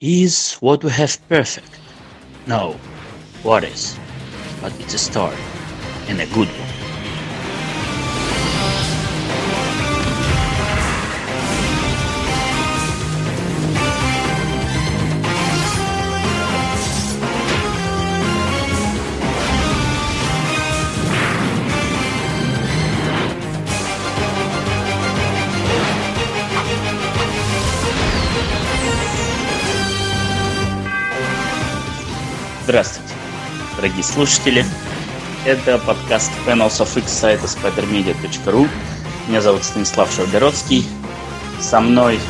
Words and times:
Is 0.00 0.54
what 0.60 0.82
we 0.82 0.90
have 0.92 1.18
perfect? 1.28 1.78
No. 2.46 2.72
What 3.42 3.64
is? 3.64 3.98
But 4.62 4.72
it's 4.80 4.94
a 4.94 4.98
start. 4.98 5.36
And 6.08 6.22
a 6.22 6.26
good 6.32 6.48
one. 6.48 6.89
Дорогие 33.80 34.04
слушатели. 34.04 34.66
Это 35.46 35.78
подкаст 35.78 36.30
Panels 36.46 36.82
of 36.82 36.98
X 36.98 37.10
сайта 37.10 37.46
spidermedia.ru. 37.46 38.68
Меня 39.26 39.40
зовут 39.40 39.64
Станислав 39.64 40.12
Шаргородский. 40.14 40.84
Со 41.60 41.80
мной, 41.80 42.20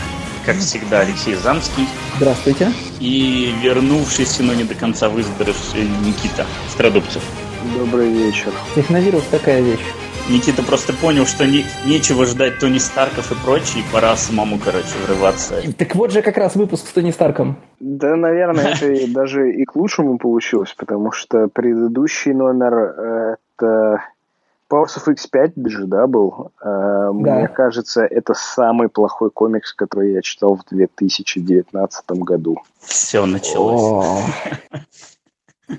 как 0.46 0.58
всегда, 0.58 1.00
Алексей 1.00 1.34
Замский. 1.34 1.88
Здравствуйте. 2.18 2.72
И 3.00 3.52
вернувшийся, 3.60 4.44
но 4.44 4.54
не 4.54 4.62
до 4.62 4.76
конца 4.76 5.08
выздоровевший 5.08 5.88
Никита 6.04 6.46
Страдубцев. 6.68 7.22
Добрый 7.76 8.12
вечер. 8.12 8.52
Техновирус 8.76 9.24
такая 9.28 9.60
вещь. 9.60 9.80
Никита 10.28 10.62
просто 10.62 10.92
понял, 10.92 11.26
что 11.26 11.46
не, 11.46 11.64
нечего 11.86 12.26
ждать 12.26 12.58
Тони 12.58 12.78
Старков 12.78 13.32
и 13.32 13.34
прочее, 13.44 13.82
и 13.82 13.92
пора 13.92 14.16
самому, 14.16 14.58
короче, 14.58 14.96
врываться. 15.06 15.54
Так 15.76 15.94
вот 15.94 16.12
же 16.12 16.22
как 16.22 16.36
раз 16.36 16.56
выпуск 16.56 16.86
с 16.86 16.92
Тони 16.92 17.10
Старком. 17.10 17.56
Да, 17.80 18.16
наверное, 18.16 18.74
это 18.74 19.12
даже 19.12 19.52
и 19.52 19.64
к 19.64 19.74
лучшему 19.76 20.18
получилось, 20.18 20.74
потому 20.76 21.12
что 21.12 21.48
предыдущий 21.48 22.32
номер 22.32 22.74
э, 22.74 23.36
это 23.60 24.02
Powers 24.70 24.96
of 24.98 25.14
X5 25.14 25.68
же, 25.68 25.86
да, 25.86 26.06
был. 26.06 26.52
Э, 26.62 27.10
мне 27.12 27.48
кажется, 27.48 28.04
это 28.04 28.34
самый 28.34 28.88
плохой 28.88 29.30
комикс, 29.30 29.72
который 29.72 30.12
я 30.12 30.22
читал 30.22 30.56
в 30.56 30.64
2019 30.70 32.04
году. 32.10 32.58
Все 32.80 33.26
началось. 33.26 34.24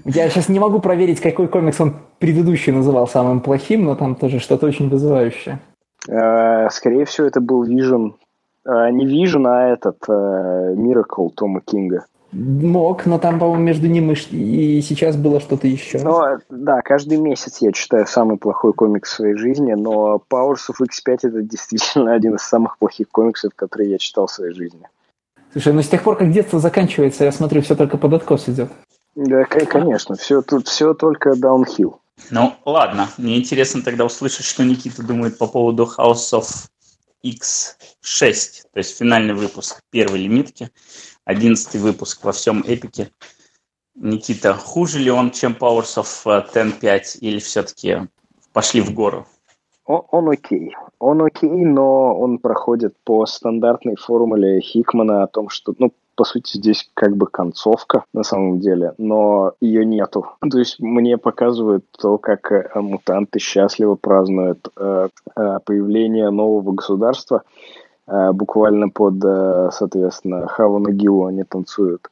Я 0.06 0.30
сейчас 0.30 0.50
не 0.50 0.60
могу 0.60 0.80
проверить, 0.80 1.20
какой 1.20 1.48
комикс 1.48 1.80
он 1.82 1.96
предыдущий 2.20 2.72
называл 2.72 3.08
самым 3.08 3.42
плохим, 3.42 3.86
но 3.86 3.96
там 3.96 4.16
тоже 4.16 4.40
что-то 4.40 4.66
очень 4.68 4.90
вызывающее. 4.90 5.60
Э, 6.08 6.70
скорее 6.70 7.06
всего, 7.06 7.28
это 7.28 7.42
был 7.42 7.66
Vision. 7.66 8.14
Э, 8.66 8.90
не 8.92 9.06
Vision, 9.06 9.46
а 9.48 9.74
этот 9.74 9.98
э, 10.08 10.76
Miracle 10.76 11.30
Тома 11.36 11.62
Кинга. 11.62 12.06
Мог, 12.32 13.06
но 13.06 13.20
там, 13.20 13.40
по-моему, 13.40 13.62
между 13.62 13.88
ним 13.88 14.14
и 14.14 14.82
сейчас 14.82 15.18
было 15.18 15.42
что-то 15.42 15.68
еще. 15.68 16.00
Ну, 16.02 16.22
да, 16.50 16.82
каждый 16.82 17.18
месяц 17.18 17.58
я 17.60 17.74
читаю 17.74 18.08
самый 18.08 18.38
плохой 18.38 18.72
комикс 18.72 19.12
в 19.12 19.16
своей 19.16 19.36
жизни, 19.36 19.74
но 19.74 20.22
Powers 20.32 20.70
of 20.70 20.82
X5 20.82 21.18
это 21.24 21.42
действительно 21.42 22.14
один 22.16 22.36
из 22.36 22.42
самых 22.42 22.78
плохих 22.78 23.10
комиксов, 23.10 23.52
которые 23.54 23.92
я 23.92 23.98
читал 23.98 24.28
в 24.28 24.32
своей 24.32 24.54
жизни. 24.54 24.88
Слушай, 25.52 25.74
ну 25.74 25.82
с 25.82 25.90
тех 25.90 26.02
пор, 26.04 26.18
как 26.18 26.32
детство 26.32 26.60
заканчивается, 26.60 27.26
я 27.26 27.34
смотрю, 27.34 27.62
все 27.62 27.76
только 27.76 27.98
под 27.98 28.14
откос 28.14 28.48
идет. 28.48 28.70
Да, 29.16 29.44
конечно, 29.46 30.16
все 30.16 30.42
тут 30.42 30.68
все 30.68 30.94
только 30.94 31.36
даунхилл. 31.36 32.02
Ну, 32.30 32.54
ладно, 32.66 33.10
мне 33.18 33.38
интересно 33.38 33.82
тогда 33.82 34.06
услышать, 34.06 34.46
что 34.46 34.64
Никита 34.64 35.04
думает 35.04 35.38
по 35.38 35.48
поводу 35.48 35.90
House 35.98 36.32
of 36.34 36.48
X6, 37.26 38.64
то 38.74 38.78
есть 38.78 38.98
финальный 38.98 39.34
выпуск 39.34 39.82
первой 39.90 40.20
лимитки, 40.20 40.70
одиннадцатый 41.26 41.82
выпуск 41.82 42.24
во 42.24 42.32
всем 42.32 42.64
эпике. 42.66 43.12
Никита, 43.96 44.54
хуже 44.54 45.00
ли 45.00 45.12
он, 45.12 45.32
чем 45.32 45.54
Powers 45.60 45.98
of 45.98 46.26
10.5, 46.26 46.82
э, 46.82 47.02
или 47.20 47.40
все-таки 47.40 48.08
пошли 48.54 48.82
в 48.82 48.94
гору? 48.94 49.28
Он, 49.86 50.04
он 50.12 50.30
окей. 50.30 50.76
Он 51.00 51.22
окей, 51.22 51.50
но 51.50 52.18
он 52.18 52.38
проходит 52.38 52.96
по 53.04 53.26
стандартной 53.26 53.98
формуле 53.98 54.62
Хикмана 54.62 55.24
о 55.24 55.28
том, 55.28 55.50
что, 55.50 55.74
ну, 55.78 55.92
по 56.16 56.24
сути, 56.24 56.58
здесь 56.58 56.90
как 56.94 57.16
бы 57.16 57.28
концовка 57.28 58.04
на 58.14 58.24
самом 58.24 58.60
деле, 58.60 58.94
но 58.98 59.54
ее 59.62 59.86
нету. 59.86 60.26
То 60.52 60.60
есть 60.60 60.80
мне 60.80 61.18
показывают 61.18 61.86
то, 62.00 62.18
как 62.18 62.52
э, 62.52 62.70
мутанты 62.76 63.40
счастливо 63.40 63.96
празднуют 63.96 64.70
э, 64.76 65.10
э, 65.36 65.60
появление 65.66 66.30
нового 66.30 66.74
государства. 66.74 67.44
Буквально 68.08 68.90
под, 68.90 69.22
соответственно, 69.74 70.46
Хаву 70.48 70.80
Нагилу 70.80 71.28
они 71.28 71.44
танцуют. 71.44 72.10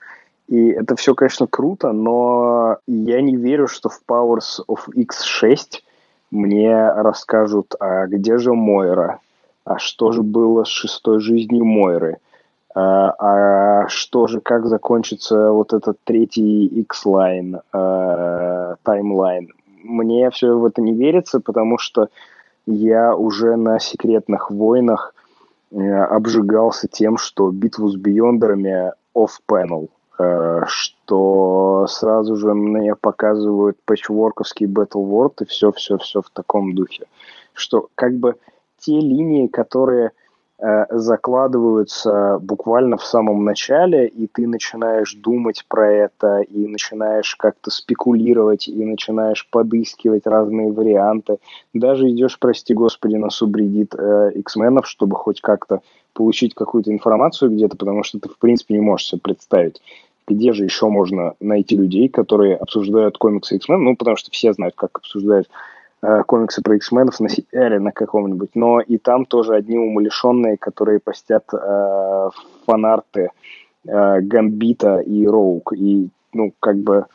И 0.47 0.69
это 0.69 0.95
все, 0.95 1.13
конечно, 1.13 1.45
круто, 1.45 1.91
но 1.91 2.77
я 2.87 3.19
не 3.21 3.35
верю, 3.35 3.67
что 3.67 3.89
в 3.89 4.01
Powers 4.07 4.63
of 4.69 4.87
X6 4.95 5.81
мне 6.31 6.89
расскажут, 6.91 7.75
а 7.79 8.07
где 8.07 8.37
же 8.37 8.53
Мойра? 8.53 9.19
А 9.65 9.77
что 9.77 10.11
же 10.11 10.23
было 10.23 10.63
с 10.63 10.69
шестой 10.69 11.19
жизнью 11.19 11.65
Мойры? 11.65 12.17
А, 12.75 13.15
а 13.17 13.87
что 13.87 14.27
же, 14.27 14.41
как 14.41 14.67
закончится 14.67 15.51
вот 15.51 15.73
этот 15.73 15.97
третий 16.03 16.67
X-line, 16.67 17.61
э, 17.73 18.75
таймлайн? 18.83 19.49
Мне 19.83 20.29
все 20.29 20.57
в 20.57 20.65
это 20.65 20.81
не 20.81 20.93
верится, 20.93 21.39
потому 21.39 21.77
что 21.77 22.09
я 22.65 23.15
уже 23.15 23.55
на 23.55 23.79
секретных 23.79 24.51
войнах 24.51 25.15
э, 25.71 25.77
обжигался 25.79 26.87
тем, 26.87 27.17
что 27.17 27.49
битву 27.49 27.89
с 27.89 27.95
биондерами 27.95 28.93
off-panel, 29.15 29.89
э, 30.19 30.61
что 30.67 31.87
сразу 31.87 32.35
же 32.35 32.53
мне 32.53 32.95
показывают 32.95 33.77
патчворковский 33.85 34.67
Battle 34.67 35.09
World 35.09 35.41
и 35.41 35.45
все-все-все 35.45 36.21
в 36.21 36.29
таком 36.29 36.75
духе. 36.75 37.05
Что 37.53 37.87
как 37.95 38.13
бы 38.13 38.35
те 38.77 38.99
линии, 38.99 39.47
которые 39.47 40.11
закладываются 40.89 42.37
буквально 42.41 42.97
в 42.97 43.05
самом 43.05 43.45
начале, 43.45 44.07
и 44.07 44.27
ты 44.27 44.45
начинаешь 44.47 45.13
думать 45.13 45.65
про 45.69 45.89
это, 45.89 46.41
и 46.41 46.67
начинаешь 46.67 47.35
как-то 47.35 47.71
спекулировать, 47.71 48.67
и 48.67 48.83
начинаешь 48.83 49.47
подыскивать 49.49 50.27
разные 50.27 50.71
варианты. 50.71 51.37
Даже 51.73 52.09
идешь, 52.09 52.37
прости 52.39 52.73
господи, 52.73 53.15
на 53.15 53.29
субреддит 53.29 53.95
э, 53.95 54.31
X-менов, 54.35 54.87
чтобы 54.87 55.15
хоть 55.15 55.39
как-то 55.39 55.81
получить 56.13 56.53
какую-то 56.53 56.91
информацию 56.91 57.51
где-то, 57.51 57.77
потому 57.77 58.03
что 58.03 58.19
ты, 58.19 58.27
в 58.27 58.37
принципе, 58.37 58.73
не 58.73 58.81
можешь 58.81 59.07
себе 59.07 59.21
представить, 59.21 59.81
где 60.27 60.51
же 60.51 60.65
еще 60.65 60.89
можно 60.89 61.35
найти 61.39 61.77
людей, 61.77 62.09
которые 62.09 62.57
обсуждают 62.57 63.17
комиксы 63.17 63.55
X-Men, 63.55 63.77
ну, 63.77 63.95
потому 63.95 64.17
что 64.17 64.29
все 64.31 64.51
знают, 64.51 64.75
как 64.75 64.97
обсуждают 64.97 65.47
Э, 65.47 65.78
комиксы 66.01 66.61
про 66.61 66.75
X-менов 66.75 67.19
на 67.19 67.29
сериале 67.29 67.79
на 67.79 67.91
каком-нибудь, 67.91 68.51
но 68.55 68.79
и 68.79 68.97
там 68.97 69.25
тоже 69.25 69.55
одни 69.55 69.77
умалишенные, 69.77 70.57
которые 70.57 70.99
постят 70.99 71.43
э, 71.53 72.29
фанарты 72.65 73.31
э, 73.85 74.21
Гамбита 74.21 74.99
и 74.99 75.27
Роук. 75.27 75.73
И, 75.73 76.09
ну, 76.33 76.53
как 76.59 76.77
бы, 76.77 77.05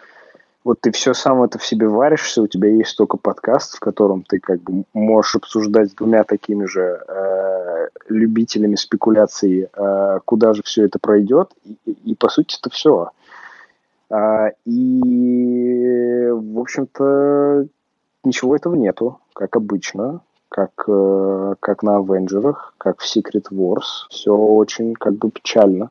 вот 0.64 0.80
ты 0.80 0.92
все 0.92 1.14
сам 1.14 1.42
это 1.42 1.58
в 1.58 1.64
себе 1.64 1.88
варишься, 1.88 2.42
у 2.42 2.46
тебя 2.46 2.68
есть 2.68 2.96
только 2.96 3.16
подкаст, 3.16 3.76
в 3.76 3.80
котором 3.80 4.22
ты 4.22 4.38
как 4.38 4.60
бы 4.62 4.84
можешь 4.92 5.36
обсуждать 5.36 5.90
с 5.90 5.94
двумя 5.94 6.24
такими 6.24 6.66
же 6.66 7.02
э, 7.06 7.88
любителями 8.08 8.74
спекуляций, 8.74 9.68
э, 9.72 10.18
куда 10.24 10.54
же 10.54 10.62
все 10.62 10.84
это 10.84 10.98
пройдет, 10.98 11.52
и, 11.64 11.76
и 12.04 12.14
по 12.14 12.28
сути 12.28 12.56
это 12.60 12.70
все. 12.70 13.10
А, 14.10 14.50
и, 14.64 16.28
в 16.30 16.58
общем-то, 16.58 17.66
ничего 18.24 18.56
этого 18.56 18.74
нету, 18.74 19.20
как 19.34 19.56
обычно, 19.56 20.20
как, 20.48 20.70
э, 20.86 21.54
как 21.60 21.82
на 21.82 21.96
Авенджерах, 21.96 22.74
как 22.78 23.00
в 23.00 23.16
Secret 23.16 23.50
Wars. 23.50 24.08
Все 24.10 24.32
очень 24.32 24.94
как 24.94 25.14
бы 25.18 25.30
печально. 25.30 25.90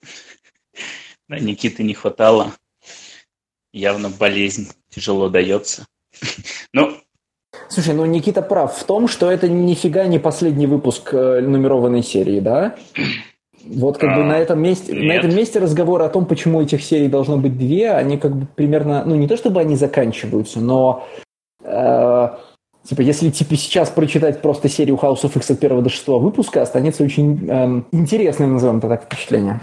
Да, 1.27 1.39
Никиты 1.39 1.83
не 1.83 1.93
хватало. 1.93 2.51
Явно 3.71 4.09
болезнь 4.09 4.71
тяжело 4.89 5.29
дается. 5.29 5.85
Ну, 6.73 6.91
Слушай, 7.69 7.93
ну 7.93 8.05
Никита 8.05 8.41
прав 8.41 8.75
в 8.75 8.83
том, 8.83 9.07
что 9.07 9.31
это 9.31 9.47
нифига 9.47 10.05
не 10.05 10.19
последний 10.19 10.65
выпуск 10.65 11.13
э, 11.13 11.41
нумерованной 11.41 12.01
серии, 12.01 12.39
да? 12.39 12.75
Вот 13.65 13.97
как 13.97 14.11
а, 14.11 14.15
бы 14.17 14.23
на 14.23 14.37
этом 14.37 14.61
месте, 14.61 14.91
нет. 14.91 15.03
на 15.03 15.11
этом 15.13 15.35
месте 15.35 15.59
разговор 15.59 16.01
о 16.01 16.09
том, 16.09 16.25
почему 16.25 16.61
этих 16.61 16.83
серий 16.83 17.07
должно 17.07 17.37
быть 17.37 17.57
две, 17.57 17.91
они 17.91 18.17
как 18.17 18.35
бы 18.35 18.45
примерно, 18.45 19.05
ну 19.05 19.15
не 19.15 19.27
то 19.27 19.37
чтобы 19.37 19.61
они 19.61 19.75
заканчиваются, 19.75 20.59
но 20.59 21.07
типа, 21.63 23.01
если 23.01 23.29
типа 23.29 23.55
сейчас 23.55 23.89
прочитать 23.89 24.41
просто 24.41 24.69
серию 24.69 24.95
House 24.95 25.23
of 25.23 25.37
X 25.37 25.51
от 25.51 25.63
1 25.63 25.83
до 25.83 25.89
6 25.89 26.07
выпуска, 26.07 26.61
останется 26.61 27.03
очень 27.03 27.49
эм, 27.49 27.87
интересным, 27.91 28.53
назовем 28.53 28.79
это 28.79 28.89
так, 28.89 29.03
впечатление. 29.03 29.61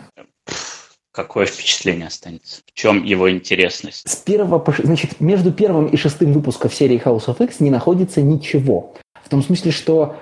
Какое 1.13 1.45
впечатление 1.47 2.07
останется? 2.07 2.63
В 2.67 2.73
чем 2.73 3.05
его 3.05 3.31
интересность? 3.31 4.09
С 4.09 4.17
первого 4.17 4.59
по... 4.61 4.73
Значит, 4.73 5.21
между 5.21 5.53
первым 5.53 5.87
и 5.87 5.97
шестым 5.97 6.33
выпуском 6.33 6.71
серии 6.71 7.03
House 7.03 7.27
of 7.27 7.43
X 7.45 7.61
не 7.61 7.71
находится 7.71 8.23
ничего. 8.23 8.95
В 9.23 9.29
том 9.29 9.43
смысле, 9.43 9.73
что 9.73 10.17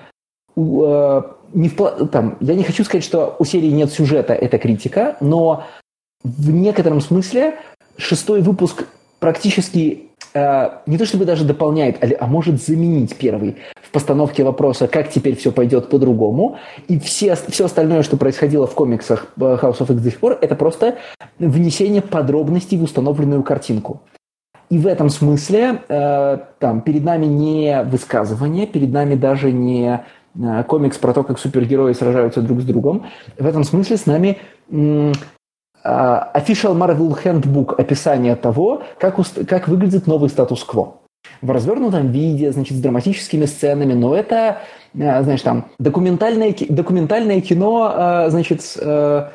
э, 0.57 1.21
не 1.53 1.69
в, 1.69 2.07
там, 2.07 2.37
я 2.39 2.55
не 2.55 2.63
хочу 2.63 2.83
сказать, 2.83 3.03
что 3.03 3.35
у 3.37 3.45
серии 3.45 3.69
нет 3.69 3.91
сюжета, 3.91 4.33
это 4.33 4.57
критика, 4.57 5.15
но 5.21 5.63
в 6.23 6.51
некотором 6.51 7.01
смысле 7.01 7.59
шестой 7.97 8.41
выпуск 8.41 8.87
практически 9.19 10.08
э, 10.08 10.08
не 10.33 10.97
то 10.97 11.05
чтобы 11.05 11.25
даже 11.25 11.43
дополняет, 11.43 12.03
а, 12.03 12.07
а 12.19 12.27
может 12.27 12.61
заменить 12.61 13.15
первый 13.15 13.57
в 13.89 13.91
постановке 13.91 14.43
вопроса, 14.43 14.87
как 14.87 15.09
теперь 15.09 15.35
все 15.35 15.51
пойдет 15.51 15.89
по-другому. 15.89 16.57
И 16.87 16.99
все, 16.99 17.35
все 17.35 17.65
остальное, 17.65 18.03
что 18.03 18.17
происходило 18.17 18.67
в 18.67 18.75
комиксах 18.75 19.27
э, 19.35 19.39
House 19.39 19.79
of 19.79 19.91
X 19.91 20.01
до 20.01 20.11
сих 20.11 20.19
пор, 20.19 20.37
это 20.39 20.55
просто 20.55 20.97
внесение 21.39 22.03
подробностей 22.03 22.77
в 22.77 22.83
установленную 22.83 23.41
картинку. 23.41 24.01
И 24.69 24.77
в 24.77 24.85
этом 24.85 25.09
смысле 25.09 25.81
э, 25.89 26.37
там 26.59 26.81
перед 26.81 27.03
нами 27.03 27.25
не 27.25 27.81
высказывание, 27.83 28.67
перед 28.67 28.91
нами 28.91 29.15
даже 29.15 29.51
не 29.51 30.03
э, 30.35 30.63
комикс 30.65 30.99
про 30.99 31.13
то, 31.13 31.23
как 31.23 31.39
супергерои 31.39 31.93
сражаются 31.93 32.41
друг 32.43 32.61
с 32.61 32.65
другом. 32.65 33.07
В 33.39 33.47
этом 33.47 33.63
смысле 33.63 33.97
с 33.97 34.05
нами 34.05 34.37
э, 34.69 35.11
Official 35.83 36.75
Marvel 36.75 37.17
Handbook 37.23 37.75
описание 37.75 38.35
того, 38.35 38.83
как, 38.99 39.15
как 39.47 39.67
выглядит 39.67 40.07
новый 40.07 40.29
статус-кво. 40.29 40.95
В 41.41 41.51
развернутом 41.51 42.11
виде, 42.11 42.51
значит, 42.51 42.77
с 42.77 42.81
драматическими 42.81 43.45
сценами, 43.45 43.93
но 43.93 44.15
это, 44.15 44.61
э, 44.93 45.23
знаешь, 45.23 45.41
там, 45.41 45.65
документальное, 45.79 46.53
документальное 46.69 47.41
кино, 47.41 47.93
э, 47.95 48.29
значит, 48.29 48.61
э, 48.81 49.29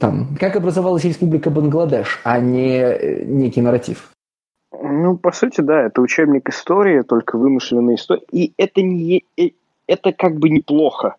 там, 0.00 0.36
как 0.40 0.56
образовалась 0.56 1.04
Республика 1.04 1.50
Бангладеш, 1.50 2.20
а 2.24 2.38
не 2.38 3.24
некий 3.24 3.60
нарратив. 3.60 4.10
Ну, 4.82 5.16
по 5.16 5.32
сути, 5.32 5.60
да, 5.60 5.82
это 5.82 6.00
учебник 6.00 6.48
истории, 6.48 7.02
только 7.02 7.36
вымышленная 7.36 7.96
история. 7.96 8.22
И 8.32 8.52
это 8.56 8.80
не 8.80 9.24
это 9.86 10.12
как 10.12 10.36
бы 10.36 10.48
неплохо 10.48 11.16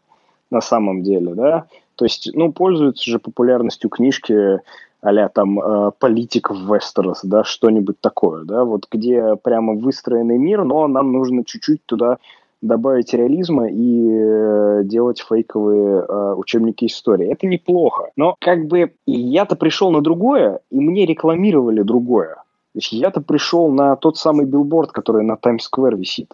на 0.50 0.62
самом 0.62 1.04
деле, 1.04 1.34
да. 1.36 1.66
То 1.96 2.06
есть, 2.06 2.30
ну, 2.34 2.52
пользуются 2.52 3.10
же 3.10 3.20
популярностью 3.20 3.90
книжки 3.90 4.60
а 5.04 5.28
там 5.28 5.60
э, 5.60 5.92
политиков 6.00 6.58
Вестерос, 6.62 7.22
да, 7.24 7.44
что-нибудь 7.44 8.00
такое, 8.00 8.46
да, 8.46 8.64
вот 8.64 8.88
где 8.90 9.36
прямо 9.36 9.74
выстроенный 9.74 10.38
мир, 10.38 10.64
но 10.64 10.88
нам 10.88 11.12
нужно 11.12 11.44
чуть-чуть 11.44 11.86
туда 11.86 12.20
добавить 12.62 13.14
реализма 13.14 13.68
и 13.70 14.10
э, 14.10 14.82
делать 14.86 15.20
фейковые 15.20 16.06
э, 16.08 16.34
учебники 16.36 16.86
истории. 16.86 17.30
Это 17.30 17.46
неплохо. 17.46 18.12
Но 18.16 18.38
как 18.40 18.68
бы 18.68 18.94
я-то 19.06 19.58
пришел 19.58 19.92
на 19.92 20.02
другое, 20.02 20.62
и 20.72 20.80
мне 20.80 21.06
рекламировали 21.06 21.82
другое. 21.82 22.36
То 22.36 22.78
есть 22.78 22.94
я-то 22.94 23.20
пришел 23.20 23.70
на 23.70 23.98
тот 23.98 24.18
самый 24.18 24.46
билборд, 24.46 24.94
который 24.94 25.24
на 25.26 25.36
Таймс-сквер 25.36 25.98
висит. 25.98 26.34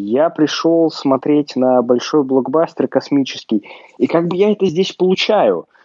Я 0.00 0.30
пришел 0.30 0.90
смотреть 0.90 1.56
на 1.56 1.82
большой 1.82 2.22
блокбастер 2.22 2.86
космический, 2.86 3.68
и 3.98 4.06
как 4.06 4.28
бы 4.28 4.36
я 4.36 4.52
это 4.52 4.66
здесь 4.66 4.92
получаю– 4.92 5.66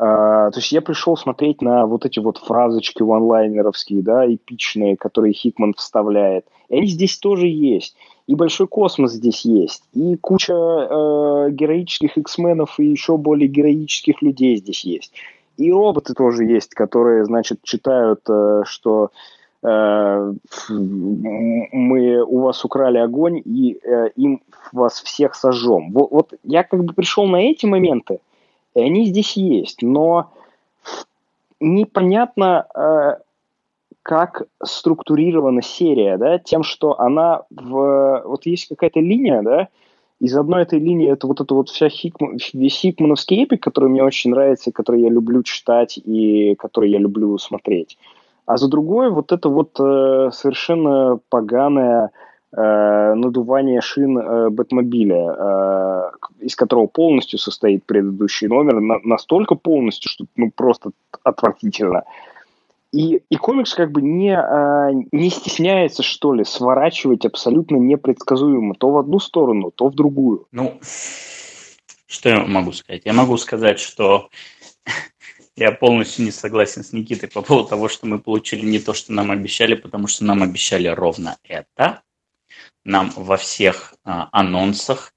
Uh, 0.00 0.50
то 0.50 0.60
есть 0.60 0.72
я 0.72 0.80
пришел 0.80 1.14
смотреть 1.14 1.60
на 1.60 1.84
вот 1.84 2.06
эти 2.06 2.20
вот 2.20 2.38
фразочки 2.38 3.02
ванлайнеровские, 3.02 4.02
да, 4.02 4.26
эпичные, 4.26 4.96
которые 4.96 5.34
Хикман 5.34 5.74
вставляет. 5.74 6.46
И 6.70 6.78
они 6.78 6.86
здесь 6.86 7.18
тоже 7.18 7.48
есть. 7.48 7.94
И 8.26 8.34
большой 8.34 8.66
космос 8.66 9.12
здесь 9.12 9.44
есть. 9.44 9.82
И 9.92 10.16
куча 10.16 10.54
э, 10.54 11.50
героических 11.50 12.16
X-менов 12.16 12.80
и 12.80 12.86
еще 12.86 13.18
более 13.18 13.46
героических 13.46 14.22
людей 14.22 14.56
здесь 14.56 14.86
есть. 14.86 15.12
И 15.58 15.70
роботы 15.70 16.14
тоже 16.14 16.46
есть, 16.46 16.72
которые, 16.72 17.26
значит, 17.26 17.58
читают, 17.62 18.20
э, 18.26 18.62
что 18.64 19.10
мы 20.72 22.22
у 22.22 22.40
вас 22.40 22.64
украли 22.64 22.98
огонь 22.98 23.42
и 23.44 23.78
э, 23.82 24.08
им 24.16 24.40
вас 24.72 25.02
всех 25.02 25.34
сожжем. 25.34 25.92
Вот, 25.92 26.10
вот 26.10 26.34
я 26.44 26.62
как 26.62 26.84
бы 26.84 26.94
пришел 26.94 27.26
на 27.26 27.36
эти 27.36 27.66
моменты, 27.66 28.20
и 28.74 28.80
они 28.80 29.04
здесь 29.04 29.36
есть, 29.36 29.82
но 29.82 30.30
непонятно, 31.60 32.66
э, 32.74 33.16
как 34.02 34.44
структурирована 34.64 35.62
серия, 35.62 36.16
да, 36.16 36.38
тем, 36.38 36.62
что 36.62 36.98
она 36.98 37.42
в... 37.50 38.22
Вот 38.24 38.46
есть 38.46 38.68
какая-то 38.68 39.00
линия, 39.00 39.42
да, 39.42 39.68
из 40.20 40.36
одной 40.36 40.62
этой 40.62 40.78
линии 40.78 41.10
это 41.10 41.26
вот 41.26 41.40
это 41.40 41.54
вот 41.54 41.68
вся 41.68 41.88
Хикман, 41.88 42.38
весь 42.52 42.78
хикмановский 42.78 43.42
эпик, 43.42 43.62
который 43.62 43.88
мне 43.88 44.02
очень 44.02 44.30
нравится, 44.30 44.70
который 44.72 45.02
я 45.02 45.08
люблю 45.08 45.42
читать 45.42 45.98
и 45.98 46.54
который 46.56 46.90
я 46.90 46.98
люблю 46.98 47.36
смотреть. 47.38 47.98
А 48.50 48.56
за 48.56 48.66
другой 48.66 49.10
вот 49.12 49.30
это 49.30 49.48
вот 49.48 49.78
э, 49.78 50.30
совершенно 50.32 51.20
поганая 51.28 52.10
э, 52.50 53.14
надувание 53.14 53.80
шин 53.80 54.18
э, 54.18 54.50
Бэтмобиля, 54.50 55.36
э, 55.38 56.10
из 56.40 56.56
которого 56.56 56.88
полностью 56.88 57.38
состоит 57.38 57.84
предыдущий 57.84 58.48
номер, 58.48 58.80
на, 58.80 58.98
настолько 59.04 59.54
полностью, 59.54 60.10
что 60.10 60.24
ну, 60.34 60.50
просто 60.50 60.90
отвратительно. 61.22 62.02
И, 62.90 63.22
и 63.30 63.36
комикс 63.36 63.72
как 63.72 63.92
бы 63.92 64.02
не, 64.02 64.36
э, 64.36 65.06
не 65.12 65.30
стесняется, 65.30 66.02
что 66.02 66.34
ли, 66.34 66.42
сворачивать 66.42 67.24
абсолютно 67.24 67.76
непредсказуемо 67.76 68.74
то 68.74 68.90
в 68.90 68.98
одну 68.98 69.20
сторону, 69.20 69.70
то 69.70 69.86
в 69.86 69.94
другую. 69.94 70.48
Ну, 70.50 70.74
что 72.08 72.28
я 72.30 72.44
могу 72.44 72.72
сказать? 72.72 73.02
Я 73.04 73.12
могу 73.12 73.36
сказать, 73.36 73.78
что 73.78 74.28
я 75.60 75.72
полностью 75.72 76.24
не 76.24 76.30
согласен 76.30 76.82
с 76.82 76.92
Никитой 76.92 77.28
по 77.28 77.42
поводу 77.42 77.68
того, 77.68 77.88
что 77.88 78.06
мы 78.06 78.18
получили 78.18 78.64
не 78.64 78.78
то, 78.78 78.94
что 78.94 79.12
нам 79.12 79.30
обещали, 79.30 79.74
потому 79.74 80.06
что 80.06 80.24
нам 80.24 80.42
обещали 80.42 80.88
ровно 80.88 81.38
это. 81.44 82.02
Нам 82.84 83.12
во 83.14 83.36
всех 83.36 83.94
а, 84.04 84.28
анонсах, 84.32 85.12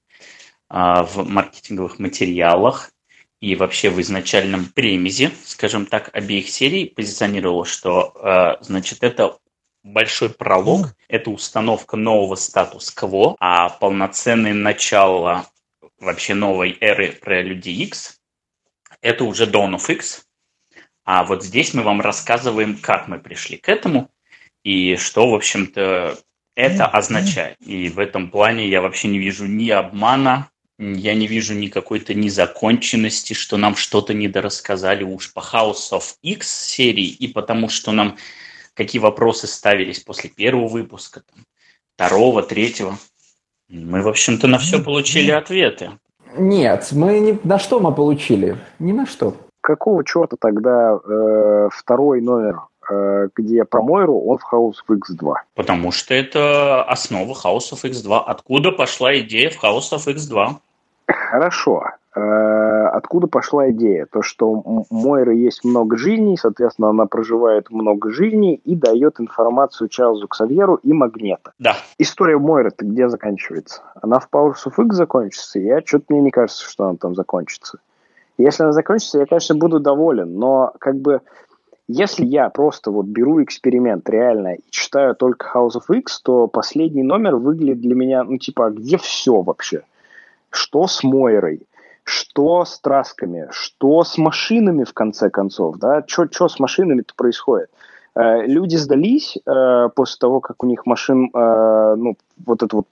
а, 0.68 1.02
в 1.02 1.26
маркетинговых 1.28 1.98
материалах 1.98 2.90
и 3.40 3.56
вообще 3.56 3.90
в 3.90 4.00
изначальном 4.00 4.66
премизе, 4.66 5.32
скажем 5.44 5.86
так, 5.86 6.10
обеих 6.14 6.48
серий 6.48 6.86
позиционировало, 6.86 7.64
что, 7.64 8.12
а, 8.16 8.58
значит, 8.62 9.02
это 9.02 9.38
большой 9.82 10.30
пролог, 10.30 10.94
это 11.08 11.30
установка 11.30 11.96
нового 11.96 12.34
статус-кво, 12.34 13.36
а 13.40 13.70
полноценное 13.70 14.54
начало 14.54 15.46
вообще 15.98 16.34
новой 16.34 16.76
эры 16.80 17.12
про 17.12 17.42
Люди 17.42 17.70
X 17.70 18.18
это 19.04 19.24
уже 19.24 19.44
Dawn 19.44 19.76
of 19.76 19.92
X, 19.92 20.23
а 21.04 21.24
вот 21.24 21.44
здесь 21.44 21.74
мы 21.74 21.82
вам 21.82 22.00
рассказываем, 22.00 22.78
как 22.78 23.08
мы 23.08 23.18
пришли 23.18 23.56
к 23.56 23.68
этому 23.68 24.10
и 24.62 24.96
что, 24.96 25.30
в 25.30 25.34
общем-то, 25.34 26.18
это 26.56 26.86
означает. 26.86 27.56
И 27.60 27.88
в 27.88 27.98
этом 27.98 28.30
плане 28.30 28.68
я 28.68 28.80
вообще 28.80 29.08
не 29.08 29.18
вижу 29.18 29.46
ни 29.46 29.68
обмана, 29.70 30.48
я 30.78 31.14
не 31.14 31.26
вижу 31.26 31.54
ни 31.54 31.68
какой-то 31.68 32.14
незаконченности, 32.14 33.32
что 33.34 33.56
нам 33.56 33.76
что-то 33.76 34.14
недорассказали 34.14 35.04
уж 35.04 35.32
по 35.32 35.40
House 35.40 35.92
of 35.92 36.14
X 36.22 36.48
серии 36.48 37.06
и 37.06 37.28
потому, 37.28 37.68
что 37.68 37.92
нам 37.92 38.16
какие 38.74 39.00
вопросы 39.00 39.46
ставились 39.46 40.00
после 40.00 40.30
первого 40.30 40.68
выпуска, 40.68 41.20
там, 41.20 41.44
второго, 41.94 42.42
третьего. 42.42 42.98
Мы, 43.68 44.02
в 44.02 44.08
общем-то, 44.08 44.46
на 44.46 44.58
все 44.58 44.82
получили 44.82 45.30
ответы. 45.30 45.92
Нет, 46.36 46.88
мы 46.90 47.20
не 47.20 47.38
на 47.44 47.58
что 47.58 47.78
мы 47.78 47.94
получили? 47.94 48.58
Ни 48.80 48.92
на 48.92 49.06
что. 49.06 49.36
Какого 49.64 50.04
черта 50.04 50.36
тогда 50.38 50.98
э, 51.02 51.68
второй 51.72 52.20
номер 52.20 52.60
Э, 52.90 53.28
где 53.34 53.64
про 53.64 53.82
Мойру, 53.82 54.20
он 54.20 54.38
в 54.38 54.52
House 54.52 54.74
of 54.86 54.98
X2. 54.98 55.34
Потому 55.54 55.90
что 55.90 56.14
это 56.14 56.82
основа 56.84 57.32
House 57.32 57.72
of 57.72 57.84
X2. 57.84 58.22
Откуда 58.26 58.72
пошла 58.72 59.16
идея 59.18 59.50
в 59.50 59.62
House 59.62 59.92
of 59.92 60.06
X2? 60.06 60.56
Хорошо. 61.06 61.84
Э, 62.14 62.86
откуда 62.92 63.26
пошла 63.26 63.70
идея? 63.70 64.06
То, 64.06 64.22
что 64.22 64.48
у 64.48 64.86
Мойры 64.90 65.34
есть 65.34 65.64
много 65.64 65.96
жизней, 65.96 66.36
соответственно, 66.36 66.90
она 66.90 67.06
проживает 67.06 67.70
много 67.70 68.10
жизней 68.10 68.60
и 68.64 68.76
дает 68.76 69.18
информацию 69.18 69.88
Чарльзу 69.88 70.28
Ксавьеру 70.28 70.76
и 70.76 70.92
Магнета. 70.92 71.52
Да. 71.58 71.76
История 71.98 72.38
Мойры-то 72.38 72.84
где 72.84 73.08
заканчивается? 73.08 73.82
Она 74.00 74.20
в 74.20 74.28
House 74.30 74.66
of 74.66 74.84
X 74.84 74.94
закончится? 74.94 75.58
Я 75.58 75.80
что-то 75.84 76.06
мне 76.10 76.20
не 76.20 76.30
кажется, 76.30 76.68
что 76.68 76.84
она 76.84 76.96
там 76.96 77.14
закончится. 77.14 77.78
Если 78.36 78.62
она 78.62 78.72
закончится, 78.72 79.18
я, 79.18 79.26
конечно, 79.26 79.54
буду 79.54 79.80
доволен, 79.80 80.38
но 80.38 80.72
как 80.80 80.96
бы 80.96 81.20
если 81.86 82.24
я 82.24 82.48
просто 82.48 82.90
вот 82.90 83.06
беру 83.06 83.42
эксперимент 83.42 84.08
реально 84.08 84.54
и 84.54 84.60
читаю 84.70 85.14
только 85.14 85.46
House 85.54 85.72
of 85.76 85.94
X, 85.94 86.20
то 86.22 86.48
последний 86.48 87.02
номер 87.02 87.36
выглядит 87.36 87.80
для 87.80 87.94
меня, 87.94 88.24
ну 88.24 88.38
типа, 88.38 88.66
а 88.66 88.70
где 88.70 88.96
все 88.96 89.42
вообще? 89.42 89.82
Что 90.50 90.86
с 90.86 91.02
Мойрой? 91.04 91.66
Что 92.02 92.64
с 92.64 92.78
трасками? 92.80 93.48
Что 93.50 94.02
с 94.04 94.18
машинами, 94.18 94.84
в 94.84 94.92
конце 94.94 95.30
концов? 95.30 95.78
Да? 95.78 96.02
Что 96.06 96.48
с 96.48 96.58
машинами-то 96.58 97.14
происходит? 97.14 97.70
Э, 98.16 98.46
люди 98.46 98.76
сдались 98.76 99.36
э, 99.44 99.88
после 99.94 100.18
того, 100.18 100.40
как 100.40 100.62
у 100.62 100.66
них 100.66 100.86
машин, 100.86 101.30
э, 101.34 101.94
ну, 101.96 102.16
вот 102.46 102.62
этот 102.62 102.72
вот 102.72 102.86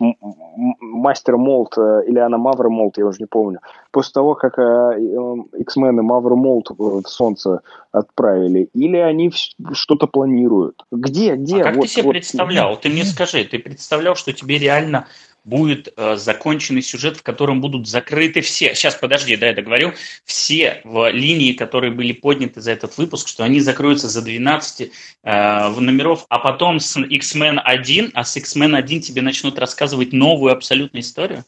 Master 0.80 1.36
Mold 1.36 1.76
или 1.76 2.18
она 2.18 2.38
Mother 2.38 2.68
Mold, 2.68 2.98
я 2.98 3.06
уже 3.06 3.18
не 3.20 3.26
помню, 3.26 3.60
после 3.90 4.12
того, 4.12 4.34
как 4.34 4.58
X-мены 4.58 6.02
Mother 6.02 6.34
Mold 6.34 6.70
в 6.76 7.02
Солнце 7.06 7.60
отправили, 7.92 8.68
или 8.74 8.96
они 8.96 9.32
что-то 9.72 10.06
планируют? 10.06 10.84
Где, 10.90 11.36
где? 11.36 11.60
А 11.60 11.64
как 11.64 11.76
вот, 11.76 11.82
ты 11.82 11.88
себе 11.88 12.04
вот... 12.04 12.12
представлял? 12.12 12.76
Ты 12.76 12.88
мне 12.88 13.04
скажи, 13.04 13.44
ты 13.44 13.58
представлял, 13.58 14.14
что 14.14 14.32
тебе 14.32 14.58
реально 14.58 15.06
будет 15.44 15.92
э, 15.96 16.16
законченный 16.16 16.82
сюжет, 16.82 17.16
в 17.16 17.22
котором 17.22 17.60
будут 17.60 17.88
закрыты 17.88 18.40
все. 18.40 18.74
Сейчас, 18.74 18.94
подожди, 18.94 19.36
да, 19.36 19.48
я 19.48 19.54
договорю. 19.54 19.92
Все 20.24 20.80
в 20.84 21.10
линии, 21.10 21.52
которые 21.52 21.92
были 21.92 22.12
подняты 22.12 22.60
за 22.60 22.72
этот 22.72 22.96
выпуск, 22.98 23.28
что 23.28 23.44
они 23.44 23.60
закроются 23.60 24.08
за 24.08 24.22
12 24.22 24.90
э, 25.24 25.68
номеров, 25.68 26.26
а 26.28 26.38
потом 26.38 26.80
с 26.80 26.96
X-Men 26.98 27.58
1, 27.58 28.10
а 28.14 28.24
с 28.24 28.36
X-Men 28.36 28.76
1 28.76 29.00
тебе 29.00 29.22
начнут 29.22 29.58
рассказывать 29.58 30.12
новую 30.12 30.52
абсолютно 30.52 31.00
историю? 31.00 31.44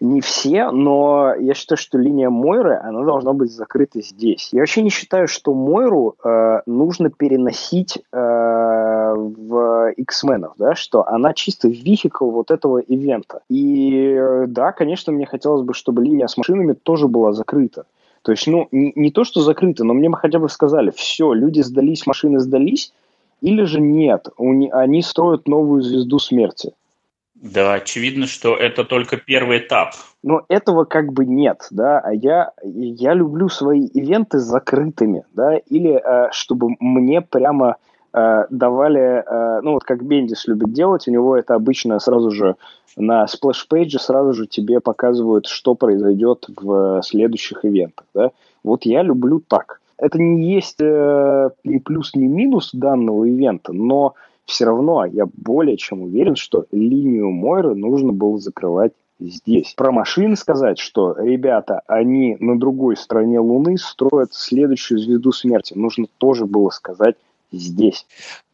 Не 0.00 0.22
все, 0.22 0.70
но 0.70 1.34
я 1.38 1.52
считаю, 1.52 1.76
что 1.76 1.98
линия 1.98 2.30
Мойры, 2.30 2.80
она 2.82 3.04
должна 3.04 3.34
быть 3.34 3.52
закрыта 3.52 4.00
здесь. 4.00 4.48
Я 4.50 4.60
вообще 4.60 4.80
не 4.80 4.88
считаю, 4.88 5.28
что 5.28 5.52
Мойру 5.52 6.16
э, 6.24 6.62
нужно 6.64 7.10
переносить 7.10 7.98
э, 8.10 8.16
в 8.16 9.92
X-менов, 9.98 10.54
да, 10.56 10.74
что 10.74 11.06
она 11.06 11.34
чисто 11.34 11.68
вихикл 11.68 12.30
вот 12.30 12.50
этого 12.50 12.78
ивента. 12.78 13.42
И 13.50 14.18
да, 14.46 14.72
конечно, 14.72 15.12
мне 15.12 15.26
хотелось 15.26 15.62
бы, 15.62 15.74
чтобы 15.74 16.02
линия 16.02 16.28
с 16.28 16.38
машинами 16.38 16.72
тоже 16.72 17.06
была 17.06 17.34
закрыта. 17.34 17.84
То 18.22 18.32
есть, 18.32 18.46
ну, 18.46 18.68
не, 18.72 18.94
не 18.96 19.10
то, 19.10 19.24
что 19.24 19.42
закрыта, 19.42 19.84
но 19.84 19.92
мне 19.92 20.08
бы 20.08 20.16
хотя 20.16 20.38
бы 20.38 20.48
сказали, 20.48 20.90
все, 20.96 21.34
люди 21.34 21.60
сдались, 21.60 22.06
машины 22.06 22.40
сдались, 22.40 22.94
или 23.42 23.64
же 23.64 23.80
нет, 23.80 24.28
они 24.38 25.02
строят 25.02 25.46
новую 25.46 25.82
звезду 25.82 26.18
смерти. 26.18 26.72
Да, 27.40 27.74
очевидно, 27.74 28.26
что 28.26 28.54
это 28.54 28.84
только 28.84 29.16
первый 29.16 29.58
этап. 29.58 29.94
Но 30.22 30.44
этого 30.48 30.84
как 30.84 31.12
бы 31.12 31.24
нет, 31.24 31.66
да, 31.70 31.98
а 31.98 32.12
я, 32.12 32.52
я 32.62 33.14
люблю 33.14 33.48
свои 33.48 33.86
ивенты 33.86 34.38
закрытыми, 34.38 35.24
да, 35.32 35.56
или 35.56 35.94
э, 35.94 36.28
чтобы 36.32 36.76
мне 36.78 37.22
прямо 37.22 37.76
э, 38.12 38.44
давали, 38.50 39.24
э, 39.26 39.60
ну 39.62 39.72
вот 39.72 39.84
как 39.84 40.04
Бендис 40.04 40.46
любит 40.46 40.74
делать, 40.74 41.08
у 41.08 41.10
него 41.10 41.34
это 41.34 41.54
обычно 41.54 41.98
сразу 41.98 42.30
же 42.30 42.56
на 42.96 43.26
splash 43.26 43.65
page 43.65 43.91
е 43.91 43.98
сразу 43.98 44.34
же 44.34 44.46
тебе 44.46 44.80
показывают, 44.80 45.46
что 45.46 45.74
произойдет 45.74 46.46
в 46.54 47.00
следующих 47.02 47.64
ивентах, 47.64 48.04
да. 48.12 48.32
Вот 48.62 48.84
я 48.84 49.02
люблю 49.02 49.40
так. 49.40 49.80
Это 49.96 50.18
не 50.18 50.52
есть 50.54 50.80
э, 50.80 51.50
ни 51.64 51.78
плюс, 51.78 52.14
ни 52.14 52.26
минус 52.26 52.70
данного 52.74 53.24
ивента, 53.24 53.72
но 53.72 54.14
все 54.50 54.66
равно 54.66 55.04
я 55.06 55.26
более 55.32 55.76
чем 55.76 56.02
уверен, 56.02 56.36
что 56.36 56.66
линию 56.72 57.30
Мойры 57.30 57.74
нужно 57.74 58.12
было 58.12 58.38
закрывать 58.38 58.92
здесь. 59.18 59.74
Про 59.76 59.92
машины 59.92 60.36
сказать, 60.36 60.78
что, 60.78 61.14
ребята, 61.16 61.82
они 61.86 62.36
на 62.40 62.58
другой 62.58 62.96
стороне 62.96 63.38
Луны 63.38 63.78
строят 63.78 64.34
следующую 64.34 64.98
звезду 64.98 65.32
смерти, 65.32 65.74
нужно 65.74 66.06
тоже 66.18 66.46
было 66.46 66.70
сказать 66.70 67.16
здесь. 67.52 68.06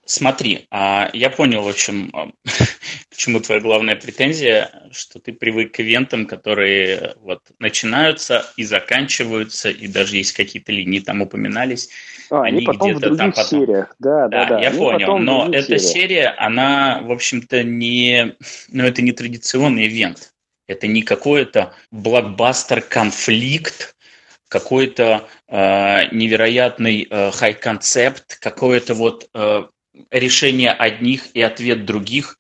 Смотри, 0.07 0.67
а, 0.71 1.11
я 1.13 1.31
понял, 1.31 1.63
в 1.63 1.69
общем, 1.69 2.11
а, 2.15 2.31
почему 3.11 3.41
твоя 3.41 3.61
главная 3.61 3.97
претензия, 3.97 4.71
что 4.93 5.19
ты 5.19 5.33
привык 5.33 5.73
к 5.73 5.81
ивентам, 5.81 6.27
которые 6.27 7.17
вот 7.21 7.41
начинаются 7.59 8.47
и 8.57 8.63
заканчиваются, 8.63 9.69
и 9.69 9.89
даже 9.89 10.17
есть 10.17 10.33
какие-то 10.33 10.71
линии 10.71 11.01
там 11.01 11.23
упоминались. 11.23 11.89
А, 12.31 12.43
они, 12.43 12.59
они 12.59 12.67
потом 12.67 12.93
где-то 12.93 13.15
в 13.15 13.17
там 13.17 13.33
потом. 13.33 13.61
сериях, 13.61 13.97
да, 13.99 14.29
да, 14.29 14.45
да. 14.45 14.61
Я 14.61 14.69
они 14.69 14.79
понял, 14.79 15.19
но 15.19 15.49
эта 15.53 15.77
сериях. 15.77 15.83
серия, 15.83 16.29
она, 16.39 17.01
в 17.03 17.11
общем-то, 17.11 17.65
не, 17.65 18.37
ну, 18.69 18.85
это 18.85 19.03
не 19.03 19.11
традиционный 19.11 19.89
ивент. 19.89 20.31
Это 20.69 20.87
не 20.87 21.03
какой-то 21.03 21.75
блокбастер-конфликт, 21.91 23.97
какой-то 24.49 25.29
э, 25.49 26.15
невероятный 26.15 27.09
э, 27.11 27.33
хай-концепт, 27.33 28.39
какое-то 28.39 28.95
вот 28.95 29.29
э, 29.35 29.65
решение 30.11 30.73
одних 30.73 31.35
и 31.35 31.43
ответ 31.43 31.85
других. 31.85 32.39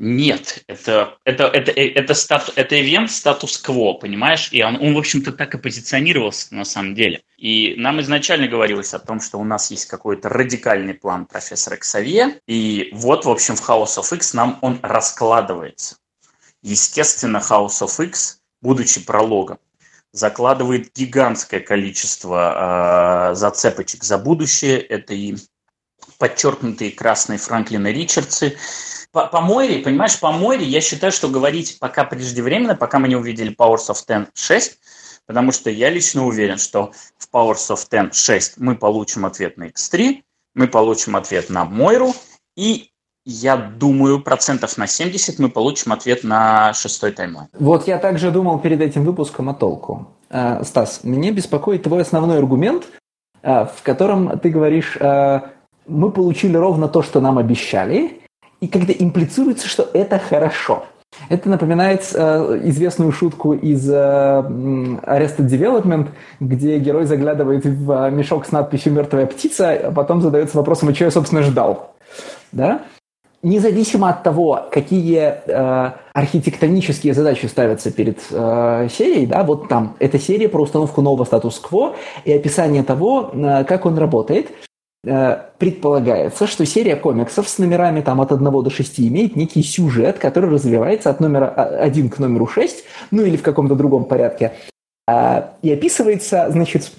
Нет, 0.00 0.62
это, 0.68 1.18
это, 1.24 1.44
это, 1.46 1.72
это, 1.72 2.14
стату, 2.14 2.52
это 2.54 2.80
ивент 2.80 3.10
статус-кво, 3.10 3.94
понимаешь? 3.94 4.48
И 4.52 4.62
он, 4.62 4.76
он, 4.76 4.94
в 4.94 4.98
общем-то, 4.98 5.32
так 5.32 5.54
и 5.54 5.58
позиционировался 5.58 6.54
на 6.54 6.64
самом 6.64 6.94
деле. 6.94 7.22
И 7.36 7.74
нам 7.76 8.00
изначально 8.00 8.46
говорилось 8.46 8.94
о 8.94 9.00
том, 9.00 9.20
что 9.20 9.38
у 9.38 9.44
нас 9.44 9.72
есть 9.72 9.86
какой-то 9.86 10.28
радикальный 10.28 10.94
план 10.94 11.26
профессора 11.26 11.76
Ксавье, 11.76 12.40
и 12.46 12.90
вот, 12.92 13.24
в 13.24 13.30
общем, 13.30 13.56
в 13.56 13.68
House 13.68 13.98
of 13.98 14.14
X 14.14 14.34
нам 14.34 14.58
он 14.60 14.78
раскладывается. 14.82 15.96
Естественно, 16.62 17.38
House 17.38 17.80
of 17.80 18.04
X, 18.04 18.40
будучи 18.62 19.04
прологом, 19.04 19.58
закладывает 20.12 20.92
гигантское 20.94 21.60
количество 21.60 23.30
э, 23.30 23.34
зацепочек 23.34 24.04
за 24.04 24.18
будущее. 24.18 24.78
Это 24.78 25.14
и 25.14 25.36
подчеркнутые 26.18 26.90
красные 26.90 27.38
Франклины 27.38 27.88
Ричардсы. 27.92 28.56
По, 29.12 29.26
по 29.26 29.40
Мойре, 29.40 29.82
понимаешь, 29.82 30.18
по 30.20 30.30
Мойре 30.32 30.66
я 30.66 30.80
считаю, 30.80 31.12
что 31.12 31.28
говорить 31.28 31.78
пока 31.78 32.04
преждевременно, 32.04 32.74
пока 32.74 32.98
мы 32.98 33.08
не 33.08 33.16
увидели 33.16 33.54
Powers 33.54 33.88
of 33.88 33.96
Ten 34.06 34.28
6, 34.34 34.78
потому 35.26 35.52
что 35.52 35.70
я 35.70 35.90
лично 35.90 36.26
уверен, 36.26 36.58
что 36.58 36.92
в 37.16 37.28
Powers 37.32 37.70
of 37.70 37.88
Ten 37.90 38.12
6 38.12 38.58
мы 38.58 38.76
получим 38.76 39.24
ответ 39.24 39.56
на 39.56 39.68
X3, 39.68 40.22
мы 40.54 40.68
получим 40.68 41.16
ответ 41.16 41.48
на 41.48 41.64
Мойру, 41.64 42.12
и 42.56 42.90
я 43.30 43.56
думаю, 43.56 44.22
процентов 44.22 44.78
на 44.78 44.86
70 44.86 45.38
мы 45.38 45.50
получим 45.50 45.92
ответ 45.92 46.24
на 46.24 46.72
шестой 46.72 47.12
таймлайн. 47.12 47.48
Вот 47.58 47.86
я 47.86 47.98
также 47.98 48.30
думал 48.30 48.58
перед 48.58 48.80
этим 48.80 49.04
выпуском 49.04 49.50
о 49.50 49.54
толку. 49.54 50.08
А, 50.30 50.64
Стас, 50.64 51.04
меня 51.04 51.30
беспокоит 51.30 51.82
твой 51.82 52.00
основной 52.00 52.38
аргумент, 52.38 52.86
а, 53.42 53.66
в 53.66 53.82
котором 53.82 54.38
ты 54.38 54.48
говоришь, 54.48 54.96
а, 54.98 55.50
мы 55.88 56.10
получили 56.10 56.56
ровно 56.56 56.88
то, 56.88 57.02
что 57.02 57.20
нам 57.20 57.38
обещали, 57.38 58.20
и 58.60 58.68
когда 58.68 58.92
имплицируется, 58.92 59.68
что 59.68 59.88
это 59.92 60.18
хорошо. 60.18 60.84
Это 61.30 61.48
напоминает 61.48 62.02
э, 62.14 62.60
известную 62.64 63.12
шутку 63.12 63.54
из 63.54 63.88
э, 63.90 63.94
Arrested 63.94 65.48
Development, 65.48 66.08
где 66.38 66.78
герой 66.78 67.06
заглядывает 67.06 67.64
в 67.64 67.90
э, 67.90 68.10
мешок 68.10 68.46
с 68.46 68.52
надписью 68.52 68.92
«Мертвая 68.92 69.26
птица», 69.26 69.72
а 69.72 69.90
потом 69.90 70.20
задается 70.20 70.58
вопросом, 70.58 70.90
а 70.90 70.94
что 70.94 71.04
я, 71.04 71.10
собственно, 71.10 71.42
ждал. 71.42 71.94
Да? 72.52 72.82
Независимо 73.42 74.10
от 74.10 74.22
того, 74.22 74.66
какие 74.70 75.18
э, 75.18 75.92
архитектонические 76.12 77.14
задачи 77.14 77.46
ставятся 77.46 77.90
перед 77.90 78.18
э, 78.30 78.88
серией, 78.90 79.26
да, 79.26 79.44
вот 79.44 79.68
там, 79.68 79.96
эта 80.00 80.18
серия 80.18 80.48
про 80.48 80.62
установку 80.62 81.00
нового 81.02 81.24
статус-кво 81.24 81.94
и 82.24 82.32
описание 82.32 82.82
того, 82.82 83.30
э, 83.32 83.64
как 83.64 83.86
он 83.86 83.96
работает– 83.96 84.48
предполагается, 85.04 86.46
что 86.48 86.66
серия 86.66 86.96
комиксов 86.96 87.48
с 87.48 87.58
номерами 87.58 88.00
там, 88.00 88.20
от 88.20 88.32
1 88.32 88.44
до 88.44 88.68
6 88.68 89.00
имеет 89.00 89.36
некий 89.36 89.62
сюжет, 89.62 90.18
который 90.18 90.50
развивается 90.50 91.10
от 91.10 91.20
номера 91.20 91.48
1 91.48 92.10
к 92.10 92.18
номеру 92.18 92.48
6, 92.48 92.84
ну 93.12 93.22
или 93.22 93.36
в 93.36 93.42
каком-то 93.42 93.76
другом 93.76 94.06
порядке, 94.06 94.52
а, 95.10 95.54
и 95.62 95.72
описывается, 95.72 96.50
значит, 96.50 96.92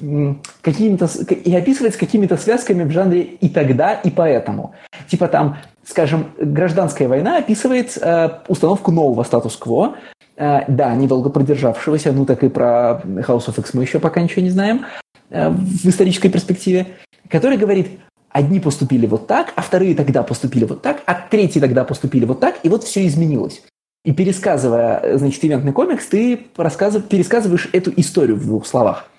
какими-то, 0.63 1.07
и 1.31 1.55
описывается 1.55 1.99
какими-то 1.99 2.37
связками 2.37 2.83
в 2.83 2.89
жанре 2.89 3.21
«и 3.21 3.49
тогда, 3.49 3.93
и 3.93 4.09
поэтому». 4.09 4.73
Типа 5.07 5.27
там, 5.27 5.57
скажем, 5.85 6.31
гражданская 6.39 7.07
война 7.07 7.37
описывает 7.37 7.95
э, 8.01 8.29
установку 8.47 8.91
нового 8.91 9.21
статус-кво, 9.21 9.95
э, 10.37 10.61
да, 10.67 10.95
недолго 10.95 11.29
продержавшегося, 11.29 12.11
ну 12.11 12.25
так 12.25 12.43
и 12.43 12.49
про 12.49 13.03
House 13.05 13.45
of 13.45 13.59
X 13.59 13.75
мы 13.75 13.83
еще 13.83 13.99
пока 13.99 14.21
ничего 14.21 14.41
не 14.41 14.49
знаем. 14.49 14.87
э, 14.87 15.08
в 15.29 15.87
исторической 15.87 16.29
перспективе 16.29 16.87
который 17.29 17.57
говорит, 17.57 17.99
одни 18.29 18.59
поступили 18.59 19.05
вот 19.05 19.27
так, 19.27 19.53
а 19.55 19.61
вторые 19.61 19.95
тогда 19.95 20.23
поступили 20.23 20.65
вот 20.65 20.81
так, 20.81 21.01
а 21.05 21.13
третьи 21.13 21.59
тогда 21.59 21.83
поступили 21.83 22.25
вот 22.25 22.39
так, 22.39 22.59
и 22.63 22.69
вот 22.69 22.83
все 22.83 23.07
изменилось. 23.07 23.63
И 24.05 24.13
пересказывая, 24.13 25.17
значит, 25.17 25.43
ивентный 25.43 25.73
комикс, 25.73 26.05
ты 26.07 26.37
пересказываешь 26.37 27.69
эту 27.73 27.91
историю 27.97 28.37
в 28.37 28.45
двух 28.45 28.65
словах. 28.65 29.09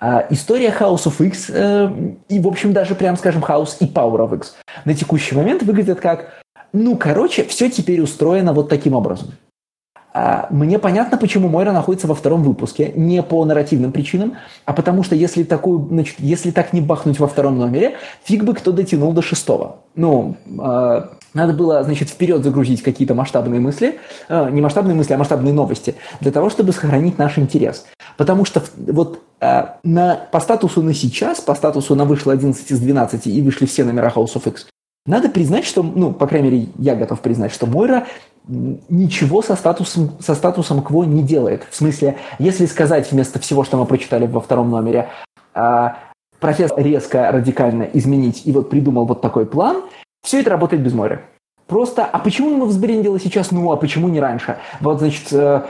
А, 0.00 0.26
история 0.30 0.74
House 0.76 1.04
of 1.04 1.24
X 1.24 1.50
э, 1.50 1.90
и, 2.28 2.40
в 2.40 2.48
общем, 2.48 2.72
даже, 2.72 2.94
прям 2.94 3.16
скажем, 3.16 3.42
House 3.42 3.76
и 3.78 3.84
Power 3.84 4.28
of 4.28 4.36
X 4.36 4.56
на 4.84 4.94
текущий 4.94 5.36
момент 5.36 5.62
выглядят 5.62 6.00
как, 6.00 6.42
ну, 6.72 6.96
короче, 6.96 7.44
все 7.44 7.70
теперь 7.70 8.00
устроено 8.00 8.52
вот 8.52 8.68
таким 8.68 8.94
образом. 8.94 9.32
А, 10.14 10.46
мне 10.50 10.78
понятно, 10.78 11.16
почему 11.16 11.48
Мойра 11.48 11.72
находится 11.72 12.06
во 12.06 12.14
втором 12.14 12.42
выпуске, 12.42 12.92
не 12.94 13.22
по 13.22 13.44
нарративным 13.44 13.92
причинам, 13.92 14.36
а 14.66 14.74
потому 14.74 15.02
что 15.02 15.14
если, 15.14 15.42
такую, 15.42 15.86
значит, 15.88 16.16
если 16.18 16.50
так 16.50 16.72
не 16.72 16.80
бахнуть 16.80 17.18
во 17.18 17.26
втором 17.26 17.58
номере, 17.58 17.96
фиг 18.24 18.44
бы 18.44 18.54
кто 18.54 18.72
дотянул 18.72 19.12
до 19.12 19.22
шестого. 19.22 19.76
Ну, 19.94 20.36
э, 20.46 21.02
надо 21.34 21.52
было, 21.54 21.82
значит, 21.82 22.10
вперед 22.10 22.44
загрузить 22.44 22.82
какие-то 22.82 23.14
масштабные 23.14 23.60
мысли, 23.60 23.98
э, 24.28 24.50
не 24.50 24.60
масштабные 24.60 24.94
мысли, 24.94 25.14
а 25.14 25.18
масштабные 25.18 25.54
новости, 25.54 25.94
для 26.20 26.30
того, 26.30 26.50
чтобы 26.50 26.72
сохранить 26.72 27.16
наш 27.16 27.38
интерес. 27.38 27.86
Потому 28.18 28.44
что 28.44 28.62
вот 28.76 29.22
на, 29.40 30.20
по 30.30 30.38
статусу 30.38 30.82
на 30.82 30.94
сейчас, 30.94 31.40
по 31.40 31.54
статусу 31.56 31.96
на 31.96 32.04
вышло 32.04 32.32
11 32.32 32.70
из 32.70 32.78
12 32.78 33.26
и 33.26 33.42
вышли 33.42 33.66
все 33.66 33.82
номера 33.82 34.12
House 34.14 34.34
of 34.34 34.48
X, 34.48 34.68
надо 35.04 35.28
признать, 35.28 35.64
что, 35.64 35.82
ну, 35.82 36.12
по 36.12 36.28
крайней 36.28 36.50
мере, 36.50 36.68
я 36.78 36.94
готов 36.94 37.20
признать, 37.20 37.52
что 37.52 37.66
Мойра 37.66 38.06
ничего 38.48 39.42
со 39.42 39.54
статусом, 39.54 40.12
со 40.20 40.34
статусом 40.34 40.82
КВО 40.82 41.04
не 41.04 41.22
делает. 41.22 41.66
В 41.70 41.76
смысле, 41.76 42.16
если 42.38 42.66
сказать 42.66 43.10
вместо 43.12 43.38
всего, 43.38 43.64
что 43.64 43.76
мы 43.76 43.86
прочитали 43.86 44.26
во 44.26 44.40
втором 44.40 44.70
номере, 44.70 45.08
а, 45.54 45.98
профессор 46.40 46.78
резко, 46.78 47.30
радикально 47.30 47.84
изменить 47.84 48.42
и 48.46 48.52
вот 48.52 48.68
придумал 48.68 49.06
вот 49.06 49.20
такой 49.20 49.46
план, 49.46 49.82
все 50.22 50.40
это 50.40 50.50
работает 50.50 50.82
без 50.82 50.92
моря. 50.92 51.22
Просто, 51.68 52.04
а 52.04 52.18
почему 52.18 52.56
мы 52.56 52.66
взбрендило 52.66 53.18
сейчас, 53.18 53.50
ну, 53.50 53.72
а 53.72 53.76
почему 53.76 54.08
не 54.08 54.20
раньше? 54.20 54.58
Вот, 54.80 54.98
значит, 54.98 55.32
э, 55.32 55.62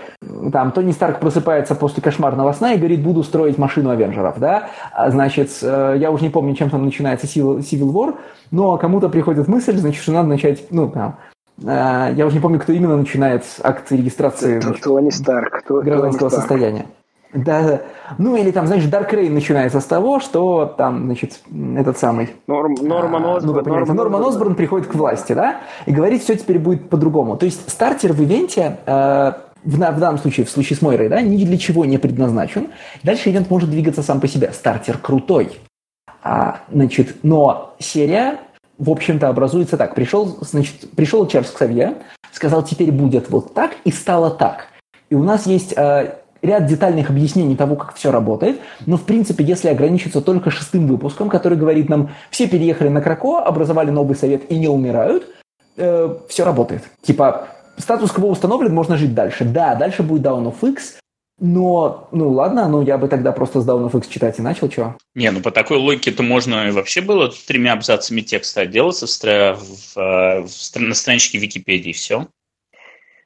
там, 0.51 0.73
Тони 0.73 0.91
Старк 0.91 1.21
просыпается 1.21 1.77
после 1.77 2.03
кошмарного 2.03 2.51
сна 2.53 2.73
и 2.73 2.79
говорит, 2.79 3.05
буду 3.05 3.23
строить 3.23 3.57
машину 3.57 3.91
Авенджеров, 3.91 4.39
да? 4.41 4.71
А, 4.93 5.11
значит, 5.11 5.51
э, 5.63 5.97
я 5.99 6.11
уже 6.11 6.25
не 6.25 6.31
помню, 6.31 6.57
чем 6.57 6.71
там 6.71 6.85
начинается 6.85 7.27
Civil, 7.27 7.93
War, 7.93 8.17
но 8.51 8.79
кому-то 8.79 9.11
приходит 9.11 9.47
мысль, 9.47 9.77
значит, 9.77 10.03
что 10.03 10.13
надо 10.13 10.29
начать, 10.29 10.65
ну, 10.71 10.89
там, 10.91 11.19
я 11.63 12.25
уже 12.27 12.37
не 12.37 12.41
помню, 12.41 12.61
кто 12.61 12.73
именно 12.73 12.97
начинает 12.97 13.45
акции 13.63 13.97
регистрации 13.97 14.61
Тони 14.61 15.11
Старк, 15.11 15.65
гражданского 15.69 16.31
Тони 16.31 16.41
состояния. 16.41 16.87
Да, 17.33 17.81
ну 18.19 18.37
или 18.37 18.51
там, 18.51 18.67
знаешь, 18.67 18.85
Dark 18.85 19.11
Reign 19.11 19.31
начинается 19.31 19.81
с 19.81 19.87
того, 19.87 20.21
что 20.21 20.67
там, 20.67 21.07
значит, 21.07 21.41
этот 21.77 21.97
самый... 21.97 22.31
Норм, 22.47 22.75
Норман 22.75 23.25
а, 23.25 23.37
Осборн. 23.37 23.65
Ну, 23.65 23.75
Норман, 23.75 23.97
Норман 23.97 24.25
Осборн 24.25 24.55
приходит 24.55 24.87
к 24.87 24.95
власти, 24.95 25.33
да, 25.33 25.61
и 25.87 25.93
говорит, 25.93 26.23
все 26.23 26.37
теперь 26.37 26.59
будет 26.59 26.91
по-другому. 26.91 27.39
То 27.39 27.47
есть 27.47 27.71
стартер 27.71 28.13
в 28.13 28.23
ивенте 28.23 28.77
э, 28.85 29.33
в, 29.65 29.77
в 29.77 29.79
данном 29.79 30.19
случае, 30.19 30.45
в 30.45 30.51
случае 30.51 30.77
с 30.77 30.83
Мойрой, 30.83 31.09
да, 31.09 31.23
ни 31.23 31.43
для 31.45 31.57
чего 31.57 31.87
не 31.87 31.97
предназначен. 31.97 32.69
Дальше 33.03 33.31
ивент 33.31 33.49
может 33.49 33.71
двигаться 33.71 34.03
сам 34.03 34.21
по 34.21 34.29
себе. 34.29 34.53
Стартер 34.53 34.99
крутой. 34.99 35.59
А, 36.23 36.61
значит, 36.71 37.17
но 37.23 37.75
серия, 37.79 38.41
в 38.83 38.91
общем-то, 38.91 39.29
образуется 39.29 39.77
так. 39.77 39.95
Пришел, 39.95 40.39
значит, 40.41 40.91
пришел 40.97 41.25
Чарльз 41.29 41.51
Ксавье, 41.51 41.95
сказал, 42.33 42.65
теперь 42.65 42.91
будет 42.91 43.31
вот 43.31 43.55
так, 43.55 43.77
и 43.85 43.93
стало 43.93 44.31
так. 44.33 44.67
И 45.09 45.15
у 45.15 45.23
нас 45.23 45.47
есть 45.47 45.73
э, 45.77 46.17
ряд 46.43 46.67
детальных 46.67 47.09
объяснений 47.09 47.55
того, 47.55 47.77
как 47.77 47.95
все 47.95 48.11
работает, 48.11 48.59
но, 48.87 48.97
в 48.97 49.05
принципе, 49.05 49.45
если 49.45 49.69
ограничиться 49.69 50.21
только 50.21 50.51
шестым 50.51 50.89
выпуском, 50.89 51.29
который 51.29 51.57
говорит 51.57 51.89
нам, 51.89 52.11
все 52.31 52.49
переехали 52.49 52.89
на 52.89 53.01
Крако, 53.01 53.39
образовали 53.39 53.91
новый 53.91 54.17
совет 54.17 54.51
и 54.51 54.59
не 54.59 54.67
умирают, 54.67 55.29
э, 55.77 56.17
все 56.29 56.45
работает. 56.45 56.83
Типа, 57.03 57.51
статус-кво 57.77 58.27
установлен, 58.27 58.75
можно 58.75 58.97
жить 58.97 59.15
дальше. 59.15 59.45
Да, 59.45 59.77
дальше 59.77 60.03
будет 60.03 60.27
Down 60.27 60.53
of 60.53 60.69
X, 60.69 60.99
но, 61.39 62.09
ну 62.13 62.31
ладно, 62.31 62.69
ну 62.69 62.83
я 62.83 62.99
бы 62.99 63.09
тогда 63.09 63.33
просто 63.33 63.61
с 63.61 63.67
Down 63.69 63.91
of 63.91 63.99
X 63.99 64.09
читать 64.09 64.39
и 64.39 64.43
начал, 64.43 64.69
чего? 64.69 64.97
Не, 65.15 65.31
ну 65.31 65.41
по 65.41 65.51
такой 65.51 65.79
логике-то 65.79 66.23
можно 66.23 66.71
вообще 66.73 67.01
было 67.01 67.33
тремя 67.47 67.73
абзацами 67.73 68.21
текста 68.21 68.63
отделаться 68.63 69.07
в, 69.07 69.11
в, 69.11 69.95
в, 69.95 70.47
в, 70.47 70.77
на 70.77 70.95
страничке 70.95 71.39
Википедии, 71.39 71.93
все. 71.93 72.29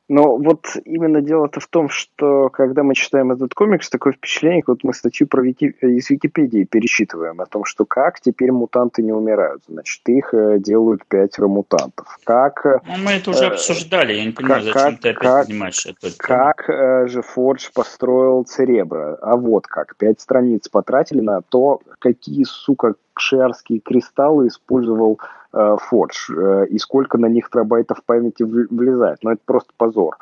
Но 0.08 0.36
вот 0.36 0.66
именно 0.84 1.20
дело-то 1.20 1.58
в 1.58 1.66
том, 1.66 1.88
что 1.88 2.48
когда 2.50 2.84
мы 2.84 2.94
читаем 2.94 3.32
этот 3.32 3.54
комикс, 3.54 3.90
такое 3.90 4.12
впечатление, 4.12 4.62
как 4.62 4.68
вот 4.68 4.84
мы 4.84 4.94
статью 4.94 5.26
про 5.26 5.42
Вики... 5.42 5.74
из 5.80 6.08
Википедии 6.10 6.64
пересчитываем 6.64 7.40
о 7.40 7.46
том, 7.46 7.64
что 7.64 7.84
как 7.84 8.20
теперь 8.20 8.52
мутанты 8.52 9.02
не 9.02 9.12
умирают. 9.12 9.62
Значит, 9.68 10.08
их 10.08 10.32
э, 10.32 10.58
делают 10.60 11.04
пятеро 11.06 11.48
мутантов. 11.48 12.06
Как... 12.24 12.64
Э, 12.64 12.80
ну, 12.86 12.98
мы 12.98 13.12
это 13.12 13.30
уже 13.30 13.44
э, 13.44 13.48
обсуждали, 13.48 14.12
я 14.12 14.24
не 14.26 14.32
понимаю, 14.32 14.64
как, 14.72 14.74
зачем 14.74 14.98
ты 14.98 15.08
опять 15.08 15.22
как, 15.22 15.46
поднимаешь 15.46 15.86
это. 15.86 16.16
Как 16.16 16.70
э, 16.70 17.08
же 17.08 17.22
Фордж 17.22 17.68
построил 17.74 18.44
Церебро? 18.44 19.18
А 19.20 19.36
вот 19.36 19.66
как. 19.66 19.96
Пять 19.96 20.20
страниц 20.20 20.68
потратили 20.68 21.20
на 21.20 21.40
то, 21.42 21.80
какие, 21.98 22.44
сука, 22.44 22.94
кшерские 23.16 23.80
кристаллы 23.80 24.48
использовал 24.48 25.18
э, 25.52 25.76
Forge 25.90 26.34
э, 26.36 26.66
и 26.66 26.78
сколько 26.78 27.16
на 27.18 27.26
них 27.26 27.50
терабайтов 27.50 28.04
памяти 28.04 28.42
влезает. 28.42 29.18
Но 29.22 29.32
это 29.32 29.40
просто 29.44 29.72
позор. 29.76 30.18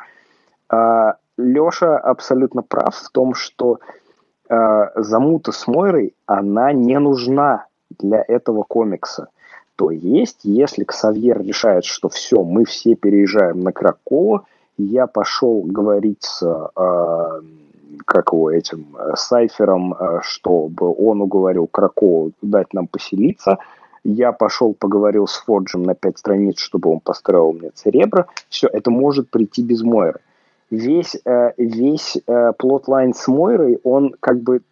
А, 0.71 1.17
Леша 1.37 1.99
абсолютно 1.99 2.63
прав 2.63 2.95
в 2.95 3.11
том, 3.11 3.35
что 3.35 3.81
э, 4.49 4.87
замута 4.95 5.53
с 5.53 5.67
Мойрой, 5.67 6.15
она 6.27 6.73
не 6.73 6.99
нужна 6.99 7.67
для 7.99 8.25
этого 8.27 8.63
комикса. 8.63 9.29
То 9.77 9.91
есть, 9.91 10.41
если 10.45 10.85
Ксавьер 10.85 11.43
решает, 11.43 11.85
что 11.85 12.09
все, 12.09 12.45
мы 12.45 12.65
все 12.65 12.95
переезжаем 12.95 13.61
на 13.61 13.73
Кракова, 13.73 14.47
я 14.77 15.09
пошел 15.09 15.63
говорить 15.63 16.23
с 16.23 16.43
э, 16.45 17.41
как 18.05 18.33
его 18.33 18.51
этим 18.51 18.97
э, 18.97 19.15
Сайфером, 19.17 19.95
э, 19.95 20.21
чтобы 20.23 20.95
он 20.95 21.21
уговорил 21.21 21.67
Кракову 21.67 22.33
дать 22.43 22.73
нам 22.73 22.87
поселиться. 22.87 23.59
Я 24.05 24.33
пошел, 24.33 24.75
поговорил 24.75 25.27
с 25.27 25.37
Форджем 25.39 25.83
на 25.83 25.95
пять 25.95 26.19
страниц, 26.19 26.59
чтобы 26.59 26.91
он 26.91 27.01
построил 27.01 27.53
мне 27.53 27.71
церебро. 27.71 28.27
Все, 28.49 28.69
это 28.69 28.91
может 28.91 29.31
прийти 29.31 29.63
без 29.63 29.83
Мойры. 29.83 30.21
Весь, 30.71 31.17
э, 31.25 31.53
весь 31.57 32.19
плотлайн 32.59 33.15
с 33.15 33.29
Мойрой, 33.29 33.81
он 33.83 34.15
как 34.21 34.41
бы 34.41 34.63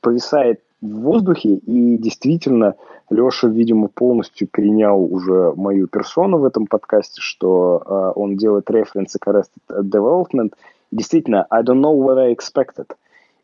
повисает 0.00 0.60
в 0.80 1.00
воздухе, 1.00 1.56
и 1.56 1.98
действительно 1.98 2.74
Леша, 3.10 3.48
видимо, 3.48 3.88
полностью 3.88 4.48
перенял 4.48 5.02
уже 5.02 5.52
мою 5.56 5.88
персону 5.88 6.38
в 6.38 6.44
этом 6.44 6.66
подкасте, 6.66 7.20
что 7.20 8.12
он 8.16 8.36
делает 8.36 8.70
референсы 8.70 9.18
к 9.18 9.26
Arrested 9.26 9.82
Development– 9.82 10.54
действительно, 10.90 11.46
I 11.50 11.62
don't 11.62 11.80
know 11.80 11.94
what 11.94 12.18
I 12.18 12.32
expected. 12.32 12.90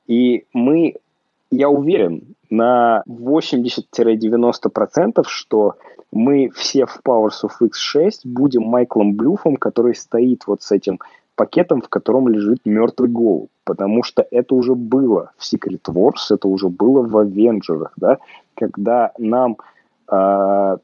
И 0.06 0.44
мы, 0.52 0.96
я 1.50 1.68
уверен, 1.68 2.36
на 2.50 3.02
80-90%, 3.08 5.24
что 5.26 5.74
мы 6.12 6.50
все 6.50 6.86
в 6.86 7.00
Powers 7.04 7.44
of 7.44 7.52
X6 7.60 8.20
будем 8.24 8.62
Майклом 8.62 9.14
Блюфом, 9.14 9.56
который 9.56 9.94
стоит 9.94 10.46
вот 10.46 10.62
с 10.62 10.72
этим 10.72 11.00
пакетом, 11.34 11.82
в 11.82 11.88
котором 11.88 12.28
лежит 12.28 12.60
мертвый 12.64 13.08
голубь. 13.08 13.50
Потому 13.64 14.02
что 14.02 14.26
это 14.30 14.54
уже 14.54 14.74
было 14.74 15.32
в 15.36 15.42
Secret 15.42 15.82
Wars, 15.88 16.30
это 16.30 16.48
уже 16.48 16.68
было 16.68 17.02
в 17.02 17.16
Avengers, 17.16 17.88
да, 17.96 18.18
когда 18.54 19.12
нам 19.18 19.58
э, 20.10 20.76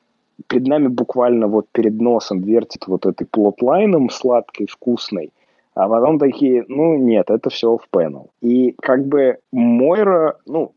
перед 0.48 0.66
нами 0.66 0.88
буквально 0.88 1.46
вот 1.46 1.66
перед 1.72 2.00
носом 2.00 2.40
вертит 2.40 2.86
вот 2.86 3.06
этой 3.06 3.26
плотлайном 3.26 4.10
сладкой, 4.10 4.66
вкусной, 4.66 5.30
а 5.74 5.88
потом 5.88 6.18
такие, 6.18 6.64
ну 6.68 6.96
нет, 6.96 7.30
это 7.30 7.50
все 7.50 7.76
в 7.76 7.88
пенал. 7.90 8.30
И 8.40 8.74
как 8.80 9.06
бы 9.06 9.38
Мойра, 9.52 10.36
ну, 10.46 10.72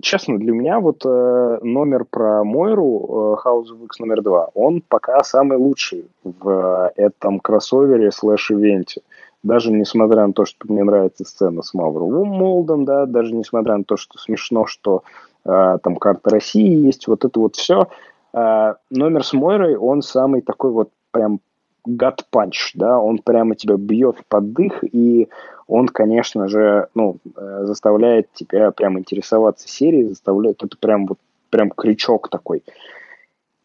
честно, 0.00 0.38
для 0.38 0.52
меня 0.52 0.80
вот 0.80 1.02
э, 1.06 1.58
номер 1.62 2.04
про 2.04 2.44
Мойру, 2.44 3.36
э, 3.42 3.48
House 3.48 3.72
of 3.72 3.84
X 3.84 3.98
номер 3.98 4.22
два, 4.22 4.50
он 4.54 4.82
пока 4.86 5.22
самый 5.24 5.56
лучший 5.56 6.06
в 6.22 6.48
э, 6.48 6.90
этом 6.96 7.40
кроссовере 7.40 8.10
слэш-ивенте. 8.10 9.00
Даже 9.42 9.72
несмотря 9.72 10.26
на 10.26 10.32
то, 10.32 10.44
что 10.44 10.70
мне 10.70 10.84
нравится 10.84 11.24
сцена 11.24 11.62
с 11.62 11.72
Mother 11.72 12.28
Mold 12.28 12.60
ом, 12.60 12.84
да, 12.84 13.06
даже 13.06 13.34
несмотря 13.34 13.76
на 13.76 13.84
то, 13.84 13.96
что 13.96 14.18
смешно, 14.18 14.66
что 14.66 15.02
э, 15.44 15.78
там 15.82 15.96
карта 15.96 16.30
России 16.30 16.86
есть, 16.86 17.06
вот 17.06 17.24
это 17.24 17.40
вот 17.40 17.56
все. 17.56 17.88
Э, 18.34 18.74
номер 18.90 19.24
с 19.24 19.32
Мойрой, 19.32 19.76
он 19.76 20.02
самый 20.02 20.42
такой 20.42 20.72
вот 20.72 20.90
прям 21.10 21.40
гад 21.86 22.26
панч, 22.30 22.72
да, 22.74 22.98
он 22.98 23.18
прямо 23.18 23.54
тебя 23.54 23.76
бьет 23.76 24.18
под 24.28 24.52
дых, 24.52 24.82
и 24.82 25.28
он, 25.66 25.88
конечно 25.88 26.48
же, 26.48 26.88
ну, 26.94 27.16
э, 27.36 27.62
заставляет 27.64 28.32
тебя 28.34 28.70
прям 28.70 28.98
интересоваться 28.98 29.68
серией, 29.68 30.08
заставляет, 30.08 30.62
это 30.62 30.76
прям 30.76 31.06
вот, 31.06 31.18
прям 31.50 31.70
крючок 31.70 32.28
такой. 32.28 32.62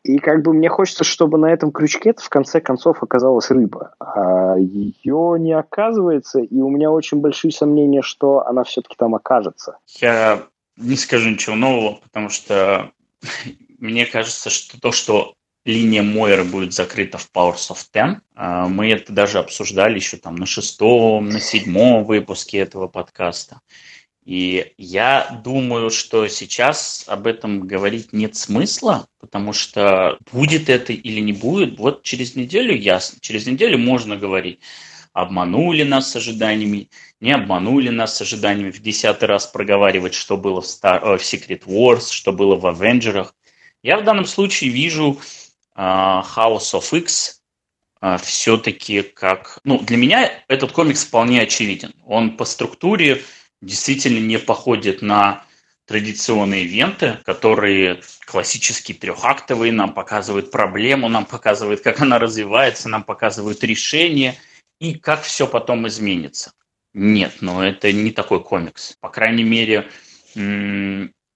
И 0.03 0.17
как 0.17 0.41
бы 0.41 0.53
мне 0.53 0.67
хочется, 0.67 1.03
чтобы 1.03 1.38
на 1.38 1.51
этом 1.51 1.71
крючке 1.71 2.13
в 2.17 2.29
конце 2.29 2.60
концов 2.60 3.03
оказалась 3.03 3.51
рыба. 3.51 3.93
А 3.99 4.55
ее 4.57 5.36
не 5.38 5.53
оказывается, 5.53 6.39
и 6.39 6.60
у 6.60 6.69
меня 6.69 6.89
очень 6.89 7.19
большие 7.19 7.51
сомнения, 7.51 8.01
что 8.01 8.45
она 8.47 8.63
все-таки 8.63 8.95
там 8.97 9.13
окажется. 9.13 9.77
Я 9.99 10.43
не 10.75 10.95
скажу 10.95 11.29
ничего 11.29 11.55
нового, 11.55 11.99
потому 12.01 12.29
что 12.29 12.91
мне 13.79 14.07
кажется, 14.07 14.49
что 14.49 14.81
то, 14.81 14.91
что 14.91 15.36
линия 15.65 16.04
Мойера 16.04 16.43
будет 16.43 16.74
закрыта 16.74 17.17
в 17.17 17.30
Powers 17.34 17.69
of 17.69 17.80
Ten. 17.93 18.17
А, 18.36 18.67
мы 18.67 18.91
это 18.91 19.13
даже 19.13 19.39
обсуждали 19.39 19.95
еще 19.95 20.17
там 20.17 20.36
на 20.36 20.45
шестом, 20.45 21.30
на 21.30 21.39
седьмом 21.39 22.04
выпуске 22.04 22.60
этого 22.60 22.88
подкаста. 22.88 23.62
И 24.24 24.74
я 24.78 25.41
думаю, 25.43 25.89
что 25.89 26.28
сейчас 26.28 27.06
об 27.08 27.26
этом 27.26 27.67
говорить 27.67 28.13
нет 28.13 28.36
смысла, 28.36 29.08
потому 29.19 29.52
что 29.52 30.19
будет 30.32 30.69
это 30.69 30.93
или 30.93 31.19
не 31.19 31.34
будет, 31.34 31.80
вот 31.80 32.04
через 32.04 32.36
неделю 32.36 32.76
ясно. 32.76 33.17
Через 33.19 33.47
неделю 33.47 33.80
можно 33.80 34.15
говорить, 34.15 34.60
обманули 35.13 35.84
нас 35.84 36.12
с 36.12 36.15
ожиданиями, 36.15 36.89
не 37.19 37.32
обманули 37.32 37.89
нас 37.89 38.15
с 38.15 38.21
ожиданиями, 38.21 38.69
в 38.69 38.80
десятый 38.80 39.28
раз 39.28 39.47
проговаривать, 39.47 40.13
что 40.13 40.38
было 40.38 40.62
в, 40.62 40.65
Star, 40.65 41.02
э, 41.02 41.17
в 41.17 41.21
Secret 41.21 41.65
Wars, 41.65 42.12
что 42.12 42.32
было 42.32 42.56
в 42.56 42.67
Авенджерах. 42.67 43.34
Я 43.82 43.97
в 43.97 44.04
данном 44.04 44.26
случае 44.26 44.69
вижу 44.69 45.19
House 45.82 46.74
of 46.74 46.96
X 46.98 47.41
а, 48.00 48.17
все-таки 48.17 49.02
как... 49.02 49.60
Ну, 49.63 49.80
для 49.80 49.98
меня 49.98 50.44
этот 50.48 50.72
комикс 50.72 51.04
вполне 51.04 51.41
очевиден. 51.41 51.94
Он 52.06 52.38
по 52.38 52.46
структуре 52.46 53.24
действительно 53.62 54.20
не 54.20 54.39
походит 54.39 55.02
на 55.02 55.44
традиционные 55.86 56.63
ивенты, 56.63 57.20
которые 57.26 58.02
классические 58.26 58.98
трехактовые, 58.98 59.72
нам 59.72 59.94
показывают 59.94 60.52
проблему, 60.52 61.10
нам 61.10 61.26
показывают, 61.26 61.82
как 61.82 62.02
она 62.02 62.17
развивается, 62.17 62.88
нам 62.88 63.04
показывают 63.04 63.63
решение 63.63 64.36
и 64.80 64.96
как 64.96 65.24
все 65.24 65.48
потом 65.48 65.88
изменится. 65.88 66.54
Нет, 66.94 67.38
но 67.41 67.63
это 67.63 67.91
не 67.91 68.12
такой 68.12 68.44
комикс. 68.44 68.96
По 69.00 69.10
крайней 69.10 69.44
мере, 69.44 69.89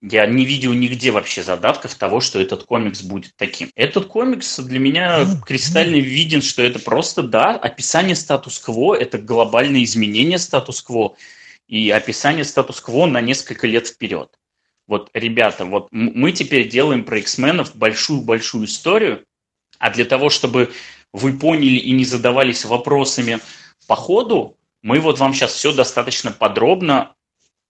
Я 0.02 0.26
не 0.28 0.46
видел 0.46 0.74
нигде 0.74 1.12
вообще 1.12 1.42
задатков 1.42 1.96
того, 1.96 2.20
что 2.20 2.40
этот 2.40 2.64
комикс 2.64 3.02
будет 3.02 3.32
таким. 3.38 3.72
Этот 3.76 4.08
комикс 4.08 4.60
для 4.60 4.80
меня 4.80 5.26
кристально 5.46 5.96
виден, 5.96 6.42
что 6.42 6.62
это 6.62 6.80
просто, 6.80 7.24
да, 7.24 7.52
описание 7.52 8.16
статус-кво, 8.16 8.96
это 8.96 9.18
глобальное 9.18 9.84
изменение 9.84 10.38
статус-кво 10.38 11.16
и 11.68 11.90
описание 11.90 12.44
статус-кво 12.44 13.08
на 13.08 13.22
несколько 13.22 13.68
лет 13.68 13.88
вперед. 13.88 14.30
Вот, 14.88 15.10
ребята, 15.14 15.66
вот 15.66 15.88
мы 15.92 16.32
теперь 16.32 16.70
делаем 16.70 17.04
про 17.04 17.18
X-менов 17.20 17.76
большую-большую 17.76 18.66
историю, 18.66 19.26
а 19.80 19.90
для 19.90 20.06
того, 20.06 20.30
чтобы 20.30 20.72
вы 21.12 21.34
поняли 21.34 21.78
и 21.78 21.92
не 21.92 22.06
задавались 22.06 22.66
вопросами 22.66 23.40
по 23.88 23.96
ходу, 23.96 24.58
мы 24.84 25.00
вот 25.00 25.18
вам 25.18 25.34
сейчас 25.34 25.54
все 25.54 25.74
достаточно 25.74 26.32
подробно 26.32 27.15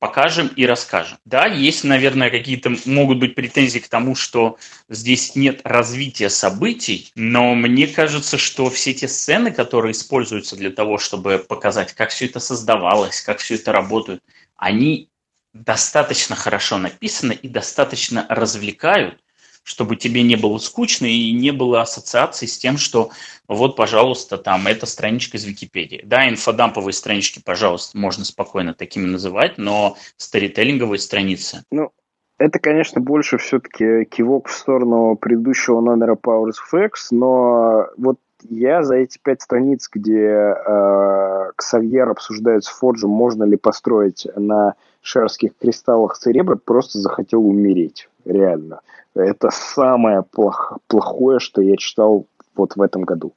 покажем 0.06 0.52
и 0.56 0.68
расскажем. 0.68 1.18
Да, 1.26 1.48
есть, 1.48 1.84
наверное, 1.84 2.30
какие-то 2.30 2.72
могут 2.86 3.18
быть 3.18 3.34
претензии 3.34 3.80
к 3.80 3.90
тому, 3.90 4.14
что 4.14 4.60
здесь 4.88 5.36
нет 5.36 5.62
развития 5.64 6.30
событий, 6.30 7.12
но 7.16 7.56
мне 7.56 7.88
кажется, 7.88 8.38
что 8.38 8.70
все 8.70 8.94
те 8.94 9.08
сцены, 9.08 9.52
которые 9.52 9.94
используются 9.94 10.56
для 10.56 10.70
того, 10.70 11.00
чтобы 11.00 11.40
показать, 11.40 11.94
как 11.94 12.12
все 12.12 12.28
это 12.28 12.40
создавалось, 12.40 13.22
как 13.22 13.40
все 13.40 13.56
это 13.56 13.72
работает, 13.72 14.22
они 14.56 15.10
достаточно 15.54 16.36
хорошо 16.36 16.78
написаны 16.78 17.34
и 17.34 17.50
достаточно 17.50 18.28
развлекают, 18.30 19.20
чтобы 19.66 19.96
тебе 19.96 20.22
не 20.22 20.36
было 20.36 20.60
скучно 20.60 21.08
и 21.08 21.34
не 21.34 21.52
было 21.52 21.82
ассоциаций 21.82 22.48
с 22.48 22.58
тем, 22.58 22.78
что 22.78 23.10
вот, 23.48 23.76
пожалуйста, 23.76 24.38
там, 24.38 24.68
эта 24.68 24.86
страничка 24.86 25.38
из 25.38 25.44
Википедии. 25.44 26.02
Да, 26.06 26.30
инфодамповые 26.30 26.94
странички, 26.94 27.42
пожалуйста, 27.44 27.98
можно 27.98 28.24
спокойно 28.24 28.76
такими 28.76 29.08
называть, 29.08 29.58
но 29.58 29.98
старителлинговые 30.18 31.00
страницы. 31.00 31.64
Ну, 31.72 31.92
это, 32.38 32.60
конечно, 32.60 33.02
больше 33.02 33.40
все-таки 33.40 34.06
кивок 34.06 34.50
в 34.50 34.54
сторону 34.54 35.16
предыдущего 35.16 35.82
номера 35.82 36.16
Powers 36.16 36.56
of 36.72 36.86
X, 36.86 37.10
но 37.10 37.88
вот 37.98 38.20
я 38.50 38.84
за 38.84 38.96
эти 38.96 39.18
пять 39.22 39.42
страниц, 39.42 39.90
где 39.92 40.28
э, 40.28 41.52
Ксавьер 41.56 42.10
обсуждает 42.10 42.64
с 42.64 42.68
Форджем, 42.68 43.10
можно 43.10 43.44
ли 43.44 43.58
построить 43.58 44.28
на 44.36 44.76
шерских 45.02 45.52
кристаллах 45.58 46.18
церебра, 46.18 46.56
просто 46.56 47.00
захотел 47.00 47.46
умереть. 47.48 48.10
Реально. 48.26 48.82
Это 49.14 49.50
самое 49.52 50.24
плох, 50.24 50.78
плохое, 50.88 51.40
что 51.40 51.62
я 51.62 51.78
читал 51.78 52.26
вот 52.56 52.76
в 52.76 52.82
этом 52.82 53.04
году. 53.04 53.34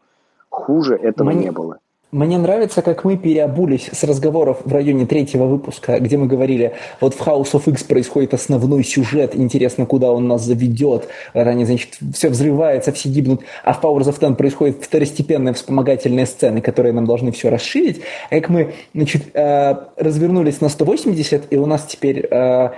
Хуже 0.48 0.96
этого 0.96 1.30
Мне... 1.30 1.44
не 1.44 1.50
было. 1.52 1.78
Мне 2.10 2.38
нравится, 2.38 2.80
как 2.80 3.04
мы 3.04 3.18
переобулись 3.18 3.90
с 3.92 4.02
разговоров 4.02 4.62
в 4.64 4.72
районе 4.72 5.04
третьего 5.04 5.44
выпуска, 5.44 6.00
где 6.00 6.16
мы 6.16 6.26
говорили, 6.26 6.72
вот 7.02 7.12
в 7.12 7.20
House 7.20 7.52
of 7.52 7.70
X 7.70 7.84
происходит 7.84 8.32
основной 8.32 8.82
сюжет, 8.82 9.36
интересно, 9.36 9.84
куда 9.84 10.10
он 10.10 10.26
нас 10.26 10.42
заведет, 10.42 11.08
они, 11.34 11.66
значит, 11.66 11.98
все 12.14 12.30
взрывается, 12.30 12.92
все 12.92 13.10
гибнут, 13.10 13.42
а 13.62 13.74
в 13.74 13.84
Powers 13.84 14.08
of 14.08 14.18
Ten 14.20 14.36
происходят 14.36 14.82
второстепенные 14.82 15.52
вспомогательные 15.52 16.24
сцены, 16.24 16.62
которые 16.62 16.94
нам 16.94 17.04
должны 17.04 17.30
все 17.30 17.50
расширить, 17.50 18.00
а 18.30 18.36
как 18.36 18.48
мы, 18.48 18.72
значит, 18.94 19.24
э, 19.34 19.74
развернулись 19.98 20.62
на 20.62 20.70
180, 20.70 21.52
и 21.52 21.56
у 21.58 21.66
нас 21.66 21.84
теперь 21.84 22.26
э, 22.30 22.70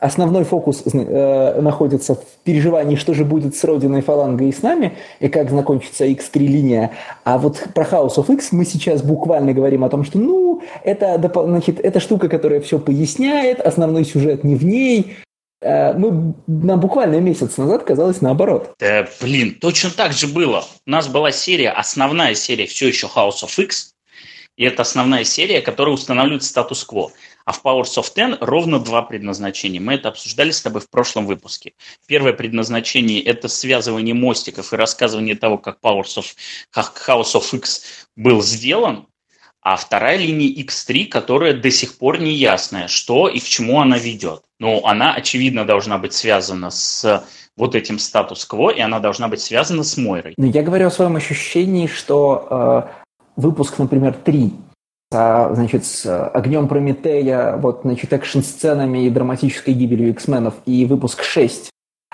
основной 0.00 0.44
фокус 0.44 0.82
э, 0.84 1.60
находится 1.60 2.14
в 2.14 2.24
переживании, 2.42 2.96
что 2.96 3.14
же 3.14 3.24
будет 3.24 3.54
с 3.54 3.62
Родиной, 3.64 4.00
Фалангой 4.00 4.48
и 4.48 4.52
с 4.52 4.62
нами, 4.62 4.96
и 5.20 5.28
как 5.28 5.50
закончится 5.50 6.06
X3 6.06 6.38
линия. 6.38 6.92
А 7.24 7.38
вот 7.38 7.62
про 7.74 7.84
House 7.84 8.16
of 8.16 8.32
X 8.32 8.52
мы 8.52 8.64
сейчас 8.64 9.02
буквально 9.02 9.52
говорим 9.52 9.84
о 9.84 9.90
том, 9.90 10.04
что, 10.04 10.18
ну, 10.18 10.62
это, 10.82 11.20
значит, 11.32 11.78
это 11.80 12.00
штука, 12.00 12.28
которая 12.28 12.60
все 12.60 12.78
поясняет, 12.78 13.60
основной 13.60 14.04
сюжет 14.04 14.42
не 14.42 14.56
в 14.56 14.64
ней. 14.64 15.18
Э, 15.60 15.92
мы, 15.92 16.34
нам 16.46 16.80
буквально 16.80 17.20
месяц 17.20 17.58
назад 17.58 17.84
казалось 17.84 18.22
наоборот. 18.22 18.72
Да, 18.80 19.06
блин, 19.20 19.56
точно 19.60 19.90
так 19.90 20.12
же 20.12 20.26
было. 20.26 20.64
У 20.86 20.90
нас 20.90 21.08
была 21.08 21.30
серия, 21.30 21.70
основная 21.70 22.34
серия 22.34 22.66
все 22.66 22.88
еще 22.88 23.06
House 23.06 23.44
of 23.44 23.62
X, 23.62 23.92
и 24.56 24.64
это 24.64 24.82
основная 24.82 25.24
серия, 25.24 25.60
которая 25.60 25.94
устанавливает 25.94 26.42
статус-кво. 26.42 27.12
А 27.50 27.52
в 27.52 27.64
Powers 27.64 27.96
of 27.96 28.14
Ten 28.14 28.38
ровно 28.40 28.78
два 28.78 29.02
предназначения. 29.02 29.80
Мы 29.80 29.94
это 29.94 30.10
обсуждали 30.10 30.52
с 30.52 30.62
тобой 30.62 30.80
в 30.80 30.88
прошлом 30.88 31.26
выпуске. 31.26 31.72
Первое 32.06 32.32
предназначение– 32.32 33.20
это 33.24 33.48
связывание 33.48 34.14
мостиков 34.14 34.72
и 34.72 34.76
рассказывание 34.76 35.34
того, 35.34 35.58
как 35.58 35.80
Powers 35.82 36.16
of, 36.16 36.26
как 36.70 37.04
House 37.08 37.34
of 37.34 37.52
X 37.56 38.06
был 38.14 38.40
сделан. 38.40 39.08
А 39.62 39.74
вторая 39.74 40.16
линия 40.16 40.62
X3, 40.62 41.06
которая 41.06 41.52
до 41.52 41.72
сих 41.72 41.98
пор 41.98 42.20
не 42.20 42.34
ясная, 42.34 42.86
что 42.86 43.28
и 43.28 43.40
к 43.40 43.44
чему 43.44 43.80
она 43.80 43.98
ведет. 43.98 44.42
Но 44.60 44.86
она, 44.86 45.12
очевидно, 45.14 45.64
должна 45.64 45.98
быть 45.98 46.12
связана 46.12 46.70
с 46.70 47.26
вот 47.56 47.74
этим 47.74 47.98
статус-кво, 47.98 48.70
и 48.70 48.78
она 48.78 49.00
должна 49.00 49.26
быть 49.26 49.40
связана 49.40 49.82
с 49.82 49.96
Мойрой. 49.96 50.34
Но 50.36 50.46
я 50.46 50.62
говорю 50.62 50.86
о 50.86 50.90
своем 50.92 51.16
ощущении, 51.16 51.88
что 51.88 52.46
э, 52.48 53.10
выпуск, 53.34 53.78
например, 53.78 54.14
3 54.14 54.52
а, 54.54 54.69
значит, 55.10 55.84
с 55.84 56.28
огнем 56.28 56.68
Прометея, 56.68 57.56
вот, 57.56 57.80
значит, 57.82 58.12
экшн-сценами 58.12 59.06
и 59.06 59.10
драматической 59.10 59.74
гибелью 59.74 60.10
X-менов, 60.10 60.54
и 60.66 60.84
выпуск 60.84 61.22
6 61.22 61.70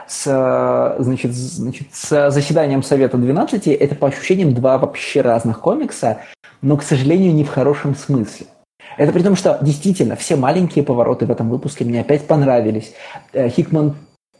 с, 0.06 0.96
значит, 0.98 1.32
значит, 1.32 1.88
с 1.92 2.30
заседанием 2.30 2.82
Совета 2.82 3.16
12, 3.16 3.66
это 3.66 3.94
по 3.94 4.08
ощущениям 4.08 4.54
два 4.54 4.78
вообще 4.78 5.20
разных 5.20 5.60
комикса, 5.60 6.20
но, 6.62 6.76
к 6.76 6.82
сожалению, 6.82 7.34
не 7.34 7.44
в 7.44 7.48
хорошем 7.48 7.94
смысле. 7.94 8.46
Это 8.96 9.12
при 9.12 9.22
том, 9.22 9.36
что 9.36 9.58
действительно 9.60 10.16
все 10.16 10.36
маленькие 10.36 10.84
повороты 10.84 11.26
в 11.26 11.30
этом 11.30 11.50
выпуске 11.50 11.84
мне 11.84 12.00
опять 12.00 12.26
понравились. 12.26 12.94
Э, 13.32 13.48
Хикман, 13.48 13.96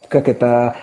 как 0.09 0.29
это, 0.29 0.77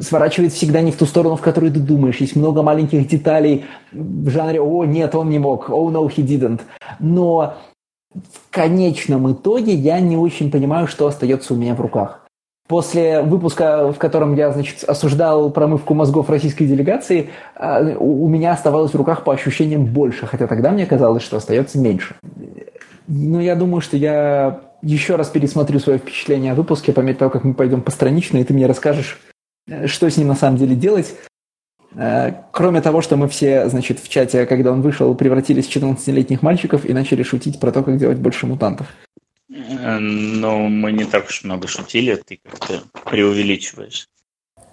сворачивает 0.00 0.52
всегда 0.52 0.80
не 0.80 0.90
в 0.90 0.96
ту 0.96 1.06
сторону, 1.06 1.36
в 1.36 1.40
которую 1.40 1.72
ты 1.72 1.80
думаешь. 1.80 2.16
Есть 2.16 2.36
много 2.36 2.62
маленьких 2.62 3.06
деталей 3.06 3.64
в 3.92 4.28
жанре 4.28 4.60
«О, 4.60 4.84
нет, 4.84 5.14
он 5.14 5.30
не 5.30 5.38
мог», 5.38 5.70
«Oh, 5.70 5.90
no, 5.90 6.08
he 6.08 6.24
didn't». 6.24 6.60
Но 6.98 7.54
в 8.12 8.50
конечном 8.50 9.32
итоге 9.32 9.74
я 9.74 10.00
не 10.00 10.16
очень 10.16 10.50
понимаю, 10.50 10.86
что 10.86 11.06
остается 11.06 11.54
у 11.54 11.56
меня 11.56 11.74
в 11.74 11.80
руках. 11.80 12.26
После 12.68 13.22
выпуска, 13.22 13.92
в 13.92 13.98
котором 13.98 14.34
я, 14.34 14.50
значит, 14.52 14.84
осуждал 14.84 15.50
промывку 15.50 15.94
мозгов 15.94 16.30
российской 16.30 16.64
делегации, 16.64 17.30
а, 17.54 17.80
у 17.80 18.28
меня 18.28 18.52
оставалось 18.52 18.92
в 18.92 18.96
руках 18.96 19.24
по 19.24 19.32
ощущениям 19.32 19.84
больше, 19.84 20.26
хотя 20.26 20.46
тогда 20.46 20.70
мне 20.70 20.86
казалось, 20.86 21.22
что 21.22 21.36
остается 21.36 21.78
меньше. 21.78 22.14
Но 23.08 23.40
я 23.40 23.56
думаю, 23.56 23.80
что 23.80 23.96
я 23.96 24.60
еще 24.80 25.16
раз 25.16 25.28
пересмотрю 25.28 25.80
свое 25.80 25.98
впечатление 25.98 26.52
о 26.52 26.54
выпуске 26.54 26.92
по 26.92 27.00
мере 27.00 27.18
того, 27.18 27.30
как 27.30 27.44
мы 27.44 27.54
пойдем 27.54 27.82
постранично, 27.82 28.38
и 28.38 28.44
ты 28.44 28.54
мне 28.54 28.66
расскажешь, 28.66 29.20
что 29.86 30.10
с 30.10 30.16
ним 30.16 30.28
на 30.28 30.34
самом 30.34 30.58
деле 30.58 30.74
делать. 30.74 31.14
Э, 31.94 32.32
кроме 32.52 32.80
того, 32.80 33.02
что 33.02 33.16
мы 33.16 33.28
все, 33.28 33.68
значит, 33.68 34.00
в 34.00 34.08
чате, 34.08 34.46
когда 34.46 34.72
он 34.72 34.82
вышел, 34.82 35.14
превратились 35.14 35.66
в 35.66 35.76
14-летних 35.76 36.42
мальчиков 36.42 36.84
и 36.84 36.92
начали 36.92 37.22
шутить 37.22 37.60
про 37.60 37.72
то, 37.72 37.82
как 37.82 37.98
делать 37.98 38.18
больше 38.18 38.46
мутантов. 38.46 38.86
Э, 39.50 39.98
ну, 39.98 40.68
мы 40.68 40.92
не 40.92 41.04
так 41.04 41.28
уж 41.28 41.44
много 41.44 41.68
шутили, 41.68 42.14
ты 42.14 42.40
как-то 42.42 42.82
преувеличиваешь. 43.04 44.06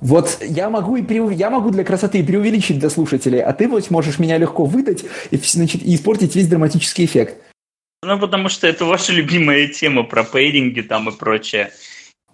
Вот 0.01 0.37
я 0.41 0.69
могу, 0.69 0.95
и 0.95 1.01
преу... 1.01 1.29
я 1.29 1.49
могу 1.49 1.71
для 1.71 1.83
красоты 1.83 2.23
преувеличить 2.23 2.79
для 2.79 2.89
слушателей, 2.89 3.41
а 3.41 3.51
ты 3.51 3.67
вот 3.67 3.89
можешь 3.91 4.17
меня 4.17 4.37
легко 4.37 4.63
выдать 4.63 5.03
и, 5.29 5.37
значит, 5.37 5.83
и 5.83 5.93
испортить 5.93 6.35
весь 6.35 6.47
драматический 6.47 7.03
эффект. 7.03 7.35
Ну, 8.01 8.17
потому 8.17 8.47
что 8.47 8.65
это 8.65 8.85
ваша 8.85 9.11
любимая 9.11 9.67
тема 9.67 10.03
про 10.03 10.23
пейринги 10.23 10.79
там 10.79 11.09
и 11.09 11.11
прочее 11.11 11.71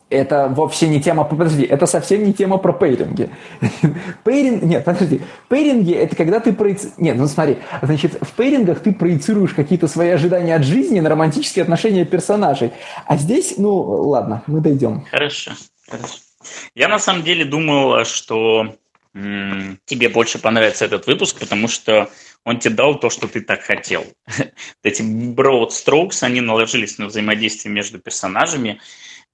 это 0.09 0.47
вовсе 0.49 0.87
не 0.87 1.01
тема, 1.01 1.23
подожди, 1.23 1.63
это 1.63 1.85
совсем 1.85 2.23
не 2.23 2.33
тема 2.33 2.57
про 2.57 2.73
пейринги. 2.73 3.29
Пейринг, 4.23 4.63
нет, 4.63 4.85
подожди, 4.85 5.21
пейринги 5.49 5.93
это 5.93 6.15
когда 6.15 6.39
ты 6.39 6.53
проецируешь, 6.53 6.97
нет, 6.97 7.17
ну 7.17 7.27
смотри, 7.27 7.57
значит, 7.81 8.17
в 8.21 8.31
пейрингах 8.33 8.81
ты 8.81 8.93
проецируешь 8.93 9.53
какие-то 9.53 9.87
свои 9.87 10.09
ожидания 10.09 10.55
от 10.55 10.63
жизни 10.63 10.99
на 10.99 11.09
романтические 11.09 11.63
отношения 11.63 12.05
персонажей, 12.05 12.71
а 13.05 13.17
здесь, 13.17 13.55
ну, 13.57 13.73
ладно, 13.75 14.43
мы 14.47 14.61
дойдем. 14.61 15.05
Хорошо, 15.09 15.51
хорошо. 15.89 16.15
Я 16.75 16.87
на 16.87 16.99
самом 16.99 17.23
деле 17.23 17.43
думал, 17.43 18.05
что 18.05 18.75
м- 19.15 19.79
тебе 19.85 20.09
больше 20.09 20.39
понравится 20.39 20.85
этот 20.85 21.07
выпуск, 21.07 21.39
потому 21.39 21.67
что 21.67 22.09
он 22.43 22.59
тебе 22.59 22.75
дал 22.75 22.99
то, 22.99 23.09
что 23.09 23.27
ты 23.27 23.41
так 23.41 23.63
хотел. 23.63 24.05
Эти 24.83 25.01
broad 25.01 25.69
strokes, 25.69 26.21
они 26.21 26.41
наложились 26.41 26.99
на 26.99 27.07
взаимодействие 27.07 27.73
между 27.73 27.97
персонажами, 27.97 28.79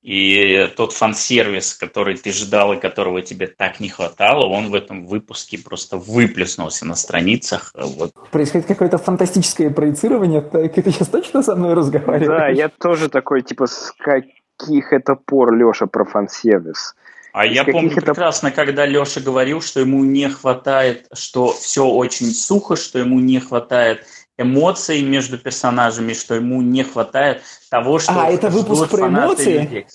и 0.02 0.68
тот 0.76 0.94
фан-сервис, 0.94 1.76
который 1.76 2.18
ты 2.18 2.32
ждал 2.32 2.74
и 2.74 2.80
которого 2.80 3.22
тебе 3.22 3.48
так 3.48 3.80
не 3.80 3.90
хватало, 3.90 4.48
он 4.48 4.72
в 4.72 4.74
этом 4.74 5.06
выпуске 5.06 5.60
просто 5.60 5.98
выплеснулся 5.98 6.86
на 6.86 6.96
страницах. 6.96 7.72
Вот. 7.76 8.12
Происходит 8.32 8.68
какое-то 8.68 8.98
фантастическое 8.98 9.70
проецирование. 9.70 10.42
Так, 10.42 10.74
ты 10.74 10.92
сейчас 10.92 11.08
точно 11.08 11.44
со 11.44 11.56
мной 11.56 11.76
разговариваешь? 11.76 12.28
Да, 12.28 12.48
я 12.48 12.70
тоже 12.70 13.10
такой, 13.10 13.44
типа, 13.44 13.68
с 13.68 13.94
каких 13.98 14.92
это 14.92 15.16
пор, 15.16 15.54
Леша, 15.54 15.86
про 15.86 16.04
фан-сервис? 16.06 16.96
А 17.34 17.46
я 17.46 17.64
помню 17.64 17.92
это... 17.92 18.02
прекрасно, 18.02 18.52
когда 18.52 18.86
Леша 18.86 19.22
говорил, 19.22 19.62
что 19.62 19.80
ему 19.80 20.04
не 20.04 20.28
хватает, 20.30 21.08
что 21.14 21.54
все 21.54 21.86
очень 21.86 22.32
сухо, 22.32 22.76
что 22.76 23.00
ему 23.00 23.20
не 23.20 23.40
хватает 23.40 24.06
эмоций 24.42 25.02
между 25.04 25.38
персонажами, 25.38 26.14
что 26.14 26.36
ему 26.36 26.62
не 26.62 26.84
хватает 26.84 27.42
того, 27.70 28.00
что... 28.00 28.14
А, 28.16 28.30
это 28.30 28.50
выпуск 28.50 28.90
про 28.90 29.08
эмоции? 29.08 29.86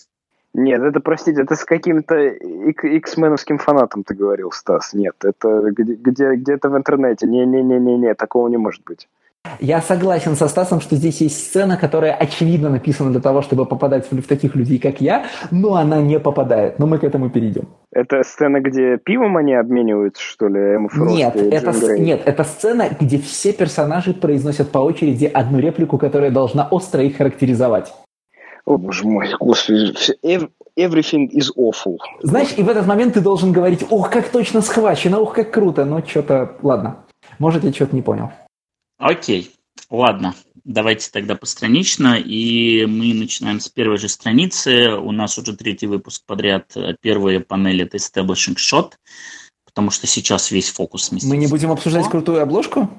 Нет, 0.54 0.80
это, 0.80 1.00
простите, 1.00 1.42
это 1.42 1.54
с 1.54 1.64
каким-то 1.64 2.16
X-меновским 2.16 3.58
фанатом 3.58 4.04
ты 4.04 4.14
говорил, 4.14 4.52
Стас. 4.52 4.94
Нет, 4.94 5.14
это 5.22 5.70
где, 5.70 5.94
где, 5.94 6.34
где-то 6.34 6.70
в 6.70 6.76
интернете. 6.78 7.26
Не-не-не-не-не, 7.26 8.14
такого 8.14 8.48
не 8.48 8.56
может 8.56 8.82
быть. 8.84 9.06
Я 9.60 9.80
согласен 9.80 10.36
со 10.36 10.48
Стасом, 10.48 10.80
что 10.80 10.96
здесь 10.96 11.20
есть 11.20 11.38
сцена, 11.38 11.76
которая 11.76 12.12
очевидно 12.12 12.70
написана 12.70 13.10
для 13.10 13.20
того, 13.20 13.42
чтобы 13.42 13.66
попадать 13.66 14.06
в 14.10 14.26
таких 14.26 14.54
людей, 14.54 14.78
как 14.78 15.00
я, 15.00 15.26
но 15.50 15.74
она 15.74 16.00
не 16.00 16.18
попадает. 16.20 16.78
Но 16.78 16.86
мы 16.86 16.98
к 16.98 17.04
этому 17.04 17.30
перейдем. 17.30 17.68
Это 17.92 18.22
сцена, 18.22 18.60
где 18.60 18.98
пивом 18.98 19.36
они 19.36 19.54
обмениваются, 19.54 20.22
что 20.22 20.48
ли, 20.48 20.60
Эмма 20.60 20.88
нет, 20.94 21.36
это, 21.36 21.72
с... 21.72 21.98
нет, 21.98 22.22
это 22.24 22.44
сцена, 22.44 22.88
где 23.00 23.18
все 23.18 23.52
персонажи 23.52 24.12
произносят 24.12 24.70
по 24.70 24.78
очереди 24.78 25.24
одну 25.24 25.58
реплику, 25.58 25.98
которая 25.98 26.30
должна 26.30 26.68
остро 26.70 27.02
их 27.02 27.16
характеризовать. 27.16 27.92
О, 28.66 28.76
боже 28.78 29.06
мой, 29.06 29.28
господи, 29.38 29.94
everything 30.76 31.28
is 31.32 31.46
awful. 31.56 31.96
Знаешь, 32.22 32.52
и 32.56 32.62
в 32.62 32.68
этот 32.68 32.86
момент 32.86 33.14
ты 33.14 33.20
должен 33.20 33.52
говорить, 33.52 33.86
ох, 33.90 34.10
как 34.10 34.28
точно 34.28 34.60
схвачено, 34.60 35.20
ох, 35.20 35.34
как 35.34 35.50
круто, 35.52 35.84
но 35.84 36.02
что-то, 36.04 36.56
ладно, 36.62 37.04
может, 37.38 37.64
я 37.64 37.72
что-то 37.72 37.94
не 37.94 38.02
понял. 38.02 38.30
Окей, 38.98 39.50
ладно, 39.90 40.34
давайте 40.64 41.10
тогда 41.10 41.34
постранично, 41.34 42.18
и 42.18 42.86
мы 42.86 43.12
начинаем 43.14 43.60
с 43.60 43.68
первой 43.68 43.98
же 43.98 44.08
страницы. 44.08 44.96
У 44.96 45.12
нас 45.12 45.36
уже 45.38 45.56
третий 45.56 45.86
выпуск 45.86 46.22
подряд. 46.26 46.74
Первая 47.00 47.40
панель– 47.40 47.82
это 47.82 47.98
Establishing 47.98 48.56
Shot, 48.56 48.92
потому 49.64 49.90
что 49.90 50.06
сейчас 50.06 50.50
весь 50.50 50.70
фокус 50.70 51.04
сместился. 51.04 51.34
Мы 51.34 51.40
не 51.40 51.46
будем 51.46 51.70
обсуждать 51.70 52.08
крутую 52.08 52.40
обложку? 52.40 52.90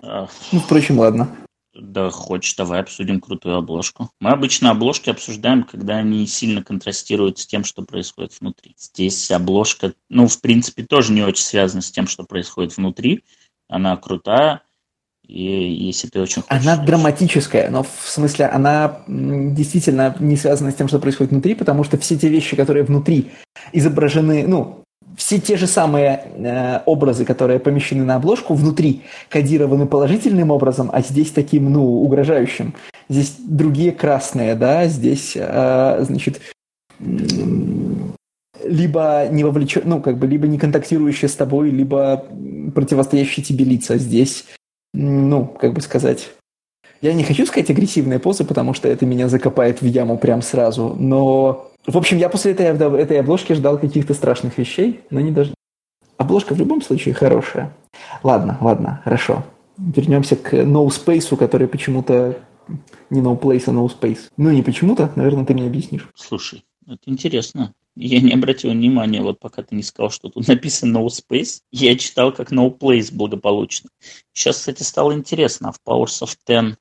Ну, 0.51 0.59
впрочем, 0.59 0.99
ладно. 0.99 1.35
Да, 1.73 2.09
хочешь, 2.09 2.55
давай 2.55 2.79
обсудим 2.79 3.19
крутую 3.19 3.55
обложку. 3.55 4.09
Мы 4.19 4.31
обычно 4.31 4.71
обложки 4.71 5.11
обсуждаем, 5.11 5.63
когда 5.63 5.97
они 5.97 6.25
сильно 6.25 6.63
контрастируют 6.63 7.37
с 7.37 7.45
тем, 7.45 7.63
что 7.63 7.83
происходит 7.83 8.35
внутри. 8.39 8.75
Здесь 8.79 9.29
обложка, 9.29 9.93
ну, 10.09 10.27
в 10.27 10.41
принципе, 10.41 10.83
тоже 10.83 11.13
не 11.13 11.21
очень 11.21 11.43
связана 11.43 11.81
с 11.81 11.91
тем, 11.91 12.07
что 12.07 12.23
происходит 12.23 12.75
внутри. 12.77 13.23
Она 13.67 13.95
крутая, 13.97 14.63
и 15.27 15.43
если 15.87 16.07
ты 16.07 16.21
очень 16.21 16.41
хочешь... 16.41 16.65
Она 16.65 16.77
драматическая, 16.77 17.69
но 17.69 17.83
в 17.83 17.89
смысле 18.05 18.45
она 18.45 19.01
действительно 19.07 20.15
не 20.19 20.37
связана 20.37 20.71
с 20.71 20.75
тем, 20.75 20.87
что 20.87 20.99
происходит 20.99 21.31
внутри, 21.31 21.53
потому 21.53 21.83
что 21.83 21.97
все 21.97 22.15
те 22.15 22.29
вещи, 22.29 22.55
которые 22.55 22.83
внутри 22.83 23.31
изображены, 23.73 24.47
ну, 24.47 24.83
все 25.17 25.39
те 25.39 25.57
же 25.57 25.67
самые 25.67 26.31
э, 26.35 26.79
образы, 26.85 27.25
которые 27.25 27.59
помещены 27.59 28.05
на 28.05 28.15
обложку, 28.15 28.53
внутри 28.53 29.01
кодированы 29.29 29.87
положительным 29.87 30.51
образом, 30.51 30.89
а 30.93 31.01
здесь 31.01 31.31
таким, 31.31 31.71
ну, 31.71 31.83
угрожающим. 32.03 32.75
Здесь 33.09 33.35
другие 33.39 33.91
красные, 33.91 34.55
да, 34.55 34.85
здесь, 34.87 35.33
э, 35.35 36.03
значит, 36.07 36.39
либо 38.63 39.27
не 39.29 39.43
вовлечен, 39.43 39.81
ну, 39.85 40.01
как 40.01 40.19
бы, 40.19 40.27
либо 40.27 40.47
не 40.47 40.57
контактирующие 40.57 41.29
с 41.29 41.35
тобой, 41.35 41.71
либо 41.71 42.25
противостоящие 42.73 43.43
тебе 43.43 43.65
лица. 43.65 43.97
Здесь, 43.97 44.45
ну, 44.93 45.45
как 45.45 45.73
бы 45.73 45.81
сказать, 45.81 46.31
я 47.01 47.13
не 47.13 47.23
хочу 47.23 47.45
сказать 47.45 47.69
агрессивные 47.69 48.19
позы, 48.19 48.43
потому 48.43 48.73
что 48.73 48.87
это 48.87 49.05
меня 49.05 49.29
закопает 49.29 49.81
в 49.81 49.85
яму 49.85 50.17
прям 50.17 50.41
сразу, 50.41 50.95
но 50.97 51.71
в 51.87 51.95
общем, 51.95 52.17
я 52.17 52.27
после 52.27 52.51
этой, 52.51 52.65
этой 52.65 53.19
обложки 53.21 53.53
ждал 53.53 53.79
каких-то 53.79 54.13
страшных 54.13 54.57
вещей, 54.57 54.99
но 55.09 55.21
не 55.21 55.31
даже. 55.31 55.53
Обложка 56.17 56.53
в 56.53 56.59
любом 56.59 56.81
случае 56.81 57.13
хорошая. 57.13 57.73
Ладно, 58.23 58.57
ладно, 58.59 59.01
хорошо. 59.05 59.45
Вернемся 59.77 60.35
к 60.35 60.53
No 60.53 60.87
Space, 60.87 61.35
который 61.37 61.67
почему-то 61.67 62.39
не 63.09 63.21
No 63.21 63.39
Place, 63.39 63.63
а 63.67 63.71
No 63.71 63.87
Space. 63.87 64.19
Ну, 64.35 64.51
не 64.51 64.63
почему-то, 64.63 65.11
наверное, 65.15 65.45
ты 65.45 65.53
мне 65.53 65.67
объяснишь. 65.67 66.09
Слушай, 66.13 66.65
это 66.85 67.03
интересно. 67.05 67.73
Я 67.99 68.21
не 68.21 68.33
обратил 68.33 68.71
внимания, 68.71 69.21
вот 69.21 69.39
пока 69.39 69.63
ты 69.63 69.75
не 69.75 69.81
сказал, 69.81 70.11
что 70.11 70.29
тут 70.29 70.47
написано 70.47 70.99
No 70.99 71.07
Space, 71.07 71.61
я 71.71 71.97
читал 71.97 72.31
как 72.31 72.51
No 72.51 72.69
Place 72.77 73.09
благополучно. 73.11 73.89
Сейчас, 74.33 74.57
кстати, 74.57 74.83
стало 74.83 75.13
интересно, 75.13 75.69
а 75.69 75.71
в 75.71 75.79
Powers 75.85 76.23
of 76.23 76.35
Ten 76.47 76.75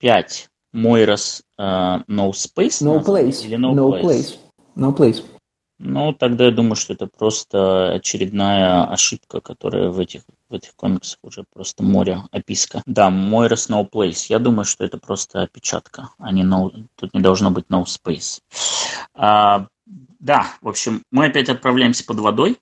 5 0.00 0.48
Moira's 0.74 1.42
uh, 1.60 2.04
No 2.08 2.30
Space? 2.30 2.82
No 2.82 3.04
Place. 3.04 3.44
Или 3.44 3.56
No, 3.56 3.74
no 3.74 3.90
place? 3.90 4.02
place. 4.02 4.38
No 4.76 4.96
Place. 4.96 5.22
Ну, 5.78 6.14
тогда 6.14 6.46
я 6.46 6.50
думаю, 6.50 6.74
что 6.76 6.94
это 6.94 7.06
просто 7.06 7.92
очередная 7.92 8.84
ошибка, 8.84 9.42
которая 9.42 9.90
в 9.90 9.98
этих, 9.98 10.22
в 10.48 10.54
этих 10.54 10.74
комиксах 10.74 11.18
уже 11.22 11.44
просто 11.52 11.82
море, 11.82 12.22
описка. 12.32 12.82
Да, 12.86 13.10
Moira's 13.10 13.68
No 13.68 13.86
Place. 13.88 14.26
Я 14.30 14.38
думаю, 14.38 14.64
что 14.64 14.84
это 14.84 14.96
просто 14.96 15.42
опечатка, 15.42 16.10
а 16.18 16.32
не 16.32 16.44
no, 16.44 16.70
тут 16.94 17.12
не 17.12 17.20
должно 17.20 17.50
быть 17.50 17.66
No 17.68 17.84
Space. 17.84 18.40
А, 19.14 19.66
да, 20.18 20.54
в 20.60 20.68
общем, 20.68 21.02
мы 21.10 21.26
опять 21.26 21.48
отправляемся 21.48 22.04
под 22.04 22.20
водой, 22.20 22.58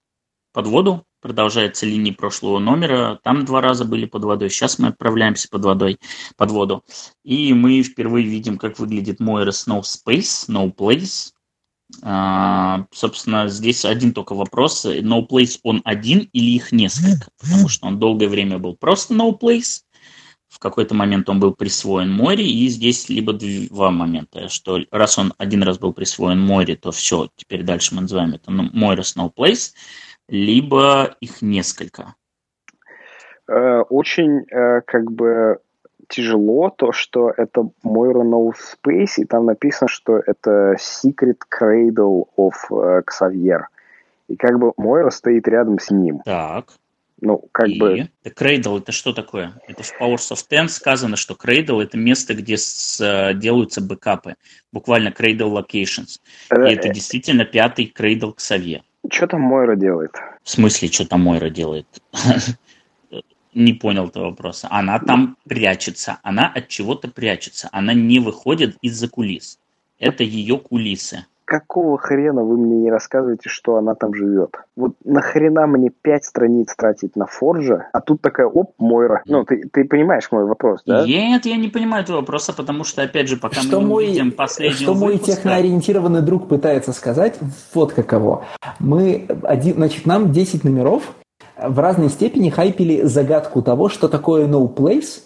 под 0.52 0.66
воду, 0.68 1.04
продолжается 1.20 1.86
линия 1.86 2.12
прошлого 2.12 2.58
номера. 2.58 3.18
Там 3.22 3.44
два 3.44 3.60
раза 3.60 3.84
были 3.84 4.04
под 4.04 4.24
водой. 4.24 4.50
Сейчас 4.50 4.78
мы 4.78 4.88
отправляемся 4.88 5.48
под 5.48 5.64
водой, 5.64 5.98
под 6.36 6.50
воду. 6.50 6.84
И 7.24 7.54
мы 7.54 7.82
впервые 7.82 8.26
видим, 8.26 8.58
как 8.58 8.78
выглядит 8.78 9.20
Moira 9.20 9.50
No 9.66 9.80
Space, 9.80 10.48
No 10.48 10.72
Place. 10.72 11.32
А, 12.02 12.86
собственно, 12.92 13.48
здесь 13.48 13.84
один 13.84 14.12
только 14.12 14.34
вопрос. 14.34 14.84
No 14.84 15.26
Place 15.26 15.58
он 15.62 15.80
один 15.84 16.28
или 16.32 16.50
их 16.50 16.72
несколько? 16.72 17.28
Потому 17.40 17.68
что 17.68 17.86
он 17.86 17.98
долгое 17.98 18.28
время 18.28 18.58
был 18.58 18.76
просто 18.76 19.14
No 19.14 19.32
Place. 19.38 19.80
В 20.54 20.60
какой-то 20.60 20.94
момент 20.94 21.28
он 21.28 21.40
был 21.40 21.52
присвоен 21.52 22.12
Море, 22.12 22.46
и 22.46 22.68
здесь 22.68 23.08
либо 23.08 23.32
два 23.32 23.90
момента, 23.90 24.48
что 24.48 24.78
раз 24.92 25.18
он 25.18 25.34
один 25.36 25.64
раз 25.64 25.78
был 25.78 25.92
присвоен 25.92 26.40
Море, 26.40 26.76
то 26.76 26.92
все, 26.92 27.28
теперь 27.34 27.64
дальше 27.64 27.94
мы 27.94 28.02
называем 28.02 28.34
это 28.34 28.52
Moira 28.52 29.02
No 29.16 29.32
Place 29.34 29.72
либо 30.28 31.16
их 31.20 31.42
несколько? 31.42 32.14
Э, 33.48 33.80
очень 33.80 34.46
э, 34.48 34.80
как 34.82 35.10
бы 35.10 35.58
тяжело 36.08 36.70
то, 36.70 36.92
что 36.92 37.32
это 37.36 37.68
Moira 37.84 38.22
No 38.22 38.52
Space, 38.52 39.14
и 39.16 39.24
там 39.24 39.46
написано, 39.46 39.88
что 39.88 40.22
это 40.24 40.76
Secret 40.78 41.38
Cradle 41.50 42.28
of 42.36 42.52
uh, 42.70 43.02
Xavier. 43.02 43.64
И 44.28 44.36
как 44.36 44.58
бы 44.58 44.72
Мойра 44.76 45.10
стоит 45.10 45.48
рядом 45.48 45.80
с 45.80 45.90
ним. 45.90 46.20
Так. 46.24 46.66
Ну, 47.24 47.42
как 47.52 47.68
и? 47.68 47.78
бы... 47.78 48.10
Cradle 48.24 48.78
это 48.78 48.92
что 48.92 49.14
такое? 49.14 49.54
Это 49.66 49.82
в 49.82 49.90
Powers 49.98 50.30
of 50.30 50.44
Ten 50.48 50.68
сказано, 50.68 51.16
что 51.16 51.32
Cradle 51.34 51.82
это 51.82 51.96
место, 51.96 52.34
где 52.34 52.58
с, 52.58 53.32
делаются 53.34 53.80
бэкапы. 53.80 54.36
Буквально 54.72 55.08
Cradle 55.08 55.50
Locations. 55.50 56.20
И 56.54 56.72
это 56.74 56.90
действительно 56.90 57.46
пятый 57.46 57.90
Cradle 57.96 58.36
Xavier. 58.36 58.82
Что 59.10 59.26
там 59.26 59.40
Мойра 59.40 59.74
делает? 59.74 60.10
В 60.42 60.50
смысле, 60.50 60.88
что 60.88 61.06
там 61.06 61.22
Мойра 61.22 61.48
делает? 61.48 61.86
Не 63.54 63.72
понял 63.72 64.08
этого 64.08 64.26
вопроса. 64.26 64.68
Она 64.70 64.98
там 64.98 65.38
прячется. 65.48 66.18
Она 66.22 66.52
от 66.54 66.68
чего-то 66.68 67.08
прячется. 67.08 67.70
Она 67.72 67.94
не 67.94 68.18
выходит 68.18 68.76
из-за 68.82 69.08
кулис. 69.08 69.60
Это 69.98 70.24
ее 70.24 70.58
кулисы. 70.58 71.24
Какого 71.44 71.98
хрена 71.98 72.42
вы 72.42 72.56
мне 72.56 72.76
не 72.76 72.90
рассказываете, 72.90 73.48
что 73.48 73.76
она 73.76 73.94
там 73.94 74.14
живет? 74.14 74.56
Вот 74.76 74.92
нахрена 75.04 75.66
мне 75.66 75.90
пять 75.90 76.24
страниц 76.24 76.74
тратить 76.74 77.16
на 77.16 77.26
Форжа, 77.26 77.88
а 77.92 78.00
тут 78.00 78.22
такая, 78.22 78.46
оп, 78.46 78.72
Мойра. 78.78 79.22
Ну, 79.26 79.44
ты, 79.44 79.68
ты 79.70 79.84
понимаешь 79.84 80.28
мой 80.30 80.44
вопрос, 80.46 80.82
да? 80.86 81.04
Нет, 81.04 81.44
я 81.44 81.56
не 81.56 81.68
понимаю 81.68 82.02
этого 82.04 82.18
вопроса, 82.18 82.54
потому 82.54 82.84
что, 82.84 83.02
опять 83.02 83.28
же, 83.28 83.36
пока 83.36 83.60
что 83.60 83.80
мы 83.80 83.84
не 83.84 83.90
мой, 83.90 84.04
увидим 84.04 84.32
последнего 84.32 84.80
Что 84.80 84.94
мой 84.94 85.12
выпуска... 85.14 85.32
техноориентированный 85.32 86.22
друг 86.22 86.48
пытается 86.48 86.92
сказать, 86.92 87.38
вот 87.74 87.92
каково. 87.92 88.44
Мы, 88.78 89.26
один, 89.42 89.74
значит, 89.74 90.06
нам 90.06 90.32
10 90.32 90.64
номеров 90.64 91.14
в 91.56 91.78
разной 91.78 92.08
степени 92.08 92.50
хайпили 92.50 93.02
загадку 93.02 93.62
того, 93.62 93.88
что 93.88 94.08
такое 94.08 94.46
no 94.46 94.74
place, 94.74 95.20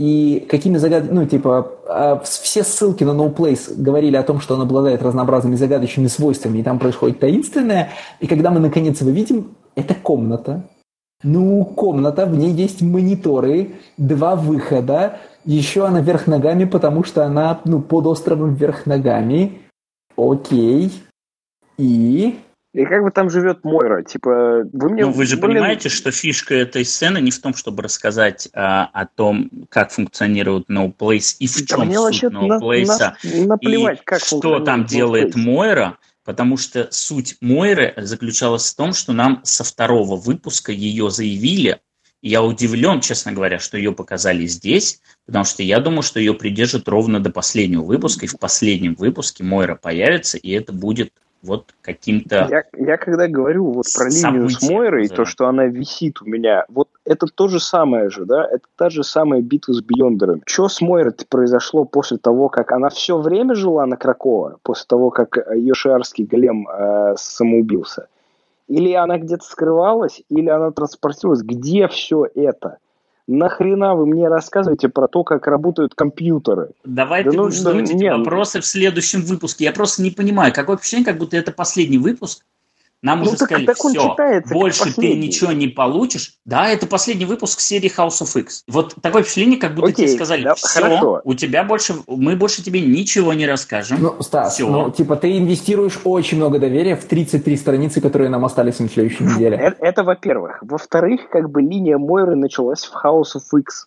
и 0.00 0.46
какими 0.48 0.78
загадками, 0.78 1.14
ну, 1.14 1.26
типа, 1.26 1.72
а, 1.86 2.22
все 2.24 2.64
ссылки 2.64 3.04
на 3.04 3.10
No 3.10 3.34
Place 3.34 3.74
говорили 3.76 4.16
о 4.16 4.22
том, 4.22 4.40
что 4.40 4.54
он 4.54 4.62
обладает 4.62 5.02
разнообразными 5.02 5.56
загадочными 5.56 6.06
свойствами, 6.06 6.60
и 6.60 6.62
там 6.62 6.78
происходит 6.78 7.20
таинственное. 7.20 7.90
И 8.18 8.26
когда 8.26 8.50
мы 8.50 8.60
наконец 8.60 9.02
его 9.02 9.10
видим, 9.10 9.56
это 9.74 9.94
комната. 9.94 10.64
Ну, 11.22 11.66
комната, 11.66 12.24
в 12.24 12.34
ней 12.34 12.50
есть 12.50 12.80
мониторы, 12.80 13.72
два 13.98 14.36
выхода, 14.36 15.18
еще 15.44 15.84
она 15.84 16.00
вверх 16.00 16.26
ногами, 16.26 16.64
потому 16.64 17.04
что 17.04 17.26
она, 17.26 17.60
ну, 17.66 17.82
под 17.82 18.06
островом 18.06 18.54
вверх 18.54 18.86
ногами. 18.86 19.60
Окей. 20.16 20.92
И 21.76 22.38
и 22.72 22.84
как 22.84 23.02
бы 23.02 23.10
там 23.10 23.30
живет 23.30 23.64
Мойра? 23.64 24.02
Типа, 24.02 24.62
вы 24.72 24.90
мне... 24.90 25.04
Ну, 25.04 25.10
вы 25.10 25.26
же 25.26 25.36
блин... 25.36 25.54
понимаете, 25.54 25.88
что 25.88 26.12
фишка 26.12 26.54
этой 26.54 26.84
сцены 26.84 27.18
не 27.18 27.32
в 27.32 27.40
том, 27.40 27.54
чтобы 27.54 27.82
рассказать 27.82 28.48
а, 28.52 28.88
о 28.92 29.06
том, 29.06 29.50
как 29.68 29.90
функционирует 29.90 30.70
No 30.70 30.94
Place 30.96 31.36
и 31.40 31.48
в 31.48 31.66
чем 31.66 31.90
да 31.90 32.10
суть 32.10 32.24
No 32.24 32.60
Place, 32.60 32.86
на, 32.86 33.16
на, 33.24 33.46
наплевать, 33.46 34.00
и 34.00 34.04
как 34.04 34.20
что 34.20 34.60
там 34.60 34.82
no 34.82 34.86
делает 34.86 35.34
Place. 35.34 35.40
Мойра, 35.40 35.98
потому 36.24 36.56
что 36.56 36.86
суть 36.92 37.38
Мойры 37.40 37.92
заключалась 37.96 38.72
в 38.72 38.76
том, 38.76 38.92
что 38.92 39.12
нам 39.12 39.40
со 39.42 39.64
второго 39.64 40.14
выпуска 40.14 40.70
ее 40.70 41.10
заявили, 41.10 41.80
я 42.22 42.42
удивлен, 42.42 43.00
честно 43.00 43.32
говоря, 43.32 43.58
что 43.58 43.78
ее 43.78 43.92
показали 43.92 44.46
здесь, 44.46 45.00
потому 45.26 45.44
что 45.44 45.64
я 45.64 45.80
думаю, 45.80 46.02
что 46.02 46.20
ее 46.20 46.34
придержат 46.34 46.86
ровно 46.86 47.18
до 47.18 47.30
последнего 47.30 47.82
выпуска, 47.82 48.26
и 48.26 48.28
в 48.28 48.38
последнем 48.38 48.94
выпуске 48.94 49.42
Мойра 49.42 49.74
появится, 49.74 50.36
и 50.36 50.50
это 50.50 50.72
будет 50.72 51.12
вот 51.42 51.74
каким-то... 51.80 52.46
Я, 52.50 52.64
я 52.76 52.96
когда 52.98 53.26
говорю 53.26 53.72
вот 53.72 53.86
про 53.96 54.08
линию 54.08 54.48
с 54.50 54.62
Мойрой, 54.68 55.08
то, 55.08 55.24
что 55.24 55.46
она 55.46 55.66
висит 55.66 56.20
у 56.20 56.26
меня, 56.26 56.64
вот 56.68 56.88
это 57.04 57.26
то 57.26 57.48
же 57.48 57.60
самое 57.60 58.10
же, 58.10 58.26
да, 58.26 58.44
это 58.44 58.64
та 58.76 58.90
же 58.90 59.02
самая 59.04 59.40
битва 59.40 59.72
с 59.72 59.80
Бьондером. 59.80 60.42
Что 60.46 60.68
с 60.68 60.80
Мойрой 60.80 61.14
произошло 61.28 61.84
после 61.84 62.18
того, 62.18 62.48
как 62.48 62.72
она 62.72 62.90
все 62.90 63.18
время 63.18 63.54
жила 63.54 63.86
на 63.86 63.96
Кракова, 63.96 64.58
после 64.62 64.84
того, 64.86 65.10
как 65.10 65.38
ее 65.54 65.74
шиарский 65.74 66.24
голем 66.24 66.68
э, 66.68 67.14
самоубился? 67.16 68.08
Или 68.68 68.92
она 68.92 69.18
где-то 69.18 69.44
скрывалась, 69.44 70.22
или 70.28 70.48
она 70.48 70.70
транспортировалась? 70.70 71.42
Где 71.42 71.88
все 71.88 72.28
это? 72.34 72.78
Нахрена 73.30 73.94
вы 73.94 74.06
мне 74.06 74.28
рассказываете 74.28 74.88
про 74.88 75.08
то, 75.08 75.24
как 75.24 75.46
работают 75.46 75.94
компьютеры? 75.94 76.70
Давай 76.84 77.24
да 77.24 77.30
ты 77.30 77.36
ну, 77.36 77.44
будешь 77.44 77.58
задавать 77.58 77.90
эти 77.90 78.04
вопросы 78.04 78.60
в 78.60 78.66
следующем 78.66 79.22
выпуске. 79.22 79.64
Я 79.64 79.72
просто 79.72 80.02
не 80.02 80.10
понимаю, 80.10 80.52
какое 80.52 80.76
впечатление, 80.76 81.06
как 81.06 81.18
будто 81.18 81.36
это 81.36 81.52
последний 81.52 81.98
выпуск, 81.98 82.44
нам 83.02 83.20
ну, 83.20 83.30
уже 83.30 83.38
так, 83.38 83.48
сказали, 83.48 83.66
так 83.66 83.76
все, 83.76 84.42
больше 84.50 84.94
ты 84.94 85.14
ничего 85.14 85.52
не 85.52 85.68
получишь. 85.68 86.34
Да, 86.44 86.68
это 86.68 86.86
последний 86.86 87.24
выпуск 87.24 87.60
серии 87.60 87.90
House 87.90 88.20
of 88.20 88.38
X. 88.38 88.64
Вот 88.68 88.94
такое 89.00 89.22
впечатление, 89.22 89.58
как 89.58 89.74
будто 89.74 89.88
Окей, 89.88 90.06
тебе 90.06 90.16
сказали, 90.16 90.44
да, 90.44 90.54
все, 90.54 90.80
хорошо. 90.80 91.20
у 91.24 91.34
тебя 91.34 91.64
больше, 91.64 91.94
мы 92.06 92.36
больше 92.36 92.62
тебе 92.62 92.82
ничего 92.82 93.32
не 93.32 93.46
расскажем. 93.46 94.02
Ну, 94.02 94.22
Стас, 94.22 94.54
все. 94.54 94.68
ну, 94.68 94.90
типа, 94.90 95.16
ты 95.16 95.38
инвестируешь 95.38 95.98
очень 96.04 96.36
много 96.36 96.58
доверия 96.58 96.94
в 96.94 97.04
33 97.06 97.56
страницы, 97.56 98.02
которые 98.02 98.28
нам 98.28 98.44
остались 98.44 98.78
на 98.80 98.88
следующей 98.88 99.24
неделе. 99.24 99.56
Это, 99.56 99.82
это 99.82 100.04
во-первых. 100.04 100.58
Во-вторых, 100.60 101.30
как 101.30 101.50
бы 101.50 101.62
линия 101.62 101.96
Мойры 101.96 102.36
началась 102.36 102.84
в 102.84 102.94
House 102.94 103.36
of 103.36 103.58
X 103.58 103.86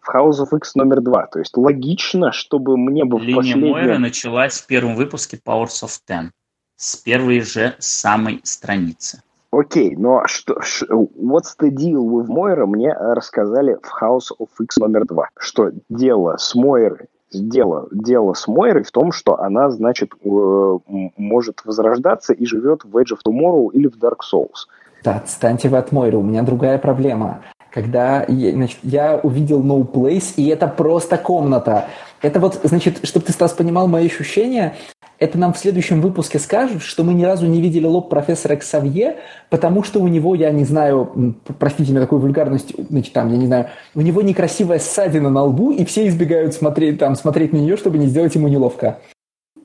в 0.00 0.14
House 0.14 0.40
of 0.40 0.56
X 0.56 0.76
номер 0.76 1.00
два. 1.00 1.26
То 1.26 1.40
есть 1.40 1.56
логично, 1.56 2.30
чтобы 2.30 2.76
мне 2.78 3.04
бы 3.04 3.18
Линия 3.18 3.34
в 3.34 3.36
последнем... 3.38 3.70
Мойры 3.72 3.98
началась 3.98 4.60
в 4.60 4.66
первом 4.66 4.94
выпуске 4.94 5.38
Powers 5.44 5.82
of 5.82 5.90
Ten 6.08 6.30
с 6.76 6.96
первой 6.96 7.40
же 7.40 7.74
самой 7.78 8.40
страницы. 8.44 9.22
Окей, 9.50 9.94
okay, 9.94 9.98
но 9.98 10.22
что, 10.26 10.54
what's 10.84 11.56
the 11.60 11.70
deal 11.70 12.04
with 12.04 12.26
Moira 12.26 12.66
мне 12.66 12.92
рассказали 12.92 13.78
в 13.82 14.02
House 14.02 14.30
of 14.38 14.48
X 14.60 14.76
номер 14.76 15.06
два, 15.06 15.30
что 15.38 15.70
дело 15.88 16.36
с 16.36 16.54
Мойрой 16.54 17.08
дело, 17.32 17.88
дело 17.90 18.34
с 18.34 18.46
Мойрой 18.48 18.84
в 18.84 18.90
том, 18.90 19.12
что 19.12 19.40
она, 19.40 19.70
значит, 19.70 20.12
э, 20.22 20.78
может 21.16 21.62
возрождаться 21.64 22.32
и 22.32 22.46
живет 22.46 22.84
в 22.84 22.96
Age 22.96 23.14
of 23.14 23.18
Tomorrow 23.26 23.70
или 23.72 23.88
в 23.88 23.96
Dark 23.96 24.18
Souls. 24.32 24.66
Да, 25.02 25.16
отстаньте 25.16 25.68
вы 25.68 25.78
от 25.78 25.92
Мойры, 25.92 26.18
у 26.18 26.22
меня 26.22 26.42
другая 26.42 26.78
проблема. 26.78 27.42
Когда 27.70 28.24
я, 28.28 28.52
значит, 28.52 28.78
я 28.82 29.20
увидел 29.22 29.62
No 29.62 29.86
Place, 29.86 30.34
и 30.36 30.48
это 30.48 30.66
просто 30.66 31.18
комната. 31.18 31.86
Это 32.22 32.40
вот, 32.40 32.58
значит, 32.64 33.06
чтобы 33.06 33.26
ты, 33.26 33.32
Стас, 33.32 33.52
понимал 33.52 33.86
мои 33.86 34.06
ощущения, 34.06 34.74
это 35.18 35.38
нам 35.38 35.52
в 35.52 35.58
следующем 35.58 36.00
выпуске 36.00 36.38
скажут, 36.38 36.82
что 36.82 37.04
мы 37.04 37.14
ни 37.14 37.24
разу 37.24 37.46
не 37.46 37.60
видели 37.60 37.86
лоб 37.86 38.10
профессора 38.10 38.56
Ксавье, 38.56 39.16
потому 39.50 39.82
что 39.82 40.00
у 40.00 40.08
него, 40.08 40.34
я 40.34 40.50
не 40.50 40.64
знаю, 40.64 41.36
простите 41.58 41.92
меня 41.92 42.02
такую 42.02 42.20
вульгарность, 42.20 42.74
значит, 42.90 43.12
там, 43.12 43.30
я 43.30 43.38
не 43.38 43.46
знаю, 43.46 43.68
у 43.94 44.00
него 44.00 44.22
некрасивая 44.22 44.78
ссадина 44.78 45.30
на 45.30 45.44
лбу, 45.44 45.70
и 45.70 45.84
все 45.84 46.06
избегают 46.08 46.54
смотреть, 46.54 46.98
там, 46.98 47.14
смотреть 47.14 47.52
на 47.52 47.58
нее, 47.58 47.76
чтобы 47.76 47.98
не 47.98 48.06
сделать 48.06 48.34
ему 48.34 48.48
неловко. 48.48 48.98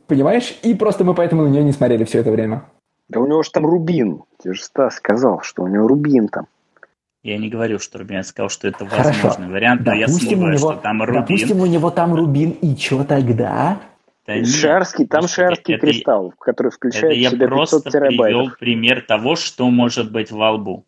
Понимаешь? 0.08 0.58
И 0.64 0.74
просто 0.74 1.04
мы 1.04 1.14
поэтому 1.14 1.44
на 1.44 1.48
нее 1.48 1.64
не 1.64 1.72
смотрели 1.72 2.04
все 2.04 2.20
это 2.20 2.32
время. 2.32 2.64
Да 3.10 3.20
у 3.20 3.28
него 3.28 3.44
же 3.44 3.52
там 3.52 3.66
рубин. 3.66 4.24
Ты 4.42 4.54
же 4.54 4.64
Стас 4.64 4.96
сказал, 4.96 5.42
что 5.42 5.64
у 5.64 5.68
него 5.68 5.88
рубин 5.88 6.28
там. 6.28 6.48
Я 7.24 7.38
не 7.38 7.50
говорю, 7.50 7.78
что 7.78 8.00
Рубин, 8.00 8.18
я 8.18 8.24
сказал, 8.24 8.50
что 8.50 8.68
это 8.68 8.84
возможный 8.84 9.22
Хорошо. 9.22 9.44
вариант, 9.44 9.82
но 9.86 9.92
допустим, 9.92 10.00
я 10.00 10.08
смываю, 10.08 10.58
него, 10.58 10.72
что 10.72 10.82
там 10.82 11.04
Рубин. 11.04 11.22
Допустим, 11.22 11.62
у 11.62 11.66
него 11.68 11.92
там 11.92 12.16
Рубин, 12.16 12.50
и 12.50 12.76
что 12.76 13.04
тогда? 13.04 13.80
Да 14.28 14.46
Шарский, 14.46 15.08
там 15.08 15.28
шарский 15.28 15.74
это, 15.74 15.88
кристалл, 15.88 16.34
который 16.40 16.72
включает 16.72 17.18
это 17.18 17.30
в 17.30 17.32
себя 17.32 17.32
500 17.32 17.42
я 17.42 17.48
просто 17.48 17.92
привел 17.92 18.52
пример 18.60 19.02
того, 19.02 19.36
что 19.36 19.70
может 19.70 20.12
быть 20.12 20.32
во 20.32 20.52
лбу. 20.52 20.86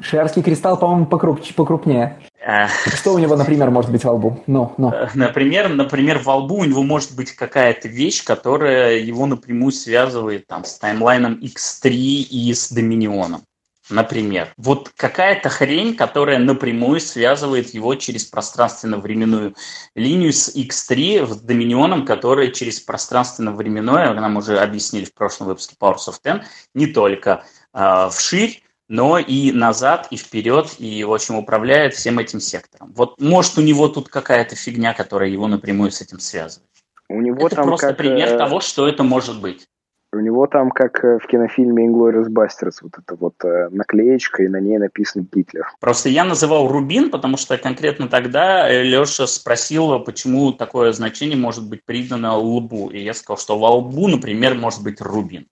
Шарский 0.00 0.42
кристалл, 0.42 0.78
по-моему, 0.78 1.06
покруп, 1.06 1.40
покрупнее. 1.54 2.18
А... 2.44 2.68
Что 2.68 3.12
у 3.12 3.18
него, 3.18 3.36
например, 3.36 3.70
может 3.70 3.92
быть 3.92 4.04
во 4.04 4.12
лбу? 4.12 4.42
Ну, 4.46 4.72
ну. 4.78 4.92
Например, 5.14 5.68
например, 5.68 6.18
во 6.18 6.36
лбу 6.36 6.56
у 6.60 6.64
него 6.64 6.82
может 6.82 7.14
быть 7.14 7.32
какая-то 7.32 7.88
вещь, 7.88 8.24
которая 8.24 8.98
его 8.98 9.26
напрямую 9.26 9.70
связывает 9.70 10.46
там, 10.46 10.64
с 10.64 10.78
таймлайном 10.78 11.34
X3 11.34 11.90
и 11.90 12.54
с 12.54 12.72
Доминионом 12.72 13.42
например. 13.90 14.52
Вот 14.56 14.90
какая-то 14.90 15.48
хрень, 15.48 15.96
которая 15.96 16.38
напрямую 16.38 17.00
связывает 17.00 17.74
его 17.74 17.94
через 17.94 18.24
пространственно-временную 18.24 19.54
линию 19.94 20.32
с 20.32 20.54
X3 20.54 21.24
в 21.24 21.44
Доминионом, 21.44 22.04
которая 22.04 22.48
через 22.48 22.80
пространственно-временное, 22.80 24.14
нам 24.14 24.36
уже 24.36 24.58
объяснили 24.58 25.04
в 25.04 25.14
прошлом 25.14 25.48
выпуске 25.48 25.76
Powers 25.80 26.08
of 26.08 26.14
Ten, 26.24 26.42
не 26.74 26.86
только 26.86 27.44
э, 27.74 28.08
вширь, 28.12 28.62
но 28.88 29.18
и 29.18 29.52
назад, 29.52 30.08
и 30.10 30.16
вперед, 30.16 30.74
и, 30.78 31.02
в 31.04 31.12
общем, 31.14 31.36
управляет 31.36 31.94
всем 31.94 32.18
этим 32.18 32.40
сектором. 32.40 32.92
Вот 32.94 33.20
может 33.20 33.56
у 33.56 33.62
него 33.62 33.88
тут 33.88 34.08
какая-то 34.08 34.54
фигня, 34.54 34.92
которая 34.92 35.30
его 35.30 35.48
напрямую 35.48 35.90
с 35.90 36.00
этим 36.02 36.20
связывает. 36.20 36.68
У 37.08 37.20
него 37.20 37.46
это 37.46 37.56
там 37.56 37.66
просто 37.66 37.88
как, 37.88 37.96
пример 37.96 38.34
э, 38.34 38.38
того, 38.38 38.60
что 38.60 38.86
это 38.86 39.02
может 39.02 39.40
быть. 39.40 39.66
У 40.14 40.20
него 40.20 40.46
там, 40.46 40.70
как 40.70 41.02
э, 41.04 41.18
в 41.18 41.26
кинофильме 41.26 41.86
Inglourious 41.86 42.28
Basterds, 42.28 42.80
вот 42.82 42.92
эта 42.98 43.16
вот 43.16 43.34
э, 43.44 43.70
наклеечка, 43.70 44.42
и 44.42 44.48
на 44.48 44.60
ней 44.60 44.76
написан 44.76 45.26
Гитлер. 45.32 45.66
Просто 45.80 46.10
я 46.10 46.24
называл 46.24 46.68
Рубин, 46.68 47.10
потому 47.10 47.38
что 47.38 47.56
конкретно 47.56 48.08
тогда 48.08 48.68
э, 48.68 48.82
Леша 48.82 49.26
спросил, 49.26 50.00
почему 50.00 50.52
такое 50.52 50.92
значение 50.92 51.38
может 51.38 51.66
быть 51.66 51.82
придано 51.86 52.36
лбу. 52.36 52.90
И 52.90 53.00
я 53.00 53.14
сказал, 53.14 53.38
что 53.38 53.58
во 53.58 53.70
лбу, 53.76 54.06
например, 54.06 54.54
может 54.54 54.82
быть 54.82 55.00
Рубин. 55.00 55.46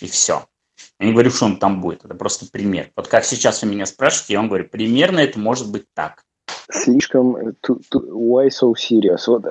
И 0.00 0.06
все. 0.06 0.44
Я 0.98 1.06
не 1.06 1.12
говорю, 1.12 1.30
что 1.30 1.44
он 1.44 1.58
там 1.58 1.80
будет, 1.80 2.04
это 2.04 2.14
просто 2.14 2.46
пример. 2.50 2.90
Вот 2.96 3.06
как 3.06 3.24
сейчас 3.24 3.62
вы 3.62 3.68
меня 3.68 3.86
спрашиваете, 3.86 4.32
я 4.32 4.40
вам 4.40 4.48
говорю, 4.48 4.68
примерно 4.68 5.20
это 5.20 5.38
может 5.38 5.70
быть 5.70 5.84
так. 5.94 6.24
Слишком 6.68 7.36
why 7.36 8.48
so 8.48 8.74
serious? 8.74 9.22
Вот, 9.28 9.44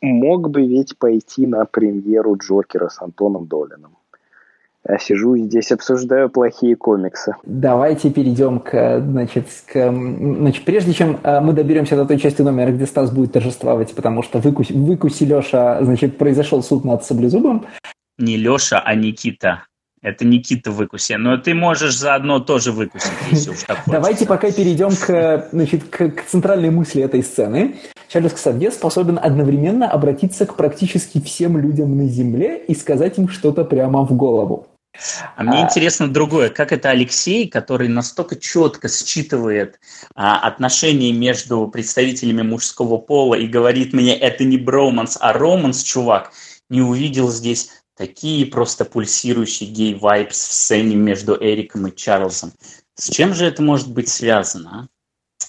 мог 0.00 0.50
бы 0.50 0.66
ведь 0.66 0.96
пойти 0.98 1.46
на 1.46 1.64
премьеру 1.64 2.36
Джокера 2.36 2.88
с 2.88 3.02
Антоном 3.02 3.46
Долином. 3.46 3.96
Я 4.86 4.98
сижу 4.98 5.36
здесь, 5.38 5.72
обсуждаю 5.72 6.28
плохие 6.28 6.76
комиксы. 6.76 7.34
Давайте 7.44 8.10
перейдем 8.10 8.60
к, 8.60 9.00
значит, 9.00 9.46
к, 9.66 9.90
значит 9.90 10.64
прежде 10.64 10.92
чем 10.92 11.18
э, 11.22 11.40
мы 11.40 11.54
доберемся 11.54 11.96
до 11.96 12.04
той 12.04 12.18
части 12.18 12.42
номера, 12.42 12.70
где 12.70 12.84
Стас 12.84 13.10
будет 13.10 13.32
торжествовать, 13.32 13.94
потому 13.94 14.22
что 14.22 14.40
выкуси, 14.40 14.72
выкуси 14.74 15.24
Леша, 15.24 15.82
значит, 15.82 16.18
произошел 16.18 16.62
суд 16.62 16.84
над 16.84 17.02
Саблезубом. 17.02 17.66
Не 18.18 18.36
Леша, 18.36 18.78
а 18.84 18.94
Никита. 18.94 19.64
Это 20.02 20.26
Никита 20.26 20.70
выкуси. 20.70 21.14
Но 21.14 21.38
ты 21.38 21.54
можешь 21.54 21.96
заодно 21.96 22.38
тоже 22.38 22.70
выкусить, 22.70 23.10
если 23.30 23.52
уж 23.52 23.62
так 23.62 23.78
Давайте 23.86 24.26
пока 24.26 24.52
перейдем 24.52 24.90
к, 24.90 25.48
значит, 25.50 25.84
к, 25.84 26.10
к 26.10 26.24
центральной 26.24 26.68
мысли 26.68 27.02
этой 27.02 27.22
сцены. 27.22 27.76
Чарльз 28.08 28.34
Ксавье 28.34 28.70
способен 28.70 29.18
одновременно 29.20 29.90
обратиться 29.90 30.44
к 30.44 30.56
практически 30.56 31.22
всем 31.22 31.56
людям 31.56 31.96
на 31.96 32.06
Земле 32.06 32.58
и 32.58 32.74
сказать 32.74 33.16
им 33.18 33.28
что-то 33.28 33.64
прямо 33.64 34.04
в 34.04 34.12
голову. 34.14 34.66
А 35.36 35.42
мне 35.42 35.58
а... 35.58 35.66
интересно 35.66 36.12
другое, 36.12 36.50
как 36.50 36.72
это 36.72 36.90
Алексей, 36.90 37.48
который 37.48 37.88
настолько 37.88 38.36
четко 38.36 38.88
считывает 38.88 39.80
а, 40.14 40.38
отношения 40.46 41.12
между 41.12 41.66
представителями 41.68 42.42
мужского 42.42 42.98
пола 42.98 43.34
и 43.34 43.46
говорит 43.46 43.92
мне, 43.92 44.16
это 44.16 44.44
не 44.44 44.56
броманс, 44.56 45.18
а 45.20 45.32
романс, 45.32 45.82
чувак, 45.82 46.32
не 46.68 46.80
увидел 46.80 47.30
здесь 47.30 47.70
такие 47.96 48.46
просто 48.46 48.84
пульсирующие 48.84 49.68
гей-вайбс 49.70 50.36
в 50.36 50.52
сцене 50.52 50.96
между 50.96 51.36
Эриком 51.40 51.86
и 51.88 51.94
Чарльзом. 51.94 52.52
С 52.96 53.10
чем 53.10 53.34
же 53.34 53.46
это 53.46 53.62
может 53.62 53.92
быть 53.92 54.08
связано, 54.08 54.70
а? 54.70 55.44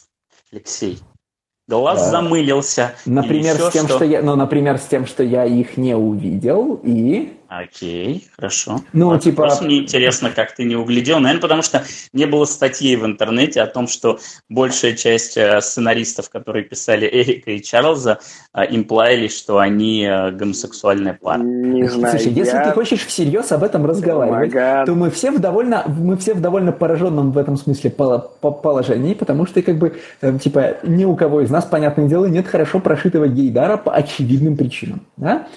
Алексей? 0.52 1.00
Глаз 1.68 2.00
да. 2.00 2.10
замылился. 2.12 2.96
Например, 3.06 3.56
с 3.56 3.72
тем, 3.72 3.88
что... 3.88 3.96
что 3.96 4.06
я, 4.06 4.22
ну, 4.22 4.36
например, 4.36 4.78
с 4.78 4.86
тем, 4.86 5.08
что 5.08 5.24
я 5.24 5.46
их 5.46 5.78
не 5.78 5.96
увидел 5.96 6.80
и 6.84 7.34
Окей, 7.48 8.28
хорошо. 8.36 8.82
Ну, 8.94 9.10
вот 9.10 9.22
типа... 9.22 9.44
Просто 9.44 9.66
мне 9.66 9.80
интересно, 9.80 10.32
как 10.32 10.56
ты 10.56 10.64
не 10.64 10.76
углядел. 10.76 11.20
Наверное, 11.20 11.42
потому 11.42 11.62
что 11.62 11.84
не 12.12 12.26
было 12.26 12.46
статьи 12.46 12.96
в 12.96 13.06
интернете 13.06 13.62
о 13.62 13.68
том, 13.68 13.88
что 13.88 14.20
большая 14.50 14.94
часть 14.94 15.38
э, 15.38 15.62
сценаристов, 15.62 16.30
которые 16.30 16.66
писали 16.66 17.08
Эрика 17.08 17.52
и 17.52 17.62
Чарльза, 17.62 18.20
э, 18.54 18.62
имплаяли, 18.70 19.28
что 19.28 19.60
они 19.60 20.06
э, 20.06 20.32
гомосексуальная 20.32 21.18
пара. 21.22 21.42
Не 21.42 21.88
знаю, 21.88 22.18
Слушай, 22.18 22.34
я... 22.34 22.44
если 22.44 22.58
ты 22.58 22.72
хочешь 22.72 23.06
всерьез 23.06 23.52
об 23.52 23.64
этом 23.64 23.86
разговаривать, 23.86 24.54
oh 24.54 24.86
то 24.86 24.96
мы 24.96 25.12
все 25.12 25.32
в 25.32 25.40
довольно, 25.40 25.84
мы 25.88 26.18
все 26.18 26.34
в 26.34 26.42
довольно 26.42 26.72
пораженном 26.72 27.32
в 27.32 27.38
этом 27.38 27.58
смысле 27.58 27.92
положении, 27.92 29.14
потому 29.14 29.46
что, 29.46 29.62
как 29.62 29.78
бы, 29.78 29.96
типа, 30.42 30.78
ни 30.84 31.06
у 31.06 31.16
кого 31.16 31.42
из 31.42 31.50
нас, 31.50 31.66
понятное 31.66 32.08
дело, 32.08 32.26
нет 32.26 32.48
хорошо 32.48 32.80
прошитого 32.80 33.28
гейдара 33.28 33.78
по 33.78 33.94
очевидным 33.94 34.58
причинам. 34.58 35.02
Да? 35.18 35.48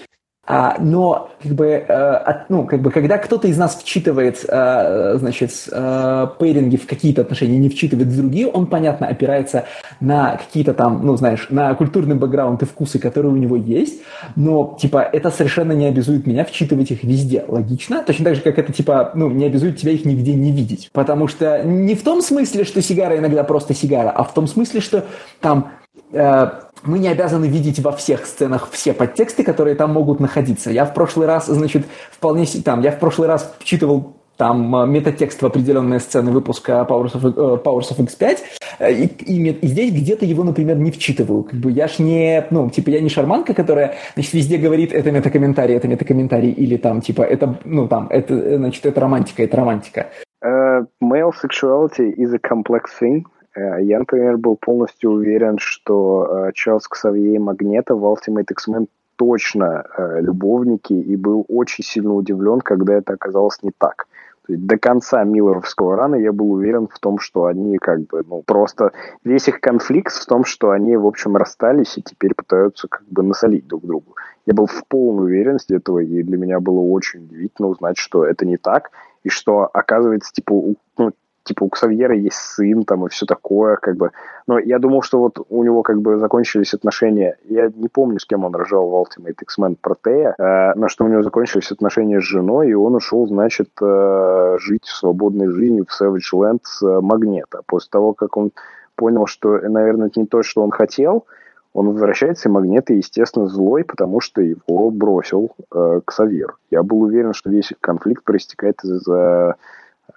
А, 0.51 0.77
но 0.79 1.29
как 1.43 1.51
бы, 1.51 1.67
э, 1.67 1.93
от, 1.93 2.49
ну, 2.49 2.65
как 2.65 2.81
бы, 2.81 2.89
когда 2.89 3.19
кто-то 3.19 3.47
из 3.47 3.55
нас 3.55 3.75
вчитывает, 3.75 4.43
э, 4.47 5.17
значит, 5.19 5.51
э, 5.71 6.27
пейринги 6.39 6.75
в 6.75 6.87
какие-то 6.87 7.21
отношения, 7.21 7.59
не 7.59 7.69
вчитывает 7.69 8.07
в 8.07 8.17
другие, 8.17 8.47
он, 8.47 8.65
понятно, 8.65 9.05
опирается 9.05 9.65
на 9.99 10.37
какие-то 10.37 10.73
там, 10.73 11.05
ну, 11.05 11.15
знаешь, 11.17 11.45
на 11.51 11.75
культурный 11.75 12.15
бэкграунд 12.15 12.63
и 12.63 12.65
вкусы, 12.65 12.97
которые 12.97 13.31
у 13.31 13.35
него 13.35 13.57
есть, 13.57 14.01
но, 14.35 14.75
типа, 14.81 15.07
это 15.13 15.29
совершенно 15.29 15.73
не 15.73 15.85
обязует 15.85 16.25
меня 16.25 16.43
вчитывать 16.43 16.89
их 16.89 17.03
везде. 17.03 17.45
Логично? 17.47 18.01
Точно 18.03 18.25
так 18.25 18.35
же, 18.35 18.41
как 18.41 18.57
это, 18.57 18.73
типа, 18.73 19.11
ну, 19.13 19.29
не 19.29 19.45
обязует 19.45 19.77
тебя 19.77 19.91
их 19.91 20.03
нигде 20.03 20.33
не 20.33 20.51
видеть. 20.51 20.89
Потому 20.93 21.27
что 21.27 21.61
не 21.63 21.93
в 21.93 22.01
том 22.01 22.23
смысле, 22.23 22.63
что 22.63 22.81
сигара 22.81 23.19
иногда 23.19 23.43
просто 23.43 23.75
сигара, 23.75 24.09
а 24.09 24.23
в 24.23 24.33
том 24.33 24.47
смысле, 24.47 24.81
что 24.81 25.05
там 25.41 25.73
э, 26.11 26.49
мы 26.83 26.99
не 26.99 27.07
обязаны 27.07 27.45
видеть 27.45 27.79
во 27.79 27.91
всех 27.91 28.25
сценах 28.25 28.69
все 28.71 28.93
подтексты, 28.93 29.43
которые 29.43 29.75
там 29.75 29.91
могут 29.93 30.19
находиться. 30.19 30.71
Я 30.71 30.85
в 30.85 30.93
прошлый 30.93 31.27
раз, 31.27 31.47
значит, 31.47 31.85
вполне 32.11 32.45
там, 32.63 32.81
я 32.81 32.91
в 32.91 32.99
прошлый 32.99 33.27
раз 33.27 33.53
вчитывал 33.59 34.15
там 34.39 34.73
э, 34.73 34.87
метатекст 34.87 35.41
в 35.41 35.45
определенные 35.45 35.99
сцены 35.99 36.31
выпуска 36.31 36.87
Powers 36.89 37.13
of, 37.13 37.23
uh, 37.23 37.61
Powers 37.61 37.91
of 37.91 37.97
X5, 37.99 38.37
э, 38.79 38.93
и, 38.93 39.05
и, 39.05 39.49
и 39.49 39.67
здесь 39.67 39.91
где-то 39.91 40.25
его, 40.25 40.45
например, 40.45 40.77
не 40.77 40.91
вчитываю. 40.91 41.43
Как 41.43 41.59
бы 41.59 41.71
я 41.71 41.89
ж 41.89 41.99
не, 41.99 42.47
ну, 42.49 42.69
типа, 42.69 42.89
я 42.89 43.01
не 43.01 43.09
шарманка, 43.09 43.53
которая, 43.53 43.95
значит, 44.13 44.33
везде 44.33 44.57
говорит, 44.57 44.93
это 44.93 45.11
метакомментарий, 45.11 45.75
это 45.75 45.89
метакомментарий, 45.89 46.51
или 46.51 46.77
там, 46.77 47.01
типа, 47.01 47.23
это, 47.23 47.59
ну, 47.65 47.89
там, 47.89 48.07
это, 48.09 48.57
значит, 48.57 48.85
это 48.85 49.01
романтика, 49.01 49.43
это 49.43 49.57
романтика. 49.57 50.07
Uh, 50.41 50.85
male 51.01 51.33
sexuality 51.33 52.13
is 52.15 52.33
a 52.33 52.39
complex 52.39 52.97
thing. 52.97 53.25
Э, 53.55 53.81
я, 53.81 53.99
например, 53.99 54.37
был 54.37 54.55
полностью 54.55 55.11
уверен, 55.11 55.57
что 55.59 56.47
э, 56.47 56.51
Чарльз 56.53 56.87
Ксавье 56.87 57.35
и 57.35 57.39
Магнета 57.39 57.95
в 57.95 58.03
Ultimate 58.05 58.51
X-Men 58.51 58.87
точно 59.15 59.85
э, 59.97 60.21
любовники, 60.21 60.93
и 60.93 61.15
был 61.15 61.45
очень 61.49 61.83
сильно 61.83 62.13
удивлен, 62.13 62.61
когда 62.61 62.93
это 62.93 63.13
оказалось 63.13 63.61
не 63.63 63.71
так. 63.77 64.07
То 64.45 64.53
есть 64.53 64.65
до 64.65 64.77
конца 64.77 65.23
Миллеровского 65.23 65.95
рана 65.95 66.15
я 66.15 66.31
был 66.31 66.53
уверен 66.53 66.87
в 66.87 66.97
том, 66.99 67.19
что 67.19 67.45
они 67.45 67.77
как 67.77 68.07
бы, 68.07 68.23
ну, 68.27 68.41
просто 68.43 68.93
весь 69.23 69.47
их 69.47 69.59
конфликт 69.59 70.11
в 70.11 70.25
том, 70.25 70.43
что 70.43 70.71
они, 70.71 70.97
в 70.97 71.05
общем, 71.05 71.35
расстались 71.35 71.97
и 71.97 72.01
теперь 72.01 72.33
пытаются 72.33 72.87
как 72.87 73.03
бы 73.09 73.21
насолить 73.21 73.67
друг 73.67 73.85
другу. 73.85 74.15
Я 74.47 74.55
был 74.55 74.65
в 74.65 74.83
полной 74.87 75.25
уверенности 75.25 75.73
этого, 75.73 75.99
и 75.99 76.23
для 76.23 76.37
меня 76.37 76.59
было 76.59 76.79
очень 76.79 77.25
удивительно 77.25 77.67
узнать, 77.67 77.97
что 77.97 78.25
это 78.25 78.45
не 78.45 78.57
так, 78.57 78.89
и 79.23 79.29
что, 79.29 79.69
оказывается, 79.71 80.31
типа, 80.31 80.73
ну, 80.97 81.11
типа 81.49 81.63
у 81.63 81.69
Ксавьера 81.69 82.15
есть 82.15 82.37
сын 82.37 82.83
там 82.83 83.05
и 83.05 83.09
все 83.09 83.25
такое, 83.25 83.75
как 83.77 83.97
бы. 83.97 84.11
Но 84.47 84.59
я 84.59 84.77
думал, 84.77 85.01
что 85.01 85.19
вот 85.19 85.39
у 85.49 85.63
него 85.63 85.81
как 85.81 85.99
бы 85.99 86.17
закончились 86.17 86.75
отношения. 86.75 87.37
Я 87.45 87.71
не 87.75 87.87
помню, 87.87 88.19
с 88.19 88.25
кем 88.25 88.45
он 88.45 88.55
рожал 88.55 88.87
в 88.87 88.93
Ultimate 88.93 89.35
X-Men 89.41 89.75
Протея, 89.81 90.35
э, 90.37 90.73
но 90.75 90.87
что 90.87 91.05
у 91.05 91.07
него 91.07 91.23
закончились 91.23 91.71
отношения 91.71 92.21
с 92.21 92.23
женой, 92.23 92.69
и 92.69 92.73
он 92.73 92.95
ушел, 92.95 93.27
значит, 93.27 93.69
э, 93.81 94.57
жить 94.59 94.85
свободной 94.85 95.47
жизнью 95.47 95.87
в 95.89 96.01
Savage 96.01 96.33
Land 96.33 96.59
с 96.63 96.83
э, 96.83 97.01
Магнета. 97.01 97.61
После 97.65 97.89
того, 97.89 98.13
как 98.13 98.37
он 98.37 98.51
понял, 98.95 99.25
что, 99.25 99.57
наверное, 99.57 100.07
это 100.07 100.19
не 100.19 100.27
то, 100.27 100.43
что 100.43 100.61
он 100.61 100.69
хотел, 100.69 101.25
он 101.73 101.87
возвращается, 101.87 102.49
и 102.49 102.51
Магнет, 102.51 102.91
естественно, 102.91 103.47
злой, 103.47 103.83
потому 103.83 104.21
что 104.21 104.41
его 104.41 104.91
бросил 104.91 105.55
э, 105.73 106.01
Ксавьер. 106.05 106.55
Я 106.69 106.83
был 106.83 107.01
уверен, 107.01 107.33
что 107.33 107.49
весь 107.49 107.73
конфликт 107.81 108.23
проистекает 108.23 108.83
из-за 108.83 109.09
Э, 109.49 109.53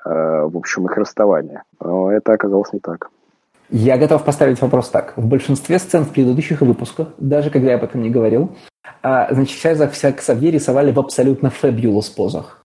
в 0.05 0.57
общем, 0.57 0.87
их 0.87 0.97
расставания. 0.97 1.65
Но 1.81 2.11
это 2.11 2.33
оказалось 2.33 2.73
не 2.73 2.81
так. 2.81 3.11
Я 3.75 3.97
готов 3.97 4.23
поставить 4.25 4.61
вопрос 4.61 4.91
так. 4.91 5.15
В 5.17 5.27
большинстве 5.27 5.79
сцен 5.79 6.05
в 6.05 6.11
предыдущих 6.11 6.61
выпусках, 6.61 7.09
даже 7.17 7.49
когда 7.49 7.71
я 7.71 7.77
об 7.77 7.85
этом 7.85 8.03
не 8.03 8.11
говорил, 8.11 8.51
а, 9.03 9.33
значит, 9.33 9.59
вся 9.59 9.89
вся 9.89 10.13
Ксавье 10.13 10.51
рисовали 10.51 10.93
в 10.93 10.99
абсолютно 10.99 11.49
фэбюлос 11.49 12.11
позах. 12.11 12.65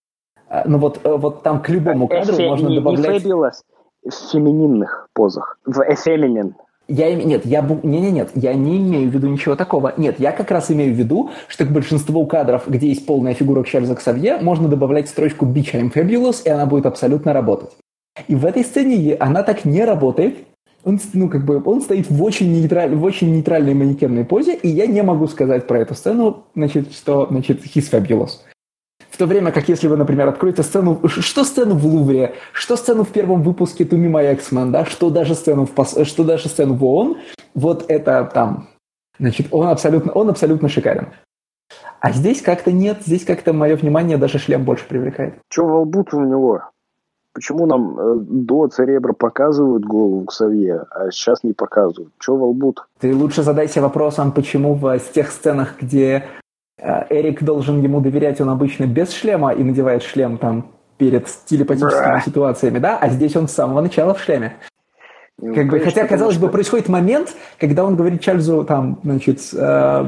А, 0.50 0.64
ну 0.66 0.76
вот, 0.76 1.00
э, 1.04 1.16
вот 1.16 1.42
там 1.42 1.62
к 1.62 1.70
любому 1.70 2.08
кадру 2.08 2.34
Эфе, 2.34 2.48
можно 2.48 2.74
добавлять... 2.74 3.10
Не 3.10 3.18
фэбюлос, 3.20 3.62
в 4.04 4.30
фемининных 4.32 5.08
позах. 5.14 5.58
В 5.64 5.80
эфеминин. 5.80 6.54
Я, 6.90 7.14
нет, 7.14 7.44
я, 7.44 7.60
не, 7.60 8.00
не, 8.00 8.10
нет, 8.10 8.30
я 8.34 8.54
не 8.54 8.78
имею 8.78 9.10
в 9.10 9.14
виду 9.14 9.28
ничего 9.28 9.56
такого. 9.56 9.92
Нет, 9.98 10.18
я 10.18 10.32
как 10.32 10.50
раз 10.50 10.70
имею 10.70 10.94
в 10.94 10.96
виду, 10.96 11.30
что 11.46 11.66
к 11.66 11.70
большинству 11.70 12.26
кадров, 12.26 12.62
где 12.66 12.88
есть 12.88 13.04
полная 13.04 13.34
фигура 13.34 13.62
Чарльза 13.62 13.94
Ксавье, 13.94 14.38
можно 14.40 14.68
добавлять 14.68 15.08
строчку 15.10 15.44
«Bitch, 15.44 15.74
I'm 15.74 15.92
fabulous», 15.92 16.42
и 16.46 16.48
она 16.48 16.64
будет 16.64 16.86
абсолютно 16.86 17.34
работать. 17.34 17.70
И 18.26 18.34
в 18.34 18.46
этой 18.46 18.64
сцене 18.64 19.16
она 19.20 19.42
так 19.42 19.66
не 19.66 19.84
работает. 19.84 20.38
Он, 20.82 20.98
ну, 21.12 21.28
как 21.28 21.44
бы, 21.44 21.62
он 21.62 21.82
стоит 21.82 22.08
в 22.08 22.22
очень, 22.22 22.50
нейтраль, 22.52 22.94
в 22.94 23.04
очень 23.04 23.34
нейтральной 23.34 23.74
манекенной 23.74 24.24
позе, 24.24 24.54
и 24.54 24.68
я 24.68 24.86
не 24.86 25.02
могу 25.02 25.26
сказать 25.26 25.66
про 25.66 25.80
эту 25.80 25.94
сцену, 25.94 26.44
значит, 26.54 26.92
что, 26.92 27.26
значит, 27.30 27.64
he's 27.66 27.90
fabulous. 27.90 28.30
В 29.18 29.20
то 29.20 29.26
время 29.26 29.50
как 29.50 29.68
если 29.68 29.88
вы, 29.88 29.96
например, 29.96 30.28
откроете 30.28 30.62
сцену, 30.62 31.00
что 31.08 31.42
сцену 31.42 31.74
в 31.74 31.84
Лувре, 31.84 32.36
что 32.52 32.76
сцену 32.76 33.02
в 33.02 33.08
первом 33.08 33.42
выпуске 33.42 33.84
Туми 33.84 34.06
My 34.06 34.32
X-Men, 34.34 34.70
да, 34.70 34.84
что 34.84 35.10
даже 35.10 35.34
сцену 35.34 35.66
в, 35.66 36.04
что 36.04 36.22
даже 36.22 36.48
сцену 36.48 36.74
в 36.74 36.84
ООН, 36.84 37.16
вот 37.52 37.84
это 37.88 38.30
там, 38.32 38.68
значит, 39.18 39.48
он 39.50 39.66
абсолютно, 39.66 40.12
он 40.12 40.30
абсолютно 40.30 40.68
шикарен. 40.68 41.08
А 41.98 42.12
здесь 42.12 42.42
как-то 42.42 42.70
нет, 42.70 42.98
здесь 43.04 43.24
как-то 43.24 43.52
мое 43.52 43.74
внимание 43.74 44.18
даже 44.18 44.38
шлем 44.38 44.62
больше 44.62 44.86
привлекает. 44.86 45.34
Че 45.48 45.64
во 45.64 45.80
лбу 45.80 46.06
у 46.12 46.20
него? 46.20 46.62
Почему 47.32 47.66
нам 47.66 47.98
э, 47.98 48.14
до 48.20 48.68
Церебра 48.68 49.14
показывают 49.14 49.84
голову 49.84 50.26
к 50.26 50.32
Савье, 50.32 50.84
а 50.92 51.10
сейчас 51.10 51.42
не 51.42 51.54
показывают? 51.54 52.12
Че 52.20 52.36
во 52.36 52.46
лбу? 52.46 52.76
Ты 53.00 53.12
лучше 53.12 53.42
задайся 53.42 53.82
вопросом, 53.82 54.30
почему 54.30 54.74
в 54.74 54.96
тех 55.12 55.32
сценах, 55.32 55.74
где 55.80 56.28
Эрик 56.80 57.42
должен 57.42 57.82
ему 57.82 58.00
доверять, 58.00 58.40
он 58.40 58.50
обычно 58.50 58.84
без 58.84 59.12
шлема 59.12 59.52
и 59.52 59.62
надевает 59.62 60.02
шлем 60.02 60.38
там 60.38 60.72
перед 60.96 61.26
телепатическими 61.46 62.12
Бра. 62.12 62.20
ситуациями, 62.20 62.78
да, 62.78 62.98
а 62.98 63.08
здесь 63.08 63.36
он 63.36 63.48
с 63.48 63.52
самого 63.52 63.80
начала 63.80 64.14
в 64.14 64.20
шлеме. 64.20 64.56
Ну, 65.40 65.54
как 65.54 65.68
бы, 65.68 65.78
хотя, 65.78 66.04
казалось 66.06 66.36
бы, 66.36 66.48
происходит 66.48 66.88
момент, 66.88 67.36
когда 67.60 67.84
он 67.84 67.94
говорит 67.94 68.20
Чарльзу, 68.20 68.64
там, 68.64 68.98
значит, 69.04 69.38
э, 69.54 70.04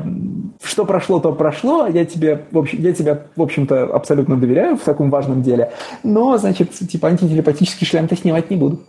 что 0.60 0.84
прошло, 0.84 1.20
то 1.20 1.32
прошло, 1.32 1.86
я 1.86 2.04
тебе, 2.04 2.46
в 2.50 2.58
общем, 2.58 2.80
я 2.80 2.92
тебя, 2.92 3.22
в 3.36 3.42
общем-то, 3.42 3.84
абсолютно 3.94 4.36
доверяю 4.36 4.76
в 4.76 4.80
таком 4.80 5.08
важном 5.08 5.42
деле, 5.42 5.70
но, 6.02 6.36
значит, 6.36 6.72
типа, 6.72 7.08
антителепатический 7.08 7.86
шлем-то 7.86 8.16
снимать 8.16 8.50
не 8.50 8.56
буду. 8.56 8.80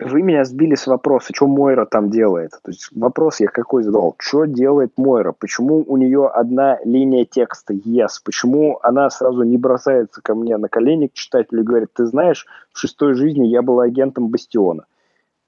Вы 0.00 0.22
меня 0.22 0.44
сбили 0.44 0.76
с 0.76 0.86
вопроса, 0.86 1.32
что 1.34 1.46
Мойра 1.46 1.84
там 1.84 2.10
делает. 2.10 2.52
То 2.62 2.70
есть 2.70 2.88
вопрос 2.94 3.40
я 3.40 3.48
какой 3.48 3.82
задал. 3.82 4.14
Что 4.18 4.46
делает 4.46 4.92
Мойра? 4.96 5.32
Почему 5.32 5.84
у 5.86 5.96
нее 5.98 6.26
одна 6.26 6.78
линия 6.84 7.26
текста 7.26 7.74
yes? 7.74 8.12
Почему 8.24 8.78
она 8.82 9.10
сразу 9.10 9.42
не 9.42 9.58
бросается 9.58 10.22
ко 10.22 10.34
мне 10.34 10.56
на 10.56 10.68
колени 10.68 11.08
к 11.08 11.12
читателю 11.12 11.60
и 11.60 11.64
говорит, 11.64 11.90
ты 11.92 12.06
знаешь, 12.06 12.46
в 12.72 12.78
шестой 12.78 13.12
жизни 13.14 13.46
я 13.46 13.60
был 13.60 13.80
агентом 13.80 14.28
Бастиона. 14.28 14.86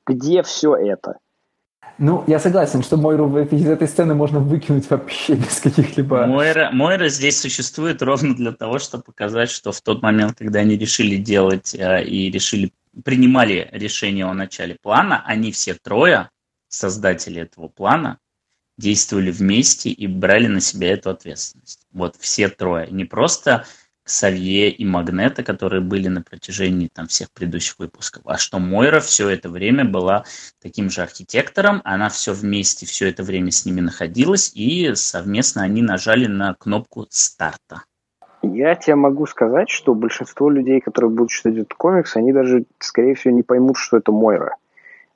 Где 0.07 0.43
все 0.43 0.77
это? 0.77 1.17
Ну, 1.97 2.25
я 2.27 2.39
согласен, 2.39 2.83
что 2.83 2.97
Мойру 2.97 3.39
из 3.39 3.67
этой 3.67 3.89
сцены 3.89 4.15
можно 4.15 4.39
выкинуть 4.39 4.91
вообще 4.91 5.35
без 5.37 5.61
каких-либо... 5.61 6.27
Мойра, 6.27 6.71
Мойра 6.73 7.09
здесь 7.09 7.41
существует 7.41 8.03
ровно 8.03 8.35
для 8.35 8.53
того, 8.53 8.79
чтобы 8.79 9.05
показать, 9.05 9.51
что 9.51 9.73
в 9.73 9.81
тот 9.81 10.03
момент, 10.03 10.37
когда 10.39 10.61
они 10.61 10.77
решили 10.77 11.17
делать 11.17 11.75
э, 11.75 12.05
и 12.05 12.31
решили 12.31 12.73
принимали 13.05 13.69
решение 13.73 14.27
о 14.27 14.35
начале 14.35 14.77
плана, 14.81 15.23
они 15.27 15.53
все 15.53 15.75
трое, 15.75 16.31
создатели 16.69 17.43
этого 17.43 17.69
плана, 17.69 18.19
действовали 18.79 19.31
вместе 19.31 19.91
и 19.91 20.07
брали 20.07 20.47
на 20.47 20.61
себя 20.61 20.93
эту 20.93 21.11
ответственность. 21.11 21.87
Вот 21.93 22.17
все 22.19 22.49
трое. 22.49 22.89
Не 22.91 23.05
просто 23.05 23.67
Ксавье 24.05 24.71
и 24.71 24.85
Магнета, 24.85 25.45
которые 25.45 25.81
были 25.81 26.09
на 26.09 26.23
протяжении 26.23 26.89
там, 26.93 27.07
всех 27.07 27.31
предыдущих 27.31 27.79
выпусков, 27.79 28.23
а 28.27 28.37
что 28.37 28.59
Мойра 28.59 29.01
все 29.01 29.29
это 29.29 29.49
время 29.49 29.85
была 29.85 30.25
таким 30.61 30.91
же 30.91 31.03
архитектором, 31.03 31.81
она 31.85 32.09
все 32.09 32.33
вместе, 32.33 32.85
все 32.85 33.09
это 33.09 33.23
время 33.23 33.53
с 33.53 33.65
ними 33.65 33.81
находилась, 33.81 34.51
и 34.55 34.95
совместно 34.97 35.63
они 35.63 35.83
нажали 35.83 36.27
на 36.27 36.55
кнопку 36.55 37.07
старта. 37.11 37.85
Я 38.43 38.75
тебе 38.75 38.97
могу 38.97 39.27
сказать, 39.27 39.71
что 39.71 39.95
большинство 39.95 40.51
людей, 40.51 40.81
которые 40.81 41.11
будут 41.11 41.31
читать 41.31 41.55
этот 41.55 41.75
комикс, 41.75 42.17
они 42.17 42.33
даже, 42.33 42.65
скорее 42.81 43.15
всего, 43.15 43.33
не 43.35 43.43
поймут, 43.43 43.77
что 43.77 43.97
это 43.97 44.11
Мойра 44.11 44.57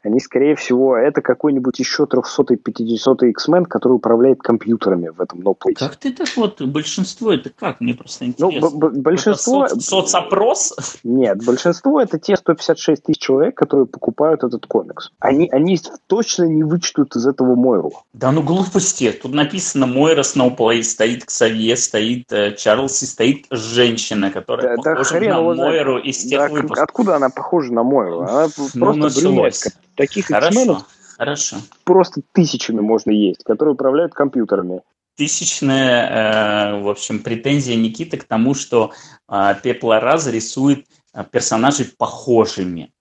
они, 0.06 0.20
скорее 0.20 0.54
всего, 0.54 0.96
это 0.96 1.20
какой-нибудь 1.20 1.78
еще 1.78 2.04
300-й, 2.04 2.56
500-й 2.56 3.30
X-Men, 3.30 3.64
который 3.64 3.94
управляет 3.94 4.40
компьютерами 4.40 5.08
в 5.08 5.20
этом 5.20 5.40
ноплейте. 5.40 5.84
Как 5.84 5.96
ты 5.96 6.12
так 6.12 6.28
вот, 6.36 6.62
большинство 6.62 7.32
это 7.32 7.50
как? 7.50 7.80
Мне 7.80 7.94
просто 7.94 8.24
ну, 8.24 8.30
интересно. 8.30 8.70
Ну, 8.72 8.90
большинство... 9.02 9.66
соц- 9.66 9.80
соцопрос? 9.80 10.98
Нет, 11.02 11.44
большинство 11.44 12.00
это 12.00 12.18
те 12.18 12.36
156 12.36 13.02
тысяч 13.02 13.18
человек, 13.18 13.56
которые 13.56 13.86
покупают 13.86 14.44
этот 14.44 14.66
комикс. 14.66 15.10
Они, 15.18 15.48
они 15.50 15.78
точно 16.06 16.44
не 16.44 16.62
вычтут 16.62 17.16
из 17.16 17.26
этого 17.26 17.54
Мойру. 17.56 17.92
Да 18.12 18.30
ну 18.30 18.42
глупости. 18.42 19.10
Тут 19.10 19.34
написано 19.34 19.86
Мойра 19.86 20.22
Сноуплей, 20.22 20.84
стоит 20.84 21.24
Ксавье, 21.24 21.76
стоит 21.76 22.32
э, 22.32 22.54
Чарльз 22.54 23.02
и 23.02 23.06
стоит 23.06 23.46
женщина, 23.50 24.30
которая 24.30 24.76
да, 24.76 24.94
похожа 24.94 25.20
да, 25.20 25.40
на 25.40 25.54
Мойру 25.54 25.98
из 25.98 26.18
тех 26.24 26.38
да, 26.40 26.48
выпусков. 26.48 26.78
Откуда 26.78 27.16
она 27.16 27.28
похожа 27.28 27.72
на 27.72 27.82
Мойру? 27.82 28.20
Она 28.20 28.46
ну, 28.74 28.94
просто 28.94 29.20
брюнетка. 29.20 29.70
Таких 29.96 30.26
хорошо, 30.26 30.86
хорошо. 31.16 31.56
просто 31.84 32.20
тысячами 32.32 32.80
можно 32.80 33.10
есть, 33.10 33.42
которые 33.44 33.74
управляют 33.74 34.12
компьютерами. 34.12 34.82
тысячная, 35.16 36.08
э, 36.08 36.80
в 36.82 36.88
общем, 36.88 37.22
претензия 37.22 37.74
Никиты 37.76 38.18
к 38.18 38.24
тому, 38.24 38.54
что 38.54 38.92
э, 39.28 39.54
Пепла 39.62 39.98
Раз 39.98 40.26
рисует 40.26 40.86
э, 41.14 41.24
персонажей 41.30 41.86
похожими. 41.86 42.92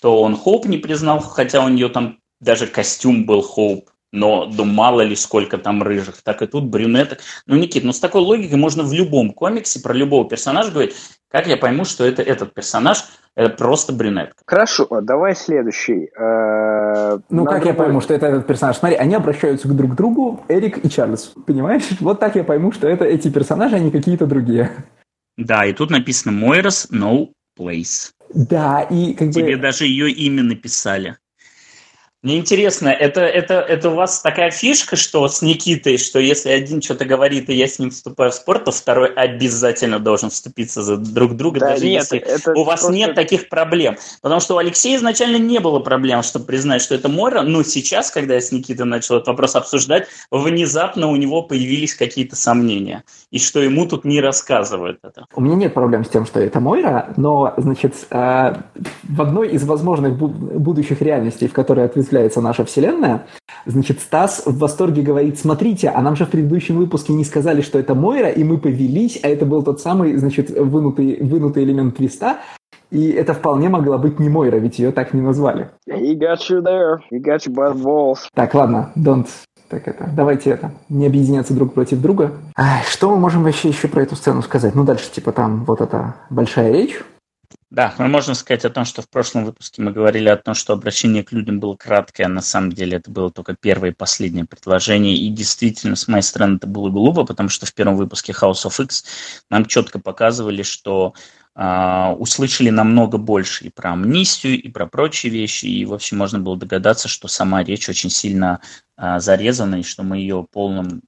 То 0.00 0.22
он 0.22 0.36
Хоуп 0.36 0.66
не 0.66 0.78
признал, 0.78 1.20
хотя 1.20 1.64
у 1.64 1.68
нее 1.68 1.88
там 1.90 2.18
даже 2.40 2.66
костюм 2.66 3.26
был 3.26 3.42
Хоуп, 3.42 3.90
но 4.12 4.46
ну, 4.46 4.64
мало 4.64 5.02
ли 5.02 5.14
сколько 5.16 5.58
там 5.58 5.82
рыжих, 5.82 6.22
так 6.22 6.42
и 6.42 6.46
тут 6.46 6.64
брюнеток. 6.64 7.18
Ну, 7.46 7.56
Никит, 7.56 7.84
ну 7.84 7.92
с 7.92 8.00
такой 8.00 8.22
логикой 8.22 8.56
можно 8.56 8.82
в 8.82 8.92
любом 8.92 9.32
комиксе 9.32 9.80
про 9.80 9.92
любого 9.92 10.28
персонажа 10.28 10.70
говорить, 10.70 10.94
как 11.30 11.46
я 11.46 11.56
пойму, 11.56 11.84
что 11.84 12.04
это 12.04 12.22
этот 12.22 12.54
персонаж, 12.54 13.04
это 13.34 13.50
просто 13.50 13.92
брюнетка. 13.92 14.42
Хорошо, 14.46 14.88
давай 15.02 15.36
следующий. 15.36 16.10
Э, 16.18 17.18
ну, 17.28 17.44
как 17.44 17.66
я 17.66 17.74
пойму, 17.74 18.00
что 18.00 18.14
это 18.14 18.26
этот 18.26 18.46
персонаж? 18.46 18.78
Смотри, 18.78 18.96
они 18.96 19.14
обращаются 19.14 19.68
к 19.68 19.76
друг 19.76 19.94
другу, 19.94 20.44
Эрик 20.48 20.84
и 20.84 20.90
Чарльз, 20.90 21.34
понимаешь? 21.46 21.84
Вот 22.00 22.18
так 22.18 22.36
я 22.36 22.44
пойму, 22.44 22.72
что 22.72 22.88
это 22.88 23.04
эти 23.04 23.28
персонажи, 23.28 23.76
а 23.76 23.78
не 23.78 23.90
какие-то 23.90 24.26
другие. 24.26 24.70
Да, 25.36 25.64
и 25.66 25.72
тут 25.72 25.90
написано 25.90 26.32
Moira's 26.32 26.90
No 26.90 27.28
Place. 27.58 28.10
Да, 28.34 28.82
и 28.82 29.14
как 29.14 29.30
Тебе 29.30 29.56
бы... 29.56 29.62
даже 29.62 29.84
ее 29.84 30.10
имя 30.10 30.42
написали. 30.42 31.16
Мне 32.20 32.38
интересно, 32.38 32.88
это, 32.88 33.20
это, 33.20 33.54
это 33.54 33.90
у 33.90 33.94
вас 33.94 34.20
такая 34.22 34.50
фишка, 34.50 34.96
что 34.96 35.28
с 35.28 35.40
Никитой, 35.40 35.98
что 35.98 36.18
если 36.18 36.50
один 36.50 36.82
что-то 36.82 37.04
говорит, 37.04 37.48
и 37.48 37.54
я 37.54 37.68
с 37.68 37.78
ним 37.78 37.90
вступаю 37.90 38.32
в 38.32 38.34
спор, 38.34 38.58
то 38.58 38.72
второй 38.72 39.12
обязательно 39.12 40.00
должен 40.00 40.30
вступиться 40.30 40.82
за 40.82 40.96
друг 40.96 41.36
друга, 41.36 41.60
да 41.60 41.68
даже 41.70 41.84
нет, 41.86 42.02
если 42.02 42.18
это 42.18 42.58
у 42.58 42.64
вас 42.64 42.80
просто... 42.80 42.96
нет 42.96 43.14
таких 43.14 43.48
проблем. 43.48 43.98
Потому 44.20 44.40
что 44.40 44.56
у 44.56 44.58
Алексея 44.58 44.96
изначально 44.96 45.36
не 45.36 45.60
было 45.60 45.78
проблем, 45.78 46.24
чтобы 46.24 46.46
признать, 46.46 46.82
что 46.82 46.96
это 46.96 47.08
Мора, 47.08 47.42
но 47.42 47.62
сейчас, 47.62 48.10
когда 48.10 48.34
я 48.34 48.40
с 48.40 48.50
Никитой 48.50 48.84
начал 48.84 49.14
этот 49.14 49.28
вопрос 49.28 49.54
обсуждать, 49.54 50.08
внезапно 50.32 51.06
у 51.06 51.14
него 51.14 51.42
появились 51.42 51.94
какие-то 51.94 52.34
сомнения, 52.34 53.04
и 53.30 53.38
что 53.38 53.62
ему 53.62 53.86
тут 53.86 54.04
не 54.04 54.20
рассказывают 54.20 54.98
это. 55.04 55.26
У 55.36 55.40
меня 55.40 55.54
нет 55.54 55.72
проблем 55.72 56.04
с 56.04 56.08
тем, 56.08 56.26
что 56.26 56.40
это 56.40 56.58
Мойра, 56.58 57.14
но, 57.16 57.54
значит, 57.58 57.94
э, 58.10 58.54
в 59.04 59.22
одной 59.22 59.50
из 59.50 59.62
возможных 59.62 60.16
будущих 60.16 61.00
реальностей, 61.00 61.46
в 61.46 61.52
которой 61.52 61.84
ответ 61.84 62.07
осуществляется 62.08 62.40
наша 62.40 62.64
Вселенная, 62.64 63.26
значит, 63.66 64.00
Стас 64.00 64.42
в 64.46 64.58
восторге 64.58 65.02
говорит, 65.02 65.38
смотрите, 65.38 65.88
а 65.88 66.00
нам 66.00 66.16
же 66.16 66.24
в 66.24 66.30
предыдущем 66.30 66.76
выпуске 66.76 67.12
не 67.12 67.24
сказали, 67.24 67.60
что 67.60 67.78
это 67.78 67.94
Мойра, 67.94 68.28
и 68.28 68.44
мы 68.44 68.58
повелись, 68.58 69.20
а 69.22 69.28
это 69.28 69.44
был 69.44 69.62
тот 69.62 69.80
самый, 69.80 70.16
значит, 70.16 70.50
вынутый, 70.50 71.18
вынутый 71.20 71.64
элемент 71.64 71.96
твиста, 71.96 72.38
и 72.90 73.10
это 73.10 73.34
вполне 73.34 73.68
могла 73.68 73.98
быть 73.98 74.18
не 74.18 74.28
Мойра, 74.28 74.56
ведь 74.56 74.78
ее 74.78 74.92
так 74.92 75.12
не 75.12 75.20
назвали. 75.20 75.70
He 75.88 76.18
got 76.18 76.38
you 76.48 76.62
there. 76.62 76.98
He 77.12 77.20
got 77.20 77.46
you 77.46 77.54
by 77.54 77.74
the 77.74 77.82
balls. 77.82 78.18
Так, 78.34 78.54
ладно, 78.54 78.92
don't. 78.96 79.26
Так 79.68 79.86
это, 79.86 80.08
давайте 80.16 80.48
это, 80.48 80.70
не 80.88 81.06
объединяться 81.06 81.52
друг 81.52 81.74
против 81.74 82.00
друга. 82.00 82.32
Ай, 82.56 82.82
что 82.88 83.10
мы 83.10 83.18
можем 83.18 83.42
вообще 83.42 83.68
еще 83.68 83.86
про 83.86 84.02
эту 84.02 84.16
сцену 84.16 84.40
сказать? 84.40 84.74
Ну, 84.74 84.84
дальше, 84.84 85.12
типа, 85.12 85.32
там 85.32 85.64
вот 85.66 85.82
эта 85.82 86.14
большая 86.30 86.72
речь, 86.72 87.02
да, 87.70 87.94
мы 87.98 88.08
можем 88.08 88.34
сказать 88.34 88.64
о 88.64 88.70
том, 88.70 88.86
что 88.86 89.02
в 89.02 89.10
прошлом 89.10 89.44
выпуске 89.44 89.82
мы 89.82 89.92
говорили 89.92 90.28
о 90.30 90.38
том, 90.38 90.54
что 90.54 90.72
обращение 90.72 91.22
к 91.22 91.32
людям 91.32 91.60
было 91.60 91.76
краткое, 91.76 92.24
а 92.24 92.28
на 92.28 92.40
самом 92.40 92.72
деле 92.72 92.96
это 92.96 93.10
было 93.10 93.30
только 93.30 93.54
первое 93.54 93.90
и 93.90 93.94
последнее 93.94 94.46
предложение, 94.46 95.16
и 95.16 95.28
действительно, 95.28 95.94
с 95.94 96.08
моей 96.08 96.22
стороны, 96.22 96.56
это 96.56 96.66
было 96.66 96.88
глупо, 96.88 97.24
потому 97.24 97.50
что 97.50 97.66
в 97.66 97.74
первом 97.74 97.96
выпуске 97.96 98.32
House 98.32 98.64
of 98.64 98.82
X 98.82 99.04
нам 99.50 99.66
четко 99.66 99.98
показывали, 99.98 100.62
что 100.62 101.14
Uh, 101.56 102.14
услышали 102.14 102.70
намного 102.70 103.18
больше 103.18 103.64
и 103.64 103.68
про 103.68 103.90
амнистию, 103.90 104.62
и 104.62 104.68
про 104.68 104.86
прочие 104.86 105.32
вещи, 105.32 105.66
и, 105.66 105.84
в 105.84 105.92
общем, 105.92 106.16
можно 106.16 106.38
было 106.38 106.56
догадаться, 106.56 107.08
что 107.08 107.26
сама 107.26 107.64
речь 107.64 107.88
очень 107.88 108.10
сильно 108.10 108.60
uh, 108.96 109.18
зарезана, 109.18 109.80
и 109.80 109.82
что 109.82 110.04
мы 110.04 110.18
ее 110.18 110.46
полным 110.52 111.02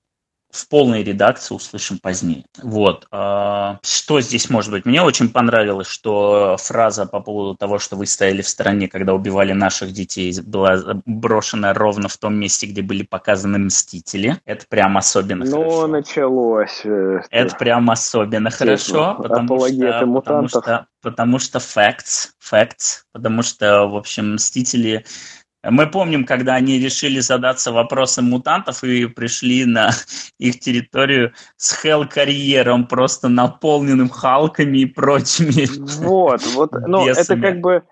в 0.51 0.69
полной 0.69 1.03
редакции 1.03 1.55
услышим 1.55 1.99
позднее. 1.99 2.45
Вот. 2.63 3.07
А, 3.11 3.79
что 3.83 4.21
здесь 4.21 4.51
может 4.51 4.71
быть? 4.71 4.85
Мне 4.85 5.03
очень 5.03 5.29
понравилось, 5.29 5.87
что 5.87 6.57
фраза 6.59 7.07
по 7.07 7.21
поводу 7.21 7.57
того, 7.57 7.79
что 7.79 7.97
вы 7.97 8.07
стояли 8.07 8.43
в 8.43 8.49
стороне, 8.49 8.89
когда 8.89 9.15
убивали 9.15 9.53
наших 9.53 9.93
детей, 9.93 10.35
была 10.43 10.79
брошена 11.07 11.73
ровно 11.75 12.09
в 12.09 12.17
том 12.17 12.35
месте, 12.35 12.67
где 12.67 12.83
были 12.83 13.03
показаны 13.03 13.59
Мстители. 13.59 14.39
Это 14.45 14.67
прям 14.69 14.97
особенно 14.97 15.45
ну, 15.45 15.59
хорошо. 15.59 15.81
Ну, 15.83 15.87
началось. 15.87 16.81
Это, 16.85 17.27
это 17.31 17.57
прям 17.57 17.91
особенно 17.91 18.51
хорошо, 18.51 19.17
потому 19.21 19.69
что, 19.69 20.07
потому 20.07 20.49
что, 20.49 20.87
потому 21.03 21.39
что 21.39 21.59
facts, 21.59 22.31
facts, 22.41 23.03
потому 23.13 23.43
что, 23.43 23.87
в 23.87 23.97
общем, 23.97 24.35
Мстители 24.35 25.05
мы 25.63 25.87
помним, 25.87 26.25
когда 26.25 26.55
они 26.55 26.79
решили 26.79 27.21
задаться 27.21 27.73
вопросом 27.73 28.31
мутантов 28.31 28.83
и 28.83 29.07
пришли 29.07 29.67
на 29.67 29.91
их 30.39 30.61
территорию 30.61 31.33
с 31.57 31.75
хелл-карьером, 31.81 32.87
просто 32.87 33.29
наполненным 33.29 34.09
халками 34.09 34.79
и 34.79 34.87
прочими. 34.87 35.69
Вот, 36.11 36.43
вот, 36.55 36.73
но 36.73 37.09
это 37.09 37.37
как 37.37 37.61
бы 37.61 37.83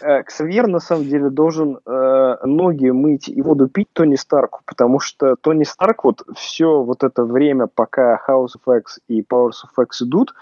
э, 0.00 0.22
Ксавьер 0.22 0.68
на 0.68 0.80
самом 0.80 1.04
деле 1.04 1.30
должен 1.30 1.78
э, 1.84 2.36
ноги 2.44 2.90
мыть 2.90 3.28
и 3.28 3.42
воду 3.42 3.68
пить 3.68 3.88
Тони 3.92 4.16
Старку, 4.16 4.60
потому 4.64 5.00
что 5.00 5.36
Тони 5.36 5.64
Старк 5.64 6.04
вот 6.04 6.22
все 6.36 6.82
вот 6.82 7.02
это 7.02 7.24
время, 7.24 7.66
пока 7.66 8.20
House 8.28 8.52
of 8.64 8.78
X 8.78 9.00
и 9.08 9.22
Powers 9.22 9.64
of 9.64 9.82
X 9.82 10.02
идут, 10.02 10.34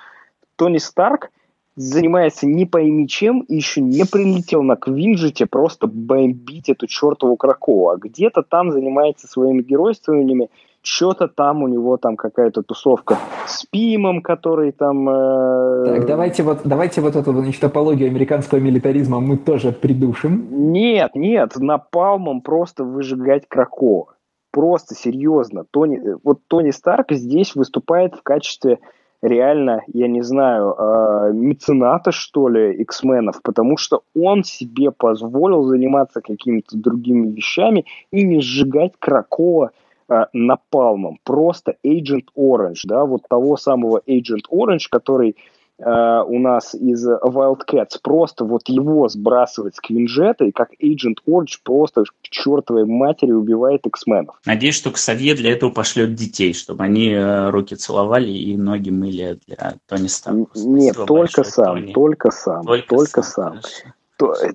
Тони 0.56 0.78
Старк– 0.78 1.30
занимается 1.76 2.46
не 2.46 2.64
пойми 2.64 3.06
чем 3.06 3.40
и 3.40 3.54
еще 3.54 3.80
не 3.80 4.04
прилетел 4.04 4.62
на 4.62 4.76
Квинджете 4.76 5.46
просто 5.46 5.86
бомбить 5.86 6.68
эту 6.68 6.86
чертову 6.86 7.36
Кракову, 7.36 7.90
а 7.90 7.96
где-то 7.96 8.42
там 8.42 8.72
занимается 8.72 9.28
своими 9.28 9.62
геройствованиями, 9.62 10.50
что-то 10.82 11.28
там 11.28 11.62
у 11.62 11.68
него 11.68 11.96
там 11.96 12.16
какая-то 12.16 12.62
тусовка 12.62 13.18
с 13.46 13.64
Пимом, 13.66 14.22
который 14.22 14.72
там... 14.72 15.08
Э... 15.08 15.84
Так, 15.96 16.06
давайте 16.06 16.42
вот, 16.42 16.60
давайте 16.64 17.00
вот 17.00 17.16
эту 17.16 17.32
значит, 17.32 17.62
апологию 17.62 18.08
американского 18.08 18.58
милитаризма 18.58 19.20
мы 19.20 19.36
тоже 19.36 19.72
придушим. 19.72 20.72
Нет, 20.72 21.14
нет, 21.14 21.56
напалмом 21.56 22.40
просто 22.40 22.84
выжигать 22.84 23.46
Кракова. 23.48 24.14
Просто 24.52 24.94
серьезно. 24.94 25.64
Тони, 25.70 25.98
э, 25.98 26.16
вот 26.22 26.38
Тони 26.48 26.70
Старк 26.70 27.12
здесь 27.12 27.54
выступает 27.54 28.14
в 28.14 28.22
качестве 28.22 28.78
реально, 29.26 29.82
я 29.88 30.08
не 30.08 30.22
знаю, 30.22 30.74
э, 30.78 31.32
мецената, 31.32 32.12
что 32.12 32.48
ли, 32.48 32.72
X-менов, 32.82 33.42
потому 33.42 33.76
что 33.76 34.02
он 34.14 34.44
себе 34.44 34.90
позволил 34.90 35.64
заниматься 35.64 36.20
какими-то 36.20 36.76
другими 36.76 37.28
вещами 37.28 37.84
и 38.10 38.22
не 38.22 38.40
сжигать 38.40 38.92
Кракова 38.98 39.72
э, 40.08 40.26
напалмом. 40.32 41.18
Просто 41.24 41.76
Agent 41.84 42.26
Orange, 42.36 42.82
да, 42.84 43.04
вот 43.04 43.22
того 43.28 43.56
самого 43.56 44.00
Agent 44.06 44.44
Orange, 44.50 44.86
который 44.90 45.36
э, 45.78 46.22
у 46.26 46.38
нас 46.38 46.74
из 46.74 47.06
Wildcats, 47.08 47.98
просто 48.02 48.44
вот 48.44 48.68
его 48.68 49.08
сбрасывать 49.08 49.76
с 49.76 49.80
Квинжета, 49.80 50.44
и 50.44 50.52
как 50.52 50.70
Agent 50.82 51.16
Orange 51.26 51.58
просто 51.62 52.04
к 52.04 52.28
чертовой 52.28 52.84
матери 52.84 53.32
убивает 53.32 53.86
X-менов. 53.86 54.40
Надеюсь, 54.44 54.76
что 54.76 54.90
Ксавье 54.90 55.34
для 55.34 55.52
этого 55.52 55.70
пошлет 55.70 56.14
детей, 56.14 56.54
чтобы 56.54 56.84
они 56.84 57.10
э, 57.10 57.50
руки 57.50 57.74
целовали 57.74 58.30
и 58.30 58.56
ноги 58.56 58.90
мыли 58.90 59.38
для 59.46 59.74
Тони 59.86 60.08
Старка. 60.08 60.50
Нет, 60.54 60.96
только 61.06 61.44
сам, 61.44 61.80
Тони. 61.80 61.92
только 61.92 62.30
сам, 62.30 62.64
только, 62.64 62.88
только 62.88 63.22
сам. 63.22 63.60
сам. 63.62 63.92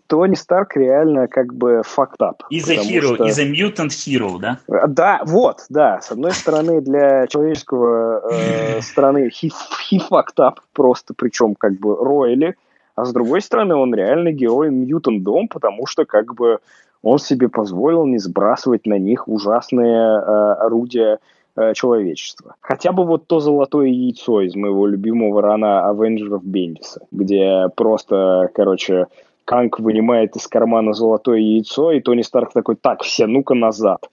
Тони 0.07 0.36
Старк 0.36 0.76
реально 0.76 1.28
как 1.28 1.53
бы 1.53 1.82
fucked 1.86 2.20
up. 2.22 2.38
Из 2.49 2.70
a 2.70 2.76
hero, 2.76 3.16
что... 3.16 3.28
is 3.28 3.39
a 3.39 3.45
mutant 3.45 3.89
hero, 3.89 4.39
да? 4.39 4.59
Да, 4.88 5.22
вот, 5.26 5.66
да. 5.70 6.01
С 6.01 6.12
одной 6.12 6.32
стороны, 6.32 6.82
для 6.82 7.28
человеческого 7.28 8.22
э, 8.32 8.82
страны 8.82 9.30
he, 9.30 9.51
he 9.91 9.99
fucked 9.99 10.38
up 10.39 10.55
просто, 10.74 11.14
причем 11.16 11.55
как 11.55 11.74
бы 11.74 11.95
рояли, 11.95 12.55
а 12.95 13.05
с 13.05 13.14
другой 13.14 13.41
стороны, 13.41 13.76
он 13.76 13.93
реально 13.95 14.32
герой 14.32 14.70
мьютандом, 14.70 15.47
потому 15.47 15.86
что 15.88 16.05
как 16.05 16.34
бы 16.36 16.59
он 17.01 17.20
себе 17.20 17.49
позволил 17.49 18.05
не 18.05 18.20
сбрасывать 18.20 18.86
на 18.86 18.99
них 18.99 19.28
ужасные 19.28 19.95
э, 19.95 20.53
орудия 20.59 21.20
э, 21.55 21.74
человечества. 21.74 22.55
Хотя 22.62 22.91
бы 22.91 23.05
вот 23.05 23.28
то 23.28 23.39
золотое 23.39 23.88
яйцо 23.88 24.41
из 24.41 24.55
моего 24.55 24.86
любимого 24.88 25.41
рана 25.41 25.89
Авенджеров 25.89 26.43
Бендиса, 26.43 27.01
где 27.12 27.70
просто, 27.76 28.49
короче, 28.53 29.07
Канг 29.52 29.80
вынимает 29.80 30.38
из 30.38 30.47
кармана 30.47 30.93
золотое 30.93 31.39
яйцо, 31.39 31.91
и 31.91 31.99
Тони 31.99 32.22
Старк 32.22 32.54
такой, 32.54 32.78
так, 32.78 33.02
все, 33.04 33.28
ну-ка 33.28 33.54
назад. 33.54 34.10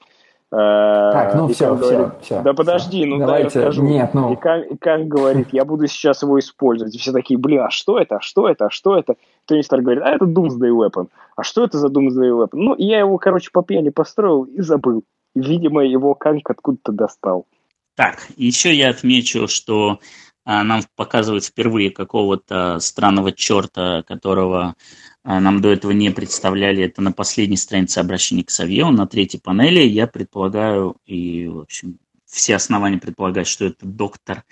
Э, 0.51 1.11
так, 1.13 1.35
ну 1.37 1.49
и 1.49 1.53
все, 1.53 1.77
все, 1.77 1.91
говорит, 1.91 2.13
все. 2.23 2.43
Да 2.43 2.55
подожди, 2.55 3.05
ну 3.05 3.19
Давайте, 3.19 3.61
дай 3.61 3.69
расскажу. 3.69 3.85
Нет, 3.85 4.15
ну... 4.15 4.33
И 4.33 4.37
Канг, 4.37 4.67
и 4.67 4.77
Канг 4.77 5.07
говорит, 5.07 5.49
я 5.53 5.65
буду 5.65 5.87
сейчас 5.87 6.23
его 6.23 6.41
использовать. 6.41 6.93
И 6.97 6.99
все 6.99 7.13
такие, 7.13 7.39
блин, 7.39 7.61
а 7.61 7.71
что 7.71 8.01
это, 8.01 8.17
а 8.17 8.21
что 8.21 8.49
это, 8.49 8.67
а 8.67 8.71
что 8.71 8.99
это? 8.99 9.15
Тони 9.47 9.61
Старк 9.61 9.85
говорит, 9.85 10.03
а 10.03 10.11
это 10.11 10.25
Doomsday 10.25 10.73
Weapon. 10.73 11.07
А 11.37 11.45
что 11.45 11.63
это 11.63 11.79
за 11.79 11.87
Doomsday 11.87 12.31
Weapon? 12.33 12.49
Ну, 12.55 12.75
я 12.77 12.99
его, 12.99 13.17
короче, 13.19 13.51
по 13.53 13.63
пьяни 13.63 13.91
построил 13.91 14.43
и 14.43 14.61
забыл. 14.61 15.05
Видимо, 15.37 15.85
его 15.85 16.17
Канг 16.17 16.51
откуда-то 16.51 16.91
достал. 16.91 17.47
Так, 17.95 18.27
еще 18.37 18.75
я 18.75 18.91
отмечу, 18.91 19.47
что 19.47 20.01
а, 20.45 20.65
нам 20.65 20.81
показывают 20.97 21.45
впервые 21.45 21.91
какого-то 21.91 22.79
странного 22.81 23.33
черта, 23.33 24.03
которого 24.05 24.77
нам 25.25 25.61
до 25.61 25.71
этого 25.71 25.93
не 25.93 26.11
представляли. 26.11 26.85
Это 26.85 27.03
на 27.03 27.13
последней 27.13 27.57
странице 27.57 27.99
обращения 27.99 28.45
к 28.45 28.51
Савье, 28.51 28.89
на 28.91 29.07
третьей 29.07 29.41
панели. 29.41 29.81
Я 29.81 30.07
предполагаю, 30.07 30.97
и, 31.05 31.47
в 31.47 31.61
общем, 31.61 31.99
все 32.25 32.57
основания 32.57 32.99
предполагать, 32.99 33.47
что 33.47 33.67
это 33.67 33.87
доктор 33.87 34.45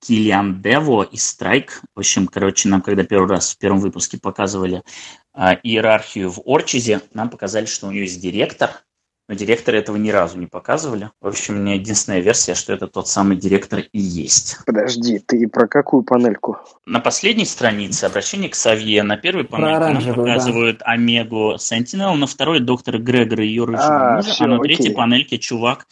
Киллиан 0.00 0.60
Дево 0.60 1.02
и 1.02 1.16
Страйк. 1.16 1.82
В 1.94 2.00
общем, 2.00 2.26
короче, 2.26 2.68
нам 2.68 2.82
когда 2.82 3.04
первый 3.04 3.28
раз 3.28 3.52
в 3.52 3.58
первом 3.58 3.80
выпуске 3.80 4.18
показывали 4.18 4.82
э, 5.34 5.56
иерархию 5.62 6.30
в 6.30 6.42
Орчизе, 6.44 7.02
нам 7.14 7.30
показали, 7.30 7.66
что 7.66 7.86
у 7.86 7.92
нее 7.92 8.02
есть 8.02 8.20
директор, 8.20 8.70
но 9.28 9.34
директора 9.34 9.76
этого 9.76 9.96
ни 9.96 10.10
разу 10.10 10.38
не 10.38 10.46
показывали. 10.46 11.10
В 11.20 11.28
общем, 11.28 11.54
у 11.54 11.58
меня 11.58 11.74
единственная 11.74 12.20
версия, 12.20 12.54
что 12.54 12.72
это 12.72 12.88
тот 12.88 13.08
самый 13.08 13.36
директор 13.36 13.80
и 13.80 13.98
есть. 13.98 14.58
Подожди, 14.66 15.20
ты 15.20 15.48
про 15.48 15.68
какую 15.68 16.02
панельку? 16.02 16.58
На 16.86 17.00
последней 17.00 17.44
странице 17.44 18.04
обращение 18.04 18.50
к 18.50 18.54
Савье. 18.54 19.02
На 19.02 19.16
первой 19.16 19.44
панельке 19.44 20.06
нам 20.06 20.14
показывают 20.14 20.78
да. 20.78 20.86
Омегу 20.86 21.54
Sentinel, 21.54 22.14
на 22.14 22.26
второй 22.26 22.60
доктора 22.60 22.98
Грегора 22.98 23.44
и 23.44 23.48
ее 23.48 23.64
рыжего 23.64 24.12
а, 24.12 24.16
мужа, 24.16 24.30
все, 24.30 24.44
а 24.44 24.48
на 24.48 24.56
окей. 24.56 24.76
третьей 24.76 24.94
панельке 24.94 25.38
чувак, 25.38 25.86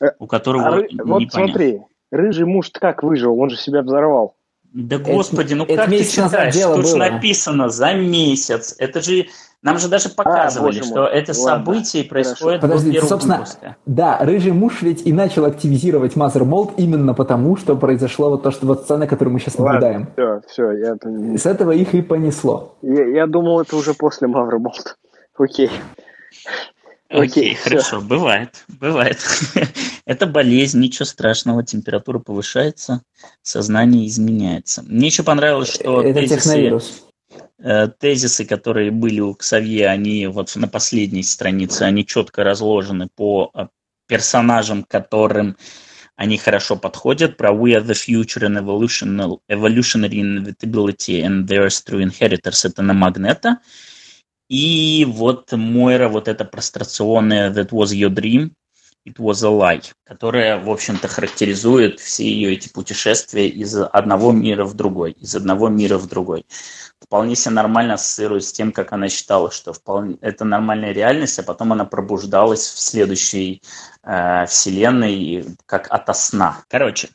э, 0.00 0.06
у 0.18 0.26
которого 0.26 0.76
а, 0.76 0.80
не 0.82 1.00
Вот 1.02 1.32
смотри, 1.32 1.80
рыжий 2.10 2.44
муж 2.44 2.70
как 2.70 3.02
выжил? 3.02 3.38
Он 3.38 3.48
же 3.50 3.56
себя 3.56 3.82
взорвал. 3.82 4.36
Да 4.74 4.98
господи, 4.98 5.54
ну 5.54 5.64
это 5.64 5.76
как 5.76 5.88
ты 5.88 6.04
читаешь? 6.04 6.54
Тут 6.54 6.88
же 6.88 6.96
написано 6.96 7.68
за 7.68 7.94
месяц. 7.94 8.74
Это 8.78 9.00
же 9.00 9.28
нам 9.64 9.78
же 9.78 9.88
даже 9.88 10.10
а, 10.10 10.22
показывали, 10.22 10.80
а, 10.80 10.82
что 10.84 11.00
мой. 11.00 11.10
это 11.10 11.32
событие 11.32 12.04
происходит 12.04 12.60
Подожди, 12.60 12.92
до 12.92 13.06
собственно, 13.06 13.38
выпуска. 13.38 13.76
Да, 13.86 14.18
рыжий 14.20 14.52
муж 14.52 14.82
ведь 14.82 15.06
и 15.06 15.12
начал 15.12 15.46
активизировать 15.46 16.16
Mother 16.16 16.42
Mold 16.42 16.74
именно 16.76 17.14
потому, 17.14 17.56
что 17.56 17.74
произошло 17.74 18.28
вот 18.28 18.42
то, 18.42 18.50
что 18.50 18.66
вот 18.66 18.82
сцена, 18.82 19.06
которую 19.06 19.32
мы 19.32 19.40
сейчас 19.40 19.58
Ладно, 19.58 19.72
наблюдаем. 19.72 20.08
Все, 20.12 20.42
все, 20.48 20.70
я... 20.72 21.38
С 21.38 21.46
этого 21.46 21.72
их 21.72 21.94
и 21.94 22.02
понесло. 22.02 22.76
Я, 22.82 23.06
я 23.06 23.26
думал, 23.26 23.62
это 23.62 23.74
уже 23.76 23.94
после 23.94 24.28
Mother 24.28 24.58
Mold. 24.58 24.96
Окей. 25.38 25.70
Окей, 27.08 27.54
хорошо, 27.54 28.02
бывает, 28.02 28.64
бывает. 28.68 29.18
это 30.04 30.26
болезнь, 30.26 30.80
ничего 30.80 31.06
страшного, 31.06 31.62
температура 31.62 32.18
повышается, 32.18 33.02
сознание 33.40 34.08
изменяется. 34.08 34.82
Мне 34.82 35.06
еще 35.06 35.22
понравилось, 35.22 35.72
что 35.72 36.02
это 36.02 36.20
тезисы, 36.20 36.36
техновирус. 36.36 37.03
Э, 37.58 37.88
тезисы, 37.88 38.44
которые 38.44 38.90
были 38.90 39.20
у 39.20 39.34
Ксавье, 39.34 39.88
они 39.88 40.26
вот 40.26 40.54
на 40.56 40.66
последней 40.66 41.22
странице, 41.22 41.82
они 41.82 42.04
четко 42.04 42.42
разложены 42.42 43.08
по 43.14 43.50
э, 43.54 43.68
персонажам, 44.08 44.82
которым 44.84 45.56
они 46.16 46.36
хорошо 46.36 46.76
подходят, 46.76 47.36
про 47.36 47.52
We 47.52 47.74
are 47.74 47.84
the 47.84 47.94
future 47.94 48.42
and 48.42 48.58
evolutionary, 48.58 50.20
inevitability 50.20 51.22
and 51.22 51.46
theirs 51.46 51.82
through 51.82 52.02
inheritors, 52.02 52.64
это 52.64 52.82
на 52.82 52.92
Магнета. 52.92 53.58
И 54.48 55.04
вот 55.08 55.52
Мойра, 55.52 56.08
вот 56.08 56.28
это 56.28 56.44
прострационное 56.44 57.50
That 57.52 57.70
was 57.70 57.92
your 57.92 58.10
dream, 58.10 58.52
It 59.06 59.16
was 59.18 59.44
a 59.44 59.50
lie, 59.50 59.82
которая, 60.04 60.58
в 60.58 60.70
общем-то, 60.70 61.08
характеризует 61.08 62.00
все 62.00 62.24
ее 62.24 62.54
эти 62.54 62.70
путешествия 62.70 63.48
из 63.48 63.76
одного 63.76 64.32
мира 64.32 64.64
в 64.64 64.72
другой, 64.72 65.12
из 65.12 65.36
одного 65.36 65.68
мира 65.68 65.98
в 65.98 66.06
другой. 66.06 66.46
Вполне 67.00 67.36
себе 67.36 67.54
нормально 67.54 67.94
ассоциирует 67.94 68.44
с 68.44 68.52
тем, 68.52 68.72
как 68.72 68.92
она 68.92 69.10
считала, 69.10 69.50
что 69.50 69.74
вполне, 69.74 70.16
это 70.22 70.46
нормальная 70.46 70.92
реальность, 70.92 71.38
а 71.38 71.42
потом 71.42 71.74
она 71.74 71.84
пробуждалась 71.84 72.66
в 72.66 72.78
следующей 72.78 73.62
э, 74.02 74.46
вселенной 74.46 75.44
как 75.66 75.86
ото 75.90 76.14
сна. 76.14 76.64
Короче, 76.68 77.10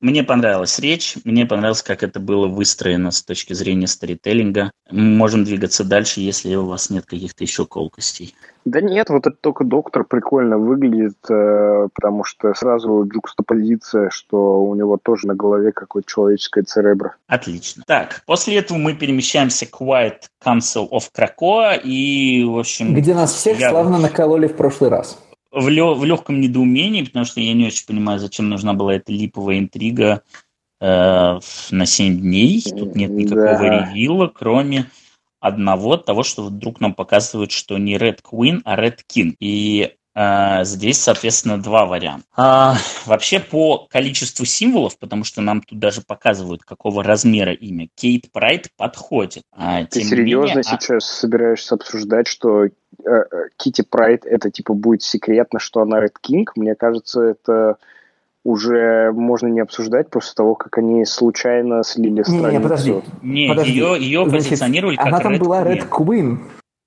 мне 0.00 0.22
понравилась 0.22 0.78
речь, 0.78 1.16
мне 1.24 1.44
понравилось, 1.44 1.82
как 1.82 2.02
это 2.02 2.20
было 2.20 2.46
выстроено 2.46 3.10
с 3.10 3.22
точки 3.22 3.52
зрения 3.52 3.88
сторителлинга. 3.88 4.70
Мы 4.90 5.02
можем 5.02 5.44
двигаться 5.44 5.84
дальше, 5.84 6.20
если 6.20 6.54
у 6.54 6.66
вас 6.66 6.88
нет 6.90 7.04
каких-то 7.04 7.42
еще 7.42 7.66
колкостей. 7.66 8.34
Да 8.64 8.80
нет, 8.80 9.08
вот 9.08 9.26
это 9.26 9.36
только 9.40 9.64
доктор 9.64 10.04
прикольно 10.04 10.58
выглядит, 10.58 11.18
э, 11.30 11.88
потому 11.94 12.22
что 12.22 12.54
сразу 12.54 13.08
джукстопозиция, 13.12 14.10
что 14.10 14.62
у 14.62 14.74
него 14.74 14.98
тоже 15.02 15.26
на 15.26 15.34
голове 15.34 15.72
какое-то 15.72 16.08
человеческое 16.08 16.62
церебро. 16.62 17.14
Отлично. 17.26 17.82
Так, 17.86 18.22
после 18.26 18.58
этого 18.58 18.78
мы 18.78 18.94
перемещаемся 18.94 19.66
к 19.66 19.80
White 19.80 20.28
Council 20.44 20.88
of 20.90 21.08
Krakoa 21.16 21.80
и, 21.82 22.44
в 22.44 22.58
общем... 22.58 22.94
Где 22.94 23.14
нас 23.14 23.32
всех 23.32 23.58
я... 23.58 23.70
славно 23.70 23.98
накололи 23.98 24.46
в 24.46 24.54
прошлый 24.54 24.90
раз 24.90 25.18
в, 25.50 25.68
лё, 25.68 25.94
в 25.94 26.04
легком 26.04 26.40
недоумении, 26.40 27.04
потому 27.04 27.24
что 27.24 27.40
я 27.40 27.52
не 27.54 27.66
очень 27.66 27.86
понимаю, 27.86 28.18
зачем 28.18 28.48
нужна 28.48 28.74
была 28.74 28.94
эта 28.94 29.12
липовая 29.12 29.58
интрига 29.58 30.22
э, 30.80 31.40
на 31.70 31.86
7 31.86 32.20
дней. 32.20 32.62
Тут 32.62 32.94
нет 32.94 33.10
никакого 33.10 33.58
да. 33.58 33.90
ревила, 33.90 34.26
кроме 34.26 34.90
одного 35.40 35.96
того, 35.96 36.22
что 36.22 36.44
вдруг 36.44 36.80
нам 36.80 36.94
показывают, 36.94 37.52
что 37.52 37.78
не 37.78 37.96
Red 37.96 38.20
Queen, 38.22 38.60
а 38.64 38.76
Red 38.76 38.98
King. 39.12 39.34
И 39.40 39.94
здесь, 40.64 40.98
соответственно, 40.98 41.62
два 41.62 41.86
варианта. 41.86 42.26
А, 42.36 42.76
вообще 43.06 43.40
по 43.40 43.86
количеству 43.90 44.44
символов, 44.44 44.98
потому 44.98 45.24
что 45.24 45.40
нам 45.40 45.62
тут 45.62 45.78
даже 45.78 46.00
показывают, 46.02 46.64
какого 46.64 47.04
размера 47.04 47.52
имя, 47.52 47.88
Кейт 47.94 48.32
Прайд 48.32 48.68
подходит. 48.76 49.42
А, 49.52 49.84
Ты 49.84 50.02
серьезно 50.02 50.48
менее, 50.48 50.64
сейчас 50.64 51.04
а... 51.04 51.14
собираешься 51.14 51.74
обсуждать, 51.74 52.26
что 52.26 52.66
Кити 53.56 53.82
Прайд 53.82 54.24
это 54.24 54.50
типа 54.50 54.74
будет 54.74 55.02
секретно, 55.02 55.58
что 55.60 55.80
она 55.80 56.00
Ред 56.00 56.18
Кинг. 56.20 56.56
Мне 56.56 56.74
кажется, 56.74 57.22
это 57.22 57.76
уже 58.44 59.12
можно 59.12 59.46
не 59.46 59.60
обсуждать 59.60 60.10
после 60.10 60.34
того, 60.34 60.54
как 60.54 60.78
они 60.78 61.04
случайно 61.04 61.82
слили 61.82 62.22
страницу. 62.22 62.48
Не, 62.48 62.56
не 62.56 62.60
подожди. 62.60 62.94
Не, 63.22 63.48
подожди. 63.48 63.72
ее, 63.72 63.96
ее 63.98 64.28
Значит, 64.28 64.48
позиционировали 64.48 64.96
как 64.96 65.06
Она 65.06 65.20
там 65.20 65.34
Red 65.34 65.38
была 65.38 65.62
Red 65.62 65.88
Queen. 65.88 66.38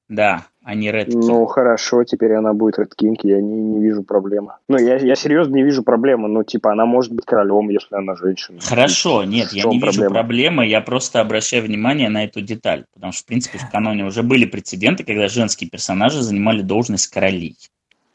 Да, 0.09 0.45
а 0.64 0.76
не 0.76 0.89
Red 0.89 1.07
King. 1.07 1.26
Ну, 1.26 1.45
хорошо, 1.45 2.03
теперь 2.03 2.34
она 2.34 2.53
будет 2.53 2.78
Red 2.78 2.91
King, 2.99 3.16
я 3.24 3.41
не, 3.41 3.62
не 3.62 3.82
вижу 3.82 4.03
проблемы. 4.03 4.53
Ну, 4.68 4.78
я, 4.78 4.97
я 4.97 5.16
серьезно 5.16 5.55
не 5.55 5.64
вижу 5.64 5.84
проблемы, 5.84 6.28
ну, 6.28 6.43
типа, 6.43 6.72
она 6.72 6.86
может 6.86 7.12
быть 7.14 7.26
королем, 7.26 7.70
если 7.70 7.95
она 7.95 8.16
женщина. 8.16 8.59
Хорошо, 8.62 9.24
нет, 9.24 9.51
я 9.53 9.64
не 9.64 9.80
проблема? 9.80 9.91
вижу 9.91 10.09
проблемы, 10.09 10.68
я 10.68 10.82
просто 10.82 11.20
обращаю 11.20 11.64
внимание 11.64 12.09
на 12.09 12.24
эту 12.24 12.41
деталь, 12.41 12.86
потому 12.93 13.12
что, 13.12 13.24
в 13.24 13.26
принципе, 13.26 13.57
в 13.57 13.72
каноне 13.72 14.05
уже 14.05 14.22
были 14.22 14.45
прецеденты, 14.45 15.03
когда 15.03 15.28
женские 15.28 15.70
персонажи 15.70 16.22
занимали 16.22 16.62
должность 16.62 17.07
королей. 17.07 17.57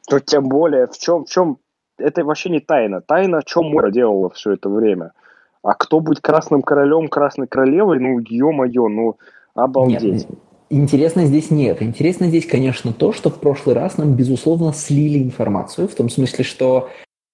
То 0.09 0.21
тем 0.21 0.49
более, 0.49 0.87
в 0.87 0.97
чем, 0.99 1.25
в 1.25 1.29
чем, 1.29 1.59
это 1.99 2.25
вообще 2.25 2.51
не 2.51 2.61
тайна. 2.61 3.01
Тайна, 3.01 3.43
что 3.45 3.63
Мора 3.63 3.91
делала 3.91 4.31
все 4.31 4.53
это 4.53 4.69
время. 4.69 5.13
А 5.65 5.75
кто 5.75 5.99
будет 5.99 6.21
красным 6.21 6.63
королем, 6.63 7.09
красной 7.09 7.49
королевой, 7.49 7.99
ну, 7.99 8.21
ё-моё, 8.21 8.87
ну, 8.87 9.17
обалдеть. 9.55 10.29
Нет, 10.29 10.39
Интересно 10.69 11.27
здесь 11.27 11.51
нет. 11.51 11.81
Интересно 11.81 12.27
здесь, 12.27 12.47
конечно, 12.47 12.93
то, 12.93 13.13
что 13.13 13.31
в 13.31 13.39
прошлый 13.39 13.77
раз 13.77 13.99
нам, 13.99 14.15
безусловно, 14.15 14.73
слили 14.73 15.23
информацию, 15.23 15.87
в 15.87 15.95
том 15.95 16.09
смысле, 16.09 16.45
что 16.45 16.91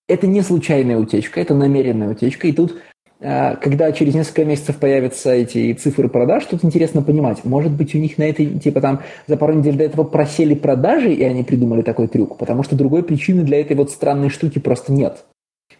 это 0.06 0.26
не 0.26 0.42
случайная 0.42 0.98
утечка, 0.98 1.40
это 1.40 1.54
намеренная 1.54 2.10
утечка, 2.10 2.46
и 2.46 2.52
тут 2.52 2.82
а, 3.22 3.54
когда 3.56 3.92
через 3.92 4.14
несколько 4.14 4.44
месяцев 4.44 4.76
появятся 4.76 5.30
эти 5.30 5.72
цифры 5.74 6.08
продаж, 6.08 6.44
тут 6.44 6.64
интересно 6.64 7.02
понимать, 7.02 7.44
может 7.44 7.72
быть, 7.72 7.94
у 7.94 7.98
них 7.98 8.18
на 8.18 8.24
этой, 8.24 8.46
типа 8.58 8.80
там, 8.80 9.00
за 9.28 9.36
пару 9.36 9.54
недель 9.54 9.76
до 9.76 9.84
этого 9.84 10.04
просели 10.04 10.54
продажи, 10.54 11.14
и 11.14 11.22
они 11.22 11.44
придумали 11.44 11.82
такой 11.82 12.08
трюк, 12.08 12.36
потому 12.36 12.64
что 12.64 12.74
другой 12.74 13.04
причины 13.04 13.44
для 13.44 13.60
этой 13.60 13.76
вот 13.76 13.90
странной 13.90 14.28
штуки 14.28 14.58
просто 14.58 14.92
нет. 14.92 15.24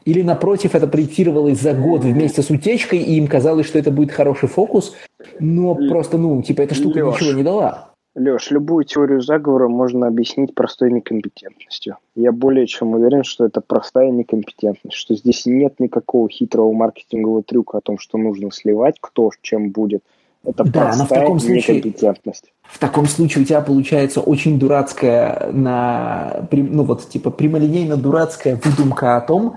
Или, 0.05 0.22
напротив, 0.22 0.74
это 0.74 0.86
проектировалось 0.86 1.61
за 1.61 1.74
год 1.74 2.03
вместе 2.03 2.42
с 2.42 2.50
утечкой, 2.50 2.98
и 2.98 3.16
им 3.16 3.26
казалось, 3.26 3.66
что 3.66 3.78
это 3.78 3.90
будет 3.90 4.12
хороший 4.12 4.48
фокус, 4.48 4.94
но 5.38 5.74
просто, 5.74 6.18
ну, 6.18 6.42
типа, 6.42 6.62
эта 6.62 6.74
штука 6.74 6.98
Леш, 6.98 7.20
ничего 7.20 7.36
не 7.36 7.42
дала. 7.42 7.92
Леш, 8.14 8.50
любую 8.50 8.84
теорию 8.84 9.22
заговора 9.22 9.68
можно 9.68 10.07
объяснить 10.07 10.55
простой 10.55 10.92
некомпетентностью. 10.92 11.96
Я 12.14 12.32
более 12.32 12.66
чем 12.66 12.92
уверен, 12.92 13.24
что 13.24 13.46
это 13.46 13.61
простая 13.61 14.11
некомпетентность, 14.11 14.96
что 14.96 15.14
здесь 15.14 15.46
нет 15.46 15.80
никакого 15.80 16.28
хитрого 16.28 16.72
маркетингового 16.72 17.42
трюка 17.42 17.78
о 17.78 17.80
том, 17.80 17.98
что 17.98 18.18
нужно 18.18 18.50
сливать, 18.50 18.96
кто 19.00 19.30
чем 19.40 19.70
будет. 19.70 20.03
Это 20.44 20.64
да, 20.64 20.86
простая 20.86 20.98
но 20.98 21.05
в 21.05 21.09
таком 21.09 21.38
случае, 21.38 21.76
некомпетентность. 21.76 22.53
В 22.62 22.78
таком 22.78 23.07
случае 23.07 23.44
у 23.44 23.46
тебя 23.46 23.61
получается 23.61 24.20
очень 24.20 24.59
дурацкая, 24.59 25.50
на, 25.53 26.48
ну 26.50 26.82
вот 26.82 27.09
типа 27.09 27.30
прямолинейно 27.30 27.96
дурацкая 27.96 28.61
выдумка 28.62 29.16
о 29.16 29.20
том, 29.20 29.57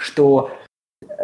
что 0.00 0.50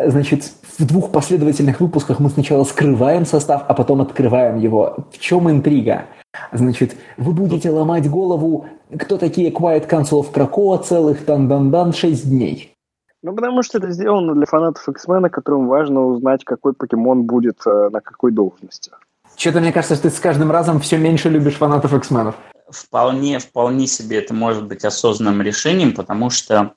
значит, 0.06 0.52
в 0.78 0.86
двух 0.86 1.10
последовательных 1.10 1.80
выпусках 1.80 2.20
мы 2.20 2.28
сначала 2.30 2.64
скрываем 2.64 3.24
состав, 3.24 3.64
а 3.66 3.74
потом 3.74 4.02
открываем 4.02 4.58
его. 4.58 4.96
В 5.12 5.18
чем 5.18 5.50
интрига? 5.50 6.06
Значит, 6.52 6.96
вы 7.16 7.32
будете 7.32 7.70
ломать 7.70 8.08
голову, 8.10 8.66
кто 8.98 9.16
такие 9.16 9.50
Quiet 9.50 9.88
Council 9.88 10.20
of 10.20 10.32
Krakoa 10.32 10.82
целых 10.82 11.24
дан-дан-дан 11.24 11.92
6 11.92 12.28
дней. 12.28 12.74
Ну, 13.22 13.34
потому 13.34 13.62
что 13.62 13.78
это 13.78 13.90
сделано 13.90 14.34
для 14.34 14.46
фанатов 14.46 14.86
X-Men, 14.88 15.30
которым 15.30 15.66
важно 15.66 16.04
узнать, 16.06 16.44
какой 16.44 16.74
покемон 16.74 17.22
будет 17.22 17.58
э, 17.66 17.88
на 17.90 18.00
какой 18.00 18.30
должности. 18.30 18.92
Что-то 19.36 19.60
мне 19.60 19.72
кажется, 19.72 19.96
что 19.96 20.10
ты 20.10 20.14
с 20.14 20.20
каждым 20.20 20.50
разом 20.50 20.78
все 20.80 20.98
меньше 20.98 21.30
любишь 21.30 21.56
фанатов 21.56 21.94
X-Men. 21.94 22.34
Вполне, 22.68 23.38
вполне 23.38 23.86
себе 23.86 24.18
это 24.18 24.34
может 24.34 24.66
быть 24.66 24.84
осознанным 24.84 25.40
решением, 25.42 25.94
потому 25.94 26.30
что 26.30 26.72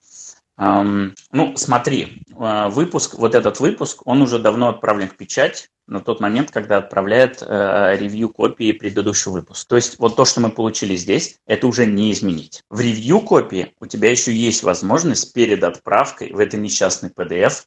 ну, 0.60 1.55
смотри, 1.55 2.24
э, 2.38 2.70
выпуск, 2.70 3.16
вот 3.16 3.34
этот 3.34 3.62
выпуск, 3.62 4.01
он 4.05 4.22
уже 4.22 4.39
давно 4.39 4.68
отправлен 4.68 5.07
к 5.07 5.16
печать, 5.16 5.70
на 5.88 6.01
тот 6.01 6.20
момент, 6.20 6.51
когда 6.51 6.78
отправляет 6.78 7.41
э, 7.41 7.95
ревью 7.97 8.30
копии 8.30 8.74
предыдущего 8.74 9.34
выпуска. 9.34 9.70
То 9.70 9.76
есть 9.78 9.97
вот 9.99 10.18
то, 10.18 10.26
что 10.26 10.41
мы 10.41 10.51
получили 10.51 10.95
здесь, 10.95 11.38
это 11.47 11.66
уже 11.66 11.86
не 11.86 12.12
изменить. 12.12 12.62
В 12.70 12.80
ревью 12.82 13.22
копии 13.22 13.74
у 13.80 13.88
тебя 13.88 14.12
еще 14.12 14.34
есть 14.34 14.62
возможность 14.64 15.34
перед 15.34 15.64
отправкой 15.64 16.34
в 16.34 16.39
это 16.39 16.57
несчастный 16.57 17.10
PDF 17.10 17.64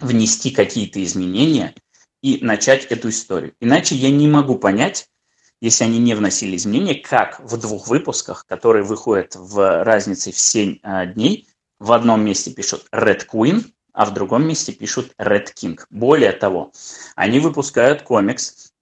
внести 0.00 0.50
какие-то 0.50 1.02
изменения 1.04 1.74
и 2.22 2.38
начать 2.42 2.86
эту 2.86 3.10
историю. 3.10 3.52
Иначе 3.60 3.94
я 3.94 4.10
не 4.10 4.26
могу 4.26 4.58
понять, 4.58 5.08
если 5.60 5.84
они 5.84 5.98
не 5.98 6.14
вносили 6.14 6.56
изменения, 6.56 6.96
как 6.96 7.40
в 7.40 7.56
двух 7.58 7.88
выпусках, 7.88 8.44
которые 8.46 8.84
выходят 8.84 9.36
в 9.36 9.84
разнице 9.84 10.32
в 10.32 10.38
7 10.38 10.78
а, 10.82 11.06
дней, 11.06 11.46
в 11.78 11.92
одном 11.92 12.24
месте 12.24 12.50
пишут 12.50 12.86
Red 12.92 13.26
Queen, 13.32 13.64
а 13.92 14.04
в 14.04 14.12
другом 14.12 14.46
месте 14.46 14.72
пишут 14.72 15.12
Red 15.18 15.48
King. 15.54 15.78
Более 15.90 16.32
того, 16.32 16.72
они 17.14 17.40
выпускают 17.40 18.02
комикс, 18.02 18.72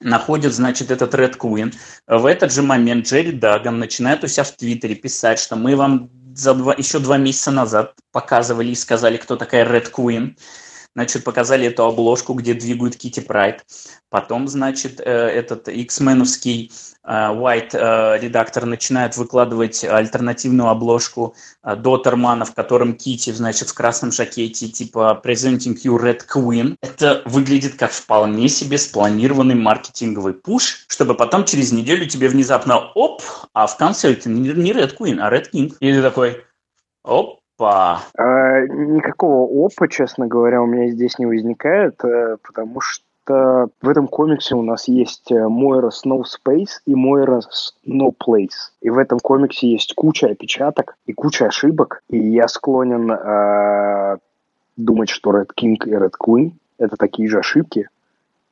находят, 0.00 0.52
значит, 0.52 0.90
этот 0.90 1.14
Red 1.14 1.36
Queen. 1.36 1.74
В 2.06 2.26
этот 2.26 2.52
же 2.52 2.62
момент 2.62 3.06
Джерри 3.06 3.32
Даган 3.32 3.78
начинает 3.78 4.24
у 4.24 4.28
себя 4.28 4.44
в 4.44 4.52
Твиттере 4.52 4.94
писать, 4.94 5.38
что 5.38 5.56
мы 5.56 5.76
вам 5.76 6.10
за 6.34 6.54
два, 6.54 6.74
еще 6.74 6.98
два 6.98 7.16
месяца 7.16 7.50
назад 7.50 7.94
показывали 8.12 8.70
и 8.70 8.74
сказали, 8.74 9.16
кто 9.16 9.36
такая 9.36 9.64
Red 9.64 9.90
Queen. 9.92 10.36
Значит, 10.94 11.24
показали 11.24 11.66
эту 11.66 11.84
обложку, 11.84 12.34
где 12.34 12.54
двигают 12.54 12.96
Кити 12.96 13.20
Прайд. 13.20 13.64
Потом, 14.10 14.46
значит, 14.46 15.00
э, 15.00 15.04
этот 15.04 15.68
X-меновский 15.68 16.72
White 17.06 17.70
э, 17.74 18.18
редактор 18.18 18.64
начинает 18.64 19.16
выкладывать 19.16 19.84
альтернативную 19.84 20.68
обложку 20.68 21.34
Дотермана, 21.62 22.44
в 22.44 22.54
котором 22.54 22.94
Кити, 22.94 23.30
значит, 23.30 23.68
в 23.68 23.74
красном 23.74 24.10
жакете, 24.12 24.68
типа 24.68 25.20
Presenting 25.22 25.76
You 25.84 25.98
Red 25.98 26.22
Queen. 26.32 26.76
Это 26.80 27.22
выглядит 27.26 27.76
как 27.76 27.90
вполне 27.90 28.48
себе 28.48 28.78
спланированный 28.78 29.54
маркетинговый 29.54 30.34
пуш, 30.34 30.86
чтобы 30.88 31.14
потом 31.14 31.44
через 31.44 31.72
неделю 31.72 32.06
тебе 32.06 32.28
внезапно 32.28 32.78
оп, 32.94 33.22
а 33.52 33.66
в 33.66 33.76
конце 33.76 34.12
это 34.12 34.30
не 34.30 34.72
Red 34.72 34.96
Queen, 34.98 35.18
а 35.20 35.30
Red 35.30 35.50
King. 35.52 35.74
И 35.80 35.92
ты 35.92 36.02
такой, 36.02 36.42
оп, 37.02 37.40
Опа. 37.56 38.02
А, 38.18 38.60
никакого 38.66 39.66
опа, 39.66 39.86
честно 39.88 40.26
говоря, 40.26 40.60
у 40.60 40.66
меня 40.66 40.88
здесь 40.90 41.18
не 41.18 41.26
возникает, 41.26 42.04
э, 42.04 42.36
потому 42.42 42.80
что 42.80 43.03
в 43.32 43.88
этом 43.88 44.08
комиксе 44.08 44.54
у 44.54 44.62
нас 44.62 44.88
есть 44.88 45.30
э, 45.30 45.48
Мойра 45.48 45.90
Snow 45.90 46.22
Space 46.22 46.80
и 46.86 46.94
Мойра 46.94 47.40
Snow 47.40 48.14
Place. 48.14 48.72
И 48.80 48.90
в 48.90 48.98
этом 48.98 49.18
комиксе 49.18 49.70
есть 49.70 49.94
куча 49.94 50.28
опечаток 50.28 50.96
и 51.06 51.12
куча 51.12 51.46
ошибок. 51.46 52.02
И 52.08 52.18
я 52.18 52.48
склонен 52.48 53.10
э, 53.10 54.18
думать, 54.76 55.10
что 55.10 55.30
Red 55.30 55.50
King 55.58 55.76
и 55.86 55.92
Red 55.92 56.12
Queen— 56.20 56.52
это 56.78 56.96
такие 56.96 57.28
же 57.28 57.38
ошибки, 57.38 57.88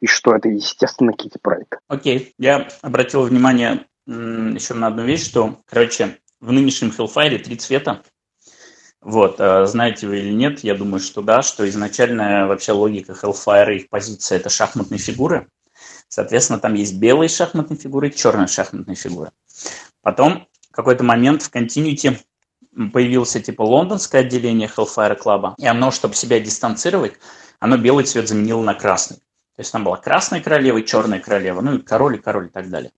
и 0.01 0.07
что 0.07 0.35
это, 0.35 0.49
естественно, 0.49 1.13
Кити 1.13 1.39
Прайд. 1.41 1.69
Окей, 1.89 2.35
я 2.39 2.69
обратил 2.83 3.23
внимание 3.23 3.87
еще 4.07 4.75
на 4.75 4.89
одну 4.89 5.05
вещь, 5.05 5.25
что, 5.25 5.57
короче, 5.67 6.19
в 6.41 6.51
нынешнем 6.51 6.91
Hellfire 6.91 7.39
три 7.39 7.57
цвета, 7.57 8.03
вот, 9.03 9.41
а 9.41 9.67
знаете 9.67 10.07
вы 10.07 10.21
или 10.21 10.33
нет, 10.33 10.61
я 10.61 10.77
думаю, 10.77 11.01
что 11.01 11.23
да, 11.23 11.43
что 11.43 11.69
изначальная 11.69 12.47
вообще 12.47 12.71
логика 12.71 13.13
Hellfire 13.13 13.75
и 13.75 13.77
их 13.79 13.89
позиция– 13.89 14.37
это 14.39 14.49
шахматные 14.49 14.99
фигуры. 14.99 15.49
Соответственно, 16.09 16.61
там 16.61 16.75
есть 16.75 16.95
белые 16.99 17.29
шахматные 17.29 17.79
фигуры 17.79 18.09
и 18.09 18.15
черные 18.15 18.47
шахматные 18.47 18.95
фигуры. 18.95 19.33
Потом 20.03 20.47
в 20.71 20.73
какой-то 20.73 21.03
момент 21.03 21.43
в 21.43 21.51
континьюте 21.51 22.21
появился 22.93 23.41
типа 23.41 23.63
лондонское 23.63 24.21
отделение 24.21 24.69
Hellfire 24.69 25.19
Club, 25.21 25.55
и 25.59 25.67
оно, 25.67 25.91
чтобы 25.91 26.15
себя 26.15 26.39
дистанцировать, 26.39 27.15
оно 27.59 27.77
белый 27.79 28.05
цвет 28.05 28.29
заменило 28.29 28.63
на 28.63 28.75
красный. 28.75 29.17
То 29.17 29.61
есть 29.61 29.73
там 29.73 29.83
была 29.83 29.97
красная 29.97 30.41
королева 30.41 30.79
и 30.79 30.87
черная 30.87 31.19
королева, 31.19 31.61
ну 31.61 31.75
и 31.75 31.83
король 31.83 32.17
и 32.17 32.19
король 32.19 32.47
и 32.47 32.51
так 32.51 32.71
далее. 32.71 32.93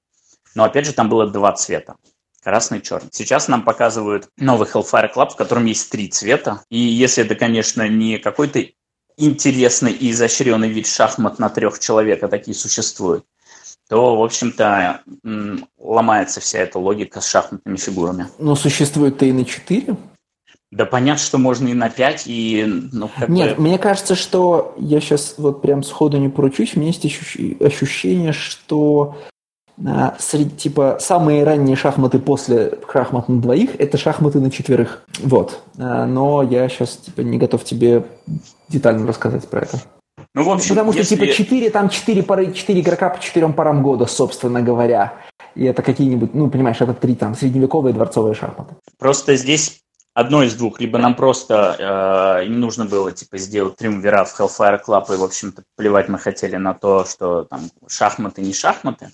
Но 0.54 0.64
опять 0.64 0.84
же 0.84 0.92
там 0.92 1.08
было 1.08 1.26
два 1.26 1.52
цвета 1.52 1.96
красный, 2.44 2.80
черный. 2.80 3.08
Сейчас 3.10 3.48
нам 3.48 3.62
показывают 3.62 4.28
новый 4.36 4.68
Hellfire 4.68 5.12
Club, 5.12 5.30
в 5.30 5.36
котором 5.36 5.64
есть 5.64 5.90
три 5.90 6.08
цвета. 6.08 6.62
И 6.68 6.78
если 6.78 7.24
это, 7.24 7.34
конечно, 7.34 7.88
не 7.88 8.18
какой-то 8.18 8.64
интересный 9.16 9.92
и 9.92 10.10
изощренный 10.10 10.68
вид 10.68 10.86
шахмат 10.86 11.38
на 11.38 11.48
трех 11.48 11.78
человек, 11.78 12.22
а 12.22 12.28
такие 12.28 12.54
существуют, 12.54 13.24
то, 13.88 14.16
в 14.16 14.22
общем-то, 14.22 15.00
ломается 15.78 16.40
вся 16.40 16.60
эта 16.60 16.78
логика 16.78 17.20
с 17.20 17.26
шахматными 17.26 17.76
фигурами. 17.76 18.28
Но 18.38 18.54
существует-то 18.54 19.24
и 19.24 19.32
на 19.32 19.44
четыре? 19.44 19.96
Да 20.70 20.86
понятно, 20.86 21.22
что 21.22 21.38
можно 21.38 21.68
и 21.68 21.74
на 21.74 21.88
5, 21.88 22.24
и... 22.26 22.64
Ну, 22.92 23.08
как 23.16 23.28
Нет, 23.28 23.56
бы... 23.56 23.62
мне 23.62 23.78
кажется, 23.78 24.16
что 24.16 24.74
я 24.76 25.00
сейчас 25.00 25.36
вот 25.38 25.62
прям 25.62 25.84
сходу 25.84 26.18
не 26.18 26.28
поручусь, 26.28 26.74
у 26.74 26.80
меня 26.80 26.88
есть 26.88 27.04
ощущение, 27.04 28.32
что 28.32 29.16
а, 29.84 30.14
среди, 30.18 30.50
типа, 30.50 30.98
самые 31.00 31.44
ранние 31.44 31.76
шахматы 31.76 32.18
после 32.18 32.78
шахмат 32.92 33.28
на 33.28 33.40
двоих– 33.40 33.70
это 33.78 33.98
шахматы 33.98 34.40
на 34.40 34.50
четверых. 34.50 35.02
Вот. 35.20 35.62
А, 35.78 36.06
но 36.06 36.42
я 36.42 36.68
сейчас, 36.68 36.96
типа, 36.96 37.22
не 37.22 37.38
готов 37.38 37.64
тебе 37.64 38.04
детально 38.68 39.06
рассказать 39.06 39.48
про 39.48 39.62
это. 39.62 39.80
Ну, 40.34 40.44
в 40.44 40.50
общем, 40.50 40.70
Потому 40.70 40.92
что, 40.92 41.00
если... 41.00 41.16
типа, 41.16 41.32
четыре, 41.32 41.70
там 41.70 41.88
четыре 41.88 42.22
пары, 42.22 42.52
четыре 42.52 42.80
игрока 42.80 43.10
по 43.10 43.20
четырем 43.20 43.52
парам 43.52 43.82
года, 43.82 44.06
собственно 44.06 44.62
говоря. 44.62 45.14
И 45.54 45.64
это 45.64 45.82
какие-нибудь, 45.82 46.34
ну, 46.34 46.50
понимаешь, 46.50 46.80
это 46.80 46.94
три 46.94 47.14
там 47.14 47.34
средневековые 47.34 47.94
дворцовые 47.94 48.34
шахматы. 48.34 48.74
Просто 48.98 49.36
здесь 49.36 49.80
одно 50.12 50.42
из 50.42 50.54
двух. 50.54 50.80
Либо 50.80 50.98
нам 50.98 51.14
просто 51.14 52.40
э, 52.42 52.46
им 52.46 52.60
нужно 52.60 52.84
было, 52.84 53.12
типа, 53.12 53.38
сделать 53.38 53.76
триумвират 53.76 54.28
в 54.28 54.40
Hellfire 54.40 54.80
Club, 54.84 55.14
и, 55.14 55.16
в 55.16 55.24
общем-то, 55.24 55.62
плевать 55.76 56.08
мы 56.08 56.18
хотели 56.18 56.56
на 56.56 56.74
то, 56.74 57.04
что 57.04 57.44
там 57.44 57.60
шахматы 57.86 58.40
не 58.40 58.52
шахматы. 58.52 59.10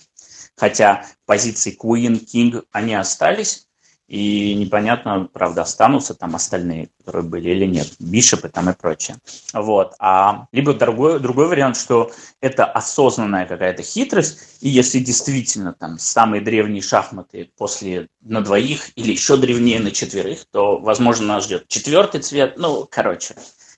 Хотя 0.61 1.07
позиции 1.25 1.75
Queen, 1.75 2.23
King, 2.23 2.63
они 2.71 2.93
остались, 2.93 3.65
и 4.07 4.53
непонятно, 4.53 5.27
правда, 5.33 5.63
останутся 5.63 6.13
там 6.13 6.35
остальные, 6.35 6.89
которые 6.99 7.23
были 7.23 7.49
или 7.49 7.65
нет, 7.65 7.87
бишепы 7.97 8.47
там 8.47 8.69
и 8.69 8.73
прочее. 8.73 9.17
Вот. 9.53 9.95
А 9.97 10.45
либо 10.51 10.75
другой, 10.75 11.19
другой 11.19 11.47
вариант, 11.47 11.77
что 11.77 12.11
это 12.41 12.65
осознанная 12.65 13.47
какая-то 13.47 13.81
хитрость, 13.81 14.59
и 14.59 14.69
если 14.69 14.99
действительно 14.99 15.73
там 15.73 15.97
самые 15.97 16.43
древние 16.43 16.83
шахматы 16.83 17.49
после 17.57 18.09
на 18.21 18.41
двоих 18.41 18.91
или 18.95 19.13
еще 19.13 19.37
древнее 19.37 19.79
на 19.79 19.89
четверых, 19.89 20.45
то, 20.51 20.77
возможно, 20.77 21.25
нас 21.25 21.45
ждет 21.45 21.67
четвертый 21.69 22.21
цвет. 22.21 22.53
Ну, 22.57 22.87
короче, 22.87 23.33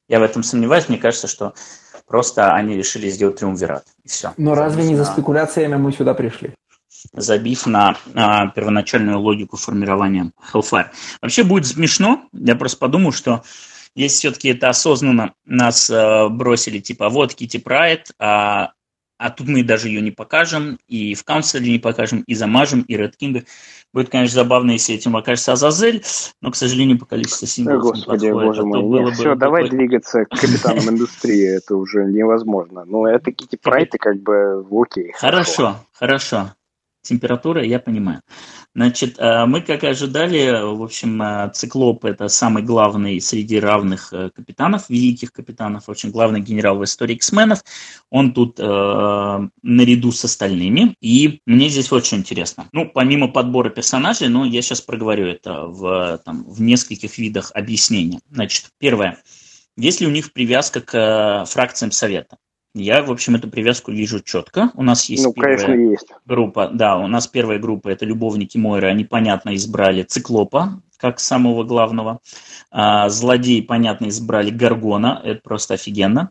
я 0.10 0.20
в 0.20 0.24
этом 0.24 0.44
сомневаюсь. 0.44 0.90
Мне 0.90 0.98
кажется, 0.98 1.28
что 1.30 1.54
просто 2.08 2.54
они 2.54 2.76
решили 2.76 3.10
сделать 3.10 3.38
триумвират. 3.38 3.86
И 4.04 4.10
все. 4.10 4.34
Но 4.36 4.54
разве 4.54 4.84
не 4.84 4.98
за 4.98 5.06
спекуляциями 5.06 5.78
мы 5.78 5.94
сюда 5.94 6.14
пришли? 6.14 6.54
Забив 7.12 7.66
на 7.66 7.98
а, 8.14 8.48
первоначальную 8.48 9.20
логику 9.20 9.58
формирования 9.58 10.32
Hellfire. 10.52 10.88
Вообще 11.22 11.44
будет 11.44 11.68
смешно, 11.68 12.28
я 12.34 12.56
просто 12.56 12.78
подумал, 12.78 13.12
что 13.12 13.44
если 13.96 14.18
все-таки 14.18 14.50
это 14.50 14.70
осознанно 14.70 15.34
нас 15.46 15.90
а, 15.90 16.30
бросили, 16.30 16.80
типа, 16.80 17.10
вот 17.10 17.34
Кити 17.34 17.58
Прайд, 17.58 18.12
а, 18.20 18.72
а 19.18 19.30
тут 19.30 19.48
мы 19.48 19.64
даже 19.64 19.88
ее 19.88 20.02
не 20.02 20.12
покажем, 20.12 20.80
и 20.88 21.14
в 21.14 21.24
Каунселе 21.24 21.72
не 21.72 21.80
покажем, 21.80 22.24
и 22.28 22.36
замажем, 22.36 22.82
и 22.82 22.98
Ред 22.98 23.16
Кинга. 23.16 23.44
Будет, 23.94 24.10
конечно, 24.10 24.36
забавно, 24.36 24.72
если 24.72 24.96
этим 24.96 25.16
окажется 25.16 25.54
Азазель, 25.54 26.04
но, 26.42 26.52
к 26.52 26.56
сожалению, 26.56 26.98
по 26.98 27.06
количеству 27.06 27.46
символов 27.46 27.84
Господи, 27.84 28.26
не 28.26 28.32
подходит. 28.32 28.48
Боже 28.48 28.64
мой. 28.66 28.82
Было 28.82 29.00
Нет, 29.00 29.06
бы 29.06 29.12
все, 29.14 29.36
давай 29.36 29.64
такой... 29.64 29.78
двигаться 29.78 30.26
к 30.26 30.30
капитанам 30.30 30.90
индустрии, 30.90 31.56
это 31.56 31.76
уже 31.76 32.04
невозможно. 32.06 32.84
Но 32.86 33.08
это 33.08 33.32
Кити 33.32 33.56
Прайд, 33.56 33.94
и 33.94 33.98
как 33.98 34.18
бы 34.22 34.66
окей. 34.72 35.14
Хорошо, 35.14 35.78
хорошо 35.94 36.52
температура, 37.04 37.64
я 37.64 37.80
понимаю. 37.80 38.22
Значит, 38.76 39.20
э, 39.20 39.46
мы, 39.46 39.62
как 39.62 39.84
и 39.84 39.88
ожидали, 39.88 40.76
в 40.76 40.82
общем, 40.82 41.22
э, 41.22 41.52
Циклоп– 41.54 42.06
это 42.06 42.28
самый 42.28 42.64
главный 42.64 43.22
среди 43.22 43.60
равных 43.60 44.12
э, 44.14 44.32
капитанов, 44.32 44.90
великих 44.90 45.32
капитанов, 45.32 45.90
очень 45.90 46.10
главный 46.10 46.42
генерал 46.42 46.78
в 46.78 46.84
истории 46.84 47.16
X-менов. 47.16 47.64
Он 48.10 48.34
тут 48.34 48.60
э, 48.60 49.48
наряду 49.62 50.12
с 50.12 50.26
остальными, 50.26 50.96
и 51.02 51.42
мне 51.46 51.70
здесь 51.70 51.92
очень 51.92 52.18
интересно. 52.18 52.68
Ну, 52.72 52.90
помимо 52.92 53.28
подбора 53.28 53.70
персонажей, 53.70 54.30
ну, 54.30 54.46
я 54.46 54.62
сейчас 54.62 54.82
проговорю 54.82 55.28
это 55.28 55.68
в, 55.68 56.20
там, 56.26 56.44
в 56.46 56.62
нескольких 56.62 57.18
видах 57.18 57.52
объяснения. 57.54 58.20
Значит, 58.32 58.70
первое. 58.80 59.20
Есть 59.76 60.02
ли 60.02 60.08
у 60.08 60.12
них 60.12 60.34
привязка 60.34 60.82
к 60.82 61.46
фракциям 61.46 61.92
Совета? 61.92 62.38
Я, 62.76 63.04
в 63.04 63.12
общем, 63.12 63.36
эту 63.36 63.50
привязку 63.50 63.92
вижу 63.92 64.20
четко. 64.20 64.72
У 64.74 64.82
нас 64.82 65.06
есть 65.06 65.24
ну, 65.24 65.34
первая 65.34 65.58
конечно, 65.58 65.92
есть. 65.92 66.12
группа. 66.26 66.70
Да, 66.74 66.98
у 66.98 67.08
нас 67.08 67.28
первая 67.28 67.60
группа 67.60 67.90
это 67.90 68.06
любовники 68.06 68.58
Мойры. 68.58 68.88
Они, 68.88 69.04
понятно, 69.04 69.56
избрали 69.56 70.02
Циклопа 70.02 70.82
как 70.98 71.20
самого 71.20 71.66
главного. 71.66 72.20
А, 72.72 73.10
злодеи, 73.10 73.62
понятно, 73.62 74.08
избрали 74.08 74.50
Гаргона. 74.50 75.22
Это 75.24 75.42
просто 75.44 75.74
офигенно. 75.76 76.30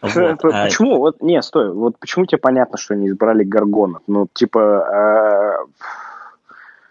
Вот. 0.00 0.44
А 0.44 0.64
почему? 0.64 0.98
Вот, 0.98 1.20
не, 1.20 1.42
стой. 1.42 1.74
Вот 1.74 1.98
почему 1.98 2.24
тебе 2.24 2.38
понятно, 2.38 2.78
что 2.78 2.94
они 2.94 3.08
избрали 3.08 3.44
Гаргона? 3.44 3.98
Ну, 4.06 4.28
типа... 4.32 5.58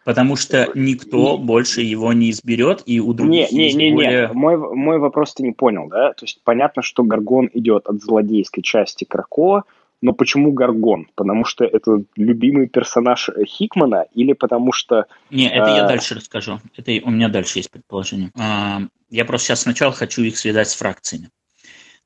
Потому 0.04 0.36
что 0.36 0.70
никто 0.74 1.38
не, 1.38 1.44
больше 1.44 1.82
его 1.82 2.12
не 2.14 2.32
изберет, 2.32 2.82
и 2.86 3.00
у 3.00 3.14
других 3.14 3.52
не, 3.52 3.74
не, 3.74 3.90
не, 3.90 3.94
более... 3.94 4.28
не. 4.28 4.34
Мой, 4.34 4.58
мой 4.58 4.98
вопрос 4.98 5.36
ты 5.36 5.44
не 5.44 5.52
понял, 5.52 5.88
да? 5.90 6.14
То 6.14 6.26
есть 6.26 6.42
понятно, 6.44 6.82
что 6.82 7.04
Гаргон 7.04 7.50
идет 7.54 7.88
от 7.88 8.02
злодейской 8.02 8.64
части 8.64 9.04
Кракова, 9.04 9.66
но 10.02 10.14
почему 10.14 10.52
Гаргон? 10.52 11.08
Потому 11.14 11.46
что 11.46 11.64
это 11.64 12.04
любимый 12.16 12.68
персонаж 12.68 13.30
Хикмана 13.46 14.08
или 14.16 14.34
потому 14.34 14.72
что... 14.72 15.06
Не, 15.30 15.48
это 15.48 15.76
а... 15.76 15.78
я 15.78 15.88
дальше 15.88 16.16
расскажу. 16.16 16.60
Это 16.76 16.92
у 17.06 17.12
меня 17.12 17.30
дальше 17.30 17.60
есть 17.60 17.70
предположение. 17.70 18.32
А, 18.36 18.82
я 19.12 19.26
просто 19.26 19.48
сейчас 19.50 19.62
сначала 19.62 19.94
хочу 19.94 20.24
их 20.24 20.38
связать 20.38 20.70
с 20.70 20.76
фракциями. 20.76 21.30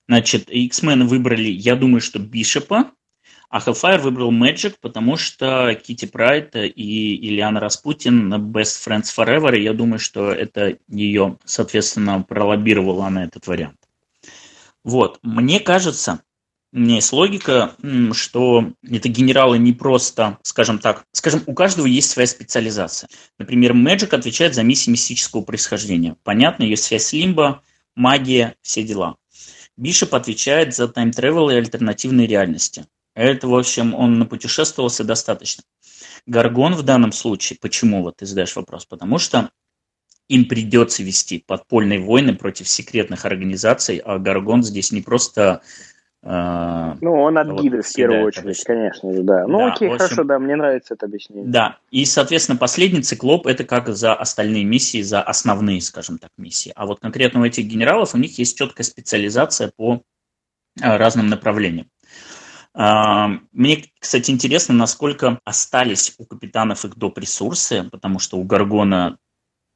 Значит, 0.08 0.50
X-Men 0.50 1.06
выбрали, 1.06 1.48
я 1.48 1.76
думаю, 1.76 2.02
что 2.02 2.20
Бишопа, 2.20 2.92
а 3.50 3.60
Hellfire 3.60 4.00
выбрал 4.00 4.32
Magic, 4.32 4.76
потому 4.82 5.18
что 5.18 5.74
Кити 5.76 6.06
Прайд 6.06 6.56
и 6.56 7.16
Ильяна 7.28 7.60
Распутин 7.60 8.34
Best 8.52 8.86
Friends 8.86 9.08
Forever, 9.16 9.58
и 9.58 9.64
я 9.64 9.74
думаю, 9.74 10.00
что 10.00 10.32
это 10.32 10.78
ее, 10.88 11.38
соответственно, 11.46 12.22
пролоббировала 12.22 13.10
на 13.10 13.24
этот 13.26 13.48
вариант. 13.48 13.78
Вот, 14.84 15.20
мне 15.24 15.60
кажется, 15.60 16.22
у 16.72 16.80
меня 16.80 16.96
есть 16.96 17.14
логика, 17.14 17.74
что 18.12 18.74
это 18.84 19.08
генералы 19.08 19.58
не 19.58 19.72
просто, 19.72 20.38
скажем 20.44 20.78
так, 20.78 21.06
скажем, 21.14 21.42
у 21.46 21.54
каждого 21.54 21.86
есть 21.86 22.12
своя 22.12 22.28
специализация. 22.28 23.08
Например, 23.40 23.72
Magic 23.74 24.14
отвечает 24.14 24.56
за 24.56 24.64
миссии 24.64 24.92
мистического 24.92 25.42
происхождения. 25.42 26.18
Понятно, 26.24 26.64
ее 26.64 26.76
связь 26.76 27.06
с 27.06 27.14
Лимбо, 27.14 27.62
магия, 27.96 28.56
все 28.62 28.84
дела. 28.84 29.16
Бишоп 29.78 30.16
отвечает 30.16 30.76
за 30.76 30.88
тайм-тревел 30.88 31.50
и 31.50 31.56
альтернативные 31.56 32.28
реальности. 32.28 32.86
Это, 33.16 33.48
в 33.48 33.56
общем, 33.56 33.96
он 33.96 34.20
напутешествовался 34.20 35.04
достаточно. 35.04 35.64
Гаргон 36.26 36.74
в 36.76 36.84
данном 36.84 37.12
случае, 37.12 37.58
почему, 37.60 38.04
вот 38.04 38.18
ты 38.18 38.26
задаешь 38.26 38.56
вопрос, 38.56 38.86
потому 38.86 39.18
что 39.18 39.50
им 40.28 40.46
придется 40.46 41.02
вести 41.02 41.40
подпольные 41.40 42.00
войны 42.00 42.36
против 42.36 42.68
секретных 42.68 43.26
организаций, 43.26 43.98
а 43.98 44.18
Гаргон 44.18 44.64
здесь 44.64 44.92
не 44.92 45.02
просто 45.02 45.62
а, 46.28 46.98
ну, 47.02 47.22
он 47.22 47.38
от 47.38 47.62
гида 47.62 47.84
в 47.84 47.94
первую 47.94 48.26
очередь, 48.26 48.46
обычно. 48.46 48.66
конечно 48.66 49.14
же, 49.14 49.22
да. 49.22 49.46
Ну, 49.46 49.60
да, 49.60 49.74
окей, 49.74 49.88
общем, 49.88 50.00
хорошо, 50.00 50.24
да, 50.24 50.40
мне 50.40 50.56
нравится 50.56 50.96
это 50.96 51.06
объяснение. 51.06 51.48
Да, 51.48 51.78
и, 51.92 52.04
соответственно, 52.06 52.58
последний 52.58 53.04
циклоп– 53.04 53.46
это 53.48 53.64
как 53.64 53.90
за 53.90 54.16
остальные 54.16 54.64
миссии, 54.64 55.04
за 55.04 55.22
основные, 55.22 55.82
скажем 55.82 56.18
так, 56.18 56.32
миссии. 56.38 56.72
А 56.76 56.88
вот 56.88 57.00
конкретно 57.00 57.42
у 57.42 57.46
этих 57.46 57.66
генералов 57.66 58.16
у 58.16 58.18
них 58.18 58.40
есть 58.40 58.58
четкая 58.58 58.84
специализация 58.84 59.72
по 59.78 60.02
а, 60.82 60.98
разным 60.98 61.28
направлениям. 61.28 61.92
Мне, 62.78 63.86
кстати, 64.00 64.32
интересно, 64.32 64.74
насколько 64.74 65.40
остались 65.46 66.14
у 66.18 66.26
капитанов 66.26 66.84
их 66.84 66.98
доп. 66.98 67.18
ресурсы, 67.18 67.84
потому 67.90 68.20
что 68.20 68.38
у 68.38 68.44
Гаргона 68.44 69.18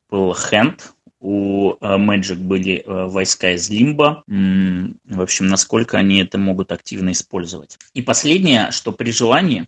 был 0.09 0.35
Хенд, 0.35 0.93
у 1.19 1.73
э, 1.73 1.75
Magic 1.81 2.37
были 2.37 2.81
э, 2.85 3.05
войска 3.05 3.51
из 3.51 3.69
Лимба. 3.69 4.23
В 4.27 5.21
общем, 5.21 5.47
насколько 5.47 5.97
они 5.97 6.21
это 6.21 6.37
могут 6.37 6.71
активно 6.71 7.11
использовать. 7.11 7.77
И 7.93 8.01
последнее, 8.01 8.71
что 8.71 8.91
при 8.91 9.11
желании, 9.11 9.67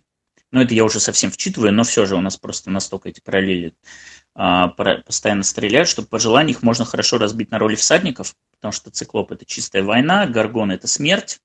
ну 0.50 0.62
это 0.62 0.74
я 0.74 0.84
уже 0.84 0.98
совсем 0.98 1.30
вчитываю, 1.30 1.72
но 1.72 1.84
все 1.84 2.06
же 2.06 2.16
у 2.16 2.20
нас 2.20 2.36
просто 2.36 2.70
настолько 2.70 3.10
эти 3.10 3.20
параллели 3.20 3.74
а, 4.34 4.68
постоянно 4.68 5.42
стреляют, 5.42 5.88
что 5.88 6.02
по 6.02 6.18
желанию 6.18 6.56
их 6.56 6.62
можно 6.62 6.86
хорошо 6.86 7.18
разбить 7.18 7.50
на 7.50 7.58
роли 7.58 7.74
всадников, 7.74 8.34
потому 8.52 8.72
что 8.72 8.90
циклоп 8.90 9.32
это 9.32 9.44
чистая 9.44 9.82
война, 9.82 10.26
гаргон 10.26 10.70
это 10.70 10.88
смерть, 10.88 11.40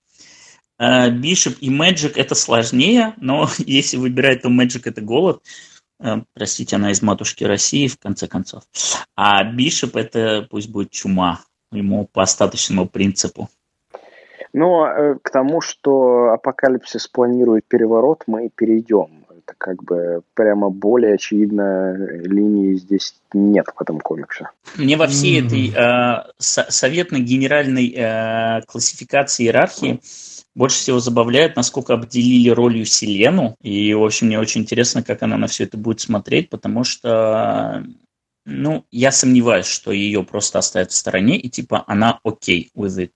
Бишоп 0.79 1.55
и 1.59 1.69
Мэджик 1.69 2.17
это 2.17 2.35
сложнее, 2.35 3.13
но 3.17 3.47
если 3.57 3.97
выбирать, 3.97 4.41
то 4.41 4.49
Мэджик 4.49 4.87
это 4.87 5.01
голод. 5.01 5.41
Э, 5.99 6.17
простите, 6.33 6.75
она 6.75 6.91
из 6.91 7.01
матушки 7.01 7.43
России, 7.43 7.87
в 7.87 7.97
конце 7.97 8.27
концов. 8.27 8.63
А 9.15 9.43
Бишоп 9.43 9.95
это 9.95 10.47
пусть 10.49 10.69
будет 10.69 10.91
чума, 10.91 11.41
ему 11.71 12.07
по 12.11 12.23
остаточному 12.23 12.87
принципу. 12.87 13.49
Но 14.53 14.87
э, 14.87 15.15
к 15.21 15.29
тому, 15.29 15.61
что 15.61 16.31
Апокалипсис 16.33 17.07
планирует 17.07 17.65
переворот, 17.67 18.23
мы 18.27 18.49
перейдем. 18.53 19.25
Это 19.29 19.55
как 19.57 19.83
бы 19.83 20.21
прямо 20.33 20.69
более 20.69 21.13
очевидно 21.13 21.95
линии 21.95 22.75
здесь 22.75 23.15
нет 23.33 23.67
в 23.75 23.81
этом 23.81 23.99
комиксе. 23.99 24.49
Мне 24.75 24.97
во 24.97 25.07
всей 25.07 25.45
этой 25.45 25.71
э, 25.73 26.23
советно-генеральной 26.37 27.93
э, 27.95 28.61
классификации 28.67 29.45
иерархии 29.45 30.01
больше 30.57 30.77
всего 30.77 30.99
забавляет, 30.99 31.55
насколько 31.55 31.93
обделили 31.93 32.49
ролью 32.49 32.85
Селену. 32.85 33.55
И, 33.61 33.93
в 33.93 34.03
общем, 34.03 34.27
мне 34.27 34.39
очень 34.39 34.61
интересно, 34.61 35.03
как 35.03 35.21
она 35.21 35.37
на 35.37 35.45
все 35.45 35.65
это 35.65 35.77
будет 35.77 35.99
смотреть, 35.99 36.49
потому 36.49 36.83
что, 36.83 37.83
ну, 38.45 38.83
я 38.91 39.11
сомневаюсь, 39.11 39.67
что 39.67 39.91
ее 39.91 40.23
просто 40.23 40.57
оставят 40.57 40.91
в 40.91 40.95
стороне, 40.95 41.37
и 41.37 41.47
типа 41.47 41.83
она 41.85 42.19
окей 42.23 42.71
okay 42.75 42.83
with 42.83 42.97
it. 42.97 43.11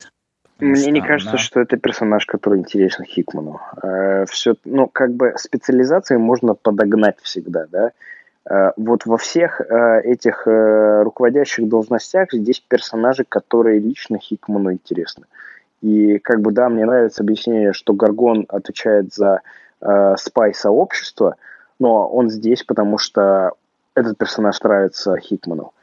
Мне 0.60 0.92
не 0.92 1.02
кажется, 1.02 1.32
она... 1.32 1.38
что 1.40 1.60
это 1.60 1.78
персонаж, 1.78 2.28
который 2.28 2.60
интересен 2.60 3.04
Хикману. 3.04 3.60
Э, 3.82 4.26
все, 4.30 4.54
ну, 4.64 4.88
как 4.88 5.12
бы 5.14 5.34
специализации 5.36 6.18
можно 6.18 6.54
подогнать 6.54 7.18
всегда, 7.24 7.66
да. 7.72 7.92
Э, 8.48 8.72
вот 8.78 9.08
во 9.08 9.18
всех 9.18 9.60
э, 9.60 10.02
этих 10.04 10.44
руководящих 10.46 11.68
должностях 11.68 12.32
здесь 12.32 12.60
персонажи, 12.60 13.24
которые 13.28 13.80
лично 13.80 14.20
Хикману 14.20 14.72
интересны. 14.72 15.26
И 15.82 16.20
как 16.20 16.42
бы 16.42 16.52
да, 16.52 16.70
мне 16.70 16.86
нравится 16.86 17.24
объяснение, 17.24 17.74
что 17.74 17.94
Гаргон 17.94 18.46
отвечает 18.50 19.14
за 19.14 19.42
э, 19.82 20.16
спай-сообщество, 20.18 21.36
но 21.80 22.08
он 22.08 22.30
здесь, 22.30 22.64
потому 22.64 22.98
что 22.98 23.54
этот 23.96 24.18
персонаж 24.18 24.62
нравится 24.62 25.18
Хикману. 25.18 25.74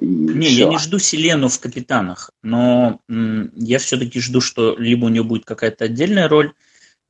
И 0.00 0.06
не, 0.06 0.46
все. 0.46 0.64
я 0.64 0.68
не 0.68 0.78
жду 0.78 0.98
Селену 0.98 1.48
в 1.48 1.58
Капитанах, 1.58 2.30
но 2.42 3.00
м, 3.08 3.50
я 3.56 3.78
все-таки 3.78 4.20
жду, 4.20 4.40
что 4.40 4.76
либо 4.76 5.06
у 5.06 5.08
нее 5.08 5.24
будет 5.24 5.44
какая-то 5.46 5.86
отдельная 5.86 6.28
роль, 6.28 6.52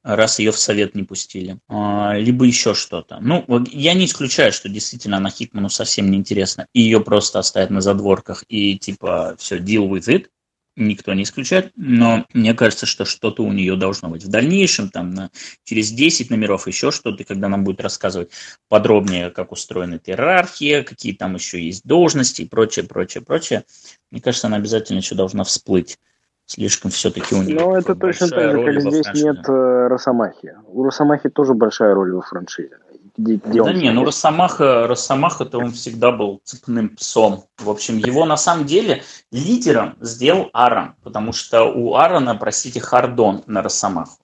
раз 0.02 0.38
ее 0.38 0.52
в 0.52 0.58
совет 0.58 0.94
не 0.94 1.02
пустили, 1.02 1.58
а, 1.68 2.14
либо 2.16 2.44
еще 2.44 2.74
что-то. 2.74 3.18
Ну, 3.20 3.44
я 3.70 3.94
не 3.94 4.06
исключаю, 4.06 4.52
что 4.52 4.68
действительно 4.68 5.18
она 5.18 5.28
Хикману 5.28 5.68
совсем 5.68 6.10
не 6.10 6.18
интересна, 6.18 6.66
и 6.72 6.80
ее 6.80 7.00
просто 7.00 7.40
оставят 7.40 7.70
на 7.70 7.80
задворках 7.80 8.44
и 8.48 8.78
типа 8.78 9.34
все, 9.38 9.58
deal 9.58 9.88
with 9.90 10.08
it 10.08 10.28
никто 10.80 11.12
не 11.14 11.22
исключает, 11.22 11.72
но 11.76 12.26
мне 12.32 12.54
кажется, 12.54 12.86
что 12.86 13.04
что-то 13.04 13.44
у 13.44 13.52
нее 13.52 13.76
должно 13.76 14.08
быть. 14.08 14.24
В 14.24 14.28
дальнейшем, 14.28 14.90
там, 14.90 15.10
на, 15.10 15.30
через 15.64 15.90
10 15.90 16.30
номеров 16.30 16.66
еще 16.66 16.90
что-то, 16.90 17.24
когда 17.24 17.48
нам 17.48 17.64
будет 17.64 17.80
рассказывать 17.80 18.30
подробнее, 18.68 19.30
как 19.30 19.52
устроена 19.52 20.00
иерархия, 20.04 20.82
какие 20.82 21.14
там 21.14 21.34
еще 21.34 21.62
есть 21.64 21.86
должности 21.86 22.42
и 22.42 22.48
прочее, 22.48 22.86
прочее, 22.86 23.22
прочее, 23.22 23.64
мне 24.10 24.20
кажется, 24.20 24.46
она 24.46 24.56
обязательно 24.56 24.98
еще 24.98 25.14
должна 25.14 25.44
всплыть. 25.44 25.98
Слишком 26.46 26.90
все-таки 26.90 27.32
у 27.36 27.42
нее. 27.42 27.60
Ну, 27.60 27.76
это 27.76 27.94
точно 27.94 28.28
так 28.28 28.50
же, 28.50 28.64
как 28.64 28.80
здесь 28.80 29.22
нет 29.22 29.48
э, 29.48 29.86
Росомахи. 29.86 30.56
У 30.66 30.82
Росомахи 30.82 31.28
тоже 31.28 31.54
большая 31.54 31.94
роль 31.94 32.12
во 32.12 32.22
франшизе 32.22 32.76
где, 33.24 33.62
да 33.62 33.72
не, 33.72 33.90
ну 33.90 34.04
Росомаха, 34.04 34.86
Росомаха-то 34.86 35.58
он 35.58 35.72
всегда 35.72 36.10
был 36.10 36.40
цепным 36.44 36.90
псом. 36.90 37.44
В 37.58 37.68
общем, 37.68 37.98
его 37.98 38.24
на 38.24 38.36
самом 38.36 38.66
деле 38.66 39.02
лидером 39.30 39.96
сделал 40.00 40.50
Аарон, 40.52 40.94
потому 41.02 41.32
что 41.32 41.64
у 41.64 41.94
Аарона, 41.94 42.34
простите, 42.34 42.80
Хардон 42.80 43.42
на 43.46 43.62
Росомаху. 43.62 44.18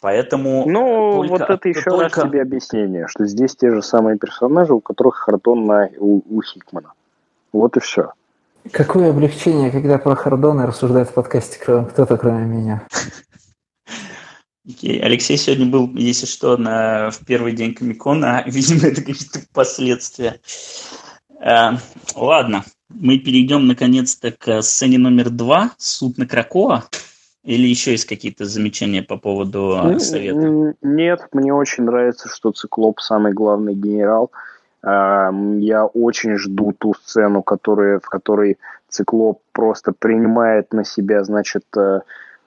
Поэтому... 0.00 0.64
Ну, 0.68 1.12
только, 1.16 1.30
вот 1.30 1.40
это 1.42 1.68
еще 1.68 1.90
только... 1.90 2.04
раз 2.04 2.12
тебе 2.12 2.42
объяснение, 2.42 3.08
что 3.08 3.26
здесь 3.26 3.56
те 3.56 3.74
же 3.74 3.82
самые 3.82 4.16
персонажи, 4.16 4.72
у 4.72 4.80
которых 4.80 5.16
Хардон 5.16 5.64
на, 5.64 5.88
у, 5.98 6.22
у 6.28 6.42
Хикмана. 6.42 6.92
Вот 7.52 7.76
и 7.76 7.80
все. 7.80 8.12
Какое 8.70 9.10
облегчение, 9.10 9.70
когда 9.70 9.98
про 9.98 10.14
Хардона 10.14 10.66
рассуждает 10.66 11.08
в 11.08 11.14
подкасте 11.14 11.58
кто-то, 11.60 12.16
кроме 12.16 12.44
меня. 12.44 12.86
Окей. 14.68 15.00
Алексей 15.00 15.38
сегодня 15.38 15.66
был, 15.66 15.90
если 15.94 16.26
что, 16.26 16.58
на, 16.58 17.10
в 17.10 17.24
первый 17.24 17.52
день 17.52 17.74
Комикона. 17.74 18.42
Видимо, 18.46 18.80
это 18.88 19.02
какие-то 19.02 19.40
последствия. 19.54 20.40
А, 21.40 21.78
ладно, 22.14 22.64
мы 22.90 23.18
перейдем 23.18 23.66
наконец-то 23.66 24.30
к 24.30 24.60
сцене 24.60 24.98
номер 24.98 25.30
два 25.30 25.70
«Суд 25.78 26.18
на 26.18 26.26
Кракоа». 26.26 26.84
Или 27.44 27.66
еще 27.66 27.92
есть 27.92 28.04
какие-то 28.04 28.44
замечания 28.44 29.02
по 29.02 29.16
поводу 29.16 29.98
совета? 30.00 30.74
Нет, 30.82 31.28
мне 31.32 31.54
очень 31.54 31.84
нравится, 31.84 32.28
что 32.28 32.52
Циклоп 32.52 33.00
самый 33.00 33.32
главный 33.32 33.74
генерал. 33.74 34.30
Я 34.82 35.86
очень 35.86 36.36
жду 36.36 36.74
ту 36.76 36.92
сцену, 36.94 37.42
которая, 37.42 38.00
в 38.00 38.06
которой 38.06 38.58
Циклоп 38.90 39.40
просто 39.52 39.92
принимает 39.92 40.74
на 40.74 40.84
себя, 40.84 41.24
значит, 41.24 41.64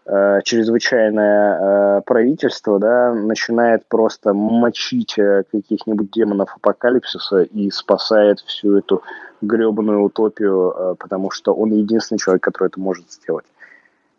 э, 0.05 0.41
чрезвычайное 0.43 1.97
э, 1.97 2.01
правительство 2.05 2.79
да, 2.79 3.13
начинает 3.13 3.85
просто 3.87 4.33
мочить 4.33 5.17
э, 5.17 5.43
каких-нибудь 5.51 6.11
демонов 6.11 6.53
апокалипсиса 6.55 7.41
и 7.41 7.69
спасает 7.71 8.39
всю 8.41 8.77
эту 8.77 9.03
гребаную 9.41 10.03
утопию, 10.03 10.95
потому 10.99 11.31
что 11.31 11.53
он 11.53 11.71
единственный 11.71 12.19
человек, 12.19 12.43
который 12.43 12.67
это 12.67 12.79
может 12.79 13.11
сделать. 13.11 13.45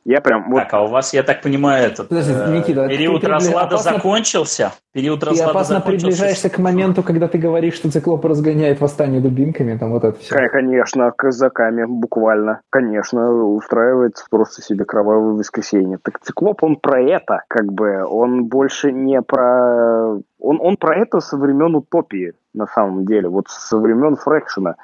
Я 0.05 0.21
прям 0.21 0.51
вот... 0.51 0.59
Так, 0.59 0.75
а 0.75 0.83
у 0.83 0.89
вас, 0.89 1.15
я 1.15 1.23
так 1.23 1.43
понимаю, 1.43 1.87
этот 1.87 2.09
Подожди, 2.09 2.33
э, 2.33 2.59
Никита, 2.59 2.89
период 2.89 3.23
разлада 3.23 3.77
опасно... 3.77 3.93
закончился? 3.93 4.73
Период 4.93 5.21
ты 5.21 5.27
разлада 5.27 5.51
опасно 5.51 5.77
закончился. 5.77 6.07
приближаешься 6.07 6.51
к 6.51 6.59
моменту, 6.59 7.05
когда 7.05 7.29
ты 7.29 7.39
говоришь, 7.39 7.75
что 7.75 7.91
циклоп 7.91 8.25
разгоняет 8.25 8.81
восстание 8.81 9.21
дубинками, 9.21 9.79
там 9.79 9.93
вот 9.93 10.03
это 10.03 10.19
все. 10.19 10.35
Конечно, 10.49 11.13
казаками, 11.13 11.85
буквально. 11.85 12.63
Конечно, 12.71 13.33
устраивает 13.33 14.17
просто 14.29 14.61
себе 14.61 14.85
кровавое 14.85 15.35
воскресенье. 15.35 15.99
Так 16.03 16.19
циклоп, 16.21 16.65
он 16.65 16.77
про 16.77 17.01
это, 17.01 17.45
как 17.47 17.73
бы, 17.73 18.05
он 18.05 18.47
больше 18.47 18.91
не 18.91 19.23
про... 19.23 20.19
Он, 20.41 20.59
он 20.61 20.77
про 20.79 20.97
это 20.97 21.21
со 21.21 21.37
времен 21.37 21.77
утопии, 21.77 22.33
на 22.55 22.67
самом 22.67 23.07
деле, 23.07 23.29
вот 23.29 23.47
со 23.49 23.79
времен 23.79 24.17
Фрэкшена. 24.17 24.75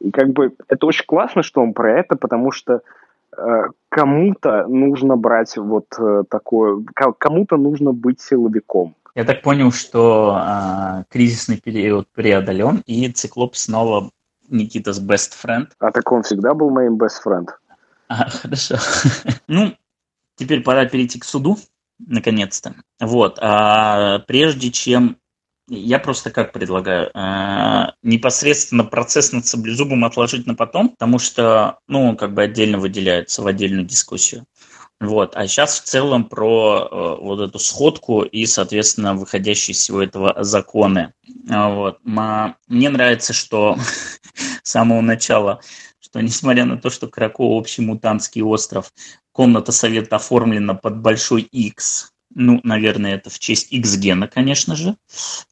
И 0.00 0.10
как 0.10 0.30
бы 0.30 0.52
это 0.68 0.86
очень 0.86 1.06
классно, 1.06 1.44
что 1.44 1.62
он 1.62 1.72
про 1.72 2.00
это, 2.00 2.16
потому 2.16 2.50
что 2.50 2.80
кому-то 3.88 4.66
нужно 4.66 5.16
брать 5.16 5.56
вот 5.56 5.86
э, 5.98 6.24
такое, 6.28 6.84
кому-то 7.18 7.56
нужно 7.56 7.92
быть 7.92 8.20
силовиком. 8.20 8.94
Я 9.14 9.24
так 9.24 9.42
понял, 9.42 9.70
что 9.70 10.36
э, 10.36 11.04
кризисный 11.08 11.60
период 11.60 12.08
преодолен, 12.12 12.82
и 12.86 13.08
Циклоп 13.08 13.54
снова 13.54 14.10
Никита's 14.50 15.00
best 15.00 15.32
friend. 15.42 15.68
А 15.78 15.92
так 15.92 16.10
он 16.10 16.22
всегда 16.22 16.54
был 16.54 16.70
моим 16.70 16.96
best 16.96 17.22
friend. 17.24 17.48
А, 18.08 18.28
хорошо. 18.28 18.76
ну, 19.48 19.72
теперь 20.36 20.62
пора 20.62 20.86
перейти 20.86 21.20
к 21.20 21.24
суду, 21.24 21.56
наконец-то. 21.98 22.74
Вот, 23.00 23.38
а 23.40 24.18
прежде 24.26 24.70
чем 24.70 25.16
я 25.68 25.98
просто 25.98 26.30
как 26.30 26.52
предлагаю, 26.52 27.10
э, 27.14 27.92
непосредственно 28.02 28.84
процесс 28.84 29.32
над 29.32 29.46
саблезубом 29.46 30.04
отложить 30.04 30.46
на 30.46 30.54
потом, 30.54 30.90
потому 30.90 31.18
что, 31.18 31.78
ну, 31.88 32.10
он 32.10 32.16
как 32.16 32.34
бы 32.34 32.42
отдельно 32.42 32.78
выделяется 32.78 33.42
в 33.42 33.46
отдельную 33.46 33.86
дискуссию. 33.86 34.44
Вот. 35.00 35.36
А 35.36 35.46
сейчас 35.46 35.80
в 35.80 35.84
целом 35.84 36.24
про 36.24 36.88
э, 36.90 37.22
вот 37.22 37.40
эту 37.40 37.58
сходку 37.58 38.22
и, 38.22 38.46
соответственно, 38.46 39.14
выходящие 39.14 39.72
из 39.72 39.78
всего 39.78 40.02
этого 40.02 40.34
законы. 40.44 41.12
Вот. 41.48 41.98
Мне 42.04 42.90
нравится, 42.90 43.32
что 43.32 43.76
с 44.62 44.70
самого 44.70 45.00
начала, 45.00 45.60
что 45.98 46.20
несмотря 46.20 46.64
на 46.64 46.78
то, 46.78 46.90
что 46.90 47.08
Крако 47.08 47.42
общий 47.42 47.82
мутантский 47.82 48.42
остров, 48.42 48.92
комната 49.32 49.72
совета 49.72 50.16
оформлена 50.16 50.74
под 50.74 51.00
большой 51.00 51.42
X, 51.42 52.13
ну, 52.34 52.60
наверное, 52.62 53.14
это 53.14 53.30
в 53.30 53.38
честь 53.38 53.72
X-гена, 53.72 54.28
конечно 54.28 54.76
же. 54.76 54.96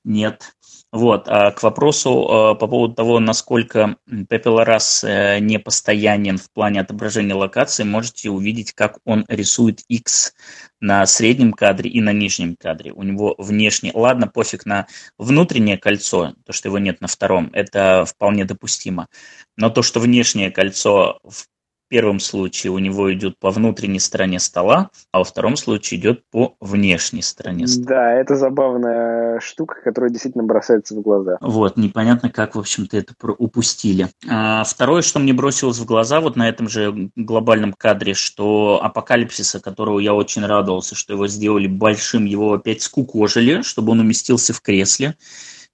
Нет. 0.05 0.55
Вот. 0.93 1.27
А 1.27 1.53
к 1.53 1.63
вопросу 1.63 2.11
э, 2.11 2.59
по 2.59 2.67
поводу 2.67 2.95
того, 2.95 3.19
насколько 3.19 3.97
Пепелорас 4.29 5.03
э, 5.03 5.39
не 5.39 5.59
постоянен 5.59 6.37
в 6.37 6.51
плане 6.51 6.81
отображения 6.81 7.35
локации, 7.35 7.85
можете 7.85 8.29
увидеть, 8.29 8.73
как 8.75 8.99
он 9.07 9.25
рисует 9.27 9.81
X 9.89 10.35
на 10.81 11.07
среднем 11.07 11.55
кадре 11.55 11.89
и 11.89 12.03
на 12.03 12.13
нижнем 12.13 12.57
кадре. 12.57 12.93
У 12.93 13.05
него 13.05 13.35
внешне, 13.39 13.91
ладно, 13.95 14.27
пофиг 14.29 14.67
на 14.67 14.87
внутреннее 15.17 15.79
кольцо, 15.79 16.35
то, 16.45 16.53
что 16.53 16.69
его 16.69 16.79
нет 16.79 17.01
на 17.01 17.09
втором, 17.09 17.49
это 17.55 18.05
вполне 18.05 18.45
допустимо. 18.45 19.09
Но 19.57 19.71
то, 19.71 19.83
что 19.83 19.99
внешнее 19.99 20.51
кольцо 20.51 21.21
в 21.25 21.47
первом 21.93 22.21
случае 22.21 22.73
у 22.73 22.79
него 22.79 23.13
идет 23.13 23.39
по 23.39 23.51
внутренней 23.51 23.99
стороне 23.99 24.41
стола, 24.41 24.89
а 25.11 25.19
во 25.19 25.25
втором 25.25 25.57
случае 25.57 26.01
идет 26.01 26.25
по 26.31 26.57
внешней 26.59 27.21
стороне 27.21 27.67
стола. 27.67 27.87
Да, 27.87 28.13
это 28.15 28.35
забавная 28.35 29.41
штука, 29.41 29.75
которая 29.85 30.11
действительно 30.11 30.45
бросается 30.45 30.95
в 30.95 31.03
глаза. 31.03 31.37
Вот, 31.43 31.77
непонятно, 31.77 32.31
как, 32.31 32.55
в 32.55 32.59
общем-то, 32.59 32.97
это 32.97 33.13
упустили. 33.37 34.09
А 34.27 34.65
второе, 34.65 35.03
что 35.03 35.19
мне 35.19 35.35
бросилось 35.35 35.77
в 35.77 35.85
глаза 35.85 36.23
вот 36.23 36.35
на 36.35 36.49
этом 36.49 36.67
же 36.67 37.11
глобальном 37.15 37.75
кадре, 37.75 38.15
что 38.15 38.81
апокалипсиса, 38.83 39.61
которого 39.61 39.99
я 39.99 40.15
очень 40.15 40.47
радовался, 40.47 40.95
что 40.95 41.13
его 41.13 41.27
сделали 41.27 41.67
большим, 41.67 42.25
его 42.25 42.55
опять 42.55 42.81
скукожили, 42.81 43.61
чтобы 43.61 43.93
он 43.93 44.01
уместился 44.01 44.55
в 44.55 44.63
кресле, 44.63 45.15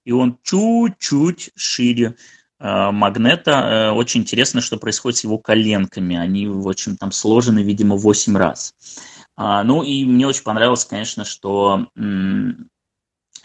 и 0.04 0.10
он 0.10 0.36
чуть-чуть 0.42 1.52
шире 1.54 2.16
магнета. 2.60 3.50
Э, 3.50 3.90
очень 3.92 4.22
интересно, 4.22 4.60
что 4.60 4.78
происходит 4.78 5.18
с 5.18 5.24
его 5.24 5.38
коленками. 5.38 6.16
Они, 6.16 6.46
в 6.46 6.68
общем, 6.68 6.96
там 6.96 7.12
сложены, 7.12 7.60
видимо, 7.60 7.96
8 7.96 8.36
раз. 8.36 8.74
А, 9.36 9.62
ну 9.62 9.82
и 9.82 10.04
мне 10.04 10.26
очень 10.26 10.42
понравилось, 10.42 10.84
конечно, 10.84 11.24
что 11.24 11.86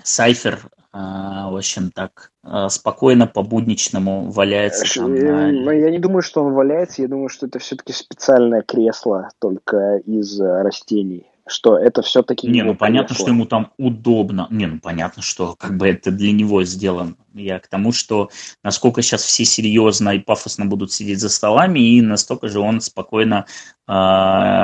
Сайфер, 0.04 0.56
э, 0.56 0.98
в 0.98 1.56
общем, 1.56 1.92
так 1.92 2.32
спокойно 2.70 3.28
по-будничному 3.28 4.32
валяется 4.32 4.86
там 5.00 5.16
на... 5.16 5.52
Ну, 5.52 5.72
я 5.72 5.92
не 5.92 6.00
думаю, 6.00 6.22
что 6.22 6.44
он 6.44 6.54
валяется, 6.54 7.04
я 7.04 7.08
думаю, 7.08 7.30
что 7.30 7.46
это 7.46 7.60
все-таки 7.60 7.94
специальное 7.94 8.64
кресло 8.64 9.30
только 9.40 9.98
из 10.06 10.40
растений 10.40 11.33
что 11.48 11.78
это 11.78 12.02
все-таки... 12.02 12.48
Не, 12.48 12.64
ну 12.64 12.76
понятно, 12.76 13.16
что 13.16 13.28
ему 13.28 13.46
там 13.46 13.72
удобно. 13.78 14.48
Не, 14.50 14.66
ну 14.68 14.80
понятно, 14.80 15.22
что 15.22 15.56
как 15.58 15.78
бы 15.78 15.88
это 15.88 16.12
для 16.12 16.32
него 16.32 16.64
сделано. 16.64 17.16
Я 17.34 17.60
к 17.60 17.68
тому, 17.68 17.92
что 17.92 18.30
насколько 18.64 19.02
сейчас 19.02 19.24
все 19.24 19.44
серьезно 19.44 20.12
и 20.12 20.20
пафосно 20.20 20.66
будут 20.66 20.92
сидеть 20.92 21.20
за 21.20 21.30
столами, 21.30 21.80
и 21.80 22.02
настолько 22.02 22.48
же 22.48 22.60
он 22.60 22.80
спокойно 22.80 23.46
э, 23.88 23.92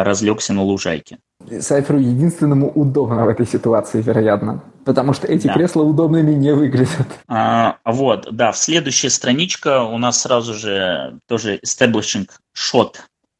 разлегся 0.04 0.54
на 0.54 0.64
лужайке. 0.64 1.20
Сайферу 1.60 2.00
единственному 2.00 2.70
удобно 2.70 3.26
в 3.26 3.30
этой 3.30 3.48
ситуации, 3.48 4.02
вероятно. 4.02 4.64
Потому 4.86 5.14
что 5.14 5.28
эти 5.28 5.48
да. 5.48 5.54
кресла 5.54 5.84
удобными 5.84 6.34
не 6.34 6.54
выглядят. 6.54 7.08
А, 7.28 7.78
вот, 7.86 8.28
да, 8.32 8.52
в 8.52 8.58
следующая 8.58 9.10
страничка 9.10 9.84
у 9.84 9.98
нас 9.98 10.22
сразу 10.22 10.54
же 10.54 11.20
тоже 11.28 11.60
establishing 11.66 12.28
shot, 12.56 12.96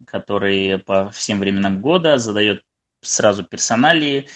который 0.06 0.80
по 0.80 1.10
всем 1.10 1.40
временам 1.40 1.82
года 1.82 2.18
задает 2.18 2.64
сразу 3.02 3.44
персоналии, 3.44 4.28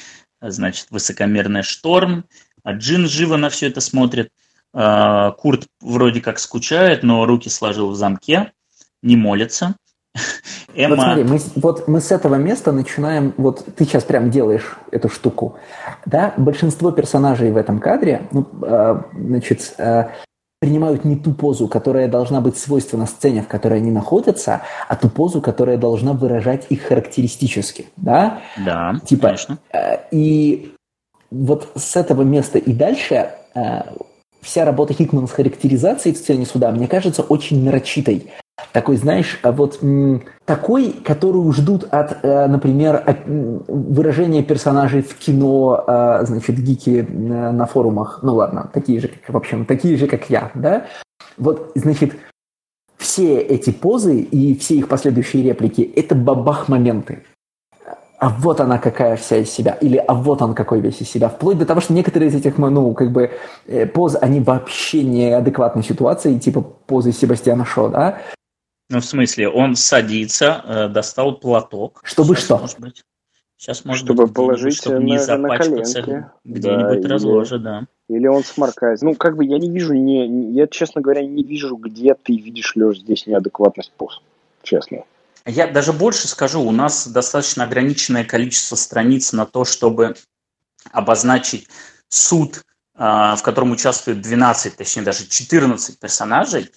значит, 0.42 0.88
высокомерный 0.90 1.64
шторм, 1.64 2.26
а 2.64 2.74
Джин 2.74 3.08
живо 3.08 3.38
на 3.38 3.50
все 3.50 3.68
это 3.68 3.82
смотрит, 3.82 4.30
а, 4.74 5.32
Курт 5.32 5.68
вроде 5.82 6.22
как 6.22 6.40
скучает, 6.40 7.04
но 7.04 7.26
руки 7.26 7.50
сложил 7.50 7.90
в 7.92 7.96
замке, 7.96 8.52
не 9.02 9.16
молится. 9.16 9.76
Эмма... 10.76 10.96
Вот 10.96 11.04
смотри, 11.04 11.24
мы, 11.24 11.40
вот 11.56 11.88
мы 11.88 12.02
с 12.02 12.12
этого 12.12 12.36
места 12.36 12.72
начинаем, 12.72 13.34
вот 13.38 13.66
ты 13.76 13.86
сейчас 13.86 14.04
прям 14.04 14.32
делаешь 14.32 14.76
эту 14.92 15.10
штуку, 15.10 15.58
да, 16.06 16.34
большинство 16.38 16.92
персонажей 16.92 17.52
в 17.52 17.58
этом 17.58 17.80
кадре, 17.80 18.28
ну, 18.32 18.48
э, 18.62 19.02
значит, 19.14 19.74
э, 19.78 20.10
принимают 20.64 21.04
не 21.04 21.18
ту 21.18 21.34
позу, 21.34 21.68
которая 21.68 22.08
должна 22.08 22.40
быть 22.40 22.58
свойственна 22.58 23.06
сцене, 23.06 23.42
в 23.42 23.50
которой 23.50 23.80
они 23.80 23.92
находятся, 23.92 24.62
а 24.88 24.96
ту 24.96 25.10
позу, 25.10 25.42
которая 25.42 25.76
должна 25.76 26.14
выражать 26.14 26.68
их 26.70 26.84
характеристически, 26.84 27.88
да? 27.98 28.40
Да, 28.66 28.96
типа, 29.06 29.28
конечно. 29.28 29.58
Э, 29.74 29.98
и 30.12 30.74
вот 31.32 31.68
с 31.76 31.98
этого 31.98 32.22
места 32.22 32.60
и 32.60 32.72
дальше 32.72 33.32
э, 33.56 33.82
вся 34.44 34.66
работа 34.66 34.94
Хикмана 34.94 35.28
с 35.28 35.32
характеризацией 35.32 36.16
в 36.16 36.18
сцене 36.18 36.46
суда, 36.46 36.72
мне 36.72 36.88
кажется, 36.88 37.24
очень 37.24 37.64
нарочитой. 37.64 38.32
Такой, 38.72 38.98
знаешь, 38.98 39.40
а 39.42 39.52
вот 39.52 39.80
такой, 40.46 40.92
которую 40.92 41.52
ждут 41.54 41.86
от, 41.90 42.24
э, 42.24 42.48
например, 42.48 43.02
от 43.04 43.20
выражения 43.26 44.44
персонажей 44.44 45.02
в 45.02 45.16
кино, 45.16 45.84
э, 45.88 46.26
значит, 46.26 46.58
гики 46.58 47.06
э, 47.08 47.52
на 47.52 47.66
форумах. 47.66 48.20
Ну 48.22 48.36
ладно, 48.36 48.70
такие 48.72 49.00
же, 49.00 49.08
как, 49.08 49.34
в 49.34 49.38
общем, 49.38 49.66
такие 49.66 49.98
же, 49.98 50.08
как 50.08 50.30
я, 50.30 50.52
да? 50.54 50.86
Вот, 51.38 51.72
значит, 51.76 52.14
все 52.98 53.40
эти 53.40 53.72
позы 53.72 54.20
и 54.20 54.56
все 54.58 54.76
их 54.76 54.88
последующие 54.88 55.44
реплики– 55.44 55.82
это 55.96 56.14
бабах-моменты. 56.16 57.24
А 58.24 58.30
вот 58.30 58.62
она 58.62 58.78
какая 58.78 59.18
вся 59.18 59.36
из 59.36 59.52
себя, 59.52 59.74
или 59.82 59.98
а 59.98 60.14
вот 60.14 60.42
он 60.42 60.56
какой 60.56 60.80
весь 60.80 61.02
из 61.02 61.10
себя. 61.10 61.28
Вплоть 61.28 61.58
до 61.58 61.66
того, 61.66 61.82
что 61.82 61.92
некоторые 61.92 62.30
из 62.30 62.36
этих, 62.36 62.58
ну, 62.58 62.94
как 62.94 63.12
бы, 63.12 63.32
поз, 63.94 64.16
они 64.22 64.40
вообще 64.40 65.04
неадекватной 65.04 65.84
ситуации, 65.84 66.40
типа 66.40 66.62
позы 66.62 67.12
Себастьяна 67.12 67.66
Шо, 67.66 67.90
да? 67.90 68.22
Ну, 68.90 69.02
в 69.02 69.04
смысле, 69.04 69.50
он 69.50 69.76
садится, 69.76 70.64
э, 70.66 70.88
достал 70.88 71.38
платок. 71.38 72.00
Чтобы 72.06 72.36
Сейчас, 72.36 72.46
что? 72.46 72.58
Может 72.60 72.80
быть, 72.80 73.04
Сейчас, 73.58 73.84
может 73.84 74.06
чтобы 74.06 74.28
быть, 74.28 74.36
положить 74.36 74.78
чтобы 74.78 75.04
не 75.04 75.16
на, 75.16 75.20
запачкаться 75.20 76.32
где-нибудь 76.46 77.02
да, 77.02 77.10
разложа, 77.10 77.60
да. 77.60 77.88
Или 78.08 78.28
он 78.28 78.46
сморкается. 78.46 79.04
Ну, 79.04 79.16
как 79.16 79.36
бы 79.36 79.44
я 79.44 79.60
не 79.60 79.70
вижу, 79.70 79.96
не, 79.96 80.54
я, 80.54 80.68
честно 80.68 81.02
говоря, 81.02 81.26
не 81.26 81.44
вижу, 81.44 81.76
где 81.76 82.14
ты 82.14 82.38
видишь, 82.38 82.74
Леш, 82.78 83.00
здесь 83.00 83.28
неадекватность 83.28 83.92
поз. 83.98 84.22
Честно. 84.62 85.04
Я 85.46 85.68
даже 85.68 85.92
больше 85.92 86.28
скажу, 86.28 86.62
у 86.62 86.72
нас 86.72 87.08
достаточно 87.08 87.66
ограниченное 87.66 88.24
количество 88.24 88.76
страниц 88.76 89.34
на 89.34 89.46
то, 89.46 89.66
чтобы 89.66 90.16
обозначить 90.92 91.68
суд, 92.08 92.64
а, 92.96 93.36
в 93.36 93.44
котором 93.44 93.72
участвует 93.72 94.22
12, 94.22 94.78
точнее 94.78 95.04
даже 95.04 95.28
14 95.28 96.00
персонажей, 96.00 96.70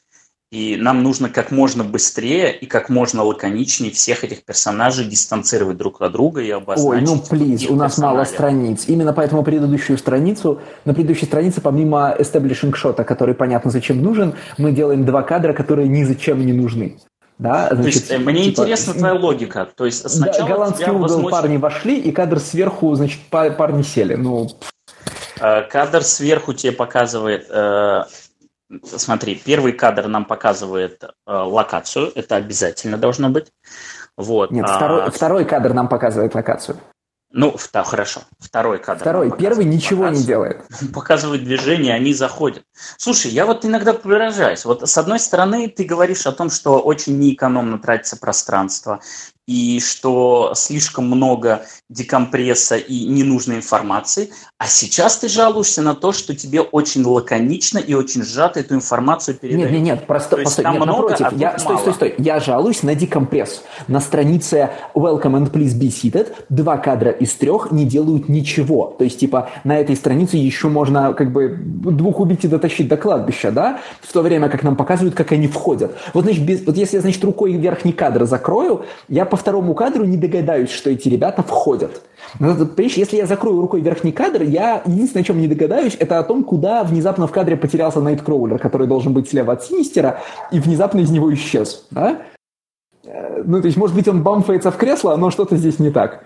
и 0.52 0.76
нам 0.76 1.02
нужно 1.02 1.28
как 1.28 1.50
можно 1.50 1.82
быстрее 1.82 2.56
и 2.56 2.66
как 2.66 2.88
можно 2.88 3.24
лаконичнее 3.24 3.90
всех 3.90 4.22
этих 4.22 4.44
персонажей 4.44 5.04
дистанцировать 5.04 5.76
друг 5.76 6.00
от 6.00 6.12
друга 6.12 6.40
и 6.40 6.50
обозначить. 6.50 7.08
Ой, 7.08 7.16
ну 7.16 7.20
плиз, 7.20 7.68
у 7.68 7.74
нас 7.74 7.98
мало 7.98 8.24
страниц. 8.24 8.84
Именно 8.86 9.12
поэтому 9.12 9.42
предыдущую 9.42 9.98
страницу, 9.98 10.60
на 10.84 10.94
предыдущей 10.94 11.26
странице 11.26 11.60
помимо 11.60 12.14
establishing 12.16 12.74
шота, 12.74 13.02
который 13.02 13.34
понятно 13.34 13.72
зачем 13.72 14.00
нужен, 14.00 14.34
мы 14.56 14.70
делаем 14.70 15.04
два 15.04 15.22
кадра, 15.22 15.52
которые 15.52 15.88
ни 15.88 16.04
зачем 16.04 16.44
не 16.46 16.52
нужны. 16.52 16.98
Да, 17.38 17.68
значит, 17.70 17.82
То 17.82 17.86
есть 17.86 18.10
э, 18.10 18.18
мне 18.18 18.44
типа, 18.44 18.62
интересна 18.62 18.94
твоя 18.94 19.14
логика. 19.14 19.68
То 19.74 19.84
есть 19.84 20.08
сначала 20.08 20.48
голландский 20.48 20.90
угол 20.90 21.02
возмущен... 21.02 21.30
парни 21.30 21.56
вошли, 21.58 21.98
и 21.98 22.10
кадр 22.12 22.40
сверху, 22.40 22.94
значит, 22.94 23.20
парни 23.30 23.82
сели. 23.82 24.14
Ну... 24.14 24.48
Э, 25.40 25.62
кадр 25.62 26.02
сверху 26.02 26.54
тебе 26.54 26.72
показывает... 26.72 27.46
Э, 27.50 28.04
смотри, 28.82 29.34
первый 29.34 29.72
кадр 29.72 30.08
нам 30.08 30.24
показывает 30.24 31.04
локацию, 31.26 32.10
это 32.14 32.36
обязательно 32.36 32.96
должно 32.96 33.28
быть. 33.28 33.52
Вот. 34.16 34.50
Нет, 34.50 34.64
а... 34.66 34.76
второй, 34.76 35.10
второй 35.10 35.44
кадр 35.44 35.74
нам 35.74 35.88
показывает 35.88 36.34
локацию. 36.34 36.78
Ну, 37.36 37.54
да, 37.70 37.84
хорошо. 37.84 38.22
Второй 38.38 38.78
кадр. 38.78 39.02
Второй. 39.02 39.30
Первый 39.36 39.66
ничего 39.66 40.08
не 40.08 40.24
делает. 40.24 40.64
Показывает 40.94 41.44
движение, 41.44 41.92
они 41.92 42.14
заходят. 42.14 42.64
Слушай, 42.96 43.30
я 43.30 43.44
вот 43.44 43.62
иногда 43.66 43.92
поражаюсь. 43.92 44.64
Вот 44.64 44.88
с 44.88 44.96
одной 44.96 45.20
стороны, 45.20 45.68
ты 45.68 45.84
говоришь 45.84 46.26
о 46.26 46.32
том, 46.32 46.48
что 46.48 46.80
очень 46.80 47.18
неэкономно 47.18 47.78
тратится 47.78 48.16
пространство 48.16 49.00
и 49.46 49.80
что 49.80 50.52
слишком 50.54 51.06
много 51.06 51.66
декомпресса 51.88 52.76
и 52.76 53.06
ненужной 53.06 53.56
информации, 53.56 54.30
а 54.58 54.66
сейчас 54.66 55.18
ты 55.18 55.28
жалуешься 55.28 55.82
на 55.82 55.94
то, 55.94 56.12
что 56.12 56.34
тебе 56.34 56.60
очень 56.60 57.04
лаконично 57.04 57.78
и 57.78 57.94
очень 57.94 58.24
сжато 58.24 58.60
эту 58.60 58.74
информацию 58.74 59.36
передают. 59.36 59.70
Нет, 59.70 59.80
нет, 59.80 59.98
нет, 59.98 60.06
просто, 60.06 60.36
постой, 60.36 60.64
нет, 60.64 60.74
много, 60.74 61.10
напротив, 61.10 61.26
а 61.30 61.34
я, 61.36 61.58
стой, 61.58 61.78
стой, 61.78 61.94
стой, 61.94 62.14
я 62.18 62.40
жалуюсь 62.40 62.82
на 62.82 62.94
декомпресс. 62.94 63.62
На 63.86 64.00
странице 64.00 64.70
Welcome 64.94 65.38
and 65.38 65.52
Please 65.52 65.78
Be 65.78 65.88
Seated 65.88 66.34
два 66.48 66.78
кадра 66.78 67.10
из 67.12 67.34
трех 67.34 67.70
не 67.70 67.84
делают 67.84 68.28
ничего. 68.28 68.94
То 68.98 69.04
есть, 69.04 69.20
типа, 69.20 69.50
на 69.62 69.78
этой 69.78 69.94
странице 69.94 70.38
еще 70.38 70.68
можно, 70.68 71.12
как 71.12 71.32
бы, 71.32 71.56
двух 71.56 72.18
убить 72.18 72.44
и 72.44 72.48
дотащить 72.48 72.88
до 72.88 72.96
кладбища, 72.96 73.52
да? 73.52 73.80
В 74.00 74.12
то 74.12 74.22
время, 74.22 74.48
как 74.48 74.64
нам 74.64 74.74
показывают, 74.74 75.14
как 75.14 75.30
они 75.30 75.46
входят. 75.46 75.96
Вот, 76.14 76.24
значит, 76.24 76.44
без, 76.44 76.66
вот 76.66 76.76
если 76.76 76.96
я, 76.96 77.02
значит, 77.02 77.22
рукой 77.22 77.52
верхний 77.52 77.92
кадр 77.92 78.24
закрою, 78.24 78.86
я 79.08 79.24
по 79.36 79.40
второму 79.40 79.74
кадру 79.74 80.06
не 80.06 80.16
догадаюсь, 80.16 80.70
что 80.70 80.88
эти 80.88 81.10
ребята 81.10 81.42
входят. 81.42 82.00
Но, 82.40 82.54
понимаешь, 82.54 82.94
если 82.94 83.18
я 83.18 83.26
закрою 83.26 83.60
рукой 83.60 83.82
верхний 83.82 84.10
кадр, 84.12 84.40
я 84.40 84.80
единственное, 84.86 85.24
о 85.24 85.26
чем 85.26 85.38
не 85.38 85.46
догадаюсь, 85.46 85.94
это 86.00 86.18
о 86.18 86.22
том, 86.22 86.42
куда 86.42 86.84
внезапно 86.84 87.26
в 87.26 87.32
кадре 87.32 87.54
потерялся 87.54 88.00
Найткроулер, 88.00 88.58
который 88.58 88.86
должен 88.86 89.12
быть 89.12 89.28
слева 89.28 89.52
от 89.52 89.62
Синистера, 89.62 90.22
и 90.50 90.58
внезапно 90.58 91.00
из 91.00 91.10
него 91.10 91.32
исчез. 91.34 91.86
Да? 91.90 92.22
Э, 93.04 93.42
ну, 93.44 93.60
то 93.60 93.66
есть, 93.66 93.76
может 93.76 93.94
быть, 93.94 94.08
он 94.08 94.22
бамфается 94.22 94.70
в 94.70 94.78
кресло, 94.78 95.16
но 95.16 95.30
что-то 95.30 95.56
здесь 95.56 95.78
не 95.78 95.90
так. 95.90 96.24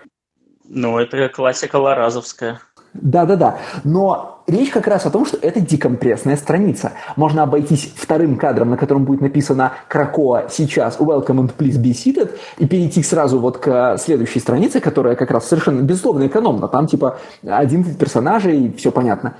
Ну, 0.69 0.97
это 0.97 1.27
классика 1.27 1.75
ларазовская. 1.75 2.61
Да-да-да. 2.93 3.57
Но 3.83 4.43
речь 4.47 4.69
как 4.69 4.87
раз 4.87 5.05
о 5.05 5.11
том, 5.11 5.25
что 5.25 5.37
это 5.37 5.59
декомпрессная 5.59 6.35
страница. 6.35 6.93
Можно 7.15 7.43
обойтись 7.43 7.91
вторым 7.95 8.37
кадром, 8.37 8.69
на 8.69 8.77
котором 8.77 9.05
будет 9.05 9.21
написано 9.21 9.73
«Кракоа 9.87 10.49
сейчас, 10.49 10.97
welcome 10.99 11.39
and 11.39 11.55
please 11.57 11.81
be 11.81 11.91
seated», 11.91 12.37
и 12.57 12.67
перейти 12.67 13.01
сразу 13.03 13.39
вот 13.39 13.59
к 13.59 13.97
следующей 13.97 14.39
странице, 14.39 14.79
которая 14.79 15.15
как 15.15 15.31
раз 15.31 15.47
совершенно 15.47 15.81
безусловно 15.81 16.27
экономна. 16.27 16.67
Там 16.67 16.87
типа 16.87 17.19
11 17.43 17.97
персонажей, 17.97 18.73
все 18.77 18.91
понятно. 18.91 19.37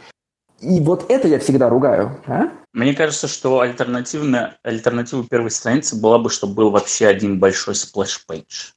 И 0.61 0.79
вот 0.79 1.09
это 1.09 1.27
я 1.27 1.39
всегда 1.39 1.69
ругаю. 1.69 2.21
А? 2.27 2.43
Мне 2.71 2.93
кажется, 2.93 3.27
что 3.27 3.61
альтернативная, 3.61 4.57
альтернатива 4.63 5.25
первой 5.27 5.51
страницы 5.51 5.99
была 5.99 6.19
бы, 6.19 6.29
чтобы 6.29 6.53
был 6.53 6.69
вообще 6.69 7.07
один 7.07 7.39
большой 7.39 7.75
splash 7.75 8.34
page 8.34 8.73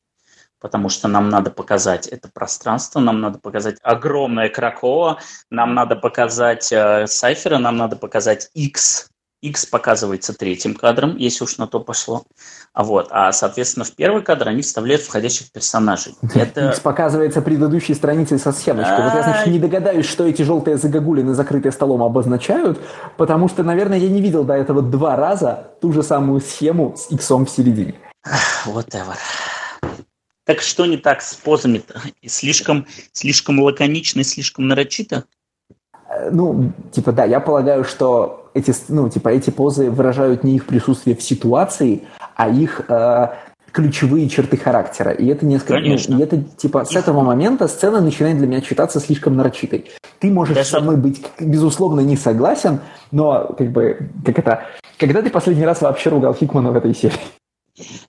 потому 0.64 0.88
что 0.88 1.08
нам 1.08 1.28
надо 1.28 1.50
показать 1.50 2.06
это 2.06 2.30
пространство, 2.32 2.98
нам 2.98 3.20
надо 3.20 3.38
показать 3.38 3.76
огромное 3.82 4.48
Кракоа, 4.48 5.18
нам 5.50 5.74
надо 5.74 5.94
показать 5.94 6.72
э, 6.72 7.06
Сайфера, 7.06 7.58
нам 7.58 7.76
надо 7.76 7.96
показать 7.96 8.48
X. 8.54 9.10
X 9.42 9.66
показывается 9.66 10.32
третьим 10.32 10.74
кадром, 10.74 11.18
если 11.18 11.44
уж 11.44 11.58
на 11.58 11.66
то 11.66 11.80
пошло. 11.80 12.22
А 12.72 12.82
вот, 12.82 13.08
а, 13.10 13.30
соответственно, 13.32 13.84
в 13.84 13.94
первый 13.94 14.22
кадр 14.22 14.48
они 14.48 14.62
вставляют 14.62 15.02
входящих 15.02 15.52
персонажей. 15.52 16.14
Это... 16.34 16.70
X 16.70 16.80
показывается 16.80 17.42
предыдущей 17.42 17.92
страницей 17.92 18.38
со 18.38 18.50
схемочкой. 18.50 19.04
Вот 19.04 19.14
я, 19.16 19.22
значит, 19.22 19.48
не 19.48 19.58
догадаюсь, 19.58 20.06
что 20.06 20.26
эти 20.26 20.40
желтые 20.40 20.78
загогулины, 20.78 21.34
закрытые 21.34 21.72
столом, 21.72 22.02
обозначают, 22.02 22.80
потому 23.18 23.50
что, 23.50 23.62
наверное, 23.64 23.98
я 23.98 24.08
не 24.08 24.22
видел 24.22 24.44
до 24.44 24.54
этого 24.54 24.80
два 24.80 25.14
раза 25.16 25.72
ту 25.82 25.92
же 25.92 26.02
самую 26.02 26.40
схему 26.40 26.96
с 26.96 27.10
иксом 27.10 27.44
в 27.44 27.50
середине. 27.50 27.96
Whatever. 28.64 29.18
Так 30.44 30.60
что 30.60 30.86
не 30.86 30.96
так 30.96 31.22
с 31.22 31.34
позами? 31.34 31.78
-то? 31.78 32.00
Слишком, 32.26 32.86
слишком 33.12 33.60
лаконично 33.60 34.20
и 34.20 34.24
слишком 34.24 34.68
нарочито? 34.68 35.24
Э, 36.08 36.30
ну, 36.30 36.72
типа, 36.92 37.12
да, 37.12 37.24
я 37.24 37.40
полагаю, 37.40 37.84
что 37.84 38.50
эти, 38.54 38.74
ну, 38.88 39.08
типа, 39.08 39.30
эти 39.30 39.50
позы 39.50 39.90
выражают 39.90 40.44
не 40.44 40.56
их 40.56 40.66
присутствие 40.66 41.16
в 41.16 41.22
ситуации, 41.22 42.02
а 42.36 42.48
их 42.48 42.82
э, 42.88 43.28
ключевые 43.72 44.28
черты 44.28 44.56
характера. 44.56 45.10
И 45.10 45.26
это 45.26 45.46
несколько... 45.46 45.74
Конечно. 45.74 46.14
Ну, 46.14 46.20
и 46.20 46.24
это, 46.24 46.42
типа, 46.42 46.84
с 46.84 46.94
этого 46.94 47.22
момента 47.22 47.66
сцена 47.66 48.00
начинает 48.00 48.38
для 48.38 48.46
меня 48.46 48.60
читаться 48.60 49.00
слишком 49.00 49.36
нарочитой. 49.36 49.90
Ты 50.20 50.30
можешь 50.30 50.54
Даже... 50.54 50.70
со 50.70 50.80
мной 50.80 50.96
быть, 50.96 51.22
безусловно, 51.40 52.00
не 52.00 52.16
согласен, 52.16 52.80
но, 53.10 53.54
как 53.58 53.72
бы, 53.72 54.10
как 54.24 54.38
это... 54.38 54.64
Когда 54.98 55.22
ты 55.22 55.30
последний 55.30 55.64
раз 55.64 55.80
вообще 55.82 56.10
ругал 56.10 56.34
Хикмана 56.34 56.70
в 56.70 56.76
этой 56.76 56.94
серии? 56.94 57.18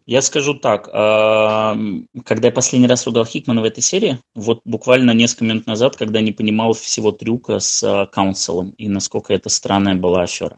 Я 0.05 0.21
скажу 0.21 0.53
так, 0.53 0.89
а, 0.93 1.75
когда 2.23 2.49
я 2.49 2.53
последний 2.53 2.87
раз 2.87 3.05
ругал 3.05 3.25
Хикмана 3.25 3.61
в 3.61 3.65
этой 3.65 3.81
серии, 3.81 4.19
вот 4.35 4.61
буквально 4.63 5.11
несколько 5.11 5.45
минут 5.45 5.65
назад, 5.65 5.95
когда 5.95 6.21
не 6.21 6.31
понимал 6.31 6.73
всего 6.73 7.11
трюка 7.11 7.59
с 7.59 8.07
каунселом 8.11 8.71
и 8.71 8.87
насколько 8.87 9.33
это 9.33 9.49
странная 9.49 9.95
была 9.95 10.23
афера, 10.23 10.57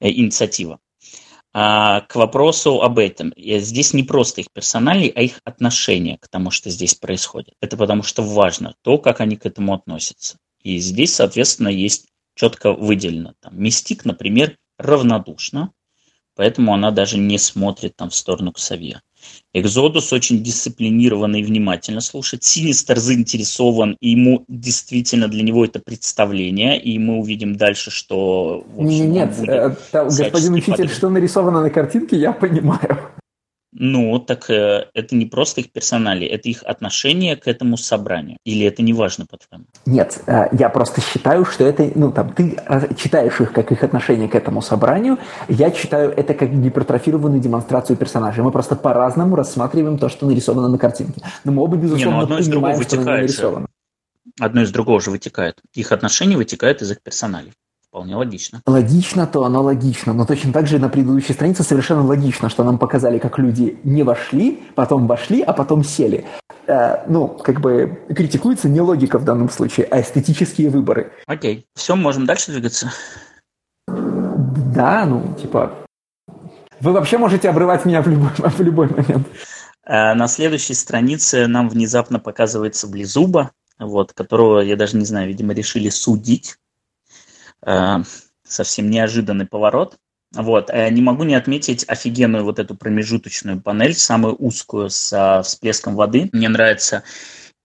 э, 0.00 0.10
инициатива. 0.10 0.78
А, 1.52 2.02
к 2.02 2.14
вопросу 2.14 2.82
об 2.82 2.98
этом. 2.98 3.32
Здесь 3.36 3.94
не 3.94 4.04
просто 4.04 4.42
их 4.42 4.46
персонали, 4.52 5.12
а 5.14 5.22
их 5.22 5.40
отношение 5.44 6.18
к 6.18 6.28
тому, 6.28 6.50
что 6.50 6.70
здесь 6.70 6.94
происходит. 6.94 7.54
Это 7.60 7.76
потому 7.76 8.02
что 8.02 8.22
важно 8.22 8.74
то, 8.82 8.98
как 8.98 9.20
они 9.20 9.36
к 9.36 9.46
этому 9.46 9.74
относятся. 9.74 10.36
И 10.62 10.78
здесь, 10.78 11.14
соответственно, 11.14 11.68
есть 11.68 12.06
четко 12.36 12.72
выделено. 12.72 13.34
Там, 13.40 13.60
Мистик, 13.60 14.04
например, 14.04 14.56
равнодушно 14.78 15.72
поэтому 16.38 16.72
она 16.72 16.92
даже 16.92 17.18
не 17.18 17.36
смотрит 17.36 17.96
там 17.96 18.10
в 18.10 18.14
сторону 18.14 18.52
Ксавье. 18.52 19.02
Экзодус 19.52 20.12
очень 20.12 20.40
дисциплинированно 20.40 21.36
и 21.36 21.42
внимательно 21.42 22.00
слушает. 22.00 22.44
Синистер 22.44 22.98
заинтересован, 22.98 23.96
и 24.00 24.10
ему 24.10 24.44
действительно 24.46 25.26
для 25.26 25.42
него 25.42 25.64
это 25.64 25.80
представление, 25.80 26.80
и 26.80 26.96
мы 27.00 27.18
увидим 27.18 27.56
дальше, 27.56 27.90
что... 27.90 28.64
В 28.72 28.84
общем, 28.84 29.10
Нет, 29.10 29.34
э, 29.48 29.74
там, 29.90 30.06
господин 30.06 30.54
учитель, 30.54 30.72
подробно. 30.72 30.94
что 30.94 31.10
нарисовано 31.10 31.62
на 31.62 31.70
картинке, 31.70 32.16
я 32.16 32.32
понимаю. 32.32 33.10
Ну, 33.72 34.18
так 34.18 34.48
э, 34.48 34.86
это 34.94 35.14
не 35.14 35.26
просто 35.26 35.60
их 35.60 35.70
персонали, 35.72 36.26
это 36.26 36.48
их 36.48 36.62
отношение 36.62 37.36
к 37.36 37.46
этому 37.46 37.76
собранию. 37.76 38.38
Или 38.44 38.66
это 38.66 38.82
не 38.82 38.94
важно, 38.94 39.26
по-твоему? 39.26 39.66
Нет, 39.84 40.22
э, 40.26 40.46
я 40.52 40.70
просто 40.70 41.02
считаю, 41.02 41.44
что 41.44 41.64
это, 41.64 41.90
ну, 41.94 42.10
там, 42.10 42.32
ты 42.32 42.56
э, 42.56 42.94
читаешь 42.94 43.40
их 43.40 43.52
как 43.52 43.70
их 43.70 43.82
отношение 43.82 44.28
к 44.28 44.34
этому 44.34 44.62
собранию, 44.62 45.18
я 45.48 45.70
читаю 45.70 46.12
это 46.16 46.32
как 46.32 46.50
гипертрофированную 46.50 47.40
демонстрацию 47.40 47.96
персонажей. 47.96 48.42
Мы 48.42 48.52
просто 48.52 48.74
по-разному 48.74 49.36
рассматриваем 49.36 49.98
то, 49.98 50.08
что 50.08 50.26
нарисовано 50.26 50.68
на 50.68 50.78
картинке. 50.78 51.20
Но 51.44 51.52
мы 51.52 51.62
оба, 51.62 51.76
безусловно, 51.76 52.06
не, 52.06 52.16
ну, 52.16 52.22
одно 52.22 52.38
из 52.38 52.46
понимаем, 52.48 52.76
другого 52.76 52.84
что 52.84 53.10
нарисовано. 53.10 53.66
Одно 54.40 54.62
из 54.62 54.70
другого 54.70 55.00
же 55.00 55.10
вытекает. 55.10 55.60
Их 55.74 55.92
отношения 55.92 56.36
вытекают 56.36 56.80
из 56.80 56.90
их 56.90 57.02
персоналей. 57.02 57.52
Вполне 57.90 58.16
логично. 58.16 58.60
Логично, 58.66 59.26
то 59.26 59.44
оно 59.44 59.62
логично. 59.62 60.12
Но 60.12 60.26
точно 60.26 60.52
так 60.52 60.66
же 60.66 60.78
на 60.78 60.90
предыдущей 60.90 61.32
странице 61.32 61.62
совершенно 61.62 62.04
логично, 62.04 62.50
что 62.50 62.62
нам 62.62 62.78
показали, 62.78 63.18
как 63.18 63.38
люди 63.38 63.78
не 63.82 64.02
вошли, 64.02 64.62
потом 64.74 65.06
вошли, 65.06 65.40
а 65.40 65.54
потом 65.54 65.82
сели. 65.82 66.26
Э, 66.66 67.06
ну, 67.08 67.28
как 67.28 67.62
бы 67.62 67.98
критикуется 68.14 68.68
не 68.68 68.82
логика 68.82 69.18
в 69.18 69.24
данном 69.24 69.48
случае, 69.48 69.86
а 69.86 70.02
эстетические 70.02 70.68
выборы. 70.68 71.12
Окей. 71.26 71.66
Все, 71.74 71.96
можем 71.96 72.26
дальше 72.26 72.52
двигаться? 72.52 72.92
Да, 73.86 75.06
ну, 75.06 75.34
типа... 75.40 75.72
Вы 76.80 76.92
вообще 76.92 77.16
можете 77.16 77.48
обрывать 77.48 77.86
меня 77.86 78.02
в 78.02 78.06
любой, 78.06 78.30
в 78.36 78.60
любой 78.60 78.88
момент. 78.88 79.26
Э, 79.86 80.12
на 80.12 80.28
следующей 80.28 80.74
странице 80.74 81.46
нам 81.46 81.70
внезапно 81.70 82.20
показывается 82.20 82.86
Близуба, 82.86 83.52
вот, 83.78 84.12
которого, 84.12 84.60
я 84.60 84.76
даже 84.76 84.98
не 84.98 85.06
знаю, 85.06 85.26
видимо, 85.28 85.54
решили 85.54 85.88
судить 85.88 86.58
совсем 87.62 88.90
неожиданный 88.90 89.46
поворот. 89.46 89.98
Вот. 90.32 90.70
Э, 90.70 90.90
не 90.90 91.00
могу 91.00 91.24
не 91.24 91.34
отметить 91.34 91.84
офигенную 91.88 92.44
вот 92.44 92.58
эту 92.58 92.74
промежуточную 92.74 93.60
панель, 93.60 93.94
самую 93.94 94.34
узкую 94.34 94.90
с 94.90 95.42
всплеском 95.44 95.94
воды. 95.94 96.28
Мне 96.32 96.48
нравится 96.48 97.02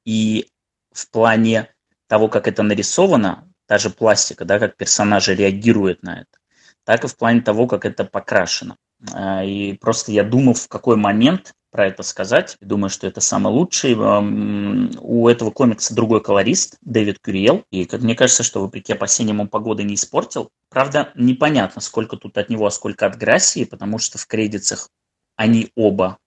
и 0.05 0.47
в 0.91 1.09
плане 1.09 1.69
того, 2.07 2.29
как 2.29 2.47
это 2.47 2.63
нарисовано, 2.63 3.49
та 3.67 3.77
же 3.79 3.89
пластика, 3.89 4.45
да, 4.45 4.59
как 4.59 4.77
персонажи 4.77 5.35
реагируют 5.35 6.03
на 6.03 6.21
это, 6.21 6.37
так 6.83 7.03
и 7.03 7.07
в 7.07 7.17
плане 7.17 7.41
того, 7.41 7.67
как 7.67 7.85
это 7.85 8.05
покрашено. 8.05 8.77
Э, 9.13 9.45
и 9.45 9.73
просто 9.73 10.11
я 10.11 10.23
думал, 10.23 10.53
в 10.53 10.67
какой 10.67 10.95
момент 10.95 11.53
про 11.73 11.87
это 11.87 12.03
сказать. 12.03 12.55
Думаю, 12.61 12.91
что 12.91 13.07
это 13.07 13.19
самый 13.19 13.51
лучший. 13.51 13.95
У 13.95 15.27
этого 15.27 15.49
комикса 15.49 15.95
другой 15.95 16.21
колорист, 16.21 16.77
Дэвид 16.81 17.17
Кюриел. 17.19 17.65
И, 17.71 17.85
как 17.85 18.01
мне 18.01 18.15
кажется, 18.15 18.43
что 18.43 18.61
вопреки 18.61 18.93
опасениям 18.93 19.41
он 19.41 19.47
погоды 19.47 19.83
не 19.83 19.95
испортил. 19.95 20.51
Правда, 20.69 21.11
непонятно, 21.15 21.81
сколько 21.81 22.15
тут 22.15 22.37
от 22.37 22.49
него, 22.49 22.67
а 22.67 22.71
сколько 22.71 23.07
от 23.07 23.17
Грассии, 23.17 23.65
потому 23.65 23.97
что 23.97 24.19
в 24.19 24.27
кредитах 24.27 24.87
они 25.35 25.71
оба 25.75 26.19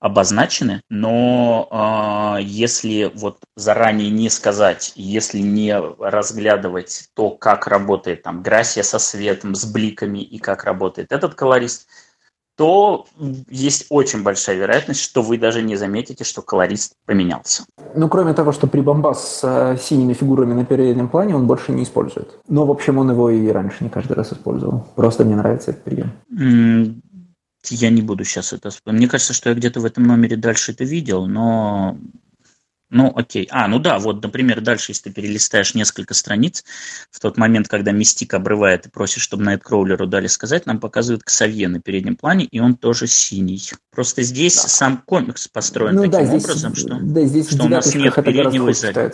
обозначены, 0.00 0.82
но 0.88 2.36
э, 2.38 2.42
если 2.42 3.10
вот 3.14 3.38
заранее 3.56 4.10
не 4.10 4.30
сказать, 4.30 4.92
если 4.94 5.38
не 5.38 5.76
разглядывать 5.76 7.08
то, 7.14 7.30
как 7.30 7.66
работает 7.66 8.22
там 8.22 8.42
грассия 8.42 8.84
со 8.84 9.00
светом, 9.00 9.56
с 9.56 9.64
бликами 9.64 10.20
и 10.20 10.38
как 10.38 10.64
работает 10.64 11.10
этот 11.10 11.34
колорист, 11.34 11.88
то 12.58 13.06
есть 13.48 13.86
очень 13.88 14.24
большая 14.24 14.56
вероятность, 14.56 15.00
что 15.00 15.22
вы 15.22 15.38
даже 15.38 15.62
не 15.62 15.76
заметите, 15.76 16.24
что 16.24 16.42
колорист 16.42 16.94
поменялся. 17.06 17.62
Ну, 17.94 18.08
кроме 18.08 18.34
того, 18.34 18.50
что 18.50 18.66
прибамбас 18.66 19.38
с 19.38 19.44
э, 19.44 19.78
синими 19.80 20.12
фигурами 20.12 20.54
на 20.54 20.64
переднем 20.64 21.08
плане 21.08 21.36
он 21.36 21.46
больше 21.46 21.70
не 21.70 21.84
использует. 21.84 22.40
Но, 22.48 22.66
в 22.66 22.70
общем, 22.72 22.98
он 22.98 23.12
его 23.12 23.30
и 23.30 23.46
раньше 23.46 23.84
не 23.84 23.90
каждый 23.90 24.14
раз 24.14 24.32
использовал. 24.32 24.88
Просто 24.96 25.24
мне 25.24 25.36
нравится 25.36 25.70
этот 25.70 25.84
прием. 25.84 26.10
Я 27.70 27.90
не 27.90 28.02
буду 28.02 28.24
сейчас 28.24 28.52
это... 28.52 28.70
Мне 28.86 29.06
кажется, 29.06 29.34
что 29.34 29.50
я 29.50 29.54
где-то 29.54 29.78
в 29.78 29.84
этом 29.84 30.02
номере 30.02 30.36
дальше 30.36 30.72
это 30.72 30.82
видел, 30.82 31.28
но... 31.28 31.96
Ну, 32.90 33.12
окей. 33.14 33.46
А, 33.50 33.68
ну 33.68 33.78
да, 33.78 33.98
вот, 33.98 34.22
например, 34.22 34.62
дальше, 34.62 34.92
если 34.92 35.04
ты 35.04 35.12
перелистаешь 35.12 35.74
несколько 35.74 36.14
страниц, 36.14 36.64
в 37.10 37.20
тот 37.20 37.36
момент, 37.36 37.68
когда 37.68 37.92
Мистик 37.92 38.32
обрывает 38.32 38.86
и 38.86 38.90
просит, 38.90 39.22
чтобы 39.22 39.44
Найткроулеру 39.44 40.06
дали 40.06 40.26
сказать, 40.26 40.64
нам 40.64 40.80
показывают 40.80 41.22
Ксавье 41.22 41.68
на 41.68 41.80
переднем 41.80 42.16
плане, 42.16 42.46
и 42.46 42.60
он 42.60 42.76
тоже 42.76 43.06
синий. 43.06 43.60
Просто 43.90 44.22
здесь 44.22 44.56
да. 44.56 44.68
сам 44.68 45.02
комикс 45.04 45.48
построен 45.48 45.96
ну, 45.96 46.02
таким 46.02 46.12
да, 46.12 46.24
здесь, 46.24 46.44
образом, 46.44 46.74
что, 46.74 46.98
да, 47.00 47.24
здесь 47.24 47.50
что 47.50 47.64
у 47.64 47.68
нас 47.68 47.94
нет 47.94 48.14
переднего 48.14 48.70
и 48.70 48.74
заднего. 48.74 49.12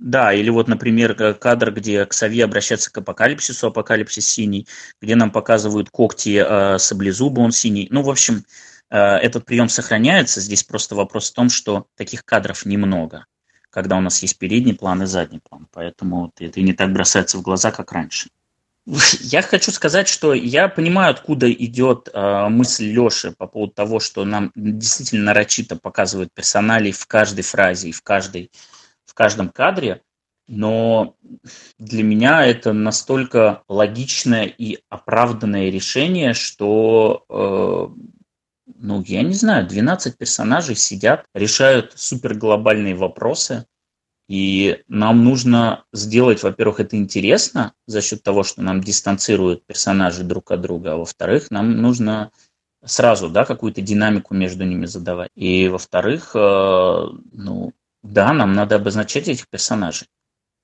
Да, 0.00 0.32
или 0.32 0.50
вот, 0.50 0.66
например, 0.66 1.14
кадр, 1.34 1.70
где 1.72 2.04
Ксави 2.06 2.40
обращается 2.40 2.90
к 2.90 2.98
апокалипсису, 2.98 3.68
апокалипсис 3.68 4.28
синий, 4.28 4.66
где 5.00 5.14
нам 5.14 5.30
показывают 5.30 5.90
когти 5.90 6.44
э, 6.44 6.78
саблезуба, 6.78 7.38
он 7.38 7.52
синий. 7.52 7.86
Ну, 7.92 8.02
в 8.02 8.10
общем, 8.10 8.38
э, 8.38 8.42
этот 8.96 9.44
прием 9.44 9.68
сохраняется. 9.68 10.40
Здесь 10.40 10.64
просто 10.64 10.94
вопрос 10.94 11.30
в 11.30 11.34
том, 11.34 11.48
что 11.48 11.86
таких 11.96 12.24
кадров 12.24 12.66
немного, 12.66 13.26
когда 13.70 13.96
у 13.96 14.00
нас 14.00 14.20
есть 14.22 14.38
передний 14.38 14.74
план 14.74 15.02
и 15.02 15.06
задний 15.06 15.40
план. 15.40 15.66
Поэтому 15.72 16.32
это 16.38 16.60
не 16.60 16.72
так 16.72 16.92
бросается 16.92 17.38
в 17.38 17.42
глаза, 17.42 17.70
как 17.70 17.92
раньше. 17.92 18.28
Я 18.84 19.42
хочу 19.42 19.70
сказать, 19.70 20.08
что 20.08 20.34
я 20.34 20.68
понимаю, 20.68 21.12
откуда 21.12 21.50
идет 21.52 22.08
э, 22.12 22.48
мысль 22.48 22.86
Леши 22.86 23.30
по 23.30 23.46
поводу 23.46 23.72
того, 23.72 24.00
что 24.00 24.24
нам 24.24 24.50
действительно 24.56 25.26
нарочито 25.26 25.76
показывают 25.76 26.34
персоналей 26.34 26.90
в 26.90 27.06
каждой 27.06 27.42
фразе 27.42 27.90
и 27.90 27.92
в 27.92 28.02
каждой 28.02 28.50
в 29.12 29.14
каждом 29.14 29.50
кадре, 29.50 30.00
но 30.48 31.16
для 31.78 32.02
меня 32.02 32.46
это 32.46 32.72
настолько 32.72 33.62
логичное 33.68 34.46
и 34.46 34.78
оправданное 34.88 35.70
решение, 35.70 36.32
что, 36.32 37.24
э, 37.28 37.88
ну, 38.66 39.02
я 39.06 39.22
не 39.22 39.34
знаю, 39.34 39.66
12 39.66 40.16
персонажей 40.16 40.76
сидят, 40.76 41.24
решают 41.34 41.92
суперглобальные 41.96 42.94
вопросы, 42.94 43.66
и 44.28 44.82
нам 44.88 45.24
нужно 45.24 45.84
сделать, 45.92 46.42
во-первых, 46.42 46.80
это 46.80 46.96
интересно 46.96 47.74
за 47.86 48.00
счет 48.00 48.22
того, 48.22 48.44
что 48.44 48.62
нам 48.62 48.80
дистанцируют 48.80 49.66
персонажи 49.66 50.22
друг 50.22 50.50
от 50.52 50.60
друга, 50.60 50.92
а 50.92 50.96
во-вторых, 50.96 51.50
нам 51.50 51.76
нужно 51.76 52.30
сразу, 52.84 53.28
да, 53.28 53.44
какую-то 53.44 53.80
динамику 53.80 54.34
между 54.34 54.64
ними 54.64 54.86
задавать. 54.86 55.30
И 55.34 55.68
во-вторых, 55.68 56.32
э, 56.34 56.38
ну, 57.32 57.72
да, 58.02 58.32
нам 58.32 58.54
надо 58.54 58.76
обозначать 58.76 59.28
этих 59.28 59.48
персонажей. 59.48 60.08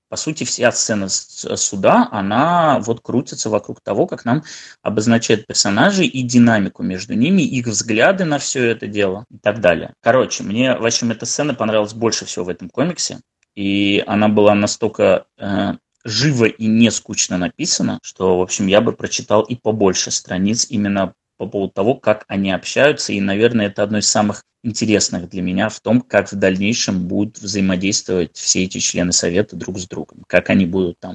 По 0.09 0.17
сути, 0.17 0.45
вся 0.45 0.73
сцена 0.73 1.09
суда, 1.09 2.09
она 2.11 2.81
вот 2.81 3.01
крутится 3.01 3.51
вокруг 3.51 3.81
того, 3.83 4.07
как 4.07 4.25
нам 4.25 4.43
обозначают 4.83 5.47
персонажей 5.47 6.07
и 6.07 6.23
динамику 6.23 6.83
между 6.83 7.15
ними, 7.15 7.43
их 7.43 7.67
взгляды 7.67 8.25
на 8.25 8.39
все 8.39 8.65
это 8.71 8.87
дело 8.87 9.27
и 9.31 9.39
так 9.39 9.61
далее. 9.61 9.93
Короче, 10.03 10.45
мне, 10.45 10.77
в 10.77 10.87
общем, 10.87 11.11
эта 11.11 11.27
сцена 11.27 11.55
понравилась 11.55 11.93
больше 11.93 12.25
всего 12.25 12.47
в 12.47 12.49
этом 12.49 12.71
комиксе, 12.71 13.21
и 13.55 14.03
она 14.07 14.29
была 14.29 14.55
настолько 14.55 15.27
э, 15.37 15.75
живо 16.05 16.47
и 16.47 16.67
не 16.67 16.91
скучно 16.91 17.37
написана, 17.37 17.99
что, 18.03 18.39
в 18.39 18.43
общем, 18.43 18.67
я 18.67 18.81
бы 18.81 18.93
прочитал 18.93 19.43
и 19.43 19.57
побольше 19.57 20.11
страниц 20.11 20.67
именно 20.71 21.13
по 21.39 21.47
поводу 21.47 21.73
того, 21.73 21.95
как 21.95 22.25
они 22.29 22.51
общаются, 22.51 23.13
и, 23.13 23.21
наверное, 23.21 23.67
это 23.67 23.83
одно 23.83 23.99
из 23.99 24.09
самых 24.09 24.43
интересных 24.63 25.29
для 25.29 25.41
меня 25.41 25.69
в 25.69 25.81
том, 25.81 26.01
как 26.01 26.31
в 26.31 26.37
дальнейшем 26.37 27.07
будут 27.07 27.39
взаимодействовать 27.39 28.37
все 28.37 28.65
эти 28.65 28.79
члены 28.79 29.13
Совета 29.13 29.57
друг 29.57 29.79
с 29.79 29.87
другом, 29.87 30.25
как 30.27 30.51
они 30.51 30.67
будут 30.67 30.99
там 30.99 31.15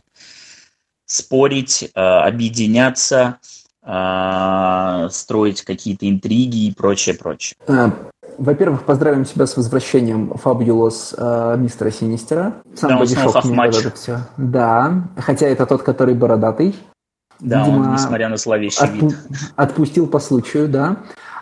спорить, 1.06 1.92
э, 1.94 2.00
объединяться, 2.00 3.38
э, 3.86 5.08
строить 5.12 5.62
какие-то 5.64 6.10
интриги 6.10 6.68
и 6.68 6.74
прочее, 6.74 7.16
прочее. 7.16 7.58
А, 7.68 7.92
во-первых, 8.38 8.86
поздравим 8.86 9.26
тебя 9.26 9.46
с 9.46 9.58
возвращением 9.58 10.34
Фабулос 10.36 11.14
э, 11.18 11.56
мистера 11.60 11.92
Синистера. 11.92 12.54
Сам 12.76 12.98
да, 12.98 13.06
снова 13.06 13.42
матч. 13.48 13.76
все. 13.94 14.20
Да, 14.38 15.04
хотя 15.18 15.48
это 15.48 15.66
тот, 15.66 15.84
который 15.84 16.16
бородатый. 16.16 16.74
Да, 17.40 17.64
Видимо, 17.64 17.84
он, 17.88 17.94
несмотря 17.94 18.30
на 18.30 18.38
зловещий 18.38 18.86
отпу- 18.86 19.10
вид. 19.10 19.18
Отпустил 19.56 20.08
по 20.08 20.20
случаю, 20.20 20.68
да. 20.68 20.98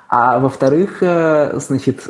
А 0.09 0.39
во-вторых, 0.39 1.01
э, 1.01 1.57
значит, 1.59 2.01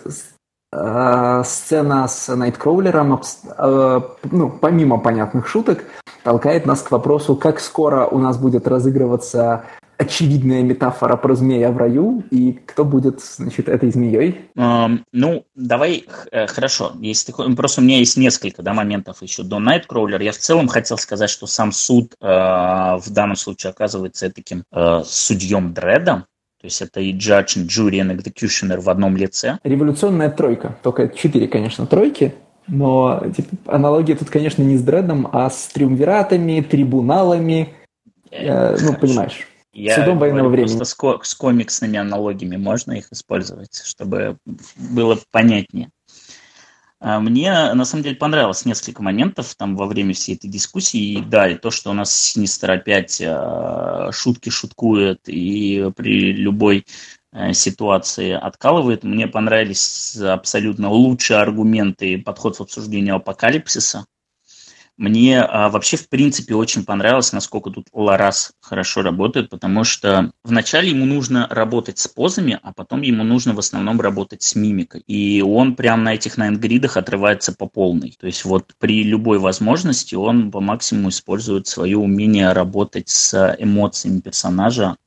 э, 0.74 1.44
сцена 1.46 2.08
с 2.08 2.34
Найткроулером, 2.36 3.22
э, 3.58 4.02
ну, 4.32 4.50
помимо 4.50 4.98
понятных 4.98 5.48
шуток, 5.48 5.84
толкает 6.24 6.66
нас 6.66 6.82
к 6.82 6.92
вопросу, 6.92 7.36
как 7.36 7.60
скоро 7.60 8.06
у 8.06 8.18
нас 8.18 8.38
будет 8.38 8.68
разыгрываться 8.68 9.66
очевидная 10.02 10.64
метафора 10.64 11.16
про 11.16 11.36
змея 11.36 11.72
в 11.72 11.78
раю, 11.78 12.24
и 12.32 12.54
кто 12.54 12.84
будет, 12.84 13.22
значит, 13.22 13.70
этой 13.70 13.92
змеей? 13.92 14.50
Um, 14.58 15.04
ну, 15.12 15.46
давай, 15.56 16.06
хорошо. 16.48 16.94
Если 17.00 17.32
ты, 17.32 17.56
просто 17.56 17.82
у 17.82 17.84
меня 17.84 17.98
есть 17.98 18.18
несколько 18.18 18.64
да, 18.64 18.74
моментов 18.74 19.22
еще 19.22 19.44
до 19.44 19.60
Найткроулера. 19.60 20.24
Я 20.24 20.32
в 20.32 20.38
целом 20.38 20.68
хотел 20.68 20.98
сказать, 20.98 21.30
что 21.30 21.48
сам 21.48 21.72
суд 21.72 22.14
э, 22.20 22.26
в 22.26 23.10
данном 23.10 23.36
случае 23.36 23.72
оказывается 23.72 24.30
таким 24.30 24.64
э, 24.72 25.02
судьем 25.06 25.74
Дредом, 25.74 26.26
то 26.62 26.66
есть 26.66 26.82
это 26.82 27.00
и 27.00 27.14
judge, 27.14 27.60
и 27.60 27.66
jury, 27.66 27.96
и 27.96 28.16
executioner 28.16 28.80
в 28.80 28.90
одном 28.90 29.18
лице. 29.18 29.58
Революционная 29.64 30.30
тройка. 30.30 30.78
Только 30.84 31.10
четыре, 31.10 31.48
конечно, 31.48 31.88
тройки. 31.88 32.36
Но 32.68 33.24
типа, 33.36 33.56
аналогия 33.66 34.16
тут, 34.16 34.30
конечно, 34.30 34.62
не 34.62 34.78
с 34.78 34.84
Дредом, 34.84 35.28
а 35.32 35.50
с 35.50 35.68
триумвиратами, 35.68 36.62
трибуналами. 36.62 37.70
Э, 38.30 38.78
ну, 38.80 38.94
понимаешь. 38.94 39.48
Я 39.74 39.96
Судом 39.96 40.20
военного 40.20 40.50
времени. 40.50 40.76
Просто 40.76 41.24
с 41.24 41.34
комиксными 41.34 41.98
аналогиями 41.98 42.58
можно 42.58 42.92
их 42.94 43.08
использовать, 43.12 43.82
чтобы 43.86 44.38
было 44.76 45.18
понятнее. 45.32 45.92
А, 47.00 47.20
мне, 47.20 47.74
на 47.74 47.84
самом 47.84 48.04
деле, 48.04 48.16
понравилось 48.16 48.66
несколько 48.66 49.02
моментов 49.02 49.56
там 49.56 49.76
во 49.76 49.88
время 49.88 50.14
всей 50.14 50.36
этой 50.36 50.50
дискуссии. 50.50 51.00
И 51.00 51.22
да, 51.22 51.50
и 51.50 51.56
то, 51.56 51.72
что 51.72 51.90
у 51.90 51.94
нас 51.94 52.16
Синистер 52.16 52.72
опять 52.72 53.20
э, 53.20 54.10
шутки 54.12 54.50
шуткует 54.50 55.22
и 55.28 55.90
при 55.96 56.32
любой 56.32 56.86
э, 57.34 57.54
ситуации 57.54 58.32
откалывает. 58.32 59.04
Мне 59.04 59.28
понравились 59.28 60.16
абсолютно 60.18 60.90
лучшие 60.90 61.40
аргументы 61.40 62.14
и 62.14 62.18
подход 62.18 62.58
в 62.58 62.62
обсуждении 62.62 63.12
апокалипсиса. 63.12 64.06
Мне 64.98 65.42
а, 65.42 65.70
вообще, 65.70 65.98
в 65.98 66.10
принципе, 66.10 66.54
очень 66.54 66.86
понравилось, 66.86 67.34
насколько 67.34 67.70
тут 67.72 67.88
Ларас 67.92 68.54
хорошо 68.62 69.02
работает, 69.02 69.50
потому 69.50 69.84
что 69.84 70.32
вначале 70.44 70.90
ему 70.90 71.06
нужно 71.06 71.48
работать 71.50 71.98
с 71.98 72.08
позами, 72.08 72.60
а 72.62 72.74
потом 72.74 73.02
ему 73.02 73.24
нужно 73.24 73.54
в 73.54 73.60
основном 73.60 74.00
работать 74.00 74.44
с 74.44 74.56
мимикой. 74.56 75.02
И 75.08 75.42
он 75.42 75.76
прямо 75.76 76.04
на 76.04 76.14
этих 76.14 76.38
найнгридах 76.38 76.98
отрывается 76.98 77.54
по 77.54 77.68
полной. 77.68 78.16
То 78.20 78.28
есть 78.28 78.46
вот 78.46 78.74
при 78.78 79.04
любой 79.04 79.40
возможности 79.40 80.16
он 80.16 80.52
по 80.52 80.60
максимуму 80.60 81.10
использует 81.10 81.68
свое 81.68 81.98
умение 81.98 82.52
работать 82.52 83.10
с 83.10 83.56
эмоциями 83.58 84.20
персонажа, 84.20 84.98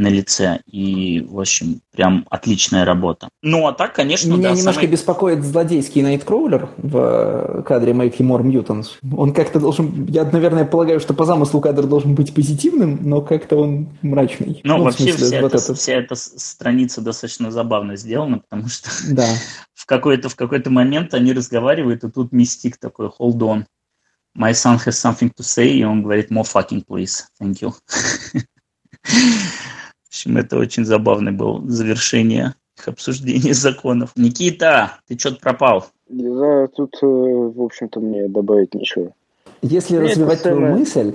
на 0.00 0.08
лице. 0.08 0.60
И, 0.66 1.20
в 1.28 1.38
общем, 1.38 1.82
прям 1.92 2.26
отличная 2.30 2.84
работа. 2.84 3.28
Ну, 3.42 3.66
а 3.66 3.72
так, 3.72 3.94
конечно, 3.94 4.32
Меня 4.32 4.50
да, 4.50 4.56
немножко 4.56 4.82
самый... 4.82 4.90
беспокоит 4.90 5.44
злодейский 5.44 6.02
Найткроулер 6.02 6.70
в 6.78 7.62
кадре 7.66 7.92
Make 7.92 8.16
More 8.18 8.42
Mutants. 8.42 8.88
Он 9.14 9.34
как-то 9.34 9.60
должен... 9.60 10.06
Я, 10.06 10.24
наверное, 10.24 10.64
полагаю, 10.64 11.00
что 11.00 11.12
по 11.12 11.26
замыслу 11.26 11.60
кадр 11.60 11.86
должен 11.86 12.14
быть 12.14 12.34
позитивным, 12.34 12.98
но 13.02 13.20
как-то 13.20 13.56
он 13.56 13.88
мрачный. 14.00 14.60
Ну, 14.64 14.78
ну 14.78 14.84
вообще 14.84 15.12
смысле, 15.12 15.26
вся, 15.26 15.40
вот 15.42 15.54
это, 15.54 15.74
вся 15.74 15.92
эта 15.92 16.14
страница 16.14 17.02
достаточно 17.02 17.50
забавно 17.50 17.96
сделана, 17.96 18.38
потому 18.38 18.68
что 18.68 18.88
да. 19.10 19.26
в 19.74 19.84
какой-то 19.84 20.30
в 20.30 20.36
какой-то 20.36 20.70
момент 20.70 21.12
они 21.12 21.34
разговаривают, 21.34 22.04
и 22.04 22.10
тут 22.10 22.32
Мистик 22.32 22.78
такой, 22.78 23.08
hold 23.08 23.38
on, 23.38 23.64
my 24.34 24.52
son 24.52 24.78
has 24.78 24.92
something 24.92 25.30
to 25.36 25.42
say, 25.42 25.68
и 25.68 25.84
он 25.84 26.02
говорит, 26.02 26.30
more 26.30 26.44
fucking 26.44 26.84
please, 26.88 27.24
thank 27.38 27.60
you. 27.60 27.74
В 30.20 30.26
общем, 30.26 30.36
это 30.36 30.58
очень 30.58 30.84
забавное 30.84 31.32
было 31.32 31.62
завершение 31.66 32.54
их 32.78 32.88
обсуждения 32.88 33.54
законов. 33.54 34.10
Никита, 34.16 34.98
ты 35.08 35.18
что-то 35.18 35.40
пропал? 35.40 35.86
Да, 36.10 36.66
тут, 36.66 36.94
э, 37.00 37.06
в 37.06 37.62
общем-то, 37.62 38.00
мне 38.00 38.28
добавить 38.28 38.74
нечего. 38.74 39.14
Если 39.62 39.94
Нет, 39.94 40.10
развивать 40.10 40.42
твою 40.42 40.56
самое... 40.58 40.74
мысль, 40.74 41.14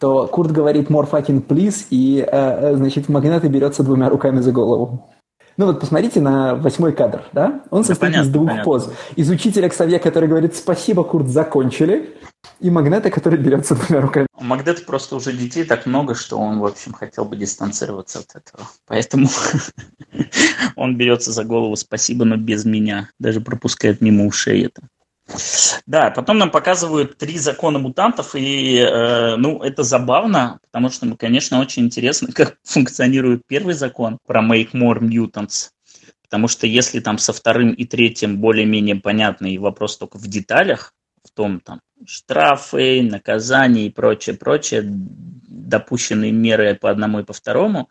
то 0.00 0.26
Курт 0.26 0.50
говорит 0.50 0.90
more 0.90 1.08
fucking 1.08 1.46
please, 1.46 1.86
и, 1.90 2.18
э, 2.18 2.26
э 2.26 2.74
значит, 2.74 3.08
Магнета 3.08 3.48
берется 3.48 3.84
двумя 3.84 4.08
руками 4.08 4.40
за 4.40 4.50
голову. 4.50 5.08
Ну 5.56 5.66
вот 5.66 5.80
посмотрите 5.80 6.20
на 6.20 6.54
восьмой 6.54 6.92
кадр, 6.92 7.24
да? 7.32 7.62
Он 7.70 7.84
состоит 7.84 8.12
понятно, 8.12 8.28
из 8.28 8.32
двух 8.32 8.48
понятно. 8.48 8.64
поз. 8.64 8.92
Из 9.16 9.30
учителя 9.30 9.68
Ксавье, 9.68 9.98
который 9.98 10.28
говорит 10.28 10.56
«Спасибо, 10.56 11.04
Курт, 11.04 11.28
закончили», 11.28 12.14
и 12.60 12.70
Магнета, 12.70 13.10
который 13.10 13.38
берется 13.38 13.74
двумя 13.74 14.00
руками. 14.00 14.26
У 14.36 14.44
Магнета 14.44 14.82
просто 14.82 15.16
уже 15.16 15.32
детей 15.32 15.64
так 15.64 15.86
много, 15.86 16.14
что 16.14 16.38
он, 16.38 16.58
в 16.58 16.64
общем, 16.66 16.92
хотел 16.92 17.24
бы 17.24 17.36
дистанцироваться 17.36 18.20
от 18.20 18.34
этого. 18.34 18.68
Поэтому 18.86 19.28
он 20.76 20.96
берется 20.96 21.32
за 21.32 21.44
голову 21.44 21.76
«Спасибо, 21.76 22.24
но 22.24 22.36
без 22.36 22.64
меня». 22.64 23.10
Даже 23.18 23.40
пропускает 23.40 24.00
мимо 24.00 24.26
ушей 24.26 24.66
это. 24.66 24.82
Да, 25.86 26.10
потом 26.10 26.38
нам 26.38 26.50
показывают 26.50 27.18
три 27.18 27.38
закона 27.38 27.78
мутантов, 27.78 28.34
и 28.34 28.76
э, 28.76 29.36
ну, 29.36 29.62
это 29.62 29.82
забавно, 29.82 30.58
потому 30.70 30.90
что, 30.90 31.06
ну, 31.06 31.16
конечно, 31.16 31.60
очень 31.60 31.84
интересно, 31.84 32.28
как 32.34 32.56
функционирует 32.64 33.42
первый 33.46 33.74
закон 33.74 34.18
про 34.26 34.42
Make 34.42 34.72
More 34.72 35.00
Mutants. 35.00 35.70
Потому 36.22 36.48
что 36.48 36.66
если 36.66 37.00
там 37.00 37.18
со 37.18 37.32
вторым 37.32 37.72
и 37.72 37.84
третьим 37.84 38.38
более-менее 38.38 38.96
понятный 38.96 39.58
вопрос 39.58 39.98
только 39.98 40.16
в 40.16 40.26
деталях, 40.26 40.94
в 41.22 41.30
том 41.30 41.60
там 41.60 41.80
штрафы, 42.06 43.02
наказания 43.02 43.86
и 43.86 43.90
прочее, 43.90 44.36
прочее, 44.36 44.82
допущенные 44.84 46.32
меры 46.32 46.74
по 46.74 46.90
одному 46.90 47.20
и 47.20 47.24
по 47.24 47.32
второму, 47.32 47.88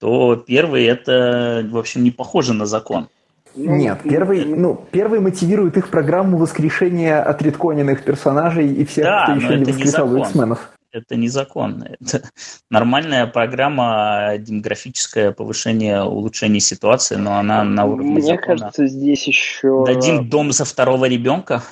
то 0.00 0.36
первый 0.36 0.84
это, 0.84 1.66
в 1.68 1.76
общем, 1.78 2.02
не 2.02 2.10
похоже 2.10 2.54
на 2.54 2.66
закон. 2.66 3.08
Ну, 3.56 3.74
Нет, 3.76 4.00
первый, 4.04 4.44
ну, 4.44 4.84
первый 4.90 5.20
мотивирует 5.20 5.76
их 5.76 5.88
программу 5.88 6.36
воскрешения 6.36 7.22
отредконенных 7.22 8.04
персонажей 8.04 8.72
и 8.72 8.84
всех, 8.84 9.04
да, 9.04 9.24
кто 9.24 9.32
еще 9.34 9.58
не 9.58 9.64
воскрешал 9.64 10.16
X-менов. 10.16 10.70
Это 10.92 11.16
незаконно. 11.16 11.96
Это 12.00 12.22
нормальная 12.70 13.26
программа 13.26 14.34
демографическое 14.38 15.32
повышение, 15.32 16.02
улучшение 16.02 16.60
ситуации, 16.60 17.16
но 17.16 17.38
она 17.38 17.64
на 17.64 17.84
уровне 17.84 18.12
Мне 18.12 18.22
закона. 18.22 18.58
кажется, 18.58 18.86
здесь 18.86 19.26
еще... 19.26 19.84
Дадим 19.84 20.28
дом 20.28 20.52
за 20.52 20.64
второго 20.64 21.06
ребенка? 21.06 21.62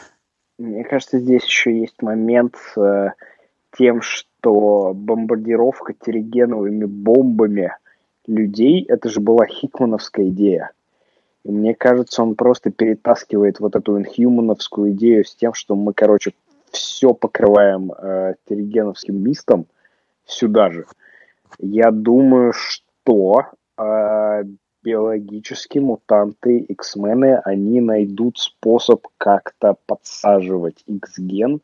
Мне 0.58 0.84
кажется, 0.84 1.18
здесь 1.18 1.44
еще 1.44 1.80
есть 1.80 2.02
момент 2.02 2.56
с 2.56 2.80
э, 2.80 3.12
тем, 3.76 4.02
что 4.02 4.92
бомбардировка 4.94 5.94
терригеновыми 5.94 6.84
бомбами 6.84 7.72
людей, 8.26 8.84
это 8.88 9.08
же 9.08 9.20
была 9.20 9.46
хикмановская 9.46 10.28
идея. 10.28 10.70
Мне 11.44 11.74
кажется, 11.74 12.22
он 12.22 12.34
просто 12.36 12.70
перетаскивает 12.70 13.60
вот 13.60 13.76
эту 13.76 13.98
инхьюмановскую 13.98 14.92
идею 14.92 15.24
с 15.24 15.34
тем, 15.34 15.52
что 15.52 15.74
мы, 15.74 15.92
короче, 15.92 16.32
все 16.70 17.12
покрываем 17.12 17.92
э, 17.92 18.34
терригеновским 18.48 19.22
мистом 19.22 19.66
сюда 20.26 20.70
же. 20.70 20.86
Я 21.58 21.90
думаю, 21.90 22.52
что 22.52 23.44
э, 23.78 24.44
биологические 24.82 25.82
мутанты, 25.82 26.58
X-мены, 26.58 27.40
они 27.44 27.80
найдут 27.80 28.38
способ 28.38 29.06
как-то 29.18 29.76
подсаживать 29.86 30.82
X-ген 30.86 31.60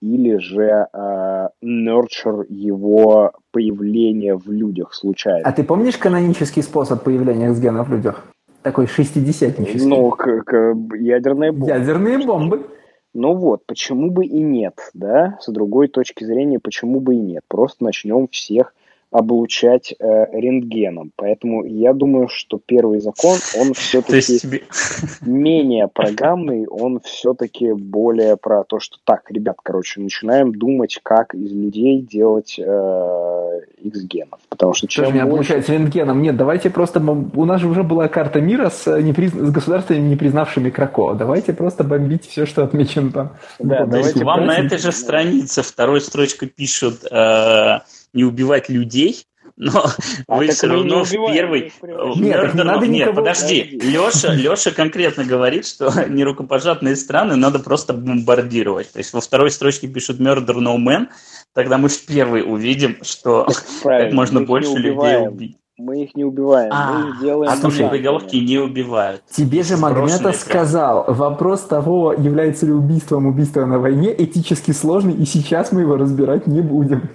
или 0.00 0.36
же 0.36 0.86
э, 0.92 1.48
nurture 1.62 2.46
его 2.48 3.32
появление 3.50 4.36
в 4.36 4.50
людях 4.50 4.94
случайно. 4.94 5.46
А 5.46 5.52
ты 5.52 5.64
помнишь 5.64 5.96
канонический 5.96 6.62
способ 6.62 7.02
появления 7.02 7.50
X-гена 7.50 7.82
в 7.84 7.90
людях? 7.90 8.33
Такой 8.64 8.86
шестидесятнический. 8.86 9.86
Ну, 9.86 10.10
как 10.10 10.52
ядерные 10.98 11.52
бомбы. 11.52 11.68
Ядерные 11.68 12.18
бомбы. 12.18 12.66
Ну 13.12 13.34
вот, 13.34 13.64
почему 13.66 14.10
бы 14.10 14.24
и 14.24 14.42
нет, 14.42 14.90
да? 14.94 15.38
С 15.40 15.52
другой 15.52 15.86
точки 15.86 16.24
зрения, 16.24 16.58
почему 16.58 16.98
бы 16.98 17.14
и 17.14 17.18
нет? 17.18 17.44
Просто 17.46 17.84
начнем 17.84 18.26
всех 18.26 18.74
облучать 19.14 19.94
э, 19.96 20.26
рентгеном. 20.32 21.12
Поэтому 21.14 21.64
я 21.64 21.92
думаю, 21.92 22.26
что 22.26 22.58
первый 22.58 22.98
закон, 22.98 23.38
он 23.56 23.72
все-таки 23.74 24.40
тебе... 24.40 24.62
менее 25.20 25.86
программный, 25.86 26.66
он 26.66 26.98
все-таки 26.98 27.72
более 27.72 28.36
про 28.36 28.64
то, 28.64 28.80
что 28.80 28.96
так, 29.04 29.30
ребят, 29.30 29.58
короче, 29.62 30.00
начинаем 30.00 30.52
думать, 30.52 30.98
как 31.00 31.32
из 31.32 31.52
людей 31.52 32.00
делать 32.00 32.58
э, 32.58 33.60
X-генов. 33.82 34.40
Потому 34.48 34.74
что 34.74 34.88
чем 34.88 35.04
Тоже 35.04 35.24
больше... 35.26 35.52
облучать 35.52 35.68
рентгеном. 35.68 36.20
Нет, 36.20 36.36
давайте 36.36 36.70
просто... 36.70 36.98
У 36.98 37.44
нас 37.44 37.60
же 37.60 37.68
уже 37.68 37.84
была 37.84 38.08
карта 38.08 38.40
мира 38.40 38.68
с, 38.68 38.88
э, 38.88 39.00
неприз... 39.00 39.30
с 39.30 39.50
государствами, 39.52 40.00
не 40.00 40.16
признавшими 40.16 40.70
Крако. 40.70 41.14
Давайте 41.14 41.52
просто 41.52 41.84
бомбить 41.84 42.26
все, 42.26 42.46
что 42.46 42.64
отмечено 42.64 43.12
там. 43.12 43.36
Да, 43.60 43.86
давайте 43.86 44.24
вам 44.24 44.46
на 44.46 44.58
этой 44.58 44.78
же 44.78 44.90
странице 44.90 45.62
второй 45.62 46.00
строчкой 46.00 46.48
пишут... 46.48 47.04
Э 47.12 47.78
не 48.14 48.24
убивать 48.24 48.68
людей, 48.68 49.26
но 49.56 49.84
а 50.26 50.36
вы 50.36 50.48
все 50.48 50.66
равно 50.66 51.04
в 51.04 51.10
первый... 51.10 51.72
Нет, 52.16 52.54
не 52.54 52.64
надо 52.64 52.86
Нет, 52.88 53.14
подожди. 53.14 53.78
Леша, 53.82 54.34
Леша 54.34 54.72
конкретно 54.72 55.24
говорит, 55.24 55.66
что 55.66 55.92
нерукопожатные 56.08 56.96
страны 56.96 57.36
надо 57.36 57.60
просто 57.60 57.92
бомбардировать. 57.92 58.92
То 58.92 58.98
есть 58.98 59.12
во 59.12 59.20
второй 59.20 59.52
строчке 59.52 59.86
пишут 59.86 60.18
Murder 60.18 60.56
No 60.56 60.76
Man, 60.76 61.06
тогда 61.52 61.78
мы 61.78 61.88
в 61.88 62.06
первый 62.06 62.42
увидим, 62.42 62.96
что 63.02 63.46
как 63.82 64.12
можно 64.12 64.40
больше 64.40 64.74
людей 64.74 65.28
убить. 65.28 65.56
Мы 65.76 66.04
их 66.04 66.14
не 66.14 66.24
убиваем, 66.24 66.70
а, 66.72 66.92
мы 66.92 67.10
их 67.10 67.20
делаем... 67.20 67.50
А 67.50 67.56
слушай, 67.56 67.88
боеголовки 67.88 68.36
не 68.36 68.58
убивают. 68.58 69.22
Тебе 69.28 69.64
же 69.64 69.76
Магнета 69.76 70.32
сказал, 70.32 71.04
вопрос 71.08 71.62
того, 71.62 72.12
является 72.12 72.66
ли 72.66 72.72
убийством 72.72 73.26
убийство 73.26 73.64
на 73.66 73.80
войне, 73.80 74.14
этически 74.16 74.70
сложный, 74.70 75.14
и 75.14 75.24
сейчас 75.24 75.72
мы 75.72 75.80
его 75.80 75.96
разбирать 75.96 76.46
не 76.46 76.60
будем 76.60 77.10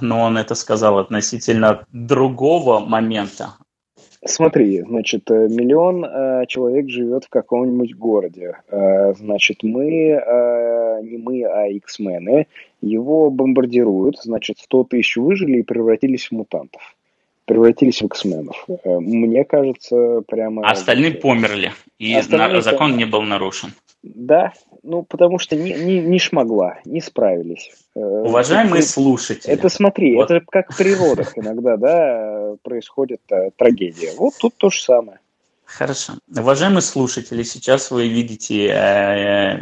но 0.00 0.22
он 0.22 0.36
это 0.38 0.54
сказал 0.54 0.98
относительно 0.98 1.84
другого 1.92 2.80
момента. 2.80 3.54
Смотри, 4.24 4.82
значит, 4.82 5.30
э, 5.30 5.48
миллион 5.48 6.04
э, 6.04 6.46
человек 6.48 6.88
живет 6.88 7.24
в 7.24 7.28
каком-нибудь 7.28 7.94
городе. 7.94 8.58
Э, 8.68 9.14
значит, 9.14 9.62
мы, 9.62 9.86
э, 9.86 11.00
не 11.02 11.18
мы, 11.18 11.44
а 11.44 11.68
X-мены, 11.68 12.48
его 12.80 13.30
бомбардируют. 13.30 14.18
Значит, 14.18 14.58
100 14.58 14.84
тысяч 14.84 15.16
выжили 15.16 15.58
и 15.58 15.62
превратились 15.62 16.28
в 16.28 16.32
мутантов. 16.32 16.96
Превратились 17.44 18.02
в 18.02 18.06
X-менов. 18.06 18.66
Э, 18.68 18.98
мне 18.98 19.44
кажется, 19.44 20.22
прямо... 20.26 20.66
А 20.66 20.72
остальные 20.72 21.12
померли, 21.12 21.72
и 22.00 22.12
остальные 22.12 22.62
закон 22.62 22.96
не 22.96 23.04
был 23.04 23.22
нарушен. 23.22 23.70
Да, 24.02 24.52
ну, 24.84 25.02
потому 25.02 25.38
что 25.38 25.56
не, 25.56 25.72
не, 25.72 26.00
не 26.00 26.18
шмогла, 26.18 26.78
не 26.84 27.00
справились. 27.00 27.72
Э, 27.96 28.00
Уважаемые 28.00 28.80
это, 28.80 28.88
слушатели. 28.88 29.52
Это 29.52 29.68
смотри, 29.68 30.14
вот. 30.14 30.30
это 30.30 30.44
как 30.48 30.72
в 30.72 30.76
природах 30.76 31.36
иногда, 31.36 31.76
да, 31.76 32.54
происходит 32.62 33.20
а, 33.30 33.50
трагедия. 33.56 34.12
Вот 34.16 34.34
тут 34.38 34.54
то 34.56 34.70
же 34.70 34.80
самое. 34.80 35.18
Хорошо. 35.64 36.14
Уважаемые 36.34 36.82
слушатели, 36.82 37.42
сейчас 37.42 37.90
вы 37.90 38.08
видите 38.08 38.68
э, 38.68 39.60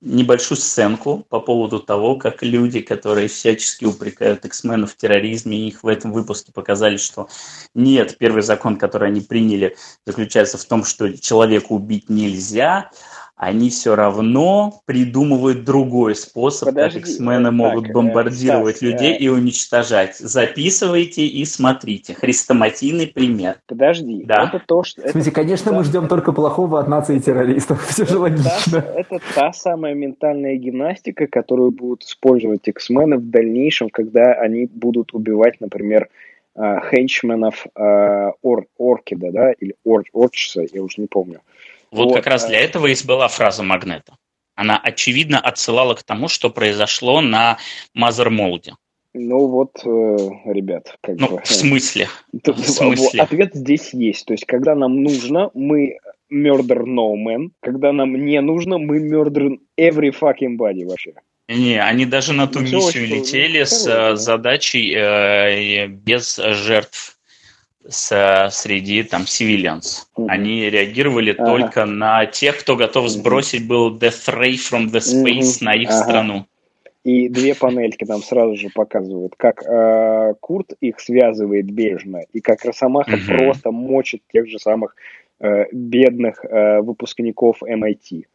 небольшую 0.00 0.58
сценку 0.58 1.26
по 1.28 1.40
поводу 1.40 1.80
того, 1.80 2.16
как 2.16 2.42
люди, 2.42 2.80
которые 2.80 3.28
всячески 3.28 3.84
упрекают 3.84 4.44
X-менов 4.44 4.92
в 4.92 4.96
терроризме, 4.96 5.68
их 5.68 5.82
в 5.82 5.88
этом 5.88 6.12
выпуске 6.12 6.52
показали, 6.52 6.96
что 6.96 7.28
нет, 7.74 8.16
первый 8.18 8.42
закон, 8.42 8.76
который 8.76 9.08
они 9.08 9.20
приняли, 9.20 9.76
заключается 10.06 10.56
в 10.56 10.64
том, 10.64 10.84
что 10.84 11.16
человека 11.18 11.66
убить 11.72 12.08
нельзя, 12.08 12.90
они 13.40 13.70
все 13.70 13.96
равно 13.96 14.82
придумывают 14.84 15.64
другой 15.64 16.14
способ, 16.14 16.68
Подожди, 16.68 17.00
как 17.00 17.08
X-мены 17.08 17.50
могут 17.50 17.84
так, 17.84 17.94
бомбардировать 17.94 18.76
Стас, 18.76 18.82
людей 18.82 19.14
э... 19.14 19.16
и 19.16 19.28
уничтожать. 19.28 20.16
Записывайте 20.16 21.26
и 21.26 21.46
смотрите. 21.46 22.12
Хрестоматийный 22.12 23.06
пример. 23.06 23.56
Подожди, 23.66 24.24
да? 24.24 24.44
это 24.46 24.62
то, 24.64 24.82
что... 24.82 25.00
В 25.08 25.10
смысле, 25.12 25.32
конечно, 25.32 25.72
мы 25.72 25.84
ждем 25.84 26.06
только 26.06 26.32
плохого 26.32 26.80
от 26.80 26.88
нации 26.88 27.18
террористов. 27.18 27.82
Все 27.88 28.04
же 28.04 28.18
логично. 28.18 28.82
Та, 28.82 28.92
это 28.94 29.18
та 29.34 29.52
самая 29.54 29.94
ментальная 29.94 30.56
гимнастика, 30.56 31.26
которую 31.26 31.70
будут 31.70 32.02
использовать 32.02 32.68
X-мены 32.68 33.16
в 33.16 33.30
дальнейшем, 33.30 33.88
когда 33.88 34.34
они 34.34 34.66
будут 34.66 35.14
убивать, 35.14 35.62
например, 35.62 36.10
э, 36.56 36.80
хенчменов 36.90 37.66
э, 37.74 38.32
Ор, 38.42 38.66
Оркида, 38.78 39.32
да, 39.32 39.52
или 39.52 39.76
Ор, 39.82 40.04
Орчса, 40.12 40.66
я 40.70 40.82
уже 40.82 41.00
не 41.00 41.06
помню. 41.06 41.40
Вот, 41.90 42.06
вот 42.06 42.14
как 42.14 42.26
раз 42.26 42.46
для 42.46 42.60
этого 42.60 42.86
и 42.86 43.06
была 43.06 43.28
фраза 43.28 43.62
Магнета. 43.62 44.16
Она 44.54 44.78
очевидно 44.78 45.40
отсылала 45.40 45.94
к 45.94 46.02
тому, 46.02 46.28
что 46.28 46.50
произошло 46.50 47.20
на 47.20 47.58
Мазермолде. 47.94 48.74
Ну 49.12 49.48
вот, 49.48 49.72
э, 49.84 49.88
ребят, 50.52 50.96
как 51.02 51.18
ну, 51.18 51.28
бы... 51.28 51.40
в 51.42 51.48
смысле? 51.48 52.08
В 52.32 52.62
смысле? 52.62 53.22
Ответ 53.22 53.54
здесь 53.54 53.92
есть. 53.92 54.26
То 54.26 54.34
есть, 54.34 54.44
когда 54.46 54.76
нам 54.76 55.02
нужно, 55.02 55.50
мы 55.54 55.98
murder 56.32 56.84
no 56.84 57.14
man. 57.16 57.48
Когда 57.60 57.92
нам 57.92 58.14
не 58.14 58.40
нужно, 58.40 58.78
мы 58.78 58.98
murder 59.10 59.58
every 59.78 60.12
fucking 60.12 60.56
body 60.56 60.86
вообще. 60.86 61.14
Не, 61.48 61.82
они 61.82 62.06
даже 62.06 62.32
на 62.32 62.46
ту 62.46 62.60
ну, 62.60 62.66
миссию 62.66 63.08
летели 63.08 63.64
с 63.64 63.84
хорошо, 63.84 64.16
задачей 64.16 64.94
э, 64.94 65.88
без 65.88 66.36
жертв 66.36 67.18
с, 67.88 68.48
среди 68.52 69.02
там 69.02 69.22
civilians. 69.22 70.06
Mm-hmm. 70.16 70.26
Они 70.28 70.70
реагировали 70.70 71.32
ага. 71.32 71.46
только 71.46 71.84
на 71.86 72.26
тех, 72.26 72.58
кто 72.58 72.76
готов 72.76 73.08
сбросить 73.08 73.66
был 73.66 73.96
death 73.96 74.28
ray 74.28 74.54
from 74.54 74.86
the 74.90 75.00
space 75.00 75.40
mm-hmm. 75.40 75.64
на 75.64 75.74
их 75.74 75.88
ага. 75.88 76.02
страну. 76.02 76.46
И 77.02 77.30
две 77.30 77.54
панельки 77.54 78.04
нам 78.04 78.22
сразу 78.22 78.56
же 78.56 78.68
показывают, 78.68 79.34
как 79.36 79.62
э, 79.64 80.34
Курт 80.40 80.74
их 80.80 81.00
связывает 81.00 81.70
бережно, 81.70 82.20
и 82.34 82.40
как 82.40 82.62
Росомаха 82.64 83.12
mm-hmm. 83.12 83.38
просто 83.38 83.70
мочит 83.70 84.22
тех 84.30 84.46
же 84.46 84.58
самых 84.58 84.94
э, 85.40 85.64
бедных 85.72 86.44
э, 86.44 86.80
выпускников 86.82 87.62
MIT. 87.62 88.26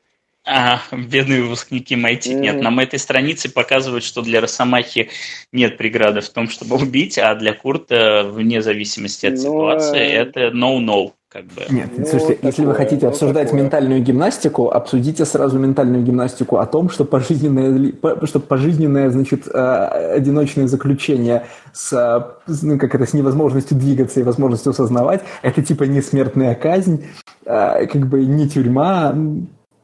Ага, 0.46 0.82
бедные 0.92 1.42
выпускники 1.42 1.96
MIT. 1.96 2.20
Mm-hmm. 2.20 2.40
Нет, 2.40 2.62
нам 2.62 2.80
этой 2.80 3.00
странице 3.00 3.52
показывают, 3.52 4.04
что 4.04 4.22
для 4.22 4.42
Росомахи 4.42 5.10
нет 5.52 5.78
преграды 5.78 6.22
в 6.22 6.30
том, 6.30 6.50
чтобы 6.50 6.76
убить, 6.76 7.18
а 7.18 7.34
для 7.36 7.54
Курта, 7.54 8.24
вне 8.24 8.62
зависимости 8.62 9.26
от 9.26 9.34
Но... 9.34 9.40
ситуации, 9.40 10.08
это 10.08 10.50
no-no 10.50 11.14
как 11.36 11.46
бы. 11.48 11.64
Нет, 11.70 11.90
ну, 11.98 12.06
слушайте, 12.06 12.36
такое, 12.36 12.50
если 12.52 12.66
вы 12.66 12.76
хотите 12.76 13.08
обсуждать 13.08 13.48
такое. 13.48 13.64
ментальную 13.64 14.02
гимнастику, 14.02 14.70
обсудите 14.70 15.26
сразу 15.26 15.60
ментальную 15.60 16.02
гимнастику 16.02 16.58
о 16.60 16.66
том, 16.66 16.90
что 16.90 17.04
пожизненное, 17.04 17.92
что 18.24 18.40
пожизненное, 18.40 19.10
значит, 19.10 19.46
э, 19.48 20.14
одиночное 20.16 20.68
заключение 20.68 21.48
с, 21.74 22.38
ну, 22.48 22.80
как 22.80 22.96
это, 22.96 23.06
с 23.06 23.14
невозможностью 23.14 23.76
двигаться 23.78 24.22
и 24.22 24.24
возможностью 24.24 24.70
осознавать, 24.70 25.24
это 25.42 25.62
типа 25.62 25.84
не 25.84 26.02
смертная 26.02 26.56
казнь, 26.56 27.04
э, 27.46 27.86
как 27.88 28.08
бы 28.08 28.24
не 28.24 28.48
тюрьма, 28.48 29.14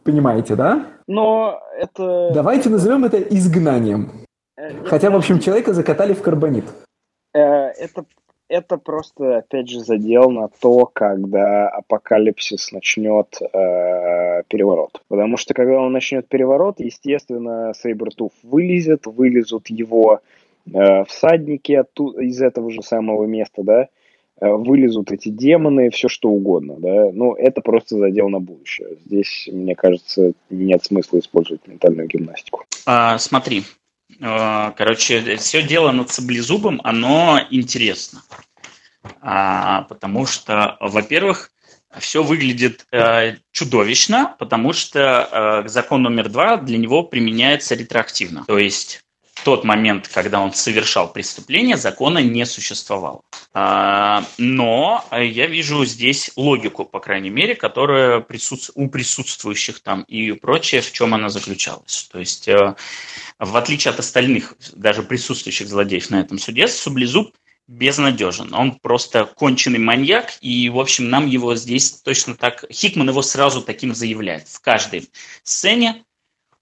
понимаете, 0.04 0.56
да? 0.56 0.88
Но 1.08 1.60
это... 1.78 2.32
Давайте 2.34 2.70
назовем 2.70 3.06
это 3.06 3.22
изгнанием. 3.22 4.12
Э, 4.58 4.86
Хотя, 4.86 5.10
в 5.10 5.16
общем, 5.16 5.40
человека 5.40 5.74
закатали 5.74 6.14
в 6.14 6.22
карбонит. 6.22 6.66
Это 7.34 8.06
это 8.52 8.78
просто, 8.78 9.38
опять 9.38 9.70
же, 9.70 9.80
задел 9.80 10.30
на 10.30 10.50
то, 10.50 10.86
когда 10.86 11.70
апокалипсис 11.70 12.74
начнет 12.74 13.28
э, 13.42 14.44
переворот. 14.50 15.02
Потому 15.08 15.38
что 15.38 15.54
когда 15.54 15.80
он 15.80 15.94
начнет 15.94 16.28
переворот, 16.28 16.82
естественно, 16.82 17.72
Сейбертуф 17.74 18.34
вылезет, 18.44 19.06
вылезут 19.06 19.70
его 19.70 20.20
э, 20.66 21.06
всадники 21.06 21.72
оттуда, 21.72 22.22
из 22.22 22.42
этого 22.42 22.72
же 22.72 22.82
самого 22.82 23.26
места, 23.26 23.64
да, 23.64 23.84
э, 23.84 23.88
вылезут 24.42 25.12
эти 25.12 25.30
демоны, 25.30 25.90
все 25.92 26.10
что 26.10 26.30
угодно, 26.30 26.76
да. 26.78 27.12
Ну, 27.14 27.34
это 27.36 27.62
просто 27.62 27.98
задел 27.98 28.30
на 28.30 28.40
будущее. 28.40 28.98
Здесь, 29.06 29.48
мне 29.52 29.76
кажется, 29.76 30.34
нет 30.50 30.84
смысла 30.84 31.20
использовать 31.20 31.68
ментальную 31.68 32.08
гимнастику. 32.08 32.66
А, 32.86 33.18
смотри, 33.20 33.64
Э, 34.20 34.72
короче, 34.76 35.38
все 35.38 35.64
дело 35.64 35.92
над 35.92 36.10
саблезубом, 36.10 36.82
оно 36.84 37.40
интересно. 37.50 38.24
А, 39.22 39.84
потому 39.84 40.26
что, 40.26 40.78
во-первых, 40.80 41.52
все 42.00 42.24
выглядит 42.24 42.86
э, 42.92 43.36
чудовищно, 43.52 44.36
потому 44.40 44.74
что 44.74 45.64
э, 45.66 45.68
закон 45.68 46.04
номер 46.04 46.30
два 46.30 46.58
для 46.58 46.78
него 46.78 47.04
применяется 47.04 47.76
ретроактивно. 47.76 48.46
То 48.48 48.58
есть 48.58 49.02
тот 49.44 49.64
момент, 49.64 50.08
когда 50.08 50.40
он 50.40 50.54
совершал 50.54 51.12
преступление, 51.12 51.78
закона 51.78 52.20
не 52.20 52.46
существовало. 52.46 53.22
А, 53.54 54.26
но 54.38 55.06
я 55.12 55.48
вижу 55.48 55.86
здесь 55.86 56.32
логику, 56.36 56.86
по 56.86 57.00
крайней 57.00 57.30
мере, 57.30 57.56
которая 57.56 58.20
присутств... 58.22 58.72
у 58.76 58.90
присутствующих 58.90 59.82
там 59.82 60.04
и 60.04 60.32
прочее, 60.34 60.82
в 60.82 60.92
чем 60.92 61.14
она 61.14 61.30
заключалась. 61.30 62.08
То 62.12 62.20
есть, 62.20 62.48
э, 62.48 62.76
в 63.40 63.58
отличие 63.58 63.92
от 63.92 64.00
остальных, 64.00 64.56
даже 64.74 65.04
присутствующих 65.04 65.68
злодеев 65.68 66.10
на 66.10 66.22
этом 66.22 66.38
суде, 66.38 66.68
Сублезуб 66.68 67.36
безнадежен. 67.68 68.54
Он 68.54 68.74
просто 68.80 69.26
конченый 69.26 69.80
маньяк, 69.80 70.34
и, 70.42 70.70
в 70.70 70.80
общем, 70.80 71.10
нам 71.10 71.28
его 71.28 71.56
здесь 71.56 71.92
точно 72.02 72.36
так... 72.36 72.66
Хикман 72.72 73.10
его 73.10 73.22
сразу 73.22 73.62
таким 73.62 73.96
заявляет. 73.96 74.48
В 74.48 74.60
каждой 74.60 75.10
сцене 75.44 76.04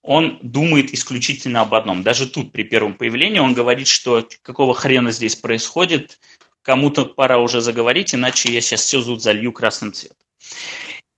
он 0.02 0.38
думает 0.42 0.92
исключительно 0.94 1.62
об 1.62 1.74
одном. 1.74 2.02
Даже 2.02 2.28
тут, 2.28 2.52
при 2.52 2.62
первом 2.62 2.94
появлении, 2.94 3.38
он 3.38 3.54
говорит, 3.54 3.86
что 3.86 4.26
какого 4.42 4.74
хрена 4.74 5.12
здесь 5.12 5.36
происходит, 5.36 6.18
кому-то 6.62 7.04
пора 7.04 7.38
уже 7.38 7.60
заговорить, 7.60 8.14
иначе 8.14 8.52
я 8.52 8.60
сейчас 8.60 8.82
все 8.82 9.02
тут 9.02 9.22
залью 9.22 9.52
красным 9.52 9.92
цветом. 9.92 10.16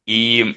И 0.07 0.57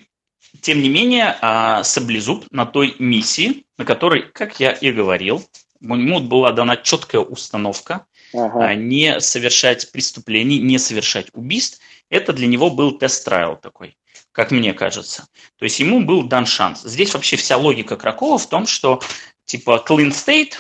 тем 0.62 0.82
не 0.82 0.90
менее, 0.90 1.38
а, 1.42 1.84
Саблезуб 1.84 2.46
на 2.52 2.66
той 2.66 2.96
миссии, 3.00 3.66
на 3.78 3.86
которой, 3.86 4.24
как 4.32 4.60
я 4.60 4.72
и 4.72 4.92
говорил, 4.92 5.48
ему 5.82 6.20
была 6.20 6.52
дана 6.52 6.78
четкая 6.78 7.22
установка 7.22 8.08
ага. 8.38 8.68
А, 8.68 8.76
не 8.76 9.20
совершать 9.20 9.92
преступлений, 9.92 10.60
не 10.60 10.78
совершать 10.78 11.28
убийств. 11.34 11.80
Это 12.10 12.34
для 12.34 12.48
него 12.48 12.70
был 12.70 12.98
тест-трайл 12.98 13.58
такой 13.58 13.98
как 14.36 14.52
мне 14.52 14.74
кажется. 14.74 15.28
То 15.58 15.64
есть 15.64 15.80
ему 15.80 16.02
был 16.02 16.24
дан 16.24 16.46
шанс. 16.46 16.82
Здесь 16.84 17.14
вообще 17.14 17.38
вся 17.38 17.56
логика 17.56 17.96
Кракова 17.96 18.38
в 18.38 18.48
том, 18.50 18.68
что 18.68 19.02
типа 19.46 19.84
clean 19.88 20.10
state, 20.10 20.56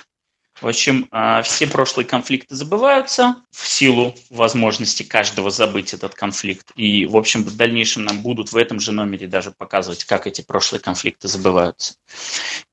в 0.61 0.67
общем, 0.67 1.09
а, 1.11 1.41
все 1.41 1.67
прошлые 1.67 2.07
конфликты 2.07 2.55
забываются 2.55 3.43
в 3.51 3.67
силу 3.67 4.15
возможности 4.29 5.03
каждого 5.03 5.51
забыть 5.51 5.93
этот 5.93 6.15
конфликт. 6.15 6.71
И, 6.77 7.05
в 7.05 7.17
общем, 7.17 7.43
в 7.43 7.57
дальнейшем 7.57 8.05
нам 8.05 8.21
будут 8.21 8.53
в 8.53 8.57
этом 8.57 8.79
же 8.79 8.93
номере 8.93 9.27
даже 9.27 9.51
показывать, 9.51 10.05
как 10.05 10.27
эти 10.27 10.41
прошлые 10.41 10.79
конфликты 10.79 11.27
забываются. 11.27 11.95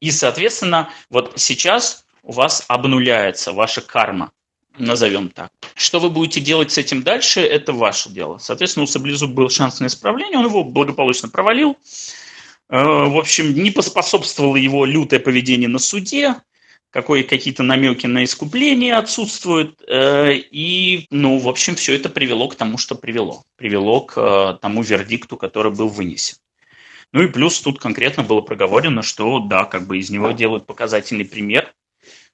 И, 0.00 0.12
соответственно, 0.12 0.90
вот 1.10 1.32
сейчас 1.36 2.04
у 2.22 2.30
вас 2.30 2.64
обнуляется 2.68 3.52
ваша 3.52 3.80
карма 3.80 4.30
назовем 4.78 5.28
так. 5.28 5.50
Что 5.74 6.00
вы 6.00 6.10
будете 6.10 6.40
делать 6.40 6.72
с 6.72 6.78
этим 6.78 7.02
дальше, 7.02 7.40
это 7.40 7.72
ваше 7.72 8.10
дело. 8.10 8.38
Соответственно, 8.38 8.84
у 8.84 8.86
Саблезуб 8.86 9.30
был 9.30 9.50
шанс 9.50 9.80
на 9.80 9.86
исправление, 9.86 10.38
он 10.38 10.46
его 10.46 10.64
благополучно 10.64 11.28
провалил. 11.28 11.76
Э, 12.68 12.82
в 12.82 13.18
общем, 13.18 13.54
не 13.54 13.70
поспособствовало 13.70 14.56
его 14.56 14.84
лютое 14.84 15.20
поведение 15.20 15.68
на 15.68 15.78
суде, 15.78 16.36
какой, 16.90 17.22
какие-то 17.22 17.62
намеки 17.62 18.06
на 18.06 18.24
искупление 18.24 18.94
отсутствуют. 18.94 19.82
Э, 19.88 20.32
и, 20.34 21.06
ну, 21.10 21.38
в 21.38 21.48
общем, 21.48 21.74
все 21.74 21.94
это 21.94 22.08
привело 22.08 22.48
к 22.48 22.54
тому, 22.54 22.78
что 22.78 22.94
привело. 22.94 23.42
Привело 23.56 24.02
к 24.02 24.16
э, 24.16 24.58
тому 24.60 24.82
вердикту, 24.82 25.36
который 25.36 25.72
был 25.72 25.88
вынесен. 25.88 26.36
Ну 27.12 27.22
и 27.22 27.28
плюс 27.28 27.60
тут 27.60 27.78
конкретно 27.78 28.22
было 28.22 28.40
проговорено, 28.40 29.02
что 29.02 29.38
да, 29.40 29.64
как 29.64 29.86
бы 29.86 29.98
из 29.98 30.08
него 30.08 30.32
делают 30.32 30.66
показательный 30.66 31.26
пример, 31.26 31.74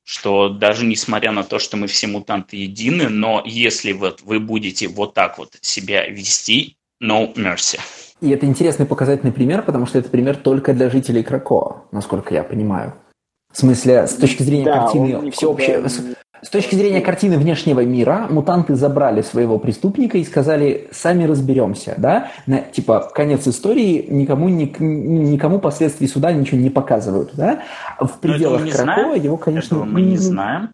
что 0.09 0.49
даже 0.49 0.87
несмотря 0.87 1.33
на 1.33 1.45
то, 1.45 1.59
что 1.59 1.77
мы 1.77 1.87
все 1.87 2.07
мутанты 2.07 2.57
едины, 2.57 3.11
но 3.11 3.43
если 3.45 3.93
вот 3.93 4.23
вы 4.23 4.41
будете 4.41 4.89
вот 4.89 5.13
так 5.13 5.37
вот 5.37 5.59
себя 5.61 6.09
вести, 6.09 6.79
no 7.03 7.35
mercy. 7.35 7.79
И 8.23 8.31
это 8.31 8.47
интересный 8.47 8.87
показательный 8.87 9.33
пример, 9.33 9.61
потому 9.61 9.85
что 9.85 9.99
это 9.99 10.09
пример 10.09 10.37
только 10.37 10.73
для 10.73 10.89
жителей 10.89 11.23
Кракоа, 11.23 11.85
насколько 11.93 12.33
я 12.33 12.43
понимаю. 12.43 12.95
В 13.53 13.59
смысле, 13.59 14.07
с 14.07 14.15
точки 14.15 14.43
зрения 14.43 14.65
да, 14.65 14.81
картины 14.81 15.31
всеобщей... 15.31 16.17
С 16.43 16.51
точки 16.51 16.75
зрения 16.75 17.01
картины 17.01 17.37
внешнего 17.37 17.85
мира, 17.85 18.27
мутанты 18.31 18.75
забрали 18.75 19.23
своего 19.23 19.59
преступника 19.59 20.19
и 20.19 20.25
сказали, 20.25 20.89
сами 20.93 21.25
разберемся, 21.25 21.95
да? 21.99 22.31
На, 22.47 22.61
типа, 22.61 23.11
конец 23.15 23.47
истории, 23.49 24.07
никому, 24.09 24.49
ни, 24.49 24.73
никому 24.79 25.59
последствий 25.59 26.07
суда 26.07 26.33
ничего 26.33 26.61
не 26.61 26.71
показывают, 26.71 27.31
да? 27.35 27.63
В 28.01 28.19
пределах 28.19 28.69
Кракова 28.71 29.15
его, 29.15 29.37
конечно... 29.37 29.77
Этого 29.77 29.85
мы 29.85 30.03
не 30.03 30.17
знаем. 30.17 30.71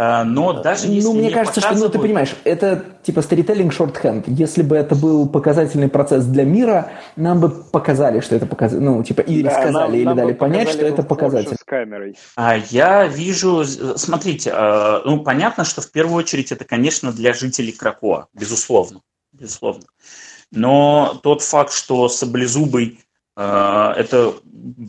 А, 0.00 0.22
но 0.22 0.52
даже 0.62 0.86
ну, 0.86 0.92
если 0.92 1.08
Ну, 1.08 1.14
мне 1.14 1.30
кажется, 1.30 1.60
показывают... 1.60 1.78
что, 1.78 1.86
ну, 1.86 1.92
ты 1.92 1.98
понимаешь, 1.98 2.36
это 2.44 2.84
типа 3.02 3.18
storytelling 3.18 3.70
shorthand. 3.70 4.24
Если 4.28 4.62
бы 4.62 4.76
это 4.76 4.94
был 4.94 5.28
показательный 5.28 5.88
процесс 5.88 6.24
для 6.24 6.44
мира, 6.44 6.92
нам 7.16 7.40
бы 7.40 7.50
показали, 7.50 8.20
что 8.20 8.36
это 8.36 8.46
показатель. 8.46 8.80
Ну, 8.80 9.02
типа, 9.02 9.22
или 9.22 9.42
да, 9.42 9.50
сказали, 9.50 9.72
нам, 9.72 9.94
или 9.94 10.04
нам 10.04 10.16
дали 10.16 10.32
понять, 10.34 10.68
что 10.68 10.86
это 10.86 11.02
показатель. 11.02 11.56
С 11.56 11.64
камерой. 11.64 12.16
А 12.36 12.56
я 12.56 13.08
вижу, 13.08 13.64
смотрите, 13.64 14.52
а, 14.54 15.02
ну, 15.04 15.24
понятно, 15.24 15.64
что 15.64 15.80
в 15.80 15.90
первую 15.90 16.18
очередь 16.18 16.52
это, 16.52 16.64
конечно, 16.64 17.12
для 17.12 17.32
жителей 17.32 17.72
Кракоа, 17.72 18.28
безусловно, 18.32 19.00
безусловно. 19.32 19.82
Но 20.52 21.18
тот 21.24 21.42
факт, 21.42 21.72
что 21.72 22.08
Саблезубый 22.08 23.00
Э, 23.00 23.07
это 23.38 24.34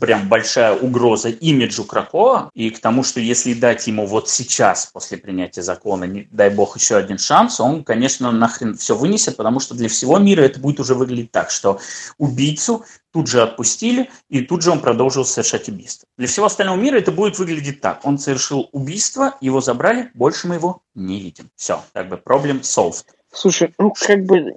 прям 0.00 0.28
большая 0.28 0.76
угроза 0.76 1.28
имиджу 1.28 1.84
Кракоа 1.84 2.50
и 2.52 2.70
к 2.70 2.80
тому, 2.80 3.04
что 3.04 3.20
если 3.20 3.54
дать 3.54 3.86
ему 3.86 4.06
вот 4.06 4.28
сейчас, 4.28 4.86
после 4.86 5.18
принятия 5.18 5.62
закона, 5.62 6.04
не, 6.04 6.26
дай 6.32 6.50
бог, 6.50 6.76
еще 6.76 6.96
один 6.96 7.18
шанс, 7.18 7.60
он, 7.60 7.84
конечно, 7.84 8.32
нахрен 8.32 8.76
все 8.76 8.96
вынесет, 8.96 9.36
потому 9.36 9.60
что 9.60 9.74
для 9.74 9.88
всего 9.88 10.18
мира 10.18 10.42
это 10.42 10.58
будет 10.58 10.80
уже 10.80 10.94
выглядеть 10.94 11.30
так, 11.30 11.50
что 11.50 11.78
убийцу 12.18 12.84
тут 13.12 13.28
же 13.28 13.42
отпустили, 13.42 14.10
и 14.28 14.40
тут 14.40 14.62
же 14.62 14.70
он 14.70 14.80
продолжил 14.80 15.24
совершать 15.24 15.68
убийство. 15.68 16.08
Для 16.18 16.26
всего 16.26 16.46
остального 16.46 16.76
мира 16.76 16.96
это 16.96 17.12
будет 17.12 17.38
выглядеть 17.38 17.80
так. 17.80 18.04
Он 18.04 18.18
совершил 18.18 18.68
убийство, 18.72 19.36
его 19.40 19.60
забрали, 19.60 20.10
больше 20.14 20.48
мы 20.48 20.56
его 20.56 20.82
не 20.94 21.20
видим. 21.20 21.50
Все, 21.56 21.84
как 21.92 22.08
бы 22.08 22.16
проблем 22.16 22.58
solved. 22.58 23.04
Слушай, 23.32 23.72
ну 23.78 23.92
как 23.96 24.24
бы, 24.24 24.56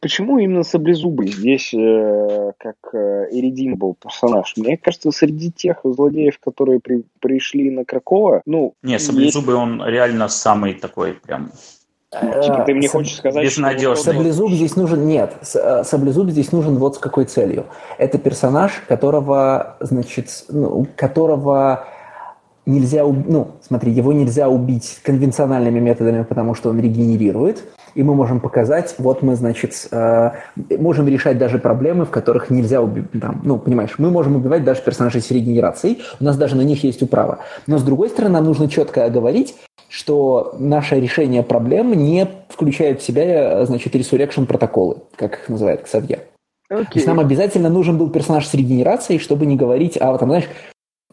почему 0.00 0.38
именно 0.38 0.62
Саблезубый 0.62 1.26
здесь 1.28 1.74
э, 1.74 2.52
как 2.56 2.76
э, 2.92 3.26
был 3.74 3.96
персонаж? 4.00 4.54
Мне 4.56 4.76
кажется, 4.76 5.10
среди 5.10 5.50
тех 5.50 5.80
злодеев, 5.82 6.38
которые 6.38 6.78
при, 6.78 7.02
пришли 7.20 7.70
на 7.70 7.84
Кракова, 7.84 8.42
ну... 8.46 8.74
Не, 8.82 9.00
Саблезубый, 9.00 9.56
есть... 9.56 9.62
он 9.62 9.84
реально 9.84 10.28
самый 10.28 10.74
такой 10.74 11.14
прям 11.14 11.50
ну, 12.22 12.42
типа, 12.42 12.62
ты 12.64 12.74
мне 12.74 12.88
Саб... 12.88 13.00
хочешь 13.00 13.16
сказать, 13.16 13.44
Безнадежный. 13.44 13.96
что... 13.96 14.12
Саблезуб 14.12 14.52
здесь 14.52 14.76
нужен... 14.76 15.06
Нет, 15.06 15.34
э, 15.54 15.82
Саблезуб 15.84 16.30
здесь 16.30 16.52
нужен 16.52 16.76
вот 16.76 16.96
с 16.96 16.98
какой 16.98 17.24
целью. 17.24 17.66
Это 17.98 18.18
персонаж, 18.18 18.72
которого, 18.86 19.76
значит, 19.80 20.44
ну, 20.48 20.86
которого 20.96 21.86
нельзя, 22.64 23.04
ну, 23.04 23.52
смотри, 23.60 23.92
его 23.92 24.12
нельзя 24.12 24.48
убить 24.48 25.00
конвенциональными 25.02 25.80
методами, 25.80 26.22
потому 26.22 26.54
что 26.54 26.70
он 26.70 26.80
регенерирует, 26.80 27.64
и 27.96 28.02
мы 28.02 28.14
можем 28.14 28.40
показать, 28.40 28.94
вот 28.98 29.22
мы, 29.22 29.36
значит, 29.36 29.88
э, 29.90 30.30
можем 30.78 31.08
решать 31.08 31.38
даже 31.38 31.58
проблемы, 31.58 32.04
в 32.04 32.10
которых 32.10 32.50
нельзя 32.50 32.80
убить, 32.82 33.06
там, 33.20 33.40
ну, 33.42 33.58
понимаешь, 33.58 33.94
мы 33.98 34.10
можем 34.10 34.36
убивать 34.36 34.64
даже 34.64 34.82
персонажей 34.82 35.22
с 35.22 35.30
регенерацией, 35.30 36.02
у 36.20 36.24
нас 36.24 36.36
даже 36.36 36.56
на 36.56 36.62
них 36.62 36.84
есть 36.84 37.02
управа. 37.02 37.38
Но, 37.66 37.78
с 37.78 37.82
другой 37.82 38.10
стороны, 38.10 38.34
нам 38.34 38.44
нужно 38.44 38.68
четко 38.68 39.06
оговорить, 39.06 39.56
что 39.88 40.54
наше 40.58 41.00
решение 41.00 41.42
проблем 41.42 41.92
не 41.94 42.28
включает 42.48 43.00
в 43.00 43.04
себя, 43.04 43.64
значит, 43.64 43.94
resurrection 43.94 44.46
протоколы, 44.46 44.98
как 45.16 45.40
их 45.40 45.48
называют 45.48 45.82
Ксавье. 45.82 46.20
Okay. 46.70 46.84
То 46.84 46.94
есть 46.94 47.06
нам 47.06 47.20
обязательно 47.20 47.70
нужен 47.70 47.96
был 47.96 48.10
персонаж 48.10 48.46
с 48.46 48.54
регенерацией, 48.54 49.20
чтобы 49.20 49.46
не 49.46 49.56
говорить, 49.56 49.96
а 49.96 50.18
там, 50.18 50.28
знаешь, 50.28 50.48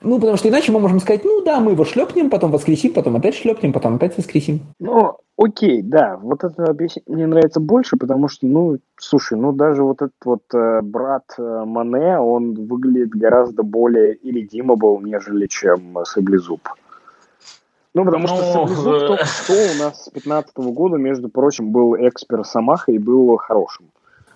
ну, 0.03 0.19
потому 0.19 0.37
что 0.37 0.49
иначе 0.49 0.71
мы 0.71 0.79
можем 0.79 0.99
сказать, 0.99 1.23
ну 1.23 1.41
да, 1.41 1.59
мы 1.59 1.71
его 1.71 1.85
шлепнем, 1.85 2.29
потом 2.29 2.51
воскресим, 2.51 2.93
потом 2.93 3.15
опять 3.15 3.35
шлепнем, 3.35 3.73
потом 3.73 3.95
опять 3.95 4.17
воскресим. 4.17 4.61
Ну, 4.79 5.17
окей, 5.37 5.81
да, 5.81 6.17
вот 6.21 6.43
это 6.43 6.65
объяснение 6.65 7.03
мне 7.07 7.27
нравится 7.27 7.59
больше, 7.59 7.97
потому 7.97 8.27
что, 8.27 8.45
ну, 8.45 8.77
слушай, 8.97 9.37
ну 9.37 9.53
даже 9.53 9.83
вот 9.83 10.01
этот 10.01 10.25
вот 10.25 10.43
э, 10.53 10.81
брат 10.81 11.23
э, 11.37 11.63
Мане, 11.65 12.19
он 12.19 12.53
выглядит 12.67 13.11
гораздо 13.11 13.63
более 13.63 14.15
irredeemable, 14.17 15.01
нежели 15.01 15.47
чем 15.47 15.97
Саблезуб. 16.03 16.61
Ну, 17.93 18.05
потому 18.05 18.27
ну, 18.27 18.35
что 18.35 18.51
Саблезуб 18.51 19.07
только 19.07 19.25
что 19.25 19.53
у 19.53 19.83
нас 19.83 20.05
с 20.05 20.09
15 20.09 20.57
года, 20.57 20.97
между 20.97 21.29
прочим, 21.29 21.71
был 21.71 21.95
экспер 21.95 22.43
Самаха 22.43 22.91
и 22.91 22.97
был 22.97 23.37
хорошим. 23.37 23.92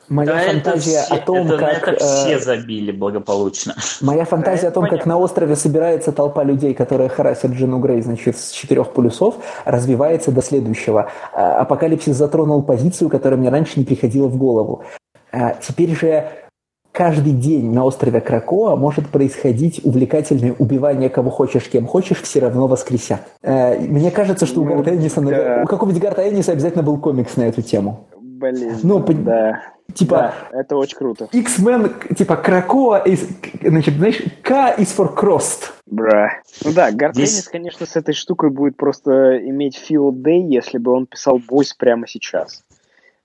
Моя 0.10 0.34
да 0.34 0.40
фантазия 0.54 1.02
все, 1.02 1.14
о 1.14 1.18
том, 1.18 1.48
это, 1.48 1.58
как... 1.58 1.88
Это 1.88 2.06
все 2.06 2.36
э, 2.36 2.40
забили 2.40 2.92
благополучно. 2.92 3.76
Моя 4.02 4.24
фантазия 4.24 4.68
о 4.68 4.72
том, 4.72 4.88
как 4.88 5.06
на 5.06 5.18
острове 5.18 5.56
собирается 5.56 6.14
толпа 6.14 6.44
людей, 6.44 6.74
которые 6.74 7.10
харасят 7.10 7.52
Джину 7.52 7.80
Грей, 7.80 8.02
значит, 8.02 8.38
с 8.38 8.52
четырех 8.52 8.94
полюсов, 8.94 9.36
развивается 9.66 10.32
до 10.32 10.42
следующего. 10.42 11.12
А, 11.34 11.60
апокалипсис 11.60 12.16
затронул 12.16 12.64
позицию, 12.64 13.10
которая 13.10 13.38
мне 13.38 13.50
раньше 13.50 13.80
не 13.80 13.86
приходила 13.86 14.28
в 14.28 14.38
голову. 14.38 14.84
А, 15.32 15.56
теперь 15.56 15.94
же 15.94 16.30
каждый 16.98 17.34
день 17.34 17.72
на 17.72 17.84
острове 17.84 18.22
Кракоа 18.22 18.76
может 18.76 19.10
происходить 19.10 19.82
увлекательное 19.84 20.56
убивание 20.58 21.10
кого 21.10 21.30
хочешь, 21.30 21.70
кем 21.70 21.86
хочешь, 21.86 22.22
все 22.24 22.40
равно 22.40 22.66
воскресят. 22.66 23.22
Э, 23.44 23.78
мне 23.78 24.10
кажется, 24.10 24.48
что 24.48 24.62
у 24.62 24.66
ну, 24.66 24.76
Гарта 24.78 24.96
Энниса, 24.96 25.22
да. 25.22 25.62
у 25.64 25.68
какого-нибудь 25.68 26.02
Гарта 26.02 26.28
Энниса 26.28 26.54
обязательно 26.54 26.84
был 26.84 26.98
комикс 26.98 27.36
на 27.36 27.44
эту 27.44 27.62
тему. 27.62 28.08
Блин, 28.52 28.80
ну, 28.84 29.00
да. 29.00 29.64
Типа, 29.94 30.34
да, 30.52 30.60
это 30.60 30.76
очень 30.76 30.98
круто. 30.98 31.30
X-Men, 31.32 32.14
типа, 32.14 32.36
Кракоа, 32.36 33.00
из, 33.00 33.28
значит, 33.64 33.96
знаешь, 33.96 34.22
K 34.44 34.76
is 34.78 34.96
for 34.96 35.16
crossed. 35.16 35.72
Бра. 35.86 36.42
Ну 36.64 36.74
да, 36.74 36.92
Гартеннис, 36.92 37.32
Здесь... 37.32 37.48
конечно, 37.48 37.86
с 37.86 37.96
этой 37.96 38.14
штукой 38.14 38.50
будет 38.50 38.76
просто 38.78 39.40
иметь 39.48 39.82
field 39.90 40.22
day, 40.22 40.40
если 40.40 40.78
бы 40.78 40.92
он 40.92 41.08
писал 41.08 41.40
бойс 41.40 41.74
прямо 41.74 42.08
сейчас. 42.08 42.64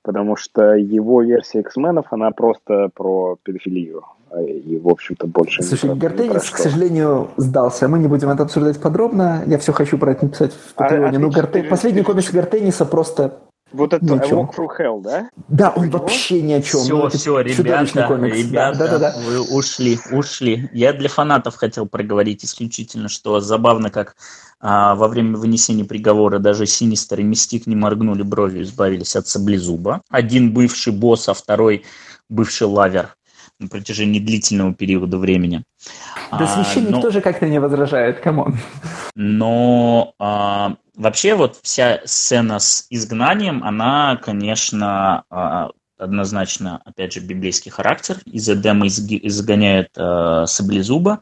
Потому 0.02 0.36
что 0.36 0.74
его 0.74 1.22
версия 1.22 1.60
X-менов, 1.60 2.06
она 2.10 2.30
просто 2.30 2.88
про 2.94 3.36
педофилию. 3.42 4.04
А 4.30 4.40
и, 4.40 4.78
в 4.78 4.88
общем-то, 4.88 5.26
больше 5.26 5.62
Слушай, 5.62 5.90
не 5.90 5.96
Гартеннис, 5.96 6.48
к 6.48 6.56
сожалению, 6.56 7.28
сдался. 7.36 7.86
Мы 7.86 7.98
не 7.98 8.08
будем 8.08 8.30
это 8.30 8.44
обсуждать 8.44 8.80
подробно. 8.80 9.42
Я 9.46 9.58
все 9.58 9.72
хочу 9.72 9.98
про 9.98 10.12
это 10.12 10.24
написать 10.24 10.52
в 10.52 10.72
а, 10.76 10.84
Патреоне. 10.84 11.18
А, 11.18 11.20
ну, 11.20 11.30
Гарте... 11.30 11.64
Последний 11.64 12.02
комикс 12.02 12.30
Гартениса 12.32 12.86
просто 12.86 13.40
вот 13.72 13.92
это 13.92 14.04
Walk 14.04 14.54
Through 14.54 14.68
Hell, 14.78 15.02
да? 15.02 15.30
Да, 15.48 15.70
он 15.70 15.90
вообще 15.90 16.42
ни 16.42 16.52
о 16.52 16.62
чем. 16.62 16.80
Все, 16.80 16.96
ну, 16.96 17.08
все, 17.08 17.40
ребята, 17.40 17.84
ребята, 18.26 18.78
да, 18.78 18.86
да, 18.86 18.98
да. 18.98 19.14
вы 19.26 19.40
ушли, 19.40 19.98
ушли. 20.10 20.68
Я 20.72 20.92
для 20.92 21.08
фанатов 21.08 21.56
хотел 21.56 21.86
проговорить 21.86 22.44
исключительно, 22.44 23.08
что 23.08 23.40
забавно, 23.40 23.90
как 23.90 24.16
а, 24.60 24.94
во 24.94 25.08
время 25.08 25.36
вынесения 25.36 25.84
приговора 25.84 26.38
даже 26.38 26.66
Синистер 26.66 27.20
и 27.20 27.22
Мистик 27.22 27.66
не 27.66 27.76
моргнули 27.76 28.22
бровью, 28.22 28.62
избавились 28.62 29.16
от 29.16 29.26
саблезуба. 29.26 30.02
Один 30.08 30.52
бывший 30.52 30.92
босс, 30.92 31.28
а 31.28 31.34
второй 31.34 31.84
бывший 32.28 32.66
lover 32.66 33.16
на 33.58 33.68
протяжении 33.68 34.20
длительного 34.20 34.74
периода 34.74 35.18
времени. 35.18 35.64
Да 36.30 36.46
священник 36.46 36.90
а, 36.90 36.92
но... 36.92 37.02
тоже 37.02 37.20
как-то 37.20 37.48
не 37.48 37.60
возражает, 37.60 38.20
come 38.20 38.41
on. 38.41 38.56
Но 39.14 40.14
а, 40.18 40.76
Вообще 40.94 41.34
вот 41.34 41.58
вся 41.62 42.02
сцена 42.04 42.58
с 42.58 42.86
изгнанием, 42.90 43.64
она, 43.64 44.16
конечно, 44.16 45.24
а, 45.30 45.70
однозначно, 45.96 46.82
опять 46.84 47.14
же, 47.14 47.20
библейский 47.20 47.70
характер. 47.70 48.18
Из 48.26 48.48
Эдема 48.48 48.88
изгоняет 48.88 49.90
э, 49.96 50.44
Саблезуба, 50.46 51.20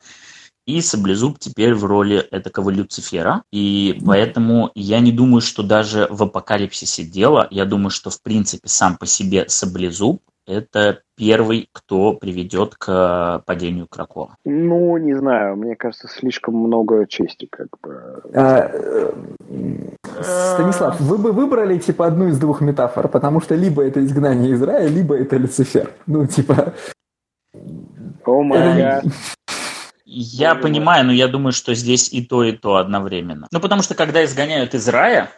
и 0.67 0.81
Саблезуб 0.81 1.39
теперь 1.39 1.75
в 1.75 1.85
роли 1.85 2.27
этакого 2.31 2.71
Люцифера. 2.71 3.43
И 3.53 4.01
поэтому 4.05 4.71
я 4.75 5.01
не 5.01 5.13
думаю, 5.13 5.43
что 5.43 5.63
даже 5.63 6.07
в 6.11 6.23
апокалипсисе 6.23 7.05
дело. 7.05 7.47
Я 7.51 7.65
думаю, 7.65 7.91
что 7.91 8.11
в 8.11 8.23
принципе 8.23 8.69
сам 8.69 8.97
по 8.97 9.07
себе 9.07 9.49
Саблезуб 9.49 10.23
это 10.51 11.03
первый, 11.17 11.69
кто 11.73 12.15
приведет 12.15 12.75
к 12.75 13.43
падению 13.47 13.87
Кракова? 13.89 14.37
Ну, 14.45 14.97
не 14.97 15.15
знаю, 15.15 15.57
мне 15.57 15.77
кажется, 15.77 16.09
слишком 16.09 16.57
много 16.57 17.07
чести, 17.07 17.47
как 17.47 17.69
бы. 17.83 18.23
А, 18.35 18.71
э, 18.73 19.13
Станислав, 20.23 21.01
вы 21.01 21.19
бы 21.19 21.33
выбрали 21.33 21.79
типа 21.79 22.07
одну 22.07 22.29
из 22.29 22.39
двух 22.39 22.61
метафор, 22.61 23.09
потому 23.09 23.41
что 23.41 23.55
либо 23.55 23.83
это 23.83 24.05
изгнание 24.05 24.53
из 24.53 24.63
рая, 24.63 24.89
либо 24.89 25.17
это 25.17 25.37
Люцифер. 25.37 25.91
Ну, 26.07 26.27
типа. 26.27 26.75
О 28.25 28.43
май 28.43 29.03
Я 30.05 30.55
понимаю, 30.55 31.07
но 31.07 31.13
я 31.13 31.29
думаю, 31.29 31.53
что 31.53 31.75
здесь 31.75 32.13
и 32.13 32.25
то, 32.25 32.45
и 32.45 32.53
то 32.53 32.77
одновременно. 32.77 33.47
Ну, 33.53 33.61
потому 33.61 33.83
что 33.83 33.95
когда 33.95 34.25
изгоняют 34.25 34.75
из 34.75 34.89
рая, 34.89 35.31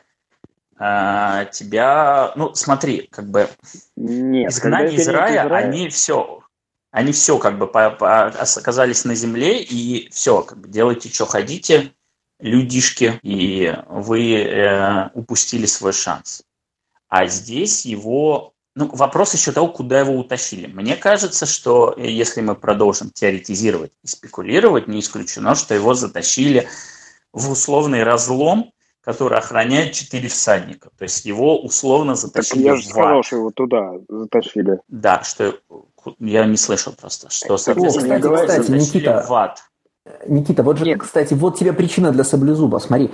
а, 0.84 1.44
тебя, 1.44 2.32
ну, 2.34 2.52
смотри, 2.54 3.06
как 3.12 3.30
бы 3.30 3.48
Нет, 3.94 4.50
изгнание 4.50 4.96
из 4.96 5.06
рая, 5.06 5.44
из 5.44 5.48
рая, 5.48 5.64
они 5.64 5.88
все, 5.88 6.42
они 6.90 7.12
все 7.12 7.38
как 7.38 7.56
бы 7.56 7.68
по, 7.68 7.90
по, 7.90 8.26
оказались 8.26 9.04
на 9.04 9.14
земле, 9.14 9.62
и 9.62 10.10
все, 10.10 10.42
как 10.42 10.58
бы 10.58 10.68
делайте, 10.68 11.08
что 11.08 11.26
хотите, 11.26 11.92
людишки, 12.40 13.20
и 13.22 13.72
вы 13.86 14.34
э, 14.34 15.10
упустили 15.14 15.66
свой 15.66 15.92
шанс. 15.92 16.42
А 17.08 17.28
здесь 17.28 17.86
его 17.86 18.52
ну, 18.74 18.88
вопрос 18.88 19.34
еще 19.34 19.52
того, 19.52 19.68
куда 19.68 20.00
его 20.00 20.16
утащили. 20.16 20.66
Мне 20.66 20.96
кажется, 20.96 21.46
что 21.46 21.94
э, 21.96 22.10
если 22.10 22.40
мы 22.40 22.56
продолжим 22.56 23.12
теоретизировать 23.12 23.92
и 24.02 24.08
спекулировать, 24.08 24.88
не 24.88 24.98
исключено, 24.98 25.54
что 25.54 25.76
его 25.76 25.94
затащили 25.94 26.66
в 27.32 27.52
условный 27.52 28.02
разлом, 28.02 28.72
который 29.02 29.38
охраняет 29.38 29.92
четыре 29.92 30.28
всадника. 30.28 30.90
То 30.96 31.02
есть 31.02 31.24
его 31.24 31.60
условно 31.60 32.14
затащили 32.14 32.64
так 32.64 32.64
я 32.64 32.76
же 32.76 32.88
сказал, 32.88 33.22
что 33.22 33.36
его 33.36 33.50
туда 33.50 33.92
затащили. 34.08 34.78
Да, 34.88 35.22
что 35.24 35.54
я 36.18 36.44
не 36.46 36.56
слышал 36.56 36.92
просто, 36.98 37.30
что, 37.30 37.56
соответственно, 37.58 38.20
кстати, 38.20 38.60
кстати, 38.60 38.70
Никита, 38.70 39.24
в 39.28 39.32
ад. 39.34 39.62
Никита, 40.26 40.62
вот 40.62 40.78
же, 40.78 40.84
Нет. 40.84 41.00
кстати, 41.00 41.34
вот 41.34 41.58
тебе 41.58 41.72
причина 41.72 42.12
для 42.12 42.24
Саблезуба. 42.24 42.78
Смотри, 42.78 43.10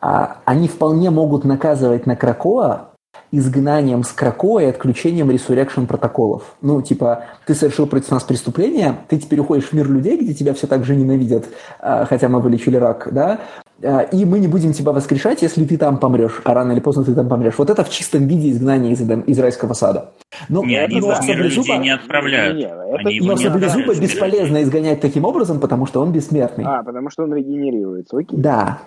а, 0.00 0.38
они 0.44 0.68
вполне 0.68 1.10
могут 1.10 1.44
наказывать 1.44 2.06
на 2.06 2.16
Кракоа 2.16 2.87
изгнанием 3.30 4.04
с 4.04 4.12
Кракоа 4.12 4.62
и 4.62 4.66
отключением 4.66 5.30
resurrection 5.30 5.86
протоколов. 5.86 6.56
Ну, 6.62 6.80
типа, 6.82 7.26
ты 7.46 7.54
совершил 7.54 7.86
против 7.86 8.10
нас 8.10 8.24
преступление, 8.24 8.96
ты 9.08 9.18
теперь 9.18 9.40
уходишь 9.40 9.66
в 9.66 9.72
мир 9.74 9.90
людей, 9.90 10.18
где 10.18 10.34
тебя 10.34 10.54
все 10.54 10.66
так 10.66 10.84
же 10.84 10.96
ненавидят, 10.96 11.46
а, 11.80 12.06
хотя 12.06 12.28
мы 12.28 12.40
вылечили 12.40 12.76
рак, 12.76 13.08
да, 13.12 13.40
а, 13.82 14.00
и 14.00 14.24
мы 14.24 14.38
не 14.38 14.48
будем 14.48 14.72
тебя 14.72 14.92
воскрешать, 14.92 15.42
если 15.42 15.64
ты 15.64 15.76
там 15.76 15.98
помрешь, 15.98 16.40
а 16.44 16.54
рано 16.54 16.72
или 16.72 16.80
поздно 16.80 17.04
ты 17.04 17.14
там 17.14 17.28
помрешь. 17.28 17.54
Вот 17.58 17.70
это 17.70 17.84
в 17.84 17.90
чистом 17.90 18.26
виде 18.26 18.50
изгнание 18.50 18.92
из, 18.92 19.00
из 19.00 19.38
райского 19.38 19.74
сада. 19.74 20.12
Но, 20.48 20.64
не, 20.64 20.76
они 20.76 21.00
мир 21.00 21.36
людей 21.36 21.78
не 21.78 21.90
отправляют. 21.90 22.56
Не, 22.56 22.64
это, 22.64 23.08
они 23.08 23.20
но 23.20 23.36
Саблезуба 23.36 23.94
бесполезно 23.94 24.62
изгонять 24.62 25.00
таким 25.00 25.24
образом, 25.24 25.60
потому 25.60 25.86
что 25.86 26.00
он 26.00 26.12
бессмертный. 26.12 26.64
А, 26.66 26.82
потому 26.82 27.10
что 27.10 27.24
он 27.24 27.34
регенерируется, 27.34 28.16
окей. 28.16 28.38
Да. 28.38 28.78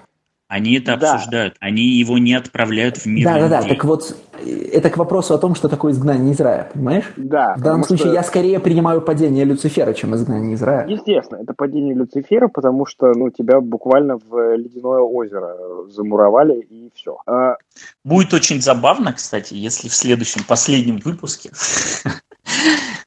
Они 0.52 0.78
это 0.78 0.98
да. 0.98 1.14
обсуждают. 1.14 1.56
Они 1.62 1.82
его 1.82 2.18
не 2.18 2.34
отправляют 2.34 2.98
в 2.98 3.06
мир. 3.06 3.24
Да, 3.24 3.40
да, 3.40 3.48
да. 3.48 3.62
Так 3.62 3.86
вот, 3.86 4.18
это 4.44 4.90
к 4.90 4.98
вопросу 4.98 5.34
о 5.34 5.38
том, 5.38 5.56
что 5.56 5.70
такое 5.70 5.94
изгнание 5.94 6.34
из 6.34 6.42
рая, 6.42 6.70
понимаешь? 6.74 7.06
Да. 7.16 7.56
В 7.56 7.62
данном 7.62 7.86
случае 7.86 8.08
что... 8.08 8.14
я 8.16 8.22
скорее 8.22 8.60
принимаю 8.60 9.00
падение 9.00 9.46
Люцифера, 9.46 9.94
чем 9.94 10.14
изгнание 10.14 10.56
из 10.56 10.62
рая. 10.62 10.86
Естественно, 10.90 11.40
это 11.42 11.54
падение 11.54 11.96
Люцифера, 11.96 12.50
потому 12.50 12.86
что 12.86 13.14
ну, 13.14 13.30
тебя 13.30 13.62
буквально 13.62 14.18
в 14.18 14.58
ледяное 14.58 15.00
озеро 15.00 15.56
замуровали 15.88 16.60
и 16.60 16.92
все. 16.96 17.18
А... 17.26 17.56
Будет 18.04 18.34
очень 18.34 18.62
забавно, 18.62 19.14
кстати, 19.14 19.54
если 19.54 19.88
в 19.88 19.96
следующем, 19.96 20.44
последнем 20.46 20.98
выпуске 20.98 21.52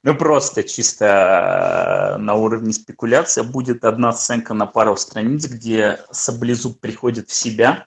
Ну, 0.02 0.14
просто 0.14 0.62
чисто 0.64 2.16
э, 2.16 2.18
на 2.18 2.34
уровне 2.34 2.72
спекуляции 2.72 3.42
будет 3.42 3.84
одна 3.84 4.12
сценка 4.12 4.52
на 4.52 4.66
пару 4.66 4.96
страниц, 4.96 5.46
где 5.46 5.98
Саблезуб 6.10 6.78
приходит 6.78 7.30
в 7.30 7.34
себя, 7.34 7.86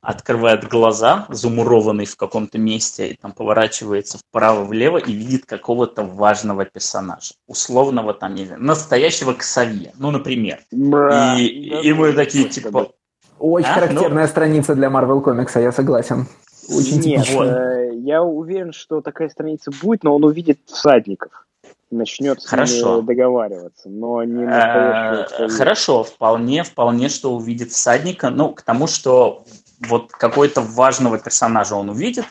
открывает 0.00 0.66
глаза, 0.66 1.26
замурованный 1.28 2.06
в 2.06 2.16
каком-то 2.16 2.58
месте, 2.58 3.08
и 3.08 3.16
там 3.16 3.32
поворачивается 3.32 4.18
вправо-влево 4.18 4.96
и 4.98 5.12
видит 5.12 5.44
какого-то 5.44 6.02
важного 6.02 6.64
персонажа. 6.64 7.34
Условного 7.46 8.14
там, 8.14 8.34
не 8.34 8.46
знаю, 8.46 8.62
настоящего 8.62 9.34
Ксавье, 9.34 9.92
ну, 9.98 10.10
например. 10.10 10.60
Бра, 10.70 11.36
и, 11.38 11.44
и 11.44 11.92
мы 11.92 12.14
такие, 12.14 12.48
типа, 12.48 12.92
Очень 13.38 13.68
а? 13.68 13.74
характерная 13.74 14.24
ну... 14.24 14.30
страница 14.30 14.74
для 14.74 14.88
Marvel 14.88 15.22
Comics, 15.22 15.60
я 15.60 15.72
согласен. 15.72 16.26
Очень 16.70 17.00
Нет, 17.00 17.28
э, 17.28 17.90
я 17.94 18.22
уверен, 18.22 18.72
что 18.72 19.00
такая 19.00 19.28
страница 19.28 19.70
будет, 19.82 20.04
но 20.04 20.14
он 20.14 20.24
увидит 20.24 20.60
всадников 20.66 21.46
начнет 21.90 22.40
с 22.40 22.46
Хорошо. 22.46 22.96
ними 22.96 23.06
договариваться, 23.06 23.88
но 23.88 24.22
не 24.22 24.44
э, 24.44 25.48
Хорошо, 25.48 26.04
вполне, 26.04 26.62
вполне, 26.62 27.08
что 27.08 27.34
увидит 27.34 27.72
всадника. 27.72 28.30
Ну, 28.30 28.52
к 28.52 28.62
тому, 28.62 28.86
что 28.86 29.44
вот 29.80 30.12
какой-то 30.12 30.60
важного 30.60 31.18
персонажа 31.18 31.74
он 31.74 31.90
увидит, 31.90 32.24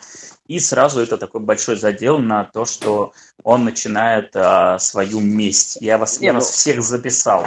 и 0.48 0.60
сразу 0.60 1.02
это 1.02 1.18
такой 1.18 1.41
большой 1.41 1.76
задел 1.76 2.20
на 2.20 2.45
то, 2.45 2.66
что 2.66 3.14
он 3.44 3.66
начинает 3.66 4.36
а, 4.36 4.80
свою 4.80 5.20
месть. 5.20 5.78
Я 5.82 5.98
вас, 5.98 6.20
я 6.22 6.34
ну 6.34 6.40
вас 6.40 6.49
всех 6.49 6.82
записал, 6.82 7.45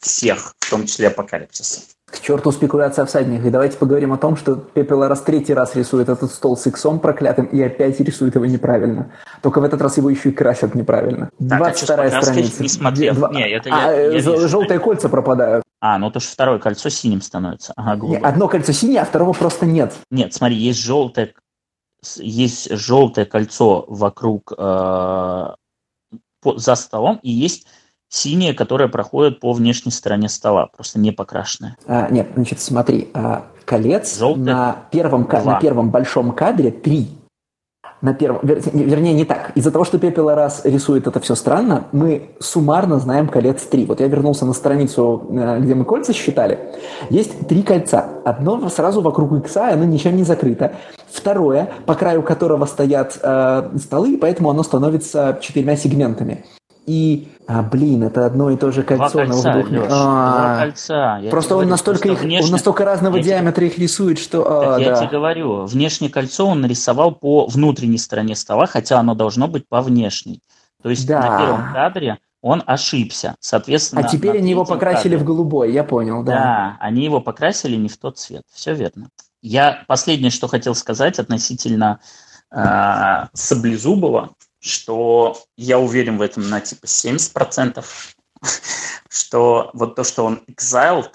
всех, 0.00 0.54
в 0.58 0.70
том 0.70 0.86
числе 0.86 1.08
Апокалипсиса. 1.08 1.82
К 2.10 2.18
черту 2.18 2.50
спекуляция 2.50 3.04
о 3.04 3.06
всадниках. 3.06 3.46
И 3.46 3.50
давайте 3.50 3.76
поговорим 3.76 4.12
о 4.12 4.18
том, 4.18 4.36
что 4.36 4.56
Пепел 4.56 5.06
раз 5.06 5.20
третий 5.22 5.54
раз 5.54 5.76
рисует 5.76 6.08
этот 6.08 6.32
стол 6.32 6.56
с 6.56 6.66
иксом 6.66 6.98
проклятым 6.98 7.46
и 7.46 7.62
опять 7.62 8.00
рисует 8.00 8.34
его 8.34 8.46
неправильно. 8.46 9.12
Только 9.42 9.60
в 9.60 9.64
этот 9.64 9.80
раз 9.80 9.96
его 9.96 10.10
еще 10.10 10.30
и 10.30 10.32
красят 10.32 10.74
неправильно. 10.74 11.30
Так, 11.38 11.58
22 11.58 11.96
а 11.96 12.22
страница. 12.22 12.62
Не 12.62 12.68
смотрел. 12.68 13.14
Два... 13.14 13.30
Не, 13.32 13.48
это 13.48 13.70
а, 13.72 13.92
я, 13.92 14.10
я 14.12 14.20
желтые 14.20 14.78
вижу. 14.78 14.80
кольца 14.80 15.08
пропадают. 15.08 15.64
А, 15.80 15.98
ну 15.98 16.10
то 16.10 16.20
что 16.20 16.32
второе 16.32 16.58
кольцо 16.58 16.90
синим 16.90 17.22
становится. 17.22 17.72
Ага, 17.76 18.06
не, 18.06 18.16
одно 18.16 18.48
кольцо 18.48 18.72
синее, 18.72 19.00
а 19.00 19.04
второго 19.04 19.32
просто 19.32 19.64
нет. 19.64 19.94
Нет, 20.10 20.34
смотри, 20.34 20.56
есть 20.56 20.80
желтое, 20.80 21.32
есть 22.16 22.70
желтое 22.70 23.26
кольцо 23.26 23.86
вокруг 23.88 24.52
э, 24.56 25.46
за 26.56 26.74
столом, 26.74 27.18
и 27.22 27.30
есть 27.30 27.66
синяя, 28.10 28.52
которая 28.52 28.88
проходит 28.88 29.40
по 29.40 29.52
внешней 29.52 29.92
стороне 29.92 30.28
стола, 30.28 30.66
просто 30.66 30.98
не 30.98 31.12
покрашенная. 31.12 31.76
А, 31.86 32.10
нет, 32.10 32.28
значит, 32.34 32.60
смотри, 32.60 33.08
а, 33.14 33.46
колец 33.64 34.18
Желтый. 34.18 34.42
на 34.42 34.76
первом, 34.90 35.26
на 35.44 35.58
первом 35.58 35.90
большом 35.90 36.32
кадре 36.32 36.70
три. 36.70 37.08
На 38.02 38.14
первом, 38.14 38.40
вернее, 38.42 39.12
не 39.12 39.26
так. 39.26 39.52
Из-за 39.54 39.70
того, 39.70 39.84
что 39.84 39.98
Пепела 39.98 40.34
раз 40.34 40.62
рисует 40.64 41.06
это 41.06 41.20
все 41.20 41.34
странно, 41.34 41.84
мы 41.92 42.30
суммарно 42.40 42.98
знаем 42.98 43.28
колец 43.28 43.62
три. 43.64 43.84
Вот 43.84 44.00
я 44.00 44.08
вернулся 44.08 44.46
на 44.46 44.54
страницу, 44.54 45.26
э, 45.30 45.60
где 45.60 45.74
мы 45.74 45.84
кольца 45.84 46.14
считали. 46.14 46.58
Есть 47.10 47.46
три 47.46 47.62
кольца. 47.62 48.08
Одно 48.24 48.70
сразу 48.70 49.02
вокруг 49.02 49.32
икса, 49.32 49.68
оно 49.68 49.84
ничем 49.84 50.16
не 50.16 50.24
закрыто. 50.24 50.72
Второе, 51.12 51.68
по 51.84 51.94
краю 51.94 52.22
которого 52.22 52.64
стоят 52.64 53.18
э, 53.22 53.70
столы, 53.76 54.16
поэтому 54.18 54.48
оно 54.48 54.62
становится 54.62 55.38
четырьмя 55.42 55.76
сегментами 55.76 56.46
и... 56.86 57.28
А, 57.46 57.62
блин, 57.62 58.04
это 58.04 58.26
одно 58.26 58.50
и 58.50 58.56
то 58.56 58.70
же 58.70 58.82
кольцо 58.82 59.10
Два 59.10 59.26
кольца, 59.26 59.52
на 59.52 59.84
а, 59.84 59.86
Два 59.88 60.58
кольца. 60.60 61.18
Я 61.18 61.30
просто 61.30 61.54
он 61.54 61.58
говорю, 61.58 61.70
настолько, 61.70 62.08
просто 62.08 62.22
их, 62.22 62.28
внешне... 62.28 62.46
он 62.46 62.52
настолько 62.52 62.84
разного 62.84 63.16
я 63.16 63.22
диаметра 63.22 63.60
тебе... 63.60 63.66
их 63.68 63.78
рисует, 63.78 64.18
что... 64.18 64.74
А, 64.74 64.78
я 64.78 64.90
да. 64.90 64.96
тебе 64.96 65.08
говорю, 65.08 65.64
внешнее 65.64 66.10
кольцо 66.10 66.46
он 66.46 66.60
нарисовал 66.60 67.12
по 67.12 67.46
внутренней 67.46 67.98
стороне 67.98 68.36
стола, 68.36 68.66
хотя 68.66 68.98
оно 68.98 69.14
должно 69.14 69.48
быть 69.48 69.68
по 69.68 69.80
внешней. 69.80 70.42
То 70.82 70.90
есть 70.90 71.06
да. 71.06 71.20
на 71.20 71.38
первом 71.38 71.72
кадре 71.72 72.18
он 72.42 72.62
ошибся, 72.66 73.36
соответственно... 73.40 74.02
А 74.02 74.08
теперь 74.08 74.38
они 74.38 74.50
его 74.50 74.64
покрасили 74.64 75.12
кадре... 75.12 75.18
в 75.18 75.24
голубой, 75.24 75.72
я 75.72 75.84
понял, 75.84 76.22
да. 76.22 76.32
Да, 76.32 76.76
они 76.80 77.04
его 77.04 77.20
покрасили 77.20 77.76
не 77.76 77.88
в 77.88 77.98
тот 77.98 78.18
цвет, 78.18 78.44
все 78.52 78.74
верно. 78.74 79.08
Я 79.42 79.84
последнее, 79.86 80.30
что 80.30 80.48
хотел 80.48 80.74
сказать 80.74 81.18
относительно 81.18 82.00
э, 82.54 83.26
Саблезубова, 83.32 84.30
что 84.60 85.38
я 85.56 85.78
уверен 85.78 86.18
в 86.18 86.22
этом 86.22 86.48
на 86.48 86.60
типа 86.60 86.84
70%, 86.84 87.84
что 89.08 89.70
вот 89.72 89.96
то, 89.96 90.04
что 90.04 90.24
он 90.24 90.42
exiled, 90.48 91.12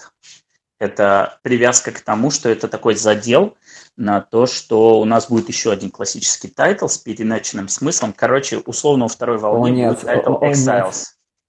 это 0.78 1.38
привязка 1.42 1.90
к 1.90 2.00
тому, 2.00 2.30
что 2.30 2.50
это 2.50 2.68
такой 2.68 2.96
задел 2.96 3.56
на 3.96 4.20
то, 4.20 4.46
что 4.46 5.00
у 5.00 5.04
нас 5.04 5.28
будет 5.28 5.48
еще 5.48 5.72
один 5.72 5.90
классический 5.90 6.48
тайтл 6.48 6.86
с 6.86 6.98
переначенным 6.98 7.68
смыслом. 7.68 8.12
Короче, 8.14 8.58
условно, 8.58 9.06
у 9.06 9.08
второй 9.08 9.38
волны 9.38 9.86
о, 9.86 9.88
будет 9.88 10.00
тайтл 10.02 10.34
о, 10.34 10.50
Exiles. 10.50 11.04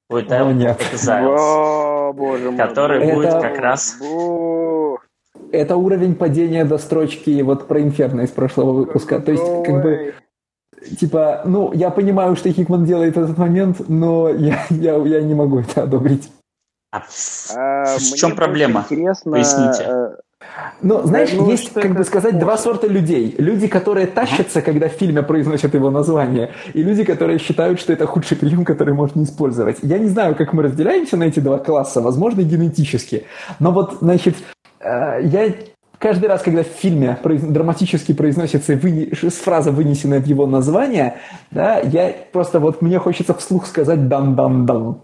Будет 0.09 0.29
тайтл 0.29 0.49
Exiles. 0.49 1.35
О, 1.37 2.13
боже 2.13 2.51
мой. 2.51 2.57
Который 2.57 3.03
это... 3.03 3.15
будет 3.15 3.33
как 3.33 3.57
раз... 3.57 3.95
Это 5.51 5.75
уровень 5.75 6.15
падения 6.15 6.65
до 6.65 6.77
строчки 6.77 7.41
вот 7.41 7.67
про 7.67 7.81
Инферно 7.81 8.21
из 8.21 8.31
прошлого 8.31 8.71
выпуска. 8.71 9.19
То 9.19 9.31
есть, 9.31 9.43
как 9.65 9.81
бы 9.81 10.15
типа, 10.99 11.41
ну, 11.45 11.73
я 11.73 11.89
понимаю, 11.89 12.35
что 12.35 12.51
Хикман 12.51 12.85
делает 12.85 13.15
в 13.15 13.19
этот 13.19 13.37
момент, 13.37 13.87
но 13.87 14.29
я, 14.29 14.65
я, 14.69 14.95
я 14.95 15.21
не 15.21 15.33
могу 15.33 15.59
это 15.59 15.83
одобрить. 15.83 16.29
А, 16.91 17.01
а 17.55 17.97
в 17.97 18.15
чем 18.15 18.35
проблема? 18.35 18.85
Интересно, 18.89 19.31
Поясните. 19.31 19.83
Э, 19.83 20.15
ну, 20.81 21.05
знаешь, 21.05 21.31
ну, 21.33 21.49
есть, 21.49 21.73
как 21.73 21.95
бы 21.95 22.03
сказать, 22.03 22.39
два 22.39 22.57
сорта 22.57 22.87
людей. 22.87 23.35
Люди, 23.37 23.67
которые 23.67 24.07
тащатся, 24.07 24.61
когда 24.61 24.87
в 24.87 24.93
фильме 24.93 25.23
произносят 25.23 25.73
его 25.73 25.89
название, 25.89 26.51
и 26.73 26.83
люди, 26.83 27.03
которые 27.03 27.39
считают, 27.39 27.79
что 27.79 27.93
это 27.93 28.05
худший 28.05 28.37
прием, 28.37 28.63
который 28.63 28.93
можно 28.93 29.23
использовать. 29.23 29.79
Я 29.81 29.97
не 29.97 30.07
знаю, 30.07 30.35
как 30.35 30.53
мы 30.53 30.63
разделяемся 30.63 31.17
на 31.17 31.23
эти 31.23 31.39
два 31.39 31.57
класса, 31.57 32.01
возможно, 32.01 32.41
генетически. 32.41 33.25
Но 33.59 33.71
вот, 33.71 33.97
значит, 34.01 34.35
э, 34.79 35.23
я 35.23 35.53
каждый 35.99 36.27
раз, 36.27 36.41
когда 36.41 36.63
в 36.63 36.67
фильме 36.67 37.17
драматически 37.23 38.13
произносится 38.13 38.75
вы... 38.75 39.11
фраза, 39.13 39.71
вынесенная 39.71 40.19
в 40.19 40.25
его 40.25 40.45
название, 40.45 41.17
да, 41.51 41.79
я 41.79 42.13
просто 42.31 42.59
вот 42.59 42.81
мне 42.81 42.99
хочется 42.99 43.33
вслух 43.33 43.65
сказать 43.65 44.07
«дан-дан-дан». 44.07 45.01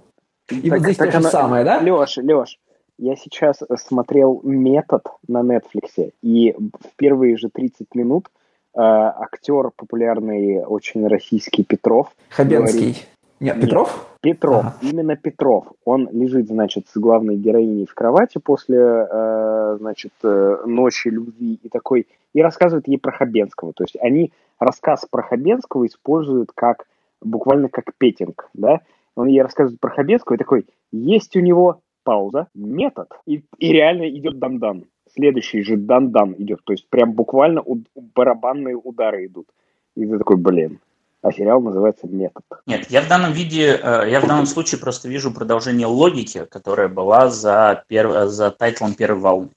И 0.50 0.70
так, 0.70 0.80
вот 0.80 0.86
здесь 0.86 0.98
то 0.98 1.12
же 1.12 1.22
самое, 1.24 1.64
да? 1.64 1.80
Леш, 1.80 2.18
Леш, 2.18 2.60
я 2.98 3.16
сейчас 3.16 3.60
смотрел 3.78 4.42
«Метод» 4.44 5.04
на 5.28 5.42
Netflix, 5.42 6.12
и 6.22 6.54
в 6.54 6.96
первые 6.96 7.38
же 7.38 7.50
30 7.50 7.96
минут 7.96 8.28
э, 8.76 8.80
актер 8.80 9.72
популярный, 9.76 10.64
очень 10.64 11.08
российский 11.08 11.64
Петров... 11.64 12.10
Хабенский. 12.30 12.80
Говорит, 12.80 13.08
нет, 13.44 13.60
Петров? 13.60 14.18
Петров, 14.22 14.66
ага. 14.66 14.78
именно 14.82 15.18
Петров. 15.18 15.68
Он 15.84 16.08
лежит, 16.12 16.48
значит, 16.48 16.88
с 16.88 16.98
главной 16.98 17.36
героиней 17.36 17.86
в 17.86 17.94
кровати 17.94 18.38
после, 18.38 18.78
э, 18.80 19.78
значит, 19.80 20.14
э, 20.24 20.58
ночи 20.66 21.10
любви 21.10 21.60
и 21.62 21.68
такой, 21.68 22.08
и 22.34 22.42
рассказывает 22.42 22.88
ей 22.88 22.98
про 22.98 23.12
Хабенского. 23.12 23.74
То 23.74 23.84
есть 23.84 23.98
они 24.00 24.32
рассказ 24.60 25.06
про 25.12 25.24
Хабенского 25.24 25.86
используют 25.86 26.52
как, 26.56 26.86
буквально 27.22 27.68
как 27.68 27.94
петинг, 27.98 28.50
да. 28.54 28.80
Он 29.16 29.28
ей 29.28 29.42
рассказывает 29.42 29.82
про 29.82 29.92
Хабенского 29.92 30.36
и 30.36 30.40
такой, 30.40 30.66
есть 30.94 31.36
у 31.36 31.42
него 31.42 31.82
пауза, 32.06 32.48
метод, 32.56 33.10
и, 33.26 33.44
и 33.58 33.74
реально 33.74 34.10
идет 34.10 34.40
дан-дан. 34.40 34.86
Следующий 35.14 35.64
же 35.64 35.76
дан-дан 35.76 36.34
идет, 36.38 36.62
то 36.64 36.72
есть 36.72 36.88
прям 36.90 37.12
буквально 37.12 37.62
у, 37.62 37.82
барабанные 38.16 38.76
удары 38.76 39.26
идут. 39.26 39.48
И 39.96 40.06
ты 40.06 40.18
такой, 40.18 40.38
блин, 40.38 40.80
а 41.24 41.32
сериал 41.32 41.62
называется 41.62 42.06
«Метод». 42.06 42.44
Нет, 42.66 42.92
я 42.92 43.02
в 43.02 43.08
данном 43.08 43.32
виде, 43.32 43.80
э, 43.82 44.10
я 44.10 44.20
в 44.20 44.28
данном 44.28 44.46
случае 44.46 44.80
просто 44.80 45.08
вижу 45.08 45.32
продолжение 45.32 45.88
логики, 45.88 46.46
которая 46.52 46.90
была 46.90 47.30
за, 47.30 47.84
перв... 47.88 48.30
за 48.30 48.52
тайтлом 48.52 48.94
первой 48.94 49.22
волны. 49.22 49.50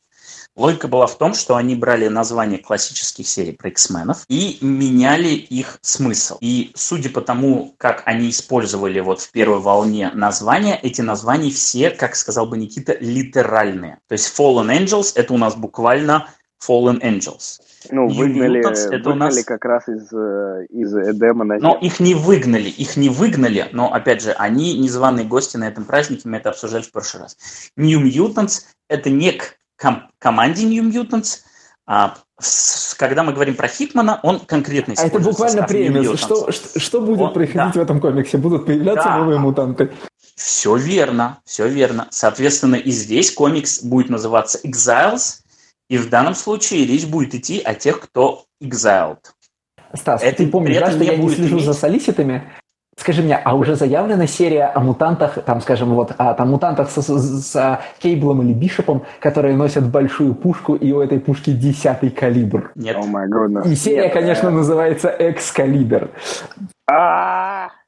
Логика 0.54 0.88
была 0.88 1.06
в 1.06 1.18
том, 1.18 1.34
что 1.34 1.56
они 1.56 1.74
брали 1.74 2.08
названия 2.08 2.56
классических 2.56 3.28
серий 3.28 3.52
про 3.52 3.68
X-менов 3.68 4.24
и 4.28 4.56
меняли 4.62 5.28
их 5.28 5.78
смысл. 5.82 6.38
И 6.40 6.72
судя 6.74 7.10
по 7.10 7.20
тому, 7.20 7.74
как 7.76 8.02
они 8.06 8.30
использовали 8.30 9.00
вот 9.00 9.20
в 9.20 9.30
первой 9.32 9.58
волне 9.58 10.10
названия, 10.14 10.78
эти 10.82 11.02
названия 11.02 11.50
все, 11.50 11.90
как 11.90 12.16
сказал 12.16 12.46
бы 12.46 12.56
Никита, 12.56 12.96
литеральные. 12.98 13.98
То 14.08 14.14
есть 14.14 14.32
Fallen 14.38 14.74
Angels– 14.74 15.12
это 15.14 15.34
у 15.34 15.38
нас 15.38 15.54
буквально 15.56 16.30
Fallen 16.64 17.00
Angels. 17.00 17.60
Ну, 17.90 18.08
выгнали, 18.08 18.60
Mutants, 18.60 18.88
это 18.88 19.10
выгнали 19.10 19.32
у 19.32 19.36
нас... 19.36 19.44
как 19.44 19.64
раз 19.64 19.88
из, 19.88 20.12
э, 20.12 20.66
из 20.70 20.94
Эдема 20.94 21.44
на 21.44 21.58
Но 21.58 21.76
их 21.76 22.00
не 22.00 22.14
выгнали, 22.14 22.68
их 22.68 22.96
не 22.96 23.08
выгнали, 23.08 23.68
но, 23.72 23.92
опять 23.92 24.22
же, 24.22 24.32
они 24.32 24.76
незваные 24.78 25.24
гости 25.24 25.56
на 25.56 25.68
этом 25.68 25.84
празднике, 25.84 26.28
мы 26.28 26.38
это 26.38 26.50
обсуждали 26.50 26.82
в 26.82 26.90
прошлый 26.90 27.24
раз. 27.24 27.36
New 27.76 28.02
Mutants– 28.02 28.64
это 28.88 29.10
не 29.10 29.32
к 29.32 29.56
ком- 29.76 30.08
команде 30.18 30.64
New 30.64 30.82
Mutants, 30.90 31.42
а 31.86 32.16
когда 32.98 33.22
мы 33.22 33.32
говорим 33.32 33.54
про 33.54 33.68
Хитмана, 33.68 34.18
он 34.22 34.40
конкретно 34.40 34.94
А 34.96 35.06
это 35.06 35.20
буквально 35.20 35.62
премия. 35.62 36.16
Что, 36.16 36.50
что, 36.50 36.80
что 36.80 37.00
будет 37.00 37.20
он, 37.20 37.32
происходить 37.32 37.74
да. 37.74 37.80
в 37.80 37.82
этом 37.82 38.00
комиксе? 38.00 38.38
Будут 38.38 38.66
появляться 38.66 39.08
да. 39.08 39.18
новые 39.18 39.38
мутанты? 39.38 39.92
Все 40.34 40.76
верно, 40.76 41.38
все 41.44 41.68
верно. 41.68 42.08
Соответственно, 42.10 42.74
и 42.74 42.90
здесь 42.90 43.30
комикс 43.30 43.82
будет 43.82 44.10
называться 44.10 44.58
Exiles– 44.64 45.40
и 45.88 45.98
в 45.98 46.08
данном 46.08 46.34
случае 46.34 46.86
речь 46.86 47.06
будет 47.06 47.34
идти 47.34 47.60
о 47.60 47.74
тех, 47.74 48.00
кто 48.00 48.44
exiled. 48.62 49.18
Стас, 49.94 50.22
Это 50.22 50.38
ты 50.38 50.48
помнишь, 50.48 50.78
да, 50.78 50.90
что 50.90 51.04
я 51.04 51.16
не 51.16 51.28
слежу 51.28 51.56
иметь... 51.56 51.64
за 51.64 51.72
солиситами? 51.72 52.42
Скажи 52.98 53.22
мне, 53.22 53.36
а 53.36 53.54
уже 53.54 53.76
заявлена 53.76 54.26
серия 54.26 54.64
о 54.64 54.80
мутантах, 54.80 55.44
там, 55.44 55.60
скажем, 55.60 55.94
вот, 55.94 56.12
о 56.16 56.32
там, 56.32 56.48
мутантах 56.48 56.90
с, 56.90 57.02
с, 57.02 57.46
с 57.46 57.80
Кейблом 57.98 58.42
или 58.42 58.54
Бишопом, 58.54 59.04
которые 59.20 59.54
носят 59.54 59.86
большую 59.90 60.34
пушку, 60.34 60.74
и 60.74 60.92
у 60.92 61.00
этой 61.00 61.20
пушки 61.20 61.50
десятый 61.50 62.10
калибр? 62.10 62.72
Нет. 62.74 62.96
Oh. 62.96 63.70
И 63.70 63.76
серия, 63.76 64.04
Нет, 64.04 64.14
конечно, 64.14 64.50
называется 64.50 65.14
Экскалибр. 65.18 66.10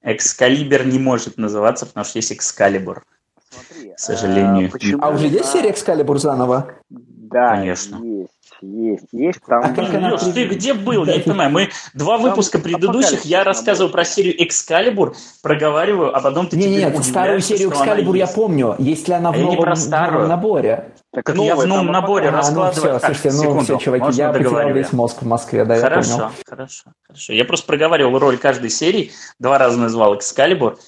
Экскалибр 0.02 0.84
не 0.84 0.98
может 0.98 1.38
называться, 1.38 1.86
потому 1.86 2.04
что 2.04 2.18
есть 2.18 2.32
Экскалибур. 2.32 3.02
Смотри, 3.50 3.94
к 3.94 3.98
сожалению. 3.98 4.68
А, 4.68 4.70
почему? 4.70 5.04
а 5.04 5.10
уже 5.10 5.28
есть 5.28 5.46
серия 5.46 5.70
Экскалибур 5.70 6.18
заново? 6.18 6.70
Да, 6.88 7.50
Конечно. 7.50 7.96
есть. 8.02 8.30
Есть, 8.60 9.06
есть. 9.12 9.40
Там... 9.46 9.60
А 9.62 9.68
как 9.68 9.94
она... 9.94 10.12
Леш, 10.12 10.22
ты 10.34 10.46
где 10.46 10.74
был? 10.74 11.04
Я 11.04 11.16
не 11.16 11.22
понимаю. 11.22 11.50
Мы 11.50 11.68
два 11.94 12.18
выпуска 12.18 12.58
предыдущих, 12.58 13.24
я 13.24 13.44
рассказывал 13.44 13.90
про 13.90 14.04
серию 14.04 14.42
Экскалибур, 14.42 15.14
проговариваю, 15.42 16.16
а 16.16 16.20
потом 16.20 16.48
ты 16.48 16.56
не, 16.56 16.66
Нет, 16.66 17.04
старую 17.04 17.40
серию 17.40 17.70
Экскалибур 17.70 18.16
я 18.16 18.26
помню. 18.26 18.74
Есть 18.78 19.08
ли 19.08 19.14
она 19.14 19.30
в, 19.30 19.36
а 19.36 19.38
новом, 19.38 19.58
про 19.58 19.76
старую. 19.76 20.24
в 20.24 20.28
наборе? 20.28 20.92
Так 21.12 21.28
я 21.36 21.54
в 21.54 21.66
новом 21.66 21.86
наборе 21.86 22.30
раскладываю. 22.30 22.90
А, 22.90 22.92
ну 22.94 22.98
все, 22.98 23.06
слушайте, 23.06 23.30
ну 23.36 23.42
секунду, 23.42 23.64
все, 23.64 23.78
чуваки, 23.78 24.16
я 24.16 24.32
потерял 24.32 24.72
весь 24.72 24.92
мозг 24.92 25.22
в 25.22 25.26
Москве, 25.26 25.64
да, 25.64 25.78
хорошо, 25.78 26.10
я 26.10 26.16
понял. 26.16 26.32
Хорошо, 26.46 26.84
хорошо. 27.06 27.32
Я 27.32 27.44
просто 27.44 27.66
проговаривал 27.66 28.18
роль 28.18 28.38
каждой 28.38 28.70
серии, 28.70 29.12
два 29.38 29.58
раза 29.58 29.78
назвал 29.78 30.16
Экскалибур, 30.16 30.78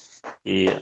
и 0.44 0.74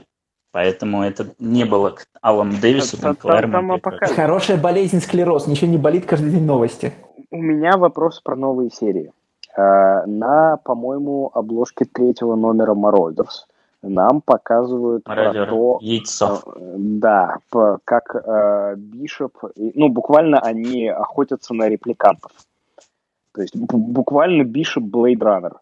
Поэтому 0.51 1.03
это 1.03 1.27
не 1.37 1.63
было 1.63 1.91
к 1.91 2.05
Аллану 2.21 2.53
Дэвису, 2.59 2.99
там, 2.99 3.15
там, 3.15 3.51
там, 3.51 3.79
там 3.79 3.93
Хорошая 4.15 4.57
болезнь 4.57 4.99
склероз, 4.99 5.45
ничего 5.47 5.69
не 5.69 5.77
болит, 5.77 6.05
каждый 6.05 6.31
день 6.31 6.45
новости. 6.45 6.93
У 7.29 7.37
меня 7.37 7.77
вопрос 7.77 8.19
про 8.21 8.35
новые 8.35 8.71
серии. 8.71 9.11
Э, 9.55 10.05
на, 10.05 10.57
по-моему, 10.57 11.29
обложке 11.33 11.85
третьего 11.85 12.35
номера 12.35 12.73
Marauders 12.73 13.45
нам 13.81 14.21
показывают 14.21 15.07
Мародер. 15.07 15.45
про 15.45 15.51
то... 15.51 15.77
Яйцо. 15.81 16.41
Э, 16.45 16.75
да, 16.77 17.37
как 17.85 18.15
э, 18.15 18.75
Бишоп... 18.77 19.37
Ну, 19.55 19.89
буквально 19.89 20.39
они 20.39 20.87
охотятся 20.87 21.53
на 21.53 21.69
репликантов. 21.69 22.31
То 23.33 23.41
есть 23.41 23.55
буквально 23.55 24.43
Бишоп 24.43 24.83
Блейд 24.83 25.21
Раннер. 25.21 25.59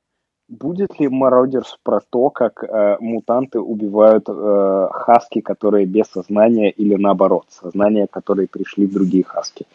Будет 0.49 0.97
ли 0.99 1.09
Мародерс 1.09 1.77
про 1.83 1.99
то, 1.99 2.29
как 2.29 2.63
э, 2.63 2.97
мутанты 3.01 3.59
убивают 3.59 4.29
э, 4.29 4.87
хаски, 4.91 5.41
которые 5.41 5.85
без 5.85 6.05
сознания, 6.07 6.71
или 6.71 6.95
наоборот, 6.95 7.47
сознания, 7.49 8.07
которые 8.07 8.47
пришли 8.47 8.85
в 8.85 8.93
другие 8.93 9.25
хаски? 9.25 9.65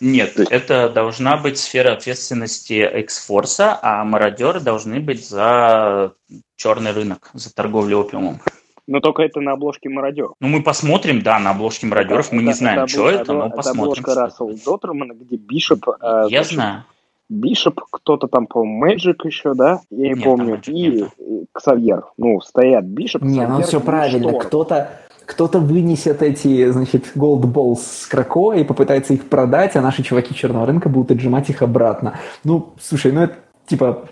Нет, 0.00 0.38
это 0.38 0.88
должна 0.88 1.36
быть 1.36 1.58
сфера 1.58 1.92
ответственности 1.92 2.72
X-Force, 3.00 3.78
а 3.82 4.04
мародеры 4.04 4.60
должны 4.60 5.00
быть 5.00 5.28
за 5.28 6.14
черный 6.56 6.92
рынок, 6.92 7.30
за 7.34 7.54
торговлю 7.54 7.98
опиумом. 7.98 8.40
Но 8.86 9.00
только 9.00 9.22
это 9.22 9.40
на 9.40 9.52
обложке 9.52 9.88
мародер. 9.88 10.28
Ну, 10.40 10.48
мы 10.48 10.62
посмотрим, 10.62 11.22
да, 11.22 11.38
на 11.38 11.50
обложке 11.50 11.86
мародеров. 11.86 12.32
Мы 12.32 12.38
это, 12.38 12.46
не 12.46 12.52
знаем, 12.52 12.78
это, 12.80 12.88
что 12.88 13.08
это, 13.08 13.22
это, 13.22 13.32
но 13.32 13.46
это 13.46 13.56
посмотрим. 13.56 14.02
Это 14.02 14.12
обложка 14.12 14.14
Рассел 14.14 14.58
Доттермана, 14.64 15.12
где 15.14 15.36
Бишоп... 15.36 15.88
Э, 16.00 16.26
Я 16.28 16.44
знаю. 16.44 16.84
Бишоп, 17.28 17.80
кто-то 17.90 18.28
там, 18.28 18.46
по-моему, 18.46 18.78
Мэджик 18.78 19.24
еще, 19.24 19.54
да? 19.54 19.80
Я 19.90 20.14
не 20.14 20.20
помню. 20.20 20.60
И 20.66 20.90
нет. 20.90 21.10
Ксавьер. 21.52 22.04
Ну, 22.16 22.40
стоят 22.40 22.84
Бишоп, 22.84 23.22
Не, 23.22 23.46
ну 23.46 23.62
все 23.62 23.80
правильно. 23.80 24.38
Кто-то 24.38 24.90
кто-то 25.26 25.58
вынесет 25.58 26.22
эти, 26.22 26.70
значит, 26.70 27.12
Gold 27.16 27.42
Balls 27.42 27.78
с 27.78 28.06
Крако 28.06 28.52
и 28.52 28.64
попытается 28.64 29.14
их 29.14 29.28
продать, 29.28 29.76
а 29.76 29.80
наши 29.80 30.02
чуваки 30.02 30.34
черного 30.34 30.66
рынка 30.66 30.88
будут 30.88 31.12
отжимать 31.12 31.48
их 31.48 31.62
обратно. 31.62 32.18
Ну, 32.44 32.74
слушай, 32.80 33.10
ну 33.10 33.22
это 33.22 33.36
типа 33.66 34.04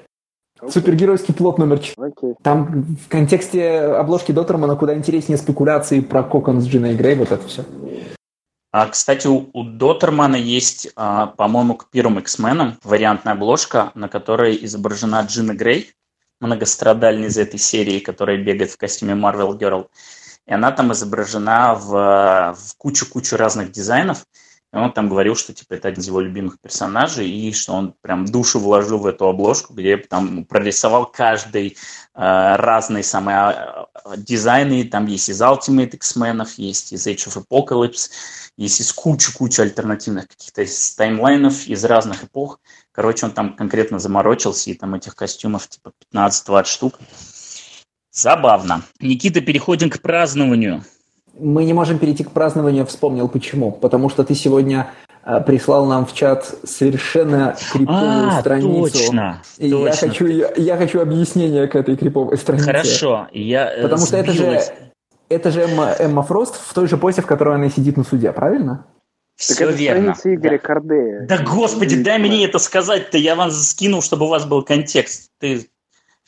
okay. 0.61 0.71
супергеройский 0.71 1.35
плод 1.35 1.59
номер 1.59 1.81
4. 1.81 2.09
Okay. 2.09 2.35
Там 2.43 2.97
в 3.05 3.09
контексте 3.09 3.79
обложки 3.81 4.33
Доттермана 4.33 4.77
куда 4.77 4.95
интереснее 4.95 5.37
спекуляции 5.37 6.01
про 6.01 6.23
Кокон 6.23 6.61
с 6.61 6.67
Джиной 6.67 6.95
Грей, 6.95 7.17
вот 7.17 7.31
это 7.31 7.47
все. 7.47 7.65
А, 8.73 8.87
кстати, 8.89 9.27
у, 9.27 9.51
у 9.53 9.65
Доттермана 9.65 10.37
есть, 10.37 10.89
а, 10.97 11.27
по-моему, 11.27 11.75
к 11.77 11.91
первым 11.91 12.19
X-менам 12.21 12.79
вариантная 12.83 13.35
обложка, 13.35 13.93
на 13.95 14.09
которой 14.09 14.59
изображена 14.65 15.21
Джина 15.29 15.53
Грей, 15.53 15.93
многострадальный 16.41 17.29
из 17.29 17.37
этой 17.37 17.59
серии, 17.59 18.01
которая 18.01 18.39
бегает 18.39 18.71
в 18.71 18.79
костюме 18.79 19.13
Marvel 19.13 19.59
Girl. 19.59 19.89
И 20.47 20.55
она 20.55 20.73
там 20.73 20.91
изображена 20.93 21.75
в, 21.75 22.57
в 22.59 22.77
кучу-кучу 22.79 23.37
разных 23.37 23.73
дизайнов. 23.73 24.25
И 24.73 24.77
он 24.77 24.93
там 24.93 25.09
говорил, 25.09 25.37
что 25.37 25.53
типа 25.53 25.75
это 25.75 25.89
один 25.89 26.01
из 26.01 26.07
его 26.07 26.21
любимых 26.21 26.59
персонажей, 26.59 27.29
и 27.29 27.53
что 27.53 27.75
он 27.75 27.95
прям 28.01 28.25
душу 28.25 28.59
вложил 28.59 28.99
в 28.99 29.07
эту 29.07 29.27
обложку, 29.27 29.75
где 29.75 29.99
там 29.99 30.47
прорисовал 30.47 31.05
каждый 31.07 31.77
э, 32.15 32.57
разный 32.57 33.05
самый 33.05 33.35
э, 33.35 33.85
дизайны. 34.17 34.85
Там 34.85 35.07
есть 35.07 35.29
из 35.29 35.43
Ultimate 35.43 35.91
X-Men, 35.91 36.47
есть 36.57 36.93
из 36.93 37.07
Age 37.07 37.29
of 37.29 37.45
Apocalypse, 37.45 38.11
есть 38.57 38.81
из 38.81 38.93
кучу-кучу 38.95 39.61
альтернативных 39.61 40.29
каких-то 40.29 40.65
таймлайнов 40.97 41.67
из 41.67 41.85
разных 41.85 42.25
эпох. 42.25 42.59
Короче, 42.93 43.27
он 43.27 43.33
там 43.33 43.55
конкретно 43.55 43.99
заморочился, 43.99 44.71
и 44.71 44.75
там 44.75 44.95
этих 44.95 45.15
костюмов 45.15 45.69
типа 45.69 45.93
15-20 46.15 46.65
штук. 46.65 46.99
Забавно. 48.11 48.83
Никита, 49.01 49.43
переходим 49.43 49.91
к 49.91 50.01
празднованию. 50.01 50.85
Мы 51.43 51.65
не 51.65 51.73
можем 51.73 51.99
перейти 51.99 52.25
к 52.25 52.31
празднованию, 52.31 52.87
вспомнил 52.87 53.29
почему. 53.29 53.73
Потому 53.73 54.09
что 54.09 54.25
ты 54.25 54.35
сегодня 54.35 54.91
э, 55.25 55.41
прислал 55.41 55.87
нам 55.87 56.07
в 56.07 56.15
чат 56.15 56.55
совершенно 56.65 57.57
криповую 57.73 58.29
а, 58.29 58.41
страницу. 58.41 58.93
Точно, 58.93 59.43
и 59.59 59.71
точно. 59.71 59.87
Я 59.87 59.93
хочу, 59.93 60.27
я, 60.27 60.53
я 60.57 60.77
хочу 60.77 61.01
объяснение 61.01 61.67
к 61.67 61.75
этой 61.75 61.97
криповой 61.97 62.37
странице. 62.39 62.67
Хорошо, 62.67 63.29
я 63.33 63.75
э, 63.75 63.83
Потому 63.83 64.07
что 64.07 64.17
это 64.17 64.33
же, 64.33 64.61
это 65.29 65.51
же 65.51 65.63
Эмма, 65.63 65.95
Эмма 65.99 66.23
Фрост 66.23 66.61
в 66.65 66.73
той 66.75 66.87
же 66.87 66.97
позе, 66.97 67.23
в 67.23 67.27
которой 67.27 67.57
она 67.57 67.69
сидит 67.71 67.97
на 67.97 68.05
суде, 68.05 68.33
правильно? 68.33 68.87
Все 69.37 69.55
так 69.55 69.69
это 69.69 69.77
верно. 69.77 70.15
Игоря 70.25 70.59
да. 70.59 70.59
Кордея. 70.59 71.27
Да 71.27 71.39
господи, 71.39 72.03
дай 72.03 72.19
мне 72.19 72.45
это 72.45 72.59
сказать-то, 72.59 73.19
я 73.19 73.35
вам 73.35 73.51
скинул, 73.51 74.03
чтобы 74.03 74.27
у 74.27 74.29
вас 74.29 74.45
был 74.45 74.63
контекст. 74.63 75.31
Ты 75.41 75.69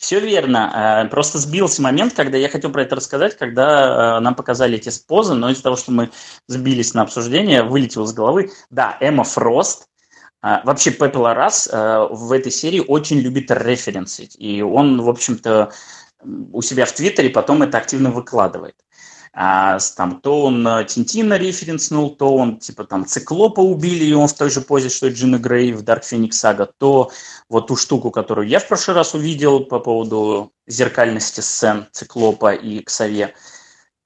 все 0.05 0.20
верно. 0.20 1.05
Э, 1.05 1.09
просто 1.09 1.39
сбился 1.39 1.81
момент, 1.81 2.12
когда 2.12 2.36
я 2.36 2.51
хотел 2.51 2.70
про 2.70 2.82
это 2.82 2.94
рассказать, 2.97 3.39
когда 3.39 4.18
э, 4.18 4.20
нам 4.20 4.35
показали 4.35 4.76
эти 4.76 4.90
позы, 5.06 5.32
но 5.32 5.48
из-за 5.51 5.62
того, 5.62 5.76
что 5.76 5.93
мы 5.93 6.10
сбились 6.47 6.93
на 6.93 7.02
обсуждение, 7.02 7.62
вылетел 7.62 8.05
из 8.05 8.12
головы. 8.12 8.51
Да, 8.68 8.98
Эмма 9.01 9.24
Фрост, 9.24 9.89
э, 10.43 10.56
Вообще, 10.64 10.90
Пепел 10.90 11.24
Арас 11.24 11.66
в 11.72 12.32
этой 12.32 12.52
серии 12.52 12.85
очень 12.86 13.18
любит 13.18 13.51
референсить. 13.51 14.36
И 14.39 14.60
он, 14.60 15.01
в 15.01 15.09
общем-то, 15.09 15.72
у 16.52 16.60
себя 16.60 16.85
в 16.85 16.93
Твиттере 16.93 17.31
потом 17.31 17.62
это 17.62 17.78
активно 17.78 18.10
выкладывает. 18.10 18.74
А, 19.36 19.78
там, 19.97 20.20
то 20.20 20.44
он 20.44 20.66
э, 20.66 20.85
Тинтина 20.85 21.36
референснул, 21.36 22.15
то 22.15 22.36
он 22.36 22.61
типа 22.61 22.85
там 22.85 23.05
Циклопа 23.05 23.61
убили, 23.61 24.05
и 24.05 24.12
он 24.12 24.28
в 24.28 24.32
той 24.32 24.48
же 24.48 24.61
позе, 24.61 24.89
что 24.90 25.09
и 25.09 25.12
Джина 25.12 25.39
Грей 25.39 25.73
в 25.73 25.82
Dark 25.82 26.02
Phoenix 26.02 26.31
Saga, 26.31 26.70
то 26.78 27.11
вот 27.48 27.66
ту 27.66 27.74
штуку, 27.74 28.12
которую 28.12 28.47
я 28.47 28.61
в 28.61 28.69
прошлый 28.69 28.97
раз 28.97 29.12
увидел 29.12 29.65
по 29.65 29.81
поводу 29.81 30.52
зеркальности 30.69 31.40
сцен 31.40 31.86
Циклопа 31.90 32.55
и 32.55 32.81
Ксаве. 32.81 33.35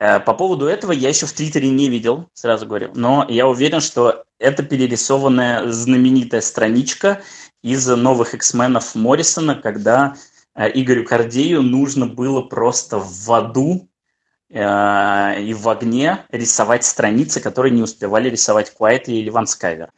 Э, 0.01 0.19
по 0.19 0.33
поводу 0.33 0.65
этого 0.65 0.93
я 0.93 1.11
еще 1.11 1.27
в 1.27 1.33
Твиттере 1.35 1.69
не 1.69 1.91
видел, 1.91 2.31
сразу 2.33 2.65
говорю, 2.65 2.93
но 2.95 3.27
я 3.29 3.47
уверен, 3.47 3.83
что 3.83 4.25
это 4.39 4.63
перерисованная 4.63 5.71
знаменитая 5.71 6.41
страничка 6.41 7.21
из 7.63 7.87
новых 7.87 8.33
X-менов 8.33 8.95
Моррисона, 8.95 9.57
когда 9.57 10.17
э, 10.55 10.71
Игорю 10.73 11.05
Кордею 11.05 11.61
нужно 11.61 12.07
было 12.07 12.41
просто 12.41 12.99
в 12.99 13.31
аду 13.31 13.88
Э, 14.51 15.41
и 15.41 15.53
в 15.53 15.69
огне 15.69 16.19
рисовать 16.31 16.85
страницы, 16.85 17.41
которые 17.41 17.75
не 17.75 17.83
успевали 17.83 18.31
рисовать 18.31 18.71
Куайтли 18.71 19.15
или 19.15 19.31
Ван 19.31 19.47
Скайвер. 19.47 19.91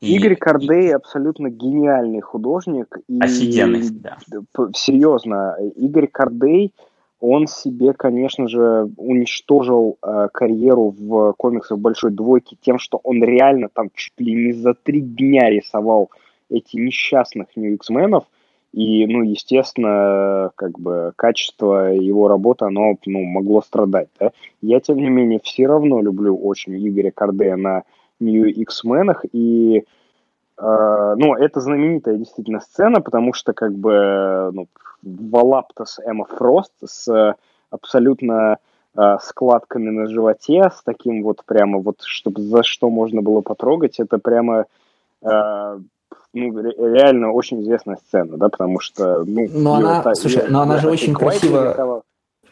И, 0.00 0.14
Игорь 0.14 0.36
Кардей 0.36 0.88
и... 0.88 0.92
абсолютно 0.92 1.50
гениальный 1.50 2.20
художник. 2.20 2.98
И, 3.08 3.18
Офигенный, 3.20 3.88
да. 3.90 4.18
Серьезно, 4.74 5.56
Игорь 5.76 6.06
Кардей, 6.06 6.72
он 7.20 7.48
себе, 7.48 7.92
конечно 7.92 8.48
же, 8.48 8.88
уничтожил 8.96 9.98
э, 10.00 10.28
карьеру 10.32 10.94
в 10.96 11.34
комиксах 11.36 11.78
Большой 11.78 12.12
Двойки 12.12 12.56
тем, 12.60 12.78
что 12.78 13.00
он 13.02 13.22
реально 13.24 13.68
там 13.72 13.90
чуть 13.92 14.18
ли 14.18 14.34
не 14.34 14.52
за 14.52 14.74
три 14.74 15.00
дня 15.00 15.50
рисовал 15.50 16.10
эти 16.48 16.76
несчастных 16.76 17.48
New 17.56 17.74
X-менов– 17.74 18.24
и, 18.72 19.06
ну, 19.06 19.22
естественно, 19.22 20.50
как 20.54 20.78
бы 20.78 21.12
качество 21.16 21.92
его 21.92 22.28
работы, 22.28 22.66
оно 22.66 22.96
ну, 23.06 23.24
могло 23.24 23.62
страдать. 23.62 24.08
Да? 24.20 24.32
Я, 24.60 24.80
тем 24.80 24.98
не 24.98 25.08
менее, 25.08 25.40
все 25.42 25.66
равно 25.66 26.02
люблю 26.02 26.36
очень 26.36 26.76
Игоря 26.76 27.10
Кардея 27.10 27.56
на 27.56 27.84
New 28.20 28.44
X-менах. 28.46 29.24
И, 29.32 29.78
э, 29.78 31.14
ну, 31.16 31.34
это 31.34 31.60
знаменитая 31.60 32.16
действительно 32.18 32.60
сцена, 32.60 33.00
потому 33.00 33.32
что, 33.32 33.54
как 33.54 33.72
бы, 33.72 34.50
ну, 34.52 34.68
Валаптас 35.02 35.98
Эмма 36.04 36.26
Фрост 36.26 36.72
с 36.84 37.34
абсолютно 37.70 38.58
э, 38.96 39.16
складками 39.22 39.88
на 39.88 40.08
животе, 40.08 40.70
с 40.70 40.82
таким 40.82 41.22
вот 41.22 41.42
прямо 41.46 41.78
вот, 41.78 42.02
чтобы 42.02 42.42
за 42.42 42.62
что 42.62 42.90
можно 42.90 43.22
было 43.22 43.40
потрогать, 43.40 43.98
это 43.98 44.18
прямо 44.18 44.66
э, 45.22 45.78
ну, 46.32 46.62
реально 46.62 47.32
очень 47.32 47.62
известная 47.62 47.96
сцена, 47.96 48.36
да, 48.36 48.48
потому 48.48 48.80
что... 48.80 49.24
Ну, 49.24 49.48
но 49.52 49.74
она, 49.74 50.02
та, 50.02 50.14
слушай, 50.14 50.44
но 50.48 50.62
она 50.62 50.78
же 50.78 50.90
очень 50.90 51.14
красиво... 51.14 52.02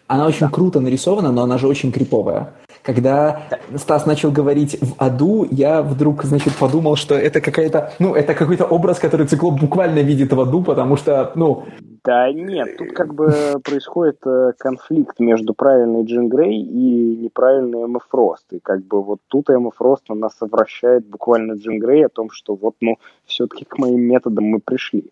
Она 0.06 0.26
очень 0.26 0.46
да. 0.46 0.52
круто 0.52 0.80
нарисована, 0.80 1.32
но 1.32 1.42
она 1.42 1.58
же 1.58 1.66
очень 1.66 1.92
криповая. 1.92 2.54
Когда 2.82 3.48
Стас 3.74 4.06
начал 4.06 4.30
говорить 4.30 4.78
в 4.80 4.94
аду, 4.98 5.46
я 5.50 5.82
вдруг, 5.82 6.22
значит, 6.22 6.54
подумал, 6.54 6.94
что 6.94 7.16
это 7.16 7.40
какая-то, 7.40 7.92
ну, 7.98 8.14
это 8.14 8.34
какой-то 8.34 8.64
образ, 8.64 9.00
который 9.00 9.26
циклоп 9.26 9.60
буквально 9.60 10.00
видит 10.00 10.32
в 10.32 10.40
аду, 10.40 10.62
потому 10.62 10.96
что, 10.96 11.32
ну... 11.34 11.64
Да 12.04 12.30
нет, 12.32 12.76
тут 12.76 12.92
как 12.92 13.14
бы 13.14 13.60
происходит 13.64 14.18
э, 14.24 14.52
конфликт 14.56 15.18
между 15.18 15.54
правильной 15.54 16.04
Джин 16.04 16.28
Грей 16.28 16.62
и 16.62 17.16
неправильной 17.16 17.82
Эмма 17.82 17.98
Фрост. 18.08 18.44
И 18.52 18.60
как 18.60 18.86
бы 18.86 19.02
вот 19.02 19.18
тут 19.26 19.50
Эмма 19.50 19.72
Фрост 19.72 20.04
она 20.08 20.30
совращает 20.30 21.04
буквально 21.04 21.54
Джин 21.54 21.80
Грей 21.80 22.06
о 22.06 22.08
том, 22.08 22.30
что 22.30 22.54
вот, 22.54 22.76
ну, 22.80 22.98
все-таки 23.24 23.64
к 23.64 23.76
моим 23.78 24.02
методам 24.02 24.44
мы 24.44 24.60
пришли. 24.60 25.10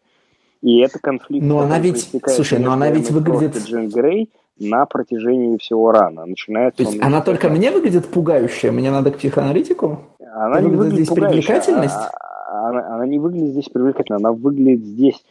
И 0.63 0.79
это 0.79 1.01
конфликт... 1.01 1.45
Но 1.45 1.59
она 1.59 1.81
ведь, 1.81 2.13
слушай, 2.29 2.61
но 2.61 2.73
она 2.73 2.89
ведь 2.91 3.11
выглядит... 3.11 3.57
Джин 3.57 3.89
Грей, 3.89 4.31
на 4.59 4.87
протяжении 4.87 5.59
всего 5.59 5.93
рана. 5.93 6.25
Начинается 6.27 6.85
То 6.85 6.91
есть 6.91 7.03
она 7.03 7.21
только 7.21 7.49
мне 7.49 7.71
выглядит 7.71 8.07
пугающая, 8.07 8.73
мне 8.73 8.91
надо 8.91 9.11
к 9.11 9.19
психоаналитику? 9.19 10.01
Она 10.35 10.61
не 10.61 10.69
выглядит 10.69 11.07
здесь 11.07 11.09
привлекательность? 11.09 11.95
А, 11.95 12.11
а, 12.49 12.69
она, 12.69 12.95
она 12.95 13.07
не 13.07 13.19
выглядит 13.19 13.51
здесь 13.51 13.69
привлекательно, 13.69 14.19
она 14.19 14.33
выглядит 14.33 14.85
здесь 14.85 15.25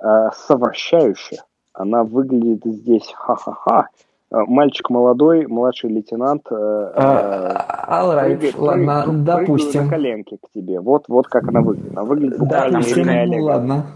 э, 0.00 0.28
совращающе. 0.46 1.38
Она 1.72 2.04
выглядит 2.04 2.64
здесь 2.64 3.12
ха-ха-ха. 3.14 3.88
Мальчик 4.30 4.90
молодой, 4.90 5.46
младший 5.46 5.90
лейтенант. 5.90 6.46
Э, 6.50 6.54
all 6.54 8.16
right, 8.16 8.36
прыгает, 8.36 8.58
ладно, 8.58 9.02
прыгает, 9.04 9.24
допустим. 9.24 9.84
на 9.84 9.90
коленке 9.90 10.38
к 10.38 10.50
тебе. 10.52 10.80
Вот, 10.80 11.04
вот 11.08 11.28
как 11.28 11.48
она 11.48 11.60
выглядит. 11.60 11.92
Она 11.92 12.02
выглядит 12.04 12.38
буквально 12.38 12.80
ну, 13.26 13.44
ладно. 13.44 13.86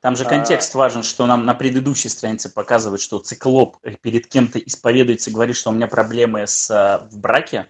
Там 0.00 0.16
же 0.16 0.24
контекст 0.24 0.74
а... 0.74 0.78
важен, 0.78 1.02
что 1.02 1.26
нам 1.26 1.44
на 1.44 1.54
предыдущей 1.54 2.08
странице 2.08 2.48
показывают, 2.48 3.02
что 3.02 3.18
циклоп 3.18 3.76
перед 4.00 4.26
кем-то 4.26 4.58
исповедуется, 4.58 5.30
говорит, 5.30 5.56
что 5.56 5.70
у 5.70 5.72
меня 5.72 5.86
проблемы 5.86 6.46
с, 6.46 6.70
э, 6.70 7.06
в 7.10 7.18
браке, 7.18 7.68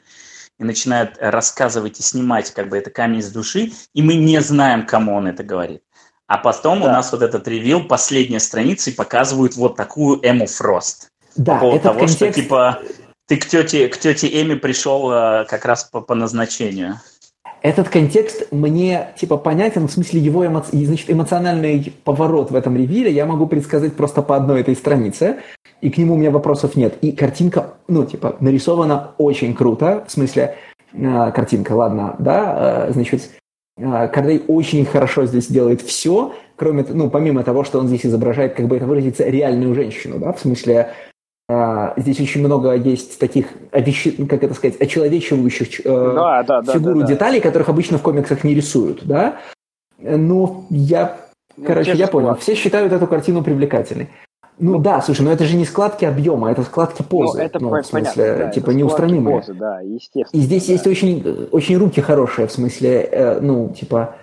и 0.59 0.65
начинает 0.65 1.17
рассказывать 1.19 1.99
и 1.99 2.03
снимать 2.03 2.53
как 2.53 2.69
бы 2.69 2.77
это 2.77 2.91
камень 2.91 3.23
с 3.23 3.31
души, 3.31 3.73
и 3.95 4.03
мы 4.03 4.15
не 4.15 4.41
знаем, 4.41 4.87
кому 4.87 5.17
он 5.17 5.27
это 5.27 5.43
говорит. 5.43 5.83
А 6.27 6.37
потом 6.39 6.81
да. 6.81 6.87
у 6.87 6.89
нас 6.89 7.11
вот 7.11 7.23
этот 7.23 7.49
ревил, 7.49 7.85
последняя 7.85 8.41
страница, 8.41 8.91
и 8.91 8.95
показывают 8.95 9.57
вот 9.57 9.77
такую 9.77 10.21
Эму 10.23 10.47
Фрост. 10.47 11.09
Да, 11.35 11.55
по 11.55 11.61
поводу 11.61 11.83
того, 11.83 11.99
контекст... 12.01 12.17
что 12.17 12.33
типа 12.33 12.83
ты 13.27 13.37
к 13.37 13.47
тете, 13.47 13.89
к 13.89 13.97
тете 13.99 14.29
Эми 14.43 14.55
пришел 14.55 15.11
э, 15.11 15.47
как 15.49 15.65
раз 15.65 15.85
по, 15.85 16.01
по 16.01 16.15
назначению 16.15 17.01
этот 17.63 17.89
контекст 17.89 18.51
мне 18.53 19.09
типа 19.17 19.37
понятен, 19.37 19.87
в 19.87 19.93
смысле 19.93 20.21
его 20.21 20.47
эмо... 20.47 20.65
значит, 20.73 21.11
эмоциональный 21.11 21.93
поворот 22.05 22.51
в 22.51 22.55
этом 22.55 22.77
ревиле 22.77 23.11
я 23.11 23.27
могу 23.27 23.47
предсказать 23.47 23.95
просто 23.95 24.23
по 24.23 24.37
одной 24.37 24.63
этой 24.63 24.75
странице, 24.75 25.37
и 25.81 25.91
к 25.91 25.99
нему 25.99 26.15
у 26.15 26.17
меня 26.17 26.31
вопросов 26.31 26.77
нет. 26.77 26.95
И 27.03 27.13
картинка, 27.13 27.75
ну, 27.89 28.05
типа, 28.05 28.37
нарисована 28.41 29.13
очень 29.19 29.55
круто, 29.55 30.05
в 30.07 30.13
смысле, 30.13 30.57
э, 30.93 31.33
картинка, 31.33 31.73
ладно, 31.73 32.17
да, 32.19 32.87
э, 32.89 32.93
значит, 32.93 33.31
э, 33.77 34.09
Кардей 34.09 34.43
очень 34.49 34.85
хорошо 34.85 35.27
здесь 35.27 35.47
делает 35.47 35.83
все, 35.83 36.33
кроме, 36.57 36.85
ну, 36.89 37.11
помимо 37.11 37.43
того, 37.43 37.65
что 37.65 37.79
он 37.79 37.89
здесь 37.89 38.07
изображает, 38.07 38.55
как 38.55 38.69
бы 38.69 38.77
это 38.77 38.87
выразиться, 38.87 39.25
реальную 39.25 39.75
женщину, 39.75 40.19
да, 40.19 40.33
в 40.33 40.41
смысле, 40.41 40.91
здесь 41.97 42.21
очень 42.21 42.41
много 42.41 42.75
есть 42.75 43.19
таких, 43.19 43.47
как 43.71 44.43
это 44.43 44.55
сказать, 44.55 44.81
очеловечивающих 44.81 45.81
э, 45.81 46.13
да, 46.15 46.43
да, 46.43 46.63
да, 46.63 46.73
фигуру 46.73 47.01
да, 47.01 47.07
да. 47.07 47.13
деталей, 47.13 47.41
которых 47.41 47.69
обычно 47.69 47.99
в 47.99 48.03
комиксах 48.03 48.45
не 48.45 48.55
рисуют, 48.55 49.05
да. 49.05 49.39
Но 49.99 50.65
я, 50.71 51.17
ну, 51.57 51.65
короче, 51.67 51.93
я 51.93 52.09
понял. 52.09 52.35
Все 52.37 52.55
считают 52.55 52.93
эту 52.93 53.07
картину 53.07 53.43
привлекательной. 53.43 54.09
Ну, 54.59 54.73
ну 54.73 54.79
да, 54.79 55.01
слушай, 55.01 55.23
но 55.23 55.33
это 55.33 55.45
же 55.45 55.57
не 55.57 55.65
складки 55.65 56.05
объема, 56.05 56.51
это 56.51 56.63
складки 56.63 57.03
позы. 57.03 57.39
Ну, 57.39 57.45
это 57.45 57.59
ну, 57.61 57.69
в 57.71 57.83
смысле, 57.83 58.13
понятно, 58.15 58.45
да, 58.45 58.51
типа 58.51 58.71
неустранимые. 58.71 59.39
Позы, 59.39 59.55
да, 59.55 59.81
естественно. 59.81 60.41
И 60.41 60.45
здесь 60.45 60.67
да. 60.67 60.73
есть 60.75 60.87
очень, 60.87 61.49
очень 61.51 61.79
руки 61.79 62.01
хорошие, 62.01 62.47
в 62.47 62.53
смысле, 62.53 63.09
э, 63.11 63.41
ну, 63.41 63.71
типа, 63.71 64.17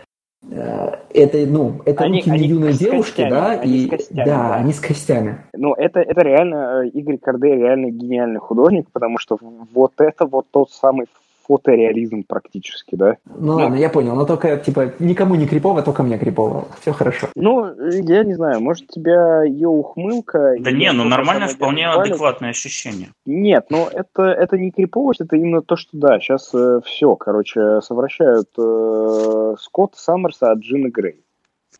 это, 0.49 1.37
ну, 1.47 1.81
это 1.85 2.03
они, 2.03 2.19
руки 2.19 2.29
они 2.29 2.47
юной 2.47 2.73
девушки, 2.73 3.23
костями, 3.23 3.29
да, 3.29 3.51
они 3.51 3.77
и 3.77 3.89
костями, 3.89 4.17
да, 4.17 4.25
да, 4.25 4.55
они 4.55 4.73
с 4.73 4.79
костями. 4.79 5.45
Ну, 5.53 5.73
это, 5.73 5.99
это 5.99 6.21
реально, 6.21 6.83
э, 6.83 6.89
Игорь 6.89 7.17
Кордей 7.17 7.55
реально 7.55 7.89
гениальный 7.89 8.39
художник, 8.39 8.87
потому 8.91 9.17
что 9.17 9.37
вот 9.41 9.93
это 9.97 10.25
вот 10.25 10.47
тот 10.51 10.71
самый 10.71 11.07
фотореализм 11.47 12.23
практически, 12.23 12.95
да? 12.95 13.17
Ну, 13.25 13.55
ладно, 13.55 13.75
я 13.75 13.89
понял, 13.89 14.15
но 14.15 14.25
только, 14.25 14.57
типа, 14.57 14.93
никому 14.99 15.35
не 15.35 15.47
крипово, 15.47 15.81
только 15.81 16.03
мне 16.03 16.17
крипово. 16.17 16.67
Все 16.81 16.91
хорошо. 16.91 17.27
Ну, 17.35 17.65
я 17.89 18.23
не 18.23 18.35
знаю, 18.35 18.61
может, 18.61 18.87
тебя 18.87 19.43
ее 19.43 19.67
ухмылка... 19.67 20.55
Да 20.59 20.71
не, 20.71 20.91
ну 20.91 21.03
нормально, 21.03 21.47
вполне 21.47 21.87
адекватное 21.87 22.49
ощущение. 22.49 23.09
Нет, 23.25 23.67
ну 23.69 23.87
это, 23.91 24.23
это 24.23 24.57
не 24.57 24.71
криповость, 24.71 25.21
это 25.21 25.35
именно 25.35 25.61
то, 25.61 25.75
что 25.75 25.89
да, 25.93 26.19
сейчас 26.19 26.53
э, 26.53 26.81
все, 26.85 27.15
короче, 27.15 27.81
совращают 27.81 28.49
э, 28.57 29.55
Скотт 29.59 29.95
Саммерса 29.95 30.51
от 30.51 30.59
Джина 30.59 30.89
Грей. 30.89 31.23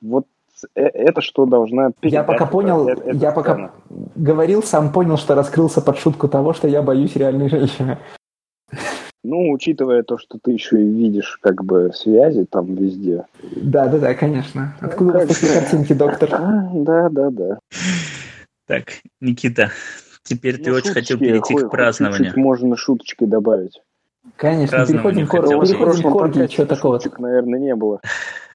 Вот 0.02 0.26
э, 0.76 0.82
это 0.82 1.22
что 1.22 1.46
должна 1.46 1.92
Я 2.02 2.24
пока 2.24 2.46
понял, 2.46 2.88
это, 2.88 3.02
это 3.02 3.18
я 3.18 3.32
пока 3.32 3.72
говорил, 4.16 4.64
сам 4.64 4.92
понял, 4.92 5.18
что 5.18 5.36
раскрылся 5.36 5.82
под 5.82 5.98
шутку 5.98 6.28
того, 6.28 6.54
что 6.54 6.68
я 6.68 6.82
боюсь 6.82 7.16
реальной 7.16 7.50
женщины. 7.50 7.98
Ну, 9.24 9.52
учитывая 9.52 10.04
то, 10.04 10.18
что 10.18 10.38
ты 10.42 10.52
еще 10.52 10.82
и 10.82 10.90
видишь 10.90 11.38
как 11.42 11.64
бы 11.64 11.92
связи 11.94 12.46
там 12.46 12.76
везде. 12.76 13.26
Да, 13.56 13.88
да, 13.88 13.98
да, 13.98 14.14
конечно. 14.14 14.76
Откуда 14.80 15.20
ну, 15.22 15.28
такие 15.28 15.54
картинки, 15.54 15.94
доктор? 15.94 16.30
А, 16.34 16.70
да, 16.74 17.10
да, 17.10 17.30
да. 17.30 17.60
Так, 18.68 18.94
Никита, 19.20 19.72
теперь 20.24 20.58
ну, 20.58 20.64
ты 20.64 20.74
очень 20.74 20.92
хотел 20.92 21.18
перейти 21.18 21.56
к 21.56 21.70
празднованию. 21.70 22.32
Чуть 22.32 22.38
можно 22.38 22.78
шуточкой 22.78 23.28
добавить. 23.28 23.82
Конечно, 24.36 24.86
переходим 24.86 25.26
к 25.26 25.32
переходим 25.32 26.12
к 26.12 26.16
оргии, 26.16 26.48
что 26.48 26.66
такого 26.66 27.00
наверное, 27.18 27.60
не 27.60 27.76
было. 27.76 28.02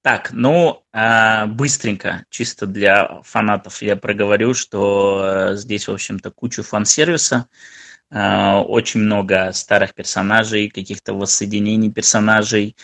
Так, 0.02 0.30
ну, 0.32 0.82
а, 0.92 1.46
быстренько, 1.46 2.24
чисто 2.28 2.66
для 2.66 3.20
фанатов 3.22 3.82
я 3.82 3.96
проговорю, 3.96 4.52
что 4.52 5.22
э, 5.52 5.56
здесь, 5.56 5.86
в 5.86 5.92
общем-то, 5.92 6.32
кучу 6.32 6.64
фан-сервиса. 6.64 7.46
Э, 7.46 7.81
очень 8.12 9.00
много 9.00 9.52
старых 9.52 9.94
персонажей, 9.94 10.68
каких-то 10.68 11.14
воссоединений 11.14 11.90
персонажей. 11.90 12.76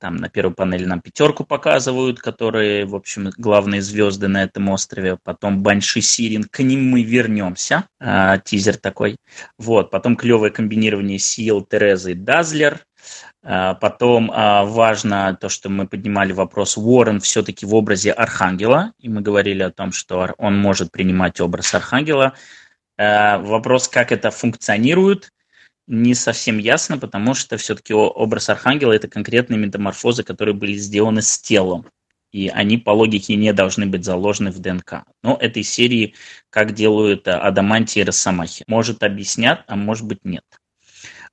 Там 0.00 0.16
на 0.16 0.28
первой 0.28 0.54
панели 0.54 0.84
нам 0.84 1.00
пятерку 1.00 1.44
показывают, 1.44 2.18
которые, 2.18 2.84
в 2.84 2.94
общем, 2.94 3.30
главные 3.36 3.80
звезды 3.80 4.28
на 4.28 4.42
этом 4.42 4.68
острове. 4.68 5.18
Потом 5.22 5.62
Банши 5.62 6.00
Сирин, 6.00 6.44
к 6.44 6.62
ним 6.62 6.88
мы 6.88 7.02
вернемся. 7.02 7.84
А, 8.00 8.38
тизер 8.38 8.76
такой. 8.76 9.16
Вот, 9.58 9.90
потом 9.90 10.16
клевое 10.16 10.50
комбинирование 10.50 11.18
сил 11.18 11.62
Терезы 11.62 12.12
и 12.12 12.14
Дазлер. 12.14 12.80
А, 13.42 13.74
потом 13.74 14.30
а, 14.34 14.64
важно 14.64 15.36
то, 15.40 15.48
что 15.48 15.68
мы 15.68 15.86
поднимали 15.86 16.32
вопрос, 16.32 16.76
Уоррен 16.76 17.20
все-таки 17.20 17.66
в 17.66 17.74
образе 17.74 18.12
Архангела, 18.12 18.92
и 18.98 19.08
мы 19.08 19.20
говорили 19.20 19.62
о 19.62 19.70
том, 19.70 19.92
что 19.92 20.34
он 20.38 20.58
может 20.58 20.90
принимать 20.90 21.40
образ 21.40 21.74
Архангела. 21.74 22.34
Э, 22.96 23.38
вопрос, 23.38 23.88
как 23.88 24.12
это 24.12 24.30
функционирует, 24.30 25.30
не 25.86 26.14
совсем 26.14 26.58
ясно, 26.58 26.98
потому 26.98 27.34
что 27.34 27.56
все-таки 27.56 27.92
образ 27.92 28.48
Архангела– 28.48 28.92
это 28.94 29.08
конкретные 29.08 29.58
метаморфозы, 29.58 30.22
которые 30.22 30.54
были 30.54 30.74
сделаны 30.74 31.20
с 31.20 31.38
телом. 31.38 31.86
И 32.32 32.48
они 32.48 32.78
по 32.78 32.90
логике 32.90 33.36
не 33.36 33.52
должны 33.52 33.86
быть 33.86 34.04
заложены 34.04 34.50
в 34.50 34.58
ДНК. 34.58 35.04
Но 35.22 35.36
этой 35.36 35.62
серии, 35.62 36.14
как 36.50 36.72
делают 36.72 37.28
Адаманти 37.28 38.00
и 38.00 38.04
Росомахи. 38.04 38.64
Может, 38.66 39.02
объяснят, 39.04 39.62
а 39.68 39.76
может 39.76 40.06
быть, 40.06 40.24
нет. 40.24 40.44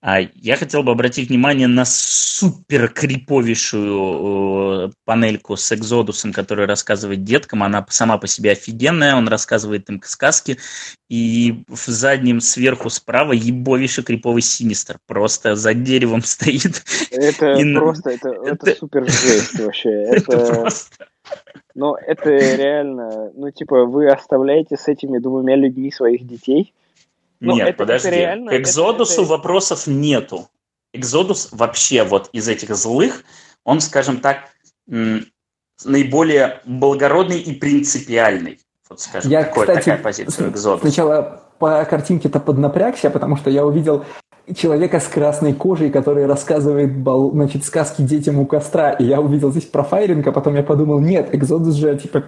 А 0.02 0.20
я 0.20 0.56
хотел 0.56 0.82
бы 0.82 0.92
обратить 0.92 1.30
внимание 1.30 1.68
на 1.68 1.86
супер 1.86 2.90
криповейшую 2.90 4.88
э, 4.88 4.92
панельку 5.06 5.56
с 5.56 5.72
Экзодусом, 5.72 6.34
которая 6.34 6.66
рассказывает 6.66 7.24
деткам. 7.24 7.62
Она 7.62 7.86
сама 7.90 8.18
по 8.18 8.26
себе 8.26 8.54
офигенная, 8.54 9.16
он 9.16 9.28
рассказывает 9.28 9.88
им 9.92 10.02
сказки. 10.04 10.58
И 11.08 11.64
в 11.68 11.86
заднем 11.86 12.42
сверху 12.42 12.90
справа 12.90 13.34
ебовейший 13.34 14.04
криповый 14.04 14.42
синистер. 14.42 14.98
Просто 15.06 15.56
за 15.56 15.76
деревом 15.76 16.22
стоит. 16.24 16.84
Это 17.12 17.54
и... 17.54 17.76
просто, 17.76 18.10
это, 18.10 18.30
это, 18.30 18.70
это 18.70 18.80
супер 18.80 19.06
жесть 19.06 19.60
вообще. 19.60 19.90
Это, 20.12 20.34
это 20.34 20.54
просто... 20.56 21.06
Ну, 21.76 21.96
это 21.96 22.30
реально, 22.32 23.32
ну, 23.36 23.52
типа, 23.52 23.86
вы 23.86 24.10
оставляете 24.10 24.76
с 24.76 24.88
этими 24.88 25.20
двумя 25.20 25.56
людьми 25.56 25.92
своих 25.92 26.26
детей, 26.26 26.74
Нет, 27.42 27.70
это, 27.70 27.78
подожди. 27.78 28.08
Это 28.08 28.18
реально, 28.18 28.52
К 28.52 28.56
Экзодусу 28.56 29.24
это, 29.24 29.32
вопросов 29.32 29.88
нету. 29.88 30.48
Экзодус 30.94 31.50
вообще 31.52 32.04
вот 32.04 32.30
из 32.34 32.48
этих 32.48 32.76
злых, 32.76 33.24
он, 33.64 33.82
скажем 33.82 34.22
так, 34.22 34.50
наиболее 34.88 36.62
благородный 36.66 37.40
и 37.40 37.54
принципиальный. 37.54 38.60
Вот, 38.90 39.00
скажем, 39.00 39.32
я, 39.32 39.44
такой, 39.44 39.68
кстати, 39.68 39.86
такая 39.86 40.04
позиция 40.04 40.50
Экзодуса. 40.50 40.86
Сначала 40.86 41.44
по 41.60 41.84
картинке-то 41.86 42.40
поднапрягся, 42.40 43.10
потому 43.10 43.38
что 43.38 43.50
я 43.50 43.66
увидел 43.66 44.06
человека 44.56 45.00
с 45.00 45.08
красной 45.08 45.54
кожей, 45.54 45.90
который 45.90 46.26
рассказывает 46.26 46.92
значит, 47.34 47.64
сказки 47.64 48.02
детям 48.02 48.40
у 48.40 48.46
костра, 48.46 48.92
и 48.92 49.06
я 49.06 49.22
увидел 49.22 49.52
здесь 49.52 49.66
профайлинг, 49.66 50.28
а 50.28 50.32
потом 50.32 50.56
я 50.56 50.64
подумал, 50.64 51.00
нет, 51.00 51.34
Экзодус 51.34 51.76
же, 51.76 51.98
типа, 51.98 52.26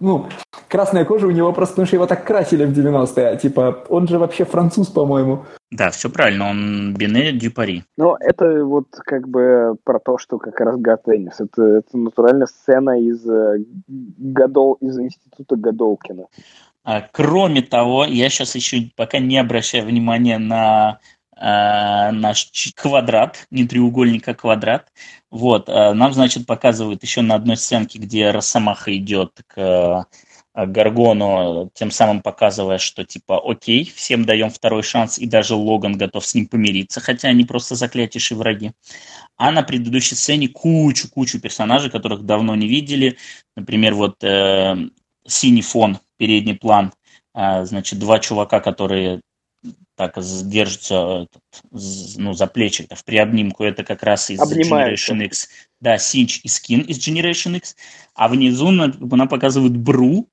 ну, 0.00 0.26
красная 0.68 1.04
кожа 1.04 1.26
у 1.26 1.30
него 1.30 1.52
просто, 1.52 1.74
потому 1.74 1.86
что 1.86 1.96
его 1.96 2.06
так 2.06 2.24
красили 2.24 2.64
в 2.64 2.76
90-е. 2.76 3.38
Типа, 3.38 3.84
он 3.88 4.08
же 4.08 4.18
вообще 4.18 4.44
француз, 4.44 4.88
по-моему. 4.88 5.44
Да, 5.70 5.90
все 5.90 6.10
правильно, 6.10 6.50
он 6.50 6.94
Бене 6.94 7.32
Дюпари. 7.32 7.84
Но 7.96 8.16
это 8.20 8.64
вот 8.64 8.86
как 9.04 9.28
бы 9.28 9.76
про 9.84 9.98
то, 9.98 10.18
что 10.18 10.38
как 10.38 10.60
раз 10.60 10.76
Гатеннис. 10.76 11.40
Это, 11.40 11.62
это 11.62 11.96
натуральная 11.96 12.46
сцена 12.46 13.00
из, 13.00 13.28
э, 13.28 13.64
Гадол, 13.88 14.74
из 14.80 14.98
института 14.98 15.56
Гадолкина. 15.56 16.26
А, 16.84 17.02
кроме 17.12 17.62
того, 17.62 18.04
я 18.04 18.28
сейчас 18.28 18.54
еще 18.54 18.90
пока 18.94 19.18
не 19.18 19.38
обращаю 19.38 19.86
внимания 19.86 20.38
на 20.38 20.98
э, 21.36 22.10
наш 22.10 22.50
квадрат, 22.74 23.46
не 23.50 23.66
треугольник, 23.66 24.28
а 24.28 24.34
квадрат. 24.34 24.92
Вот, 25.30 25.68
э, 25.68 25.92
нам, 25.92 26.12
значит, 26.12 26.46
показывают 26.46 27.02
еще 27.02 27.22
на 27.22 27.34
одной 27.34 27.56
сценке, 27.56 27.98
где 27.98 28.30
Росомаха 28.30 28.96
идет 28.96 29.42
к 29.46 30.06
Гаргону, 30.54 31.70
тем 31.74 31.90
самым 31.90 32.22
показывая, 32.22 32.78
что 32.78 33.04
типа 33.04 33.42
окей, 33.44 33.92
всем 33.92 34.24
даем 34.24 34.50
второй 34.50 34.84
шанс, 34.84 35.18
и 35.18 35.26
даже 35.26 35.56
Логан 35.56 35.98
готов 35.98 36.24
с 36.24 36.34
ним 36.34 36.46
помириться, 36.46 37.00
хотя 37.00 37.28
они 37.28 37.44
просто 37.44 37.74
заклятейшие 37.74 38.38
враги. 38.38 38.72
А 39.36 39.50
на 39.50 39.64
предыдущей 39.64 40.14
сцене 40.14 40.48
кучу-кучу 40.48 41.40
персонажей, 41.40 41.90
которых 41.90 42.22
давно 42.22 42.54
не 42.54 42.68
видели. 42.68 43.18
Например, 43.56 43.94
вот 43.94 44.22
э, 44.22 44.76
синий 45.26 45.62
фон, 45.62 45.98
передний 46.18 46.54
план, 46.54 46.92
э, 47.34 47.64
значит, 47.64 47.98
два 47.98 48.20
чувака, 48.20 48.60
которые 48.60 49.22
так 49.96 50.18
держатся 50.44 51.26
ну, 51.70 52.32
за 52.32 52.46
плечи 52.46 52.86
в 52.90 53.04
приобнимку, 53.04 53.64
это 53.64 53.84
как 53.84 54.02
раз 54.02 54.30
из 54.30 54.40
Generation 54.40 55.24
X. 55.24 55.48
Да, 55.80 55.98
Синч 55.98 56.40
и 56.42 56.48
Скин 56.48 56.80
из 56.80 56.98
Generation 56.98 57.56
X. 57.56 57.76
А 58.14 58.28
внизу 58.28 58.68
она 58.68 59.26
показывает 59.26 59.76
Бру, 59.76 60.28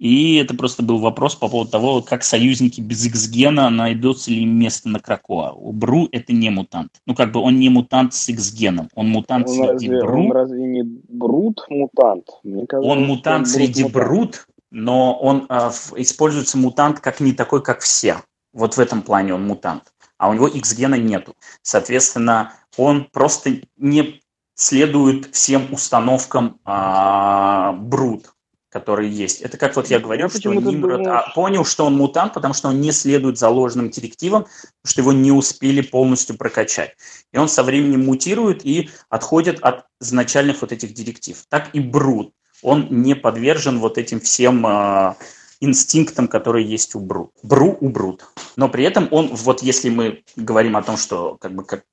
и 0.00 0.36
это 0.36 0.54
просто 0.54 0.82
был 0.82 0.98
вопрос 0.98 1.36
по 1.36 1.48
поводу 1.48 1.70
того, 1.70 2.00
как 2.00 2.24
союзники 2.24 2.80
без 2.80 3.04
X-гена 3.04 3.68
найдется 3.68 4.30
ли 4.30 4.46
место 4.46 4.88
на 4.88 4.98
Кракоа. 4.98 5.52
У 5.52 5.72
Бру 5.72 6.08
это 6.10 6.32
не 6.32 6.48
мутант. 6.48 6.92
Ну, 7.06 7.14
как 7.14 7.32
бы 7.32 7.40
он 7.40 7.58
не 7.58 7.68
мутант 7.68 8.14
с 8.14 8.30
X-геном. 8.30 8.88
Он 8.94 9.10
мутант 9.10 9.46
он 9.48 9.54
среди 9.54 9.90
разве, 9.90 10.00
Бру. 10.00 10.24
Он 10.24 10.32
разве 10.32 10.62
не 10.62 10.82
Брут 10.82 11.66
мутант? 11.68 12.30
Мне 12.42 12.66
кажется, 12.66 12.90
он 12.90 13.04
мутант 13.04 13.46
он 13.46 13.52
среди. 13.52 13.84
Брут, 13.84 14.46
но 14.70 15.18
он 15.20 15.44
э, 15.50 15.70
используется 15.96 16.56
мутант 16.56 17.00
как 17.00 17.20
не 17.20 17.34
такой, 17.34 17.62
как 17.62 17.80
все. 17.80 18.22
Вот 18.52 18.76
в 18.76 18.80
этом 18.80 19.02
плане 19.02 19.34
он 19.34 19.46
мутант. 19.46 19.92
А 20.18 20.28
у 20.28 20.34
него 20.34 20.48
X-гена 20.48 20.96
нету. 20.96 21.34
Соответственно, 21.62 22.54
он 22.76 23.04
просто 23.04 23.60
не 23.76 24.20
следует 24.54 25.34
всем 25.34 25.72
установкам 25.72 26.60
э, 26.66 27.72
Брут 27.76 28.30
которые 28.70 29.10
есть. 29.10 29.40
Это 29.40 29.58
как 29.58 29.76
вот 29.76 29.88
я 29.88 29.98
говорю, 29.98 30.22
я 30.22 30.28
что 30.28 30.54
Нимрод 30.54 31.06
а, 31.06 31.32
понял, 31.34 31.64
что 31.64 31.84
он 31.86 31.96
мутант, 31.96 32.34
потому 32.34 32.54
что 32.54 32.68
он 32.68 32.80
не 32.80 32.92
следует 32.92 33.36
заложенным 33.36 33.90
директивам, 33.90 34.44
потому 34.44 34.84
что 34.84 35.00
его 35.00 35.12
не 35.12 35.32
успели 35.32 35.80
полностью 35.80 36.36
прокачать. 36.36 36.94
И 37.32 37.38
он 37.38 37.48
со 37.48 37.64
временем 37.64 38.06
мутирует 38.06 38.64
и 38.64 38.90
отходит 39.08 39.58
от 39.60 39.86
изначальных 40.00 40.60
вот 40.60 40.72
этих 40.72 40.94
директив. 40.94 41.36
Так 41.48 41.70
и 41.72 41.80
Брут. 41.80 42.32
Он 42.62 42.86
не 42.90 43.14
подвержен 43.14 43.80
вот 43.80 43.98
этим 43.98 44.20
всем 44.20 44.64
э, 44.66 45.14
инстинктам, 45.60 46.28
которые 46.28 46.66
есть 46.66 46.94
у 46.94 47.00
Брут. 47.00 47.30
Бру 47.42 47.76
у 47.80 47.88
Брут. 47.88 48.24
Но 48.56 48.68
при 48.68 48.84
этом 48.84 49.08
он, 49.10 49.28
вот 49.34 49.62
если 49.62 49.90
мы 49.90 50.22
говорим 50.36 50.76
о 50.76 50.82
том, 50.82 50.96
что 50.96 51.36
как 51.40 51.52
бы 51.52 51.64
как 51.64 51.84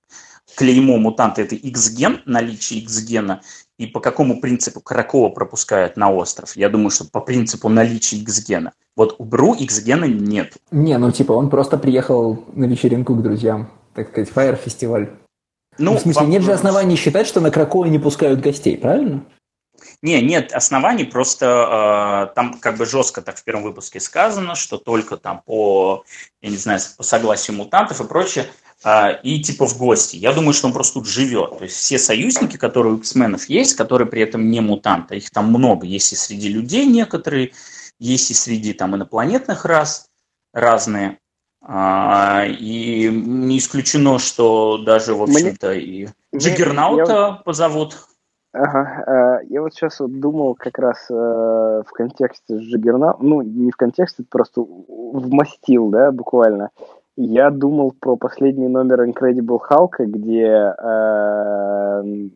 клеймо 0.56 0.98
мутанта 0.98 1.42
это 1.42 1.56
X-ген, 1.56 2.22
наличие 2.26 2.80
X-гена, 2.80 3.42
и 3.78 3.86
по 3.86 4.00
какому 4.00 4.42
принципу 4.42 4.82
Кракова 4.82 5.30
пропускают 5.30 5.98
на 5.98 6.12
остров? 6.12 6.56
Я 6.56 6.70
думаю, 6.70 6.90
что 6.90 7.06
по 7.06 7.20
принципу 7.20 7.70
наличия 7.70 8.18
X-гена. 8.18 8.74
Вот 8.96 9.16
у 9.20 9.26
Бру 9.26 9.54
X-гена 9.54 10.06
нет. 10.06 10.54
Не, 10.72 10.98
ну 10.98 11.12
типа 11.12 11.34
он 11.34 11.50
просто 11.50 11.78
приехал 11.78 12.44
на 12.54 12.66
вечеринку 12.66 13.14
к 13.16 13.22
друзьям, 13.22 13.70
так 13.94 14.10
сказать, 14.10 14.30
фаер-фестиваль. 14.30 15.10
Ну, 15.78 15.92
ну, 15.92 15.98
в 15.98 16.02
смысле, 16.02 16.22
вам... 16.22 16.32
нет 16.32 16.42
же 16.42 16.54
оснований 16.54 16.96
считать, 16.96 17.28
что 17.28 17.40
на 17.40 17.52
Кракова 17.52 17.86
не 17.86 18.00
пускают 18.00 18.42
гостей, 18.42 18.78
правильно? 18.78 19.26
Не, 20.02 20.22
нет 20.22 20.54
оснований, 20.54 21.06
просто 21.06 22.30
э, 22.30 22.36
там 22.36 22.60
как 22.60 22.78
бы 22.78 22.86
жестко 22.86 23.22
так 23.22 23.38
в 23.38 23.44
первом 23.44 23.64
выпуске 23.64 24.00
сказано, 24.00 24.56
что 24.56 24.78
только 24.78 25.18
там 25.18 25.42
по, 25.46 26.04
я 26.42 26.50
не 26.50 26.58
знаю, 26.58 26.80
по 26.98 27.04
согласию 27.04 27.58
мутантов 27.58 28.02
и 28.02 28.08
прочее, 28.08 28.48
а, 28.84 29.12
и 29.12 29.42
типа 29.42 29.66
в 29.66 29.78
гости. 29.78 30.18
Я 30.18 30.34
думаю, 30.34 30.54
что 30.54 30.68
он 30.68 30.74
просто 30.74 30.96
тут 30.96 31.08
живет. 31.08 31.58
То 31.58 31.64
есть 31.64 31.78
все 31.78 31.98
союзники, 31.98 32.58
которые 32.58 32.94
у 32.94 32.98
X-менов 32.98 33.50
есть, 33.50 33.76
которые 33.76 34.08
при 34.08 34.22
этом 34.22 34.50
не 34.50 34.62
мутанты, 34.62 35.18
их 35.18 35.32
там 35.32 35.50
много. 35.50 35.86
Есть 35.86 36.14
и 36.14 36.16
среди 36.16 36.50
людей 36.50 36.86
некоторые, 36.86 37.54
есть 38.00 38.30
и 38.30 38.34
среди 38.34 38.74
там 38.74 38.96
инопланетных 38.96 39.66
рас 39.66 40.10
разные. 40.54 41.18
А, 41.62 42.46
и 42.46 43.10
не 43.10 43.58
исключено, 43.58 44.20
что 44.20 44.78
даже, 44.78 45.16
в 45.16 45.24
общем-то, 45.24 45.74
и 45.74 46.08
Джиггернаута 46.36 47.42
позовут. 47.44 48.07
Ага, 48.60 49.42
я 49.50 49.62
вот 49.62 49.74
сейчас 49.74 50.00
вот 50.00 50.20
думал 50.20 50.56
как 50.56 50.80
раз 50.80 51.06
э, 51.12 51.14
в 51.14 51.92
контексте 51.94 52.58
Джиггернаута, 52.58 53.24
ну, 53.24 53.44
не 53.44 53.70
в 53.70 53.76
контексте, 53.76 54.24
просто 54.28 54.62
вмастил, 54.62 55.90
да, 55.90 56.12
буквально. 56.12 56.72
Я 57.16 57.52
думал 57.52 57.94
про 58.00 58.16
последний 58.16 58.68
номер 58.68 59.04
Incredible 59.04 59.60
Hulk, 59.70 60.06
где 60.06 60.74
э, 60.76 62.30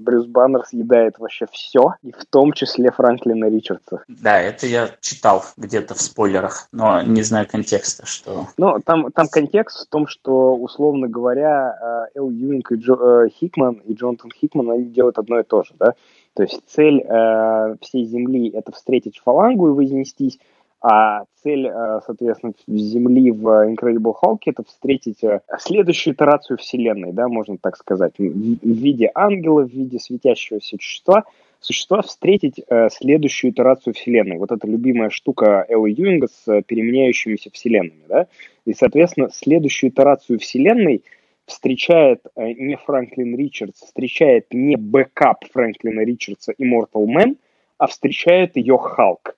Брюс 0.00 0.26
Баннер 0.26 0.64
съедает 0.66 1.18
вообще 1.18 1.46
все, 1.52 1.94
и 2.02 2.12
в 2.12 2.24
том 2.26 2.52
числе 2.52 2.90
Франклина 2.90 3.48
Ричардса. 3.48 4.02
Да, 4.08 4.40
это 4.40 4.66
я 4.66 4.90
читал 5.00 5.44
где-то 5.56 5.94
в 5.94 6.00
спойлерах, 6.00 6.68
но 6.72 7.02
не 7.02 7.22
знаю 7.22 7.46
контекста, 7.48 8.06
что... 8.06 8.46
Ну, 8.56 8.78
там, 8.84 9.12
там 9.12 9.28
контекст 9.28 9.86
в 9.86 9.90
том, 9.90 10.06
что, 10.06 10.54
условно 10.56 11.08
говоря, 11.08 12.08
э, 12.14 12.18
Эл 12.18 12.30
Юинг 12.30 12.72
и 12.72 12.76
Джо, 12.76 12.94
э, 12.94 13.28
Хикман 13.28 13.74
и 13.86 13.94
Джонатан 13.94 14.30
Хикман, 14.32 14.70
они 14.70 14.84
делают 14.84 15.18
одно 15.18 15.40
и 15.40 15.44
то 15.44 15.62
же, 15.62 15.74
да? 15.78 15.94
То 16.34 16.44
есть 16.44 16.62
цель 16.66 17.00
э, 17.00 17.76
всей 17.80 18.04
Земли— 18.04 18.48
это 18.54 18.72
встретить 18.72 19.18
фалангу 19.18 19.68
и 19.68 19.72
вознестись, 19.72 20.38
а 20.82 21.24
цель, 21.42 21.66
э, 21.66 22.00
соответственно, 22.06 22.54
Земли 22.66 23.30
в 23.30 23.46
Incredible 23.70 24.14
Hulk 24.22 24.38
это 24.46 24.64
встретить 24.64 25.22
э, 25.22 25.40
следующую 25.58 26.14
итерацию 26.14 26.56
Вселенной, 26.56 27.12
да, 27.12 27.28
можно 27.28 27.58
так 27.58 27.76
сказать, 27.76 28.14
в 28.18 28.22
виде 28.22 29.10
ангела, 29.14 29.62
в 29.62 29.70
виде 29.70 29.98
светящегося 29.98 30.68
существа, 30.68 31.24
существа 31.60 32.00
встретить 32.00 32.62
э, 32.66 32.88
следующую 32.90 33.50
итерацию 33.50 33.92
Вселенной. 33.92 34.38
Вот 34.38 34.52
эта 34.52 34.66
любимая 34.66 35.10
штука 35.10 35.66
Эла 35.68 35.90
Юинга 35.90 36.28
с 36.28 36.62
переменяющимися 36.62 37.50
Вселенными, 37.50 38.04
да, 38.08 38.26
и, 38.64 38.72
соответственно, 38.72 39.28
следующую 39.30 39.90
итерацию 39.90 40.38
Вселенной 40.38 41.04
встречает 41.44 42.24
не 42.36 42.76
Франклин 42.76 43.36
Ричардс, 43.36 43.82
встречает 43.82 44.46
не 44.52 44.76
бэкап 44.76 45.44
Франклина 45.52 46.00
Ричардса 46.00 46.52
Immortal 46.52 47.04
Man, 47.06 47.36
а 47.76 47.86
встречает 47.86 48.56
ее 48.56 48.78
Халк 48.78 49.34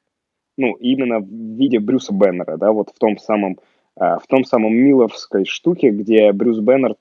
ну, 0.56 0.74
именно 0.74 1.20
в 1.20 1.28
виде 1.28 1.78
Брюса 1.78 2.12
Бэннера, 2.12 2.56
да, 2.56 2.72
вот 2.72 2.90
в 2.94 2.98
том 2.98 3.18
самом, 3.18 3.58
э, 3.96 4.18
в 4.22 4.26
том 4.28 4.44
самом 4.44 4.74
Милловской 4.74 5.44
штуке, 5.44 5.90
где 5.90 6.32
Брюс 6.32 6.58
Бэннер, 6.58 6.96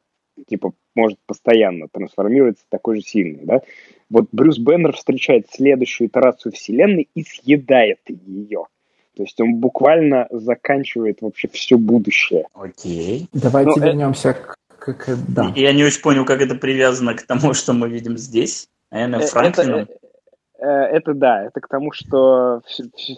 типа, 0.47 0.73
может 0.95 1.19
постоянно 1.25 1.87
трансформироваться 1.91 2.65
такой 2.69 2.97
же 2.97 3.01
сильный, 3.01 3.45
да. 3.45 3.61
Вот 4.09 4.27
Брюс 4.31 4.57
Беннер 4.57 4.93
встречает 4.93 5.47
следующую 5.49 6.07
итерацию 6.07 6.51
Вселенной 6.51 7.07
и 7.15 7.23
съедает 7.23 7.99
ее. 8.07 8.65
То 9.15 9.23
есть 9.23 9.39
он 9.39 9.55
буквально 9.55 10.27
заканчивает 10.31 11.21
вообще 11.21 11.47
все 11.49 11.77
будущее. 11.77 12.47
Окей. 12.53 13.27
Давайте 13.33 13.79
Но 13.79 13.85
вернемся 13.85 14.29
э... 14.29 14.33
к, 14.33 14.55
к, 14.79 14.93
к... 14.93 15.17
Да. 15.29 15.53
Я 15.55 15.73
не 15.73 15.83
очень 15.83 16.01
понял, 16.01 16.25
как 16.25 16.41
это 16.41 16.55
привязано 16.55 17.13
к 17.13 17.23
тому, 17.23 17.53
что 17.53 17.73
мы 17.73 17.89
видим 17.89 18.17
здесь. 18.17 18.67
Наверное, 18.89 19.19
Франклином. 19.19 19.79
Это, 19.81 19.93
Э, 19.93 20.10
это 20.65 21.13
да, 21.13 21.43
это 21.43 21.59
к 21.59 21.67
тому, 21.67 21.91
что 21.91 22.61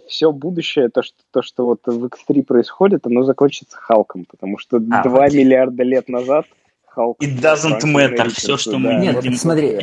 все 0.08 0.32
будущее, 0.32 0.90
то 0.90 1.04
что, 1.04 1.18
то, 1.32 1.42
что 1.42 1.66
вот 1.66 1.82
в 1.86 2.06
X3 2.06 2.44
происходит, 2.44 3.06
оно 3.06 3.24
закончится 3.24 3.78
Халком, 3.78 4.26
потому 4.26 4.58
что 4.58 4.78
а, 4.78 5.04
2 5.04 5.24
окей. 5.24 5.40
миллиарда 5.40 5.84
лет 5.84 6.08
назад 6.10 6.46
Халк... 6.88 7.22
It 7.22 7.42
doesn't 7.42 7.82
matter, 7.82 8.30
все, 8.30 8.56
что 8.58 8.72
да. 8.72 8.78
мы 8.78 8.94
Нет, 8.96 9.16
видим. 9.24 9.38
смотри, 9.38 9.70
э, 9.70 9.82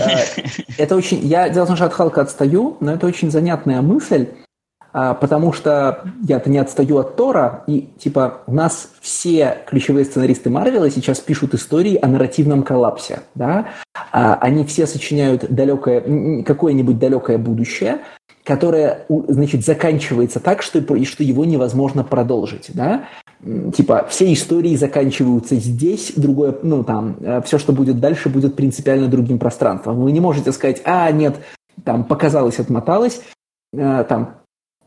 это 0.79 0.97
очень... 0.97 1.19
Я 1.19 1.49
дело 1.49 1.65
в 1.65 1.69
том, 1.69 1.77
что 1.77 1.87
от 1.87 1.93
Халка 1.93 2.21
отстаю, 2.23 2.77
но 2.81 2.93
это 2.93 3.07
очень 3.07 3.31
занятная 3.31 3.83
мысль, 3.83 4.29
а, 4.31 4.50
потому 4.93 5.53
что 5.53 6.05
я-то 6.27 6.51
не 6.51 6.59
отстаю 6.59 6.99
от 6.99 7.17
Тора, 7.17 7.65
и 7.67 7.89
типа 7.99 8.43
у 8.47 8.55
нас 8.55 8.91
все 9.01 9.59
ключевые 9.67 10.05
сценаристы 10.05 10.51
Марвела 10.51 10.91
сейчас 10.91 11.21
пишут 11.21 11.55
истории 11.55 11.99
о 12.01 12.09
нарративном 12.09 12.63
коллапсе, 12.63 13.21
да, 13.35 13.69
а, 14.13 14.35
они 14.35 14.65
все 14.65 14.87
сочиняют 14.87 15.47
далекое, 15.49 16.43
какое-нибудь 16.43 16.99
далекое 16.99 17.39
будущее, 17.39 17.99
которое, 18.45 19.07
значит, 19.09 19.65
заканчивается 19.65 20.41
так, 20.41 20.63
что, 20.63 20.81
что 21.05 21.23
его 21.23 21.45
невозможно 21.45 22.03
продолжить, 22.03 22.71
да, 22.75 23.05
типа 23.75 24.07
все 24.09 24.33
истории 24.33 24.77
заканчиваются 24.77 25.57
здесь, 25.57 26.13
другое, 26.17 26.57
ну 26.63 26.85
там, 26.85 27.17
э, 27.21 27.43
все, 27.43 27.59
что 27.59 27.73
будет 27.73 28.01
дальше, 28.01 28.29
будет 28.29 28.57
принципиально 28.57 29.09
другим 29.09 29.39
пространством. 29.39 30.01
Вы 30.01 30.13
не 30.13 30.21
можете 30.21 30.53
сказать, 30.53 30.83
а, 30.85 31.11
нет, 31.11 31.37
там 31.85 32.05
показалось, 32.05 32.59
отмоталось, 32.59 33.23
э, 33.73 34.05
там 34.09 34.40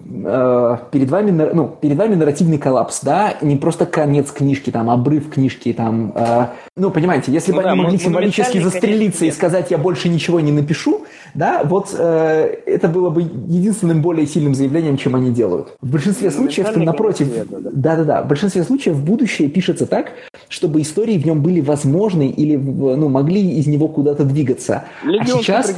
перед 0.04 1.10
вами, 1.10 1.32
ну, 1.54 1.76
перед 1.80 1.98
вами 1.98 2.16
нарративный 2.16 2.58
коллапс, 2.58 3.02
да, 3.02 3.36
не 3.42 3.56
просто 3.56 3.86
конец 3.86 4.32
книжки, 4.32 4.70
там, 4.70 4.90
обрыв 4.90 5.30
книжки, 5.30 5.72
там, 5.72 6.12
э, 6.16 6.48
ну, 6.76 6.92
понимаете, 6.92 7.32
если 7.32 7.52
ну, 7.52 7.58
бы 7.58 7.64
да, 7.64 7.72
они 7.72 7.82
могли 7.82 7.98
символически 7.98 8.60
застрелиться 8.60 9.26
и 9.26 9.32
сказать, 9.32 9.72
я 9.72 9.78
больше 9.78 10.10
ничего 10.10 10.40
не 10.42 10.52
напишу, 10.52 11.06
да, 11.34 11.62
вот 11.64 11.96
э, 11.98 12.58
это 12.66 12.90
было 12.90 13.10
бы 13.10 13.22
единственным 13.22 14.02
более 14.02 14.28
сильным 14.28 14.56
заявлением, 14.56 14.98
чем 14.98 15.16
они 15.16 15.32
делают. 15.32 15.70
В 15.82 15.90
большинстве 15.90 16.30
ну, 16.32 16.36
случаев, 16.36 16.76
напротив, 16.76 17.30
да-да-да, 17.50 18.24
в 18.24 18.28
большинстве 18.28 18.64
случаев 18.64 19.00
будущее 19.02 19.48
пишется 19.48 19.86
так, 19.86 20.12
чтобы 20.50 20.82
истории 20.82 21.18
в 21.18 21.26
нем 21.26 21.42
были 21.42 21.62
возможны 21.62 22.28
или, 22.28 22.56
ну, 22.58 23.08
могли 23.08 23.58
из 23.58 23.68
него 23.68 23.88
куда-то 23.88 24.26
двигаться. 24.26 24.84
Легион 25.04 25.40
а 25.40 25.42
сейчас, 25.42 25.74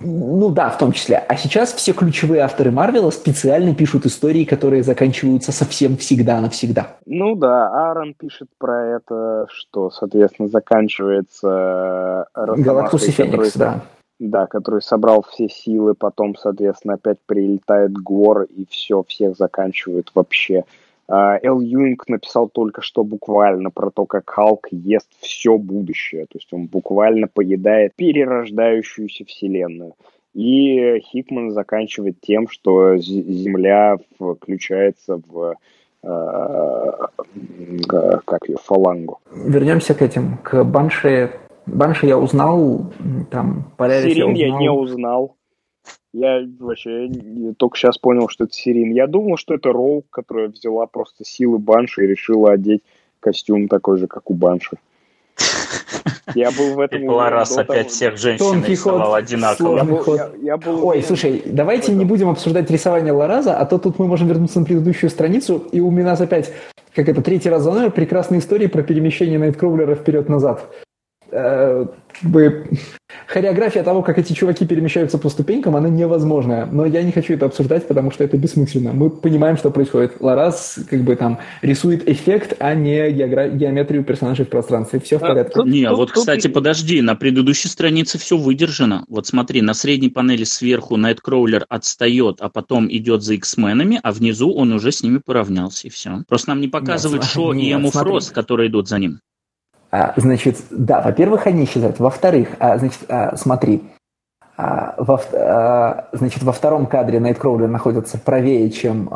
ну 0.00 0.50
да, 0.50 0.68
в 0.70 0.78
том 0.78 0.92
числе. 0.92 1.16
А 1.16 1.36
сейчас 1.36 1.72
все 1.72 1.92
ключевые 1.92 2.42
авторы 2.42 2.70
Марвела 2.70 3.10
специально 3.10 3.61
пишут 3.74 4.06
истории, 4.06 4.44
которые 4.44 4.82
заканчиваются 4.82 5.52
совсем 5.52 5.96
всегда 5.96 6.40
навсегда. 6.40 6.96
Ну 7.06 7.34
да, 7.36 7.68
Аарон 7.68 8.14
пишет 8.14 8.48
про 8.58 8.96
это, 8.96 9.46
что, 9.50 9.90
соответственно, 9.90 10.48
заканчивается 10.48 12.26
Галактус 12.34 13.08
и 13.08 13.10
Феникс, 13.10 13.54
да 13.54 13.82
да, 14.28 14.46
который 14.46 14.80
собрал 14.80 15.24
все 15.28 15.48
силы, 15.48 15.94
потом, 15.94 16.36
соответственно, 16.36 16.94
опять 16.94 17.18
прилетает 17.26 17.92
Гор 17.92 18.42
и 18.42 18.66
все, 18.70 19.02
всех 19.02 19.36
заканчивает 19.36 20.12
вообще. 20.14 20.64
А, 21.08 21.38
Эл 21.42 21.60
Юинг 21.60 22.08
написал 22.08 22.48
только 22.48 22.80
что 22.80 23.04
буквально 23.04 23.70
про 23.70 23.90
то, 23.90 24.06
как 24.06 24.30
Халк 24.30 24.68
ест 24.70 25.08
все 25.20 25.58
будущее. 25.58 26.26
То 26.26 26.38
есть 26.38 26.52
он 26.52 26.66
буквально 26.66 27.26
поедает 27.26 27.94
перерождающуюся 27.96 29.24
вселенную. 29.24 29.94
И 30.34 31.00
Хикман 31.00 31.50
заканчивает 31.50 32.20
тем, 32.20 32.48
что 32.48 32.96
Земля 32.96 33.98
включается 34.18 35.20
в 35.26 35.56
э, 36.02 36.90
как 38.24 38.48
ее, 38.48 38.56
фалангу. 38.62 39.20
Вернемся 39.34 39.94
к 39.94 40.02
этим, 40.02 40.38
к 40.42 40.64
Банше 40.64 41.32
Банши 41.66 42.06
я 42.06 42.18
узнал, 42.18 42.92
там, 43.30 43.72
Полярис 43.76 44.12
Сирин 44.12 44.34
я, 44.34 44.46
узнал. 44.46 44.52
я 44.52 44.58
не 44.58 44.70
узнал. 44.70 45.36
Я 46.12 46.46
вообще 46.58 47.10
только 47.56 47.76
сейчас 47.76 47.98
понял, 47.98 48.28
что 48.28 48.44
это 48.44 48.52
Сирин. 48.52 48.90
Я 48.92 49.06
думал, 49.06 49.36
что 49.36 49.54
это 49.54 49.72
Роу, 49.72 50.02
которая 50.10 50.48
взяла 50.48 50.86
просто 50.86 51.24
силы 51.24 51.58
Банши 51.58 52.04
и 52.04 52.08
решила 52.08 52.52
одеть 52.52 52.82
костюм 53.20 53.68
такой 53.68 53.98
же, 53.98 54.08
как 54.08 54.30
у 54.30 54.34
Банши. 54.34 54.76
Я 56.34 56.50
был 56.50 56.74
в 56.74 56.80
этом... 56.80 57.08
Ларас 57.08 57.56
опять 57.56 57.90
всех 57.90 58.16
женщин 58.16 58.64
рисовал 58.64 59.14
одинаково. 59.14 59.86
Ой, 60.82 61.02
слушай, 61.02 61.42
давайте 61.44 61.92
не 61.92 62.04
будем 62.04 62.28
обсуждать 62.28 62.70
рисование 62.70 63.12
Лараза, 63.12 63.56
а 63.56 63.66
то 63.66 63.78
тут 63.78 63.98
мы 63.98 64.06
можем 64.06 64.28
вернуться 64.28 64.60
на 64.60 64.66
предыдущую 64.66 65.10
страницу, 65.10 65.64
и 65.72 65.80
у 65.80 65.90
меня 65.90 66.12
опять, 66.12 66.52
как 66.94 67.08
это, 67.08 67.22
третий 67.22 67.50
раз 67.50 67.62
за 67.62 67.72
мной, 67.72 67.90
прекрасная 67.90 68.38
история 68.38 68.68
про 68.68 68.82
перемещение 68.82 69.38
Найткроулера 69.38 69.94
вперед-назад. 69.94 70.68
Э, 71.32 71.86
как 72.20 72.30
бы 72.30 72.66
хореография 73.26 73.82
того, 73.82 74.02
как 74.02 74.18
эти 74.18 74.34
чуваки 74.34 74.66
перемещаются 74.66 75.16
по 75.16 75.30
ступенькам, 75.30 75.74
она 75.76 75.88
невозможная. 75.88 76.66
Но 76.66 76.84
я 76.84 77.02
не 77.02 77.10
хочу 77.10 77.32
это 77.32 77.46
обсуждать, 77.46 77.88
потому 77.88 78.10
что 78.10 78.22
это 78.22 78.36
бессмысленно. 78.36 78.92
Мы 78.92 79.08
понимаем, 79.08 79.56
что 79.56 79.70
происходит. 79.70 80.20
Ларас 80.20 80.78
как 80.90 81.02
бы 81.02 81.16
там 81.16 81.38
рисует 81.62 82.06
эффект, 82.06 82.56
а 82.58 82.74
не 82.74 83.10
геогра... 83.10 83.48
геометрию 83.48 84.04
персонажей 84.04 84.44
в 84.44 84.50
пространстве. 84.50 85.00
Все 85.00 85.18
в 85.18 85.24
а, 85.24 85.28
порядке. 85.28 85.58
А, 85.58 85.64
не, 85.64 85.86
тут, 85.88 85.96
вот, 85.96 86.08
тут, 86.08 86.18
кстати, 86.18 86.48
тут... 86.48 86.52
подожди, 86.54 87.00
на 87.00 87.14
предыдущей 87.14 87.68
странице 87.68 88.18
все 88.18 88.36
выдержано. 88.36 89.06
Вот 89.08 89.26
смотри, 89.26 89.62
на 89.62 89.72
средней 89.72 90.10
панели 90.10 90.44
сверху 90.44 90.98
Найткроулер 90.98 91.64
отстает, 91.70 92.36
а 92.40 92.50
потом 92.50 92.88
идет 92.90 93.22
за 93.22 93.34
X-менами, 93.34 94.00
а 94.02 94.12
внизу 94.12 94.52
он 94.52 94.72
уже 94.72 94.92
с 94.92 95.02
ними 95.02 95.18
поравнялся, 95.24 95.86
и 95.86 95.90
все. 95.90 96.22
Просто 96.28 96.50
нам 96.50 96.60
не 96.60 96.68
показывают 96.68 97.22
нет, 97.22 97.32
Шо 97.32 97.54
нет, 97.54 97.64
и 97.64 97.70
Эму 97.72 97.90
Фрост, 97.90 98.32
которые 98.32 98.68
идут 98.68 98.88
за 98.88 98.98
ним. 98.98 99.20
А, 99.92 100.14
значит, 100.16 100.56
да, 100.70 101.02
во-первых, 101.02 101.46
они 101.46 101.64
исчезают. 101.64 102.00
Во-вторых, 102.00 102.48
а, 102.58 102.78
значит, 102.78 103.00
а, 103.08 103.36
смотри, 103.36 103.82
во, 104.56 105.20
значит, 106.12 106.42
во 106.42 106.52
втором 106.52 106.86
кадре 106.86 107.18
Найткроулер 107.18 107.68
находится 107.68 108.18
правее, 108.18 108.70
чем 108.70 109.08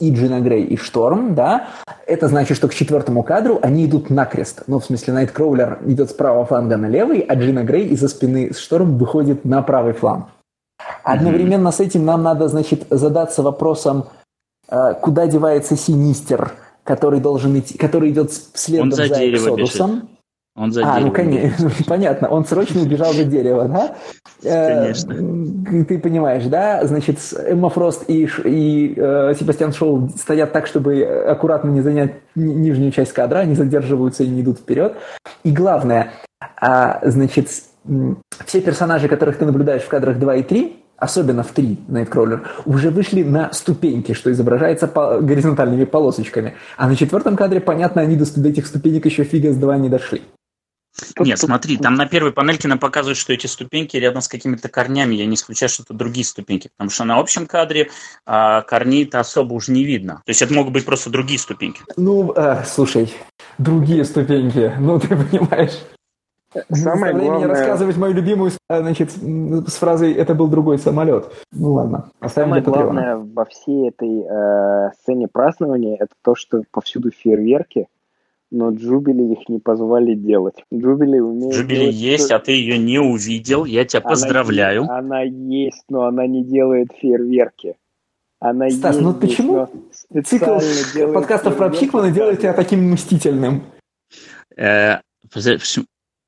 и 0.00 0.12
Джина 0.12 0.40
Грей, 0.40 0.64
и 0.64 0.76
Шторм, 0.76 1.34
да, 1.34 1.68
это 2.04 2.28
значит, 2.28 2.56
что 2.56 2.68
к 2.68 2.74
четвертому 2.74 3.22
кадру 3.22 3.60
они 3.62 3.86
идут 3.86 4.10
накрест. 4.10 4.64
Ну, 4.66 4.80
в 4.80 4.84
смысле, 4.84 5.14
Найткроулер 5.14 5.78
идет 5.86 6.10
с 6.10 6.12
правого 6.12 6.44
фланга 6.44 6.76
на 6.76 6.86
левый, 6.86 7.20
а 7.20 7.36
Джина 7.36 7.62
Грей 7.62 7.86
из-за 7.88 8.08
спины 8.08 8.52
Шторм 8.52 8.98
выходит 8.98 9.44
на 9.44 9.62
правый 9.62 9.94
фланг. 9.94 10.26
Одновременно 11.04 11.70
с 11.70 11.80
этим 11.80 12.04
нам 12.04 12.24
надо, 12.24 12.48
значит, 12.48 12.86
задаться 12.90 13.42
вопросом, 13.42 14.06
куда 15.00 15.26
девается 15.26 15.76
Синистер– 15.76 16.52
который 16.86 17.20
должен 17.20 17.58
идти, 17.58 17.76
который 17.76 18.10
идет 18.10 18.32
следом 18.32 18.92
за, 18.92 19.06
за 19.06 19.30
Эксодусом. 19.30 20.08
Он 20.56 20.72
за 20.72 20.80
а, 20.80 20.94
дерево. 20.94 21.08
ну 21.08 21.12
конечно, 21.12 21.70
понятно. 21.86 22.28
Он 22.28 22.46
срочно 22.46 22.80
убежал 22.80 23.12
за 23.12 23.24
дерево, 23.24 23.68
да? 23.68 23.96
Конечно. 24.42 25.12
Э, 25.12 25.84
ты 25.84 25.98
понимаешь, 25.98 26.44
да? 26.46 26.86
Значит, 26.86 27.18
Эмма 27.46 27.68
Фрост 27.68 28.08
и, 28.08 28.26
и 28.44 28.94
э, 28.96 29.34
Себастьян 29.38 29.74
Шоу 29.74 30.08
стоят 30.16 30.52
так, 30.52 30.66
чтобы 30.66 31.04
аккуратно 31.04 31.68
не 31.68 31.82
занять 31.82 32.14
нижнюю 32.34 32.90
часть 32.90 33.12
кадра, 33.12 33.40
они 33.40 33.54
задерживаются 33.54 34.24
и 34.24 34.28
не 34.28 34.40
идут 34.40 34.60
вперед. 34.60 34.94
И 35.44 35.50
главное, 35.50 36.12
а, 36.58 37.00
значит, 37.02 37.48
все 38.46 38.60
персонажи, 38.62 39.08
которых 39.08 39.36
ты 39.36 39.44
наблюдаешь 39.44 39.82
в 39.82 39.88
кадрах 39.88 40.18
2 40.18 40.36
и 40.36 40.42
3, 40.42 40.85
особенно 40.98 41.42
в 41.42 41.52
3 41.52 41.78
Nightcrawler, 41.88 42.46
уже 42.64 42.90
вышли 42.90 43.22
на 43.22 43.52
ступеньки, 43.52 44.12
что 44.12 44.30
изображается 44.32 44.88
по 44.88 45.20
горизонтальными 45.20 45.84
полосочками. 45.84 46.54
А 46.76 46.88
на 46.88 46.96
четвертом 46.96 47.36
кадре, 47.36 47.60
понятно, 47.60 48.02
они 48.02 48.16
до, 48.16 48.24
до 48.40 48.48
этих 48.48 48.66
ступенек 48.66 49.06
еще 49.06 49.24
фига 49.24 49.52
с 49.52 49.56
два 49.56 49.76
не 49.76 49.88
дошли. 49.88 50.22
Нет, 51.18 51.38
смотри, 51.38 51.76
там 51.76 51.94
на 51.94 52.06
первой 52.06 52.32
панельке 52.32 52.68
нам 52.68 52.78
показывают, 52.78 53.18
что 53.18 53.32
эти 53.32 53.46
ступеньки 53.46 53.96
рядом 53.96 54.22
с 54.22 54.28
какими-то 54.28 54.68
корнями. 54.68 55.14
Я 55.14 55.26
не 55.26 55.34
исключаю, 55.34 55.68
что 55.68 55.82
это 55.82 55.94
другие 55.94 56.24
ступеньки, 56.24 56.70
потому 56.74 56.90
что 56.90 57.04
на 57.04 57.18
общем 57.18 57.46
кадре 57.46 57.90
а, 58.24 58.62
корней-то 58.62 59.20
особо 59.20 59.54
уже 59.54 59.72
не 59.72 59.84
видно. 59.84 60.22
То 60.24 60.30
есть 60.30 60.42
это 60.42 60.54
могут 60.54 60.72
быть 60.72 60.84
просто 60.84 61.10
другие 61.10 61.38
ступеньки. 61.38 61.82
Ну, 61.96 62.32
э, 62.34 62.64
слушай, 62.64 63.12
другие 63.58 64.04
ступеньки, 64.04 64.72
ну 64.78 64.98
ты 64.98 65.08
понимаешь. 65.08 65.78
Самое 66.70 67.12
главное... 67.12 67.38
мне 67.38 67.46
рассказывать 67.46 67.96
мою 67.96 68.14
любимую, 68.14 68.50
значит, 68.68 69.12
с 69.12 69.74
фразой 69.76 70.12
«это 70.12 70.34
был 70.34 70.48
другой 70.48 70.78
самолет». 70.78 71.30
Ну 71.52 71.72
ладно, 71.74 72.10
оставим 72.20 72.50
Самое 72.50 72.62
главное 72.62 73.16
во 73.16 73.44
всей 73.44 73.88
этой 73.88 74.22
э, 74.22 74.90
сцене 75.00 75.28
празднования 75.28 75.96
это 75.96 76.14
то, 76.22 76.34
что 76.34 76.62
повсюду 76.70 77.10
фейерверки, 77.10 77.88
но 78.50 78.70
Джубили 78.70 79.32
их 79.32 79.48
не 79.48 79.58
позвали 79.58 80.14
делать. 80.14 80.64
Джубили 80.72 81.18
умеет 81.18 81.54
Джубили 81.54 81.80
делать... 81.80 81.94
есть, 81.94 82.30
а 82.30 82.38
ты 82.38 82.52
ее 82.52 82.78
не 82.78 82.98
увидел, 82.98 83.64
я 83.64 83.84
тебя 83.84 84.00
она 84.00 84.10
поздравляю. 84.10 84.82
Есть, 84.82 84.90
она 84.90 85.22
есть, 85.22 85.84
но 85.88 86.04
она 86.04 86.26
не 86.26 86.44
делает 86.44 86.92
фейерверки. 86.92 87.76
Она 88.38 88.68
Стас, 88.70 88.96
есть, 88.96 89.04
ну 89.04 89.14
почему 89.14 89.68
цикл 90.24 90.58
подкастов 91.12 91.56
про 91.56 91.70
Пикмана 91.70 92.10
делает 92.10 92.40
тебя 92.40 92.52
таким 92.52 92.92
мстительным? 92.92 93.64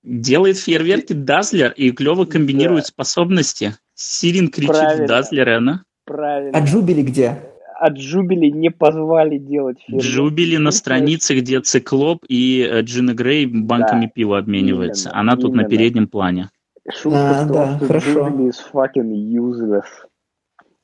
Делает 0.02 0.58
фейерверки 0.58 1.12
Дазлер 1.12 1.72
и 1.72 1.90
клево 1.90 2.24
комбинирует 2.24 2.84
да. 2.84 2.88
способности. 2.88 3.74
Сирин 3.94 4.48
кричит 4.48 4.70
Правильно. 4.70 5.04
в 5.04 5.08
Дазлер, 5.08 5.48
и 5.48 5.52
она... 5.52 5.82
Правильно. 6.04 6.56
А 6.56 6.64
Джубили 6.64 7.02
где? 7.02 7.42
А 7.80 7.90
Джубили 7.90 8.48
не 8.48 8.70
позвали 8.70 9.38
делать 9.38 9.78
фейерверки. 9.80 10.08
Джубили 10.08 10.56
на 10.56 10.70
странице, 10.70 11.38
где 11.38 11.60
Циклоп 11.60 12.24
и 12.28 12.66
э, 12.68 12.82
Джина 12.82 13.14
Грей 13.14 13.46
банками 13.46 14.06
да. 14.06 14.12
пива 14.14 14.38
обмениваются. 14.38 15.08
Именно, 15.10 15.20
она 15.20 15.32
именно. 15.32 15.42
тут 15.42 15.54
на 15.54 15.64
переднем 15.64 16.08
плане. 16.08 16.50
Шутка 16.90 17.40
а, 17.40 17.44
в 17.44 17.48
том, 17.48 17.56
да, 17.56 17.76
что 17.76 17.86
хорошо. 17.86 18.28
Джубили 18.28 18.50
is 18.50 18.56
fucking 18.72 19.12
useless. 19.12 19.84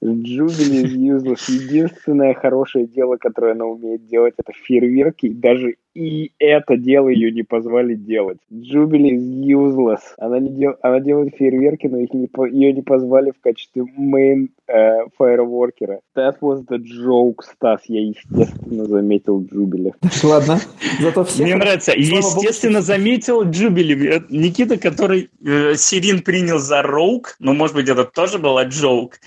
Джубили 0.05 0.85
is 0.85 0.95
useless. 0.95 1.51
Единственное 1.51 2.35
хорошее 2.35 2.87
дело, 2.87 3.17
которое 3.17 3.53
она 3.53 3.65
умеет 3.65 4.07
делать, 4.07 4.35
это 4.37 4.53
фейерверки. 4.53 5.27
И 5.27 5.35
даже 5.35 5.77
и 5.95 6.33
это 6.41 6.77
дело 6.77 7.09
ее 7.09 7.31
не 7.31 7.45
позвали 7.45 7.95
делать. 7.95 8.39
Джубили 8.53 9.17
is 9.17 9.45
useless. 9.47 10.01
Она, 10.19 10.41
не 10.41 10.51
дел... 10.51 10.75
она 10.83 10.99
делает 11.01 11.37
фейерверки, 11.37 11.87
но 11.87 11.99
их 11.99 12.13
не 12.13 12.27
по... 12.27 12.47
ее 12.47 12.73
не 12.73 12.83
позвали 12.83 13.31
в 13.31 13.41
качестве 13.41 13.85
main 13.99 14.49
э, 14.67 15.07
фаерворкера. 15.17 16.01
That 16.17 16.39
was 16.41 16.67
the 16.67 16.79
joke, 16.79 17.43
Стас. 17.43 17.83
Я, 17.87 18.01
естественно, 18.01 18.87
заметил 18.87 19.45
Джубили. 19.45 19.95
Ладно. 20.25 20.59
Зато 21.01 21.25
все... 21.25 21.45
Мне 21.45 21.55
нравится. 21.55 21.93
Естественно, 21.93 22.83
заметил 22.83 23.45
Джубили. 23.45 24.25
Никита, 24.31 24.77
который 24.77 25.31
э, 25.47 25.75
Сирин 25.77 26.23
принял 26.23 26.59
за 26.59 26.83
роук, 26.83 27.37
но, 27.39 27.55
может 27.55 27.77
быть, 27.77 27.89
это 27.89 28.05
тоже 28.05 28.39
была 28.39 28.65
джоук, 28.65 29.21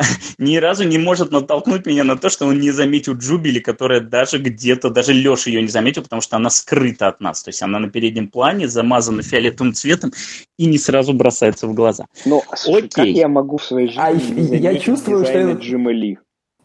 ни 0.38 0.56
разу 0.56 0.84
не 0.84 0.98
может 0.98 1.30
натолкнуть 1.30 1.86
меня 1.86 2.04
на 2.04 2.16
то, 2.16 2.28
что 2.28 2.46
он 2.46 2.58
не 2.58 2.70
заметил 2.70 3.14
Джубили, 3.14 3.58
которая 3.58 4.00
даже 4.00 4.38
где-то, 4.38 4.90
даже 4.90 5.12
Леша 5.12 5.50
ее 5.50 5.62
не 5.62 5.68
заметил, 5.68 6.02
потому 6.02 6.22
что 6.22 6.36
она 6.36 6.50
скрыта 6.50 7.08
от 7.08 7.20
нас. 7.20 7.42
То 7.42 7.50
есть 7.50 7.62
она 7.62 7.78
на 7.78 7.90
переднем 7.90 8.28
плане, 8.28 8.68
замазана 8.68 9.22
фиолетовым 9.22 9.74
цветом 9.74 10.12
и 10.58 10.66
не 10.66 10.78
сразу 10.78 11.12
бросается 11.12 11.66
в 11.66 11.74
глаза. 11.74 12.06
Ну, 12.24 12.42
Окей. 12.66 12.88
как 12.88 13.06
я 13.06 13.28
могу 13.28 13.58
в 13.58 13.64
своей 13.64 13.88
жизни 13.88 14.56
а, 14.56 14.72
я 14.72 14.78
чувствую, 14.78 15.24
что... 15.24 15.52
Джима 15.52 15.92
Ли? 15.92 16.18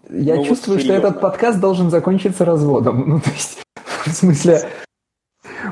Я 0.10 0.36
ну, 0.36 0.46
чувствую, 0.46 0.78
вот 0.78 0.86
что 0.86 0.94
этот 0.94 1.20
подкаст 1.20 1.60
должен 1.60 1.90
закончиться 1.90 2.46
разводом. 2.46 3.04
Ну, 3.16 3.20
то 3.20 3.32
есть, 3.32 3.60
в 4.06 4.12
смысле, 4.12 4.70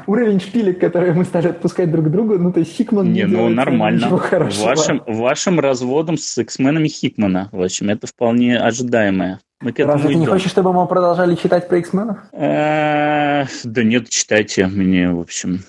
уровень 0.08 0.40
шпилек, 0.40 0.80
которые 0.80 1.14
мы 1.14 1.26
стали 1.26 1.48
отпускать 1.48 1.92
друг 1.92 2.10
другу, 2.10 2.38
ну, 2.38 2.52
то 2.52 2.60
есть 2.60 2.74
Хикман 2.74 3.12
не, 3.12 3.22
не 3.22 3.26
ну, 3.26 3.50
нормально. 3.50 4.10
Вашим, 4.10 5.04
вашим 5.08 5.60
разводом 5.60 6.18
с 6.18 6.38
X-менами 6.38 6.88
Хикмана, 6.88 7.50
в 7.52 7.62
общем, 7.62 7.90
это 7.90 8.08
вполне 8.08 8.58
ожидаемое. 8.60 9.40
Мы 9.62 9.72
к 9.72 9.80
Разве 9.80 10.10
ты 10.10 10.16
не 10.16 10.26
хочешь, 10.26 10.52
чтобы 10.52 10.74
мы 10.74 10.86
продолжали 10.88 11.36
читать 11.36 11.70
про 11.70 11.78
X-менов? 11.78 12.18
Да 12.32 13.48
нет, 13.84 14.10
читайте 14.10 14.68
мне, 14.68 15.10
в 15.10 15.20
общем. 15.20 15.62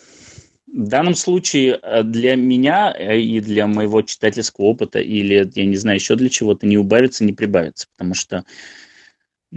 В 0.74 0.88
данном 0.88 1.14
случае 1.14 1.78
э, 1.80 2.02
для 2.02 2.34
меня 2.34 2.92
э, 2.98 3.20
и 3.20 3.38
для 3.38 3.68
моего 3.68 4.02
читательского 4.02 4.64
опыта 4.64 4.98
или, 4.98 5.48
я 5.54 5.66
не 5.66 5.76
знаю, 5.76 5.98
еще 5.98 6.16
для 6.16 6.28
чего-то 6.28 6.66
не 6.66 6.76
убавится, 6.76 7.22
не 7.24 7.32
прибавится, 7.32 7.86
потому 7.96 8.14
что 8.14 8.44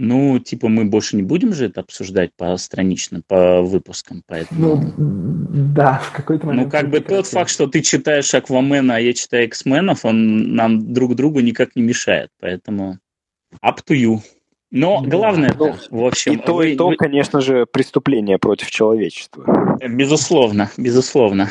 ну, 0.00 0.38
типа, 0.38 0.68
мы 0.68 0.84
больше 0.84 1.16
не 1.16 1.24
будем 1.24 1.52
же 1.52 1.66
это 1.66 1.80
обсуждать 1.80 2.30
по 2.36 2.56
странично, 2.56 3.20
по 3.26 3.62
выпускам, 3.62 4.22
поэтому... 4.28 4.76
Ну, 4.76 4.94
да, 5.74 5.98
в 5.98 6.12
какой-то 6.12 6.46
момент... 6.46 6.66
Ну, 6.66 6.70
как 6.70 6.88
бы 6.88 7.00
тот 7.00 7.26
факт, 7.26 7.50
что 7.50 7.66
ты 7.66 7.82
читаешь 7.82 8.32
Аквамена, 8.32 8.94
а 8.94 9.00
я 9.00 9.12
читаю 9.12 9.46
X-менов, 9.46 10.04
он 10.04 10.54
нам 10.54 10.94
друг 10.94 11.16
другу 11.16 11.40
никак 11.40 11.74
не 11.74 11.82
мешает, 11.82 12.30
поэтому 12.38 13.00
up 13.60 13.78
to 13.88 13.96
you. 13.96 14.20
Но 14.70 15.02
главное, 15.02 15.52
ну, 15.58 15.74
в 15.90 16.06
общем... 16.06 16.34
И 16.34 16.36
то, 16.36 16.54
вы, 16.54 16.74
и 16.74 16.76
то, 16.76 16.86
вы... 16.86 16.96
конечно 16.96 17.40
же, 17.40 17.66
преступление 17.66 18.38
против 18.38 18.70
человечества. 18.70 19.78
Безусловно, 19.84 20.70
безусловно. 20.76 21.50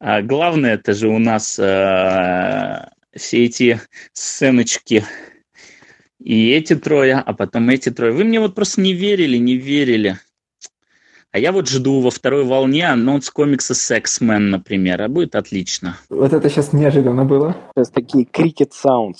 А 0.00 0.20
главное, 0.20 0.74
это 0.74 0.94
же 0.94 1.06
у 1.06 1.18
нас 1.20 1.60
а, 1.60 2.90
все 3.14 3.44
эти 3.44 3.80
сценочки 4.12 5.04
и 6.22 6.50
эти 6.50 6.74
трое, 6.74 7.16
а 7.16 7.32
потом 7.34 7.68
эти 7.68 7.90
трое. 7.90 8.12
Вы 8.12 8.24
мне 8.24 8.40
вот 8.40 8.54
просто 8.54 8.80
не 8.80 8.92
верили, 8.92 9.36
не 9.36 9.56
верили. 9.56 10.18
А 11.32 11.38
я 11.38 11.52
вот 11.52 11.68
жду 11.68 12.00
во 12.00 12.10
второй 12.10 12.44
волне 12.44 12.88
анонс 12.88 13.28
комикса 13.28 13.74
Sexman, 13.74 14.38
например, 14.38 15.02
а 15.02 15.08
будет 15.08 15.34
отлично. 15.34 15.98
Вот 16.08 16.32
это 16.32 16.48
сейчас 16.48 16.72
неожиданно 16.72 17.26
было. 17.26 17.54
Сейчас 17.74 17.90
такие 17.90 18.24
cricket 18.24 18.70
sounds. 18.70 19.18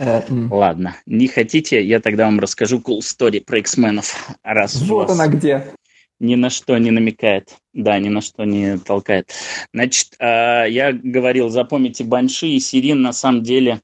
Э, 0.00 0.22
Ладно, 0.50 0.96
не 1.06 1.28
хотите, 1.28 1.84
я 1.84 2.00
тогда 2.00 2.24
вам 2.24 2.40
расскажу 2.40 2.78
cool 2.78 2.98
story 2.98 3.40
про 3.40 3.58
X-менов. 3.58 4.36
Раз 4.42 4.82
вот 4.82 5.10
она 5.10 5.28
где. 5.28 5.72
Ни 6.18 6.34
на 6.34 6.50
что 6.50 6.76
не 6.78 6.90
намекает. 6.90 7.54
Да, 7.72 7.98
ни 8.00 8.08
на 8.08 8.20
что 8.20 8.44
не 8.44 8.78
толкает. 8.78 9.32
Значит, 9.72 10.14
а, 10.18 10.64
я 10.64 10.92
говорил, 10.92 11.50
запомните, 11.50 12.02
Банши 12.02 12.48
и 12.48 12.58
Сирин 12.58 13.02
на 13.02 13.12
самом 13.12 13.42
деле 13.42 13.80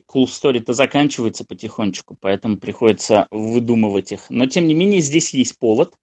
cool 0.00 0.24
story-то 0.24 0.72
заканчивается 0.72 1.44
потихонечку, 1.44 2.16
поэтому 2.20 2.56
приходится 2.56 3.26
выдумывать 3.30 4.12
их. 4.12 4.26
Но, 4.30 4.46
тем 4.46 4.66
не 4.66 4.74
менее, 4.74 5.00
здесь 5.00 5.34
есть 5.34 5.58
повод. 5.58 5.94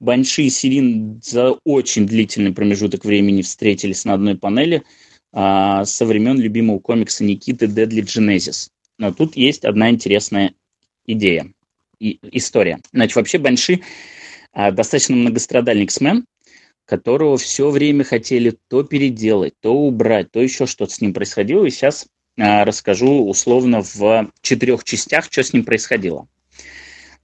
Банши 0.00 0.42
и 0.42 0.50
Сирин 0.50 1.20
за 1.22 1.52
очень 1.64 2.06
длительный 2.06 2.52
промежуток 2.52 3.04
времени 3.04 3.42
встретились 3.42 4.04
на 4.04 4.14
одной 4.14 4.36
панели 4.36 4.82
а, 5.32 5.84
со 5.84 6.04
времен 6.04 6.38
любимого 6.38 6.78
комикса 6.78 7.24
Никиты 7.24 7.66
Deadly 7.66 8.02
Genesis. 8.02 8.68
Но 8.98 9.12
тут 9.12 9.36
есть 9.36 9.64
одна 9.64 9.90
интересная 9.90 10.54
идея 11.06 11.52
и 11.98 12.18
история. 12.32 12.80
Значит, 12.92 13.16
вообще 13.16 13.38
Банши 13.38 13.80
а, 14.52 14.70
достаточно 14.70 15.16
многострадальный 15.16 15.84
X-Men, 15.84 16.24
которого 16.84 17.36
все 17.36 17.70
время 17.70 18.04
хотели 18.04 18.56
то 18.68 18.82
переделать, 18.82 19.54
то 19.60 19.74
убрать, 19.74 20.30
то 20.30 20.40
еще 20.40 20.66
что-то 20.66 20.92
с 20.92 21.00
ним 21.00 21.12
происходило. 21.12 21.64
И 21.64 21.70
сейчас 21.70 22.06
расскажу 22.36 23.26
условно 23.26 23.82
в 23.82 24.30
четырех 24.42 24.84
частях, 24.84 25.26
что 25.30 25.42
с 25.42 25.52
ним 25.52 25.64
происходило. 25.64 26.28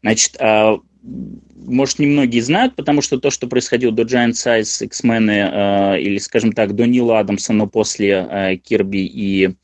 Значит, 0.03 0.37
а, 0.41 0.79
может, 1.03 1.99
немногие 1.99 2.43
знают, 2.43 2.75
потому 2.77 3.03
что 3.03 3.19
то, 3.19 3.31
что 3.31 3.47
происходило 3.47 3.93
до 3.93 4.03
Giant 4.03 4.33
Size, 4.33 4.85
X-Men, 4.87 5.29
а, 5.31 5.97
или, 5.97 6.19
скажем 6.19 6.53
так, 6.53 6.75
до 6.75 6.87
Нила 6.87 7.19
Адамса, 7.21 7.53
но 7.53 7.67
после 7.67 8.61
Кирби 8.65 9.05
и 9.07 9.55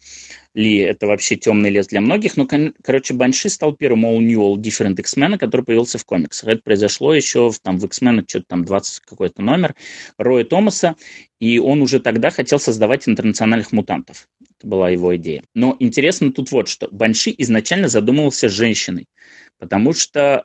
ли 0.59 0.79
это 0.79 1.07
вообще 1.07 1.37
темный 1.37 1.71
лес 1.71 1.87
для 1.87 2.01
многих, 2.01 2.37
но, 2.37 2.47
короче, 2.83 3.15
Банши 3.15 3.49
стал 3.49 3.75
первым 3.75 4.07
All 4.07 4.19
New, 4.19 4.41
All 4.41 4.57
Different 4.57 4.97
X-Men, 4.97 5.39
который 5.39 5.63
появился 5.63 5.99
в 5.99 6.05
комиксах. 6.05 6.49
Это 6.49 6.63
произошло 6.63 7.15
еще 7.15 7.51
в, 7.51 7.61
там, 7.61 7.79
в 7.79 7.85
X-Men, 7.85 8.25
что-то 8.27 8.47
там 8.49 8.65
20 8.65 9.01
какой-то 9.01 9.43
номер, 9.43 9.77
Роя 10.17 10.45
Томаса, 10.45 10.97
и 11.39 11.59
он 11.59 11.81
уже 11.81 12.01
тогда 12.01 12.31
хотел 12.31 12.59
создавать 12.59 13.09
интернациональных 13.09 13.73
мутантов. 13.73 14.29
Это 14.59 14.67
была 14.67 14.91
его 14.91 15.17
идея. 15.17 15.43
Но 15.55 15.77
интересно 15.79 16.33
тут 16.33 16.51
вот 16.51 16.69
что. 16.69 16.89
Банши 16.91 17.35
изначально 17.39 17.89
задумывался 17.89 18.49
женщиной, 18.49 19.07
потому 19.59 19.93
что 19.93 20.45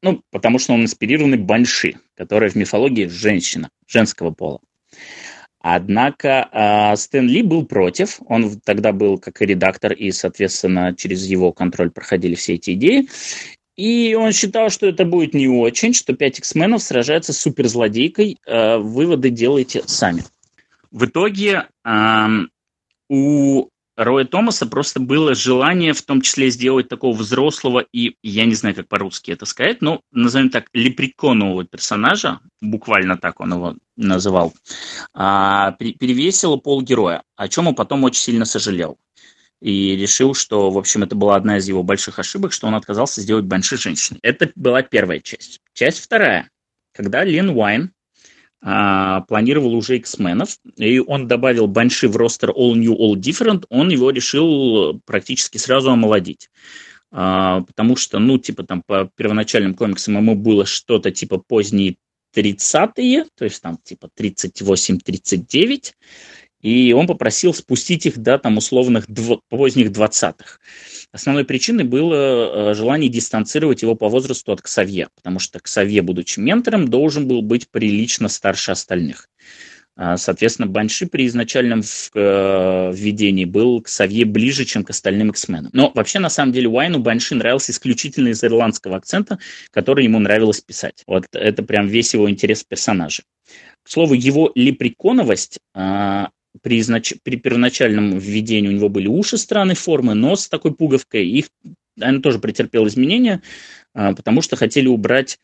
ну, 0.00 0.22
потому 0.30 0.58
что 0.58 0.74
он 0.74 0.82
инспирированный 0.82 1.38
Банши, 1.38 1.96
которая 2.16 2.50
в 2.50 2.54
мифологии 2.54 3.06
женщина, 3.06 3.68
женского 3.88 4.30
пола. 4.30 4.60
Однако 5.60 6.48
э, 6.52 6.96
Стэн 6.96 7.26
Ли 7.26 7.42
был 7.42 7.66
против, 7.66 8.20
он 8.26 8.60
тогда 8.60 8.92
был 8.92 9.18
как 9.18 9.42
и 9.42 9.46
редактор, 9.46 9.92
и, 9.92 10.12
соответственно, 10.12 10.94
через 10.96 11.26
его 11.26 11.52
контроль 11.52 11.90
проходили 11.90 12.36
все 12.36 12.54
эти 12.54 12.74
идеи. 12.74 13.08
И 13.74 14.14
он 14.14 14.32
считал, 14.32 14.70
что 14.70 14.86
это 14.86 15.04
будет 15.04 15.34
не 15.34 15.48
очень, 15.48 15.94
что 15.94 16.12
5 16.12 16.38
X-менов 16.40 16.82
сражаются 16.82 17.32
с 17.32 17.40
суперзлодейкой, 17.40 18.38
э, 18.46 18.78
выводы 18.78 19.30
делайте 19.30 19.82
сами. 19.86 20.22
В 20.90 21.06
итоге 21.06 21.66
у 23.08 23.68
Роя 23.98 24.24
Томаса 24.24 24.64
просто 24.66 25.00
было 25.00 25.34
желание 25.34 25.92
в 25.92 26.02
том 26.02 26.20
числе 26.20 26.50
сделать 26.50 26.88
такого 26.88 27.16
взрослого 27.16 27.84
и, 27.92 28.14
я 28.22 28.44
не 28.44 28.54
знаю, 28.54 28.76
как 28.76 28.86
по-русски 28.86 29.32
это 29.32 29.44
сказать, 29.44 29.82
но, 29.82 30.02
назовем 30.12 30.50
так, 30.50 30.66
лепреконового 30.72 31.64
персонажа, 31.64 32.38
буквально 32.60 33.18
так 33.18 33.40
он 33.40 33.54
его 33.54 33.74
называл, 33.96 34.54
а, 35.14 35.72
перевесило 35.72 36.58
полгероя, 36.58 37.24
о 37.34 37.48
чем 37.48 37.66
он 37.66 37.74
потом 37.74 38.04
очень 38.04 38.22
сильно 38.22 38.44
сожалел. 38.44 38.98
И 39.60 39.96
решил, 39.96 40.34
что, 40.34 40.70
в 40.70 40.78
общем, 40.78 41.02
это 41.02 41.16
была 41.16 41.34
одна 41.34 41.56
из 41.56 41.66
его 41.66 41.82
больших 41.82 42.20
ошибок, 42.20 42.52
что 42.52 42.68
он 42.68 42.76
отказался 42.76 43.20
сделать 43.20 43.46
Банши 43.46 43.76
женщиной. 43.76 44.20
Это 44.22 44.52
была 44.54 44.82
первая 44.82 45.18
часть. 45.18 45.58
Часть 45.74 45.98
вторая. 45.98 46.48
Когда 46.92 47.24
Лин 47.24 47.50
Уайн 47.50 47.90
а, 48.60 49.20
планировал 49.22 49.74
уже 49.74 49.96
X-менов, 49.98 50.58
и 50.76 50.98
он 50.98 51.28
добавил 51.28 51.66
Банши 51.66 52.08
в 52.08 52.16
ростер 52.16 52.50
All 52.50 52.74
New, 52.74 52.96
All 52.96 53.14
Different, 53.14 53.66
он 53.68 53.90
его 53.90 54.10
решил 54.10 55.00
практически 55.06 55.58
сразу 55.58 55.90
омолодить. 55.90 56.50
А, 57.10 57.62
потому 57.62 57.96
что, 57.96 58.18
ну, 58.18 58.38
типа 58.38 58.64
там 58.64 58.82
по 58.84 59.10
первоначальным 59.16 59.74
комиксам 59.74 60.16
ему 60.16 60.34
было 60.34 60.66
что-то 60.66 61.10
типа 61.10 61.38
поздние 61.38 61.96
30-е, 62.34 63.26
то 63.36 63.44
есть 63.44 63.62
там 63.62 63.78
типа 63.82 64.10
38-39, 64.16 65.92
и 66.60 66.92
он 66.92 67.06
попросил 67.06 67.54
спустить 67.54 68.06
их 68.06 68.18
до 68.18 68.38
там 68.38 68.56
условных 68.56 69.08
дв... 69.08 69.40
поздних 69.48 69.90
20-х. 69.90 70.58
Основной 71.12 71.44
причиной 71.44 71.84
было 71.84 72.70
э, 72.70 72.74
желание 72.74 73.08
дистанцировать 73.08 73.82
его 73.82 73.94
по 73.94 74.08
возрасту 74.08 74.52
от 74.52 74.62
Ксавье, 74.62 75.08
потому 75.14 75.38
что 75.38 75.60
Ксавье, 75.60 76.02
будучи 76.02 76.40
ментором, 76.40 76.88
должен 76.88 77.28
был 77.28 77.42
быть 77.42 77.70
прилично 77.70 78.28
старше 78.28 78.72
остальных. 78.72 79.28
А, 80.00 80.16
соответственно, 80.16 80.68
Банши 80.68 81.08
при 81.08 81.26
изначальном 81.26 81.80
э, 81.80 82.92
введении 82.94 83.44
был 83.44 83.82
к 83.82 83.88
Савье 83.88 84.24
ближе, 84.24 84.64
чем 84.64 84.84
к 84.84 84.90
остальным 84.90 85.30
X-менам. 85.30 85.70
Но 85.72 85.90
вообще, 85.92 86.20
на 86.20 86.30
самом 86.30 86.52
деле, 86.52 86.68
Уайну 86.68 87.00
Банши 87.00 87.34
нравился 87.34 87.72
исключительно 87.72 88.28
из 88.28 88.42
ирландского 88.44 88.96
акцента, 88.96 89.40
который 89.72 90.04
ему 90.04 90.20
нравилось 90.20 90.60
писать. 90.60 91.02
Вот 91.08 91.26
это 91.32 91.64
прям 91.64 91.88
весь 91.88 92.14
его 92.14 92.30
интерес 92.30 92.62
в 92.62 92.68
персонаже. 92.68 93.24
К 93.82 93.90
слову, 93.90 94.14
его 94.14 94.52
лепреконовость 94.54 95.58
а, 95.74 96.28
при, 96.62 96.80
изнач... 96.80 97.14
при 97.22 97.36
первоначальном 97.36 98.18
введении 98.18 98.68
у 98.68 98.72
него 98.72 98.88
были 98.88 99.06
уши 99.06 99.38
странной 99.38 99.74
формы, 99.74 100.14
нос 100.14 100.44
с 100.44 100.48
такой 100.48 100.74
пуговкой, 100.74 101.26
их, 101.28 101.46
он 102.00 102.22
тоже 102.22 102.38
претерпел 102.38 102.86
изменения, 102.86 103.42
а, 103.94 104.14
потому 104.14 104.42
что 104.42 104.56
хотели 104.56 104.86
убрать 104.86 105.38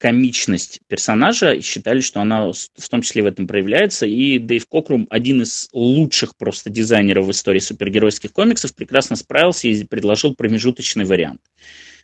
комичность 0.00 0.80
персонажа 0.88 1.52
и 1.52 1.60
считали, 1.60 2.00
что 2.00 2.20
она 2.22 2.50
в 2.50 2.88
том 2.88 3.02
числе 3.02 3.22
в 3.22 3.26
этом 3.26 3.46
проявляется. 3.46 4.06
И 4.06 4.38
Дэйв 4.38 4.66
Кокрум, 4.66 5.06
один 5.10 5.42
из 5.42 5.68
лучших 5.72 6.36
просто 6.36 6.70
дизайнеров 6.70 7.26
в 7.26 7.30
истории 7.30 7.58
супергеройских 7.58 8.32
комиксов, 8.32 8.74
прекрасно 8.74 9.16
справился 9.16 9.68
и 9.68 9.84
предложил 9.84 10.34
промежуточный 10.34 11.04
вариант. 11.04 11.42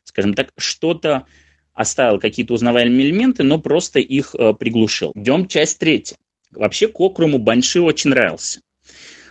Скажем 0.04 0.34
так, 0.34 0.50
что-то 0.58 1.24
оставил 1.72 2.20
какие-то 2.20 2.52
узнаваемые 2.52 3.08
элементы, 3.08 3.42
но 3.42 3.58
просто 3.58 3.98
их 3.98 4.34
э, 4.34 4.52
приглушил. 4.52 5.12
Идем 5.14 5.48
часть 5.48 5.78
третья. 5.78 6.16
Вообще 6.50 6.88
Кокруму 6.88 7.38
Банши 7.38 7.80
очень 7.80 8.10
нравился, 8.10 8.60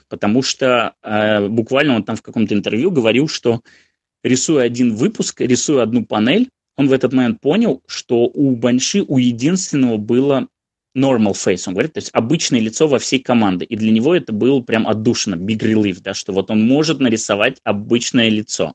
потому 0.10 0.44
что 0.44 0.94
э, 1.02 1.48
буквально 1.48 1.96
он 1.96 2.04
там 2.04 2.16
в 2.16 2.22
каком-то 2.22 2.54
интервью 2.54 2.92
говорил, 2.92 3.28
что 3.28 3.62
рисуя 4.24 4.64
один 4.64 4.96
выпуск, 4.96 5.42
рисуя 5.42 5.84
одну 5.84 6.06
панель, 6.06 6.50
он 6.78 6.88
в 6.88 6.94
этот 6.94 7.14
момент 7.14 7.40
понял, 7.42 7.82
что 7.88 8.26
у 8.26 8.56
Банши 8.56 9.04
у 9.08 9.18
единственного 9.18 9.98
было 9.98 10.48
normal 10.96 11.34
face, 11.34 11.64
он 11.68 11.74
говорит, 11.74 11.94
то 11.94 12.00
есть 12.00 12.10
обычное 12.14 12.60
лицо 12.60 12.88
во 12.88 13.00
всей 13.00 13.20
команде. 13.20 13.66
И 13.66 13.76
для 13.76 13.92
него 13.92 14.16
это 14.16 14.32
был 14.32 14.64
прям 14.64 14.88
отдушина, 14.88 15.36
big 15.36 15.60
relief, 15.60 16.00
да, 16.02 16.14
что 16.14 16.32
вот 16.32 16.50
он 16.50 16.66
может 16.66 17.00
нарисовать 17.00 17.58
обычное 17.64 18.30
лицо. 18.30 18.74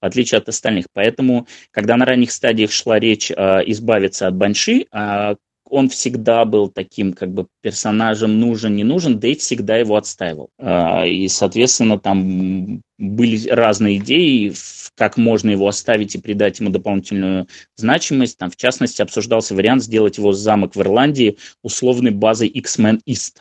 в 0.00 0.04
отличие 0.04 0.38
от 0.38 0.48
остальных. 0.48 0.86
Поэтому, 0.92 1.46
когда 1.70 1.96
на 1.96 2.04
ранних 2.04 2.32
стадиях 2.32 2.72
шла 2.72 2.98
речь 2.98 3.30
э, 3.30 3.34
избавиться 3.66 4.26
от 4.26 4.34
Банши, 4.34 4.86
э, 4.90 5.36
он 5.72 5.88
всегда 5.88 6.44
был 6.44 6.68
таким 6.68 7.14
как 7.14 7.32
бы 7.32 7.46
персонажем 7.62 8.38
нужен, 8.38 8.76
не 8.76 8.84
нужен, 8.84 9.18
Дейт 9.18 9.40
всегда 9.40 9.78
его 9.78 9.96
отстаивал. 9.96 10.50
Э, 10.58 11.08
и, 11.08 11.28
соответственно, 11.28 11.98
там 11.98 12.82
были 12.98 13.48
разные 13.48 13.96
идеи, 13.96 14.52
как 14.96 15.16
можно 15.16 15.48
его 15.48 15.66
оставить 15.66 16.14
и 16.14 16.20
придать 16.20 16.60
ему 16.60 16.68
дополнительную 16.68 17.48
значимость. 17.76 18.36
Там, 18.36 18.50
в 18.50 18.56
частности, 18.56 19.00
обсуждался 19.00 19.54
вариант 19.54 19.82
сделать 19.82 20.18
его 20.18 20.34
замок 20.34 20.76
в 20.76 20.80
Ирландии 20.82 21.38
условной 21.62 22.10
базой 22.10 22.48
X-Men 22.48 23.00
East. 23.08 23.38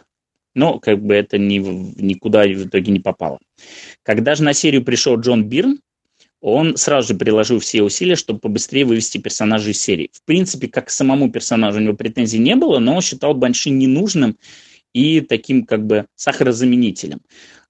Но 0.55 0.79
как 0.79 1.03
бы 1.03 1.13
это 1.13 1.37
ни, 1.37 1.57
никуда 1.57 2.43
в 2.43 2.67
итоге 2.67 2.93
не 2.93 3.01
попало. 3.01 3.39
Когда 4.03 4.35
же 4.35 4.43
на 4.43 4.53
серию 4.53 4.85
пришел 4.85 5.19
Джон 5.19 5.49
Бирн, 5.49 5.81
он 6.41 6.75
сразу 6.75 7.09
же 7.09 7.13
приложил 7.13 7.59
все 7.59 7.83
усилия, 7.83 8.15
чтобы 8.15 8.39
побыстрее 8.39 8.83
вывести 8.83 9.19
персонажа 9.19 9.69
из 9.69 9.81
серии. 9.81 10.09
В 10.11 10.23
принципе, 10.25 10.67
как 10.67 10.87
к 10.87 10.89
самому 10.89 11.31
персонажу 11.31 11.77
у 11.77 11.81
него 11.81 11.95
претензий 11.95 12.39
не 12.39 12.55
было, 12.55 12.79
но 12.79 12.95
он 12.95 13.01
считал 13.01 13.35
Банши 13.35 13.69
ненужным 13.69 14.37
и 14.91 15.21
таким 15.21 15.65
как 15.65 15.85
бы 15.85 16.07
сахарозаменителем. 16.15 17.21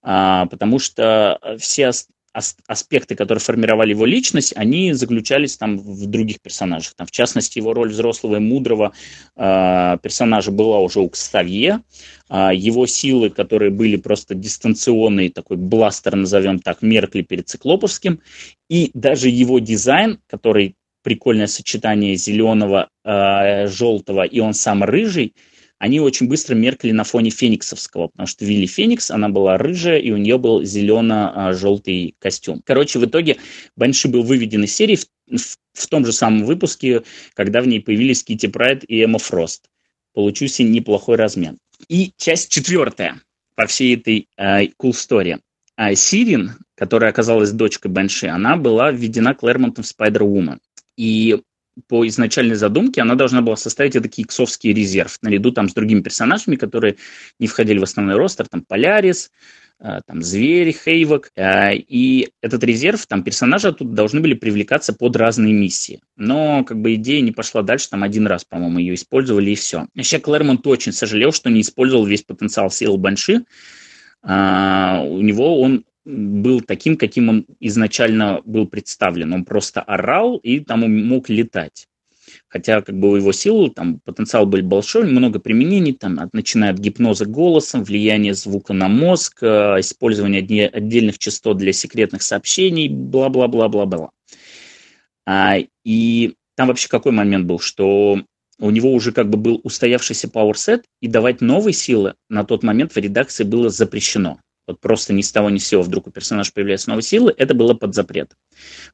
А, 0.02 0.45
потому 0.48 0.80
что 0.80 1.39
все 1.60 1.91
аспекты, 2.33 3.15
которые 3.15 3.41
формировали 3.41 3.91
его 3.91 4.05
личность, 4.05 4.53
они 4.55 4.93
заключались 4.93 5.57
там 5.57 5.77
в 5.77 6.05
других 6.07 6.41
персонажах. 6.41 6.93
Там, 6.95 7.07
в 7.07 7.11
частности, 7.11 7.59
его 7.59 7.73
роль 7.73 7.89
взрослого 7.89 8.37
и 8.37 8.39
мудрого 8.39 8.93
э, 9.35 9.97
персонажа 10.01 10.51
была 10.51 10.79
уже 10.79 10.99
у 10.99 11.09
Кставье. 11.09 11.81
Э, 12.29 12.51
его 12.53 12.87
силы, 12.87 13.29
которые 13.29 13.71
были 13.71 13.97
просто 13.97 14.33
дистанционные, 14.33 15.29
такой 15.29 15.57
бластер, 15.57 16.15
назовем 16.15 16.59
так, 16.59 16.81
меркли 16.81 17.21
перед 17.21 17.49
Циклоповским. 17.49 18.21
И 18.69 18.91
даже 18.93 19.29
его 19.29 19.59
дизайн, 19.59 20.19
который 20.27 20.75
прикольное 21.03 21.47
сочетание 21.47 22.15
зеленого, 22.15 22.87
э, 23.03 23.67
желтого, 23.67 24.23
и 24.23 24.39
он 24.39 24.53
сам 24.53 24.83
рыжий– 24.83 25.33
они 25.81 25.99
очень 25.99 26.27
быстро 26.27 26.53
меркли 26.53 26.91
на 26.91 27.03
фоне 27.03 27.31
фениксовского, 27.31 28.09
потому 28.09 28.27
что 28.27 28.45
Вилли 28.45 28.67
Феникс, 28.67 29.09
она 29.09 29.29
была 29.29 29.57
рыжая, 29.57 29.97
и 29.97 30.11
у 30.11 30.17
нее 30.17 30.37
был 30.37 30.63
зелено-желтый 30.63 32.13
костюм. 32.19 32.61
Короче, 32.63 32.99
в 32.99 33.05
итоге 33.05 33.37
Банши 33.75 34.07
был 34.07 34.21
выведен 34.21 34.63
из 34.63 34.75
серии 34.75 34.95
в, 34.95 35.07
в, 35.27 35.57
в 35.73 35.87
том 35.87 36.05
же 36.05 36.13
самом 36.13 36.45
выпуске, 36.45 37.01
когда 37.33 37.61
в 37.61 37.67
ней 37.67 37.81
появились 37.81 38.23
Кити 38.23 38.45
Прайд 38.45 38.83
и 38.87 39.01
Эмма 39.01 39.17
Фрост. 39.17 39.71
Получился 40.13 40.61
неплохой 40.61 41.15
размен. 41.15 41.57
И 41.87 42.11
часть 42.15 42.51
четвертая 42.51 43.19
по 43.55 43.65
всей 43.65 43.95
этой 43.95 44.27
э, 44.37 44.65
cool 44.79 44.91
story. 44.91 45.39
А 45.77 45.95
Сирин, 45.95 46.57
которая 46.75 47.09
оказалась 47.09 47.53
дочкой 47.53 47.89
Банши, 47.89 48.27
она 48.27 48.55
была 48.55 48.91
введена 48.91 49.33
Клэрмонтом 49.33 49.83
в 49.83 49.87
Spider-Woman. 49.87 50.59
И 50.95 51.41
по 51.87 52.07
изначальной 52.07 52.55
задумке 52.55 53.01
она 53.01 53.15
должна 53.15 53.41
была 53.41 53.55
составить 53.55 53.95
это 53.95 54.09
иксовский 54.15 54.73
резерв, 54.73 55.17
наряду 55.21 55.51
там 55.51 55.69
с 55.69 55.73
другими 55.73 56.01
персонажами, 56.01 56.55
которые 56.55 56.97
не 57.39 57.47
входили 57.47 57.79
в 57.79 57.83
основной 57.83 58.15
ростер, 58.15 58.47
там 58.47 58.63
Полярис, 58.63 59.31
э, 59.79 60.01
там 60.05 60.21
Зверь, 60.21 60.71
Хейвок, 60.73 61.31
э, 61.35 61.75
и 61.75 62.29
этот 62.41 62.63
резерв, 62.63 63.05
там 63.07 63.23
персонажи 63.23 63.71
тут 63.73 63.93
должны 63.93 64.19
были 64.19 64.33
привлекаться 64.33 64.93
под 64.93 65.15
разные 65.15 65.53
миссии. 65.53 66.01
Но 66.17 66.63
как 66.63 66.79
бы 66.81 66.95
идея 66.95 67.21
не 67.21 67.31
пошла 67.31 67.61
дальше, 67.61 67.89
там 67.89 68.03
один 68.03 68.27
раз, 68.27 68.45
по-моему, 68.45 68.79
ее 68.79 68.95
использовали 68.95 69.51
и 69.51 69.55
все. 69.55 69.87
Вообще 69.95 70.19
Клэрмонт 70.19 70.65
очень 70.67 70.93
сожалел, 70.93 71.31
что 71.31 71.49
не 71.49 71.61
использовал 71.61 72.05
весь 72.05 72.23
потенциал 72.23 72.69
сил 72.71 72.97
Банши, 72.97 73.43
а, 74.23 75.01
у 75.03 75.21
него 75.21 75.61
он 75.61 75.83
был 76.06 76.61
таким, 76.61 76.98
каким 76.98 77.30
он 77.30 77.45
изначально 77.60 78.41
был 78.45 78.68
представлен. 78.68 79.34
Он 79.34 79.45
просто 79.45 79.82
орал 79.82 80.38
и 80.38 80.60
там 80.60 80.84
он 80.84 81.06
мог 81.06 81.30
летать. 81.30 81.88
Хотя 82.48 82.82
как 82.82 82.98
бы 82.98 83.18
его 83.18 83.32
сил 83.32 83.69
там 83.69 83.99
потенциал 83.99 84.45
был 84.45 84.61
большой, 84.61 85.06
много 85.06 85.40
применений, 85.40 85.94
там, 85.94 86.19
от, 86.19 86.34
начиная 86.34 86.72
от 86.72 86.80
гипноза 86.80 87.26
голосом, 87.26 87.84
влияния 87.84 88.34
звука 88.34 88.73
на 88.73 88.88
мозг, 88.88 89.40
э, 89.41 89.80
использование 89.80 90.41
отдельных 90.68 91.18
частот 91.18 91.57
для 91.57 91.73
секретных 91.73 92.22
сообщений, 92.22 92.88
бла-бла-бла-бла-бла. 92.88 94.11
А, 95.26 95.57
и 95.84 96.34
там 96.56 96.68
вообще 96.68 96.88
какой 96.88 97.11
момент 97.11 97.45
был, 97.45 97.60
что 97.60 98.22
у 98.60 98.69
него 98.69 98.94
уже 98.94 99.11
как 99.11 99.30
бы 99.30 99.38
был 99.38 99.60
устоявшийся 99.64 100.28
power 100.28 100.84
и 101.02 101.07
давать 101.07 101.41
новые 101.41 101.73
силы 101.73 102.15
на 102.30 102.44
тот 102.44 102.64
момент 102.64 102.94
в 102.94 102.98
редакции 102.98 103.44
было 103.44 103.69
запрещено 103.69 104.40
вот 104.67 104.79
просто 104.79 105.13
ни 105.13 105.21
с 105.21 105.31
того 105.31 105.49
ни 105.49 105.57
с 105.57 105.67
сего 105.67 105.81
вдруг 105.81 106.07
у 106.07 106.11
персонажа 106.11 106.51
появляются 106.53 106.89
новые 106.89 107.03
силы, 107.03 107.33
это 107.35 107.53
было 107.53 107.73
под 107.73 107.95
запрет. 107.95 108.33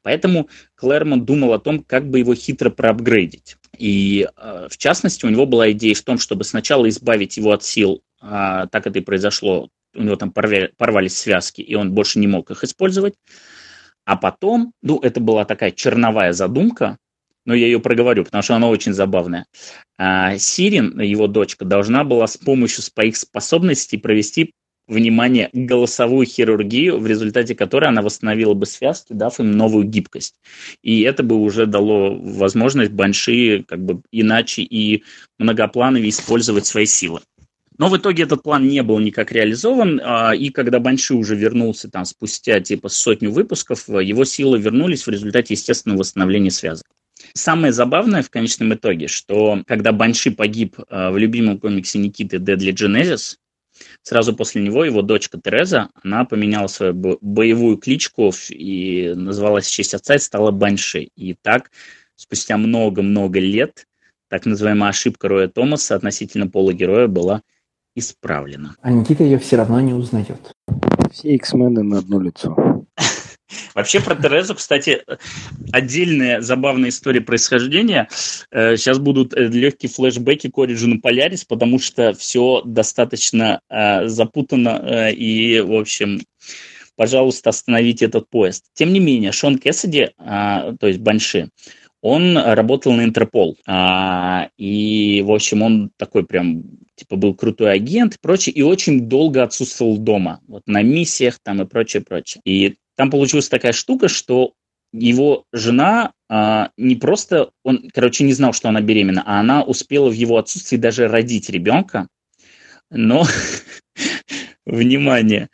Поэтому 0.02 0.48
Клэрмонт 0.76 1.24
думал 1.24 1.52
о 1.52 1.58
том, 1.58 1.84
как 1.84 2.08
бы 2.08 2.18
его 2.18 2.34
хитро 2.34 2.70
проапгрейдить. 2.70 3.56
И 3.76 4.26
э, 4.36 4.68
в 4.70 4.76
частности, 4.78 5.26
у 5.26 5.28
него 5.28 5.46
была 5.46 5.70
идея 5.72 5.94
в 5.94 6.02
том, 6.02 6.18
чтобы 6.18 6.44
сначала 6.44 6.88
избавить 6.88 7.36
его 7.36 7.52
от 7.52 7.64
сил, 7.64 8.02
а, 8.20 8.66
так 8.66 8.86
это 8.86 8.98
и 8.98 9.02
произошло, 9.02 9.68
у 9.94 10.02
него 10.02 10.16
там 10.16 10.32
порвали, 10.32 10.72
порвались 10.76 11.16
связки, 11.16 11.60
и 11.60 11.74
он 11.74 11.92
больше 11.92 12.18
не 12.18 12.26
мог 12.26 12.50
их 12.50 12.64
использовать. 12.64 13.14
А 14.04 14.16
потом, 14.16 14.72
ну, 14.82 14.98
это 14.98 15.20
была 15.20 15.44
такая 15.44 15.70
черновая 15.70 16.32
задумка, 16.32 16.96
но 17.44 17.54
я 17.54 17.66
ее 17.66 17.80
проговорю, 17.80 18.24
потому 18.24 18.42
что 18.42 18.54
она 18.56 18.68
очень 18.68 18.92
забавная. 18.92 19.46
А, 19.96 20.36
Сирин, 20.38 21.00
его 21.00 21.26
дочка, 21.26 21.64
должна 21.64 22.04
была 22.04 22.26
с 22.26 22.36
помощью 22.36 22.82
своих 22.82 23.16
способностей 23.16 23.98
провести 23.98 24.52
внимание, 24.88 25.50
голосовую 25.52 26.26
хирургию, 26.26 26.98
в 26.98 27.06
результате 27.06 27.54
которой 27.54 27.88
она 27.88 28.02
восстановила 28.02 28.54
бы 28.54 28.66
связки, 28.66 29.12
дав 29.12 29.38
им 29.38 29.52
новую 29.52 29.84
гибкость. 29.84 30.34
И 30.82 31.02
это 31.02 31.22
бы 31.22 31.36
уже 31.36 31.66
дало 31.66 32.14
возможность 32.14 32.92
Банши 32.92 33.64
как 33.68 33.84
бы 33.84 34.00
иначе 34.10 34.62
и 34.62 35.04
многоплановее 35.38 36.10
использовать 36.10 36.66
свои 36.66 36.86
силы. 36.86 37.20
Но 37.76 37.88
в 37.88 37.96
итоге 37.96 38.24
этот 38.24 38.42
план 38.42 38.66
не 38.66 38.82
был 38.82 38.98
никак 38.98 39.30
реализован, 39.30 40.00
а, 40.02 40.32
и 40.34 40.50
когда 40.50 40.80
Банши 40.80 41.14
уже 41.14 41.36
вернулся 41.36 41.88
там 41.88 42.04
спустя 42.04 42.60
типа 42.60 42.88
сотню 42.88 43.30
выпусков, 43.30 43.88
его 43.88 44.24
силы 44.24 44.58
вернулись 44.58 45.06
в 45.06 45.10
результате 45.10 45.54
естественного 45.54 46.00
восстановления 46.00 46.50
связок. 46.50 46.86
Самое 47.34 47.72
забавное 47.72 48.22
в 48.22 48.30
конечном 48.30 48.74
итоге, 48.74 49.06
что 49.06 49.62
когда 49.66 49.92
Банши 49.92 50.32
погиб 50.32 50.76
а, 50.88 51.12
в 51.12 51.18
любимом 51.18 51.58
комиксе 51.58 52.00
Никиты 52.00 52.38
Deadly 52.38 52.72
Genesis, 52.72 53.36
Сразу 54.02 54.34
после 54.34 54.62
него 54.62 54.84
его 54.84 55.02
дочка 55.02 55.40
Тереза, 55.42 55.90
она 56.02 56.24
поменяла 56.24 56.66
свою 56.66 56.94
боевую 56.94 57.76
кличку 57.76 58.32
и 58.50 59.12
назвалась 59.14 59.66
в 59.66 59.70
честь 59.70 59.94
отца 59.94 60.14
и 60.14 60.18
стала 60.18 60.50
Банши. 60.50 61.08
И 61.16 61.34
так, 61.34 61.70
спустя 62.16 62.56
много-много 62.56 63.38
лет, 63.38 63.86
так 64.28 64.46
называемая 64.46 64.90
ошибка 64.90 65.28
Роя 65.28 65.48
Томаса 65.48 65.94
относительно 65.94 66.48
пола 66.48 66.72
героя 66.72 67.08
была 67.08 67.42
исправлена. 67.94 68.76
А 68.80 68.90
Никита 68.90 69.24
ее 69.24 69.38
все 69.38 69.56
равно 69.56 69.80
не 69.80 69.92
узнает. 69.92 70.52
Все 71.12 71.34
X-мены 71.34 71.82
на 71.82 71.98
одно 71.98 72.20
лицо. 72.20 72.77
Вообще 73.78 74.00
про 74.00 74.16
Терезу, 74.16 74.56
кстати, 74.56 75.04
отдельная 75.70 76.40
забавная 76.40 76.88
история 76.88 77.20
происхождения. 77.20 78.08
Сейчас 78.10 78.98
э, 78.98 79.00
будут 79.00 79.34
э, 79.34 79.46
легкие 79.46 79.88
флешбеки 79.88 80.50
к 80.50 80.58
Origin 80.58 81.00
Polaris, 81.00 81.44
потому 81.48 81.78
что 81.78 82.12
все 82.12 82.60
достаточно 82.64 83.60
э, 83.70 84.08
запутано 84.08 85.10
и, 85.12 85.60
в 85.60 85.74
общем, 85.74 86.22
пожалуйста, 86.96 87.50
остановите 87.50 88.06
этот 88.06 88.28
поезд. 88.28 88.64
Тем 88.74 88.92
не 88.92 88.98
менее, 88.98 89.30
Шон 89.30 89.58
Кэссиди, 89.58 90.08
то 90.18 90.76
есть 90.82 90.98
Банши, 90.98 91.50
он 92.00 92.36
работал 92.36 92.92
на 92.94 93.04
Интерпол. 93.04 93.58
И, 94.56 95.22
в 95.24 95.32
общем, 95.32 95.62
он 95.62 95.90
такой 95.96 96.26
прям, 96.26 96.64
типа, 96.96 97.14
был 97.14 97.32
крутой 97.32 97.74
агент 97.74 98.16
и 98.16 98.18
прочее, 98.20 98.56
и 98.56 98.62
очень 98.62 99.08
долго 99.08 99.44
отсутствовал 99.44 99.98
дома, 99.98 100.40
вот 100.48 100.62
на 100.66 100.82
миссиях 100.82 101.38
там 101.40 101.62
и 101.62 101.64
прочее, 101.64 102.02
прочее. 102.02 102.42
И 102.44 102.74
там 102.98 103.10
получилась 103.10 103.48
такая 103.48 103.72
штука, 103.72 104.08
что 104.08 104.54
его 104.92 105.44
жена 105.52 106.14
а, 106.28 106.70
не 106.76 106.96
просто, 106.96 107.52
он, 107.62 107.88
короче, 107.94 108.24
не 108.24 108.32
знал, 108.32 108.52
что 108.52 108.68
она 108.68 108.80
беременна, 108.80 109.22
а 109.24 109.38
она 109.38 109.62
успела 109.62 110.08
в 110.08 110.14
его 110.14 110.36
отсутствии 110.36 110.78
даже 110.78 111.06
родить 111.06 111.48
ребенка, 111.48 112.08
но, 112.90 113.24
внимание, 114.66 115.48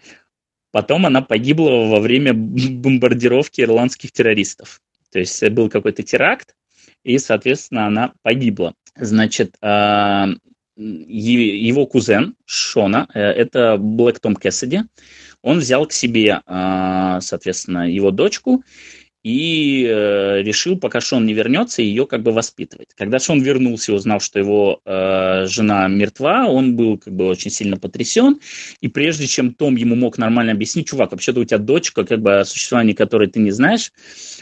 потом 0.73 1.05
она 1.05 1.21
погибла 1.21 1.87
во 1.87 2.01
время 2.01 2.33
бомбардировки 2.33 3.61
ирландских 3.61 4.11
террористов. 4.13 4.81
То 5.13 5.19
есть 5.19 5.47
был 5.51 5.69
какой-то 5.69 6.03
теракт, 6.03 6.55
и, 7.03 7.19
соответственно, 7.19 7.87
она 7.87 8.15
погибла. 8.23 8.73
Значит, 8.97 9.55
а, 9.61 10.31
его 10.77 11.87
кузен 11.87 12.37
Шона, 12.47 13.07
э, 13.13 13.21
это 13.21 13.77
Блэк 13.77 14.19
Том 14.19 14.35
Кэссиди, 14.35 14.85
он 15.45 15.59
взял 15.59 15.87
к 15.87 15.93
себе, 15.93 16.41
а, 16.47 17.21
соответственно, 17.21 17.89
его 17.91 18.11
дочку, 18.11 18.65
и 19.25 19.87
э, 19.89 20.43
решил, 20.43 20.79
пока 20.79 21.01
Шон 21.01 21.25
не 21.25 21.33
вернется, 21.33 21.81
ее 21.81 22.07
как 22.07 22.23
бы 22.23 22.31
воспитывать. 22.31 22.89
Когда 22.95 23.19
Шон 23.19 23.41
вернулся 23.41 23.91
и 23.91 23.95
узнал, 23.95 24.21
что 24.21 24.39
его 24.39 24.81
э, 24.85 25.47
жена 25.47 25.89
мертва, 25.89 26.47
он 26.47 26.77
был 26.77 26.99
как 26.99 27.15
бы 27.15 27.25
очень 27.27 27.51
сильно 27.51 27.79
потрясен, 27.79 28.39
и 28.83 28.89
прежде 28.89 29.27
чем 29.27 29.55
Том 29.55 29.77
ему 29.77 29.97
мог 29.97 30.19
нормально 30.19 30.53
объяснить, 30.53 30.89
чувак, 30.89 31.13
вообще-то 31.13 31.41
у 31.41 31.45
тебя 31.45 31.57
дочка, 31.57 32.05
как 32.05 32.21
бы 32.21 32.41
о 32.41 32.45
существовании 32.45 32.93
которой 32.93 33.29
ты 33.29 33.41
не 33.41 33.51
знаешь, 33.51 33.93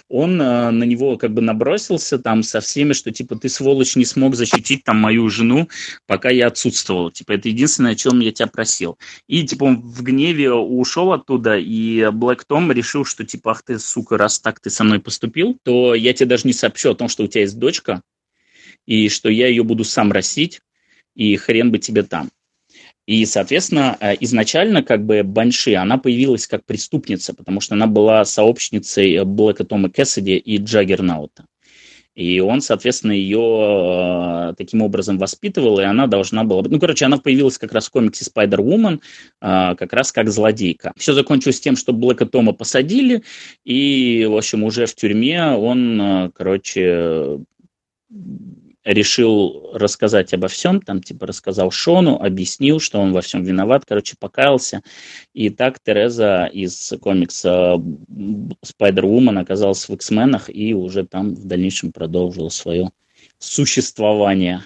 он 0.09 0.43
э, 0.43 0.71
на 0.71 0.83
него 0.83 1.17
как 1.17 1.33
бы 1.33 1.43
набросился 1.43 2.19
там 2.19 2.43
со 2.43 2.61
всеми, 2.61 2.93
что 2.93 3.13
типа 3.13 3.37
ты, 3.37 3.49
сволочь, 3.49 3.95
не 3.95 4.05
смог 4.05 4.35
защитить 4.35 4.83
там 4.83 4.97
мою 4.97 5.29
жену, 5.29 5.69
пока 6.09 6.29
я 6.31 6.49
отсутствовал. 6.49 7.13
Типа 7.13 7.33
это 7.33 7.49
единственное, 7.49 7.93
о 7.93 7.95
чем 7.95 8.19
я 8.19 8.33
тебя 8.33 8.49
просил. 8.49 8.99
И 9.29 9.47
типа 9.47 9.63
он 9.63 9.81
в 9.81 10.03
гневе 10.03 10.53
ушел 10.53 11.13
оттуда, 11.13 11.57
и 11.57 12.09
Блэк 12.11 12.45
Том 12.49 12.73
решил, 12.73 13.05
что 13.05 13.25
типа, 13.25 13.53
ах 13.53 13.63
ты, 13.63 13.79
сука, 13.79 14.19
раз 14.19 14.41
так 14.41 14.59
ты 14.59 14.72
со 14.73 14.85
мной 14.85 15.01
поступил, 15.01 15.59
то 15.63 15.95
я 15.95 16.13
тебе 16.13 16.27
даже 16.27 16.47
не 16.47 16.53
сообщу 16.53 16.91
о 16.91 16.95
том, 16.95 17.09
что 17.09 17.25
у 17.25 17.27
тебя 17.27 17.43
есть 17.43 17.59
дочка, 17.59 18.03
и 18.87 19.09
что 19.09 19.29
я 19.29 19.47
ее 19.47 19.63
буду 19.63 19.85
сам 19.85 20.13
растить, 20.13 20.61
и 21.15 21.37
хрен 21.37 21.71
бы 21.71 21.79
тебе 21.79 22.03
там. 22.03 22.31
И, 23.07 23.25
соответственно, 23.27 23.97
э, 24.01 24.15
изначально 24.21 24.83
как 24.83 25.05
бы 25.05 25.23
Банши, 25.23 25.75
она 25.75 25.99
появилась 25.99 26.47
как 26.47 26.65
преступница, 26.65 27.35
потому 27.35 27.61
что 27.61 27.75
она 27.75 27.87
была 27.87 28.25
сообщницей 28.25 29.25
Блэка 29.25 29.65
Тома 29.65 29.91
Кэссиди 29.91 30.37
и 30.37 30.59
Джаггернаута. 30.59 31.47
И 32.15 32.41
он, 32.41 32.61
соответственно, 32.61 33.13
ее 33.13 34.51
э, 34.51 34.55
таким 34.59 34.83
образом 34.83 35.19
воспитывал, 35.19 35.81
и 35.81 35.85
она 35.85 36.07
должна 36.07 36.45
была... 36.45 36.63
Ну, 36.63 36.79
короче, 36.79 37.07
она 37.07 37.17
появилась 37.17 37.57
как 37.57 37.73
раз 37.73 37.89
в 37.89 37.91
комиксе 37.91 38.25
Spider-Woman, 38.25 39.01
э, 39.41 39.75
как 39.77 39.93
раз 39.93 40.13
как 40.13 40.31
злодейка. 40.31 40.93
Все 40.97 41.15
закончилось 41.15 41.61
тем, 41.61 41.75
что 41.75 41.93
Блэка 41.93 42.27
Тома 42.27 42.53
посадили, 42.53 43.23
и, 43.65 44.27
в 44.31 44.37
общем, 44.37 44.63
уже 44.65 44.85
в 44.87 44.95
тюрьме 44.95 45.53
он, 45.53 46.01
э, 46.01 46.31
короче, 46.35 47.39
решил 48.85 49.71
рассказать 49.75 50.33
обо 50.35 50.49
всем, 50.49 50.81
там 50.81 51.03
типа 51.03 51.27
рассказал 51.27 51.71
Шону, 51.71 52.17
объяснил, 52.21 52.81
что 52.81 52.99
он 52.99 53.13
во 53.13 53.21
всем 53.21 53.45
виноват, 53.45 53.85
короче, 53.87 54.17
покаялся. 54.19 54.83
И 55.33 55.51
так 55.51 55.79
Тереза 55.81 56.47
из 56.47 56.93
комикса 57.01 57.77
Spider-Woman 57.79 59.41
оказалась 59.41 59.89
в 59.89 59.93
X-менах 59.95 60.49
и 60.49 60.75
уже 60.75 61.07
там 61.07 61.35
в 61.35 61.45
дальнейшем 61.45 61.93
продолжила 61.93 62.49
свое 62.49 62.91
существование. 63.39 64.65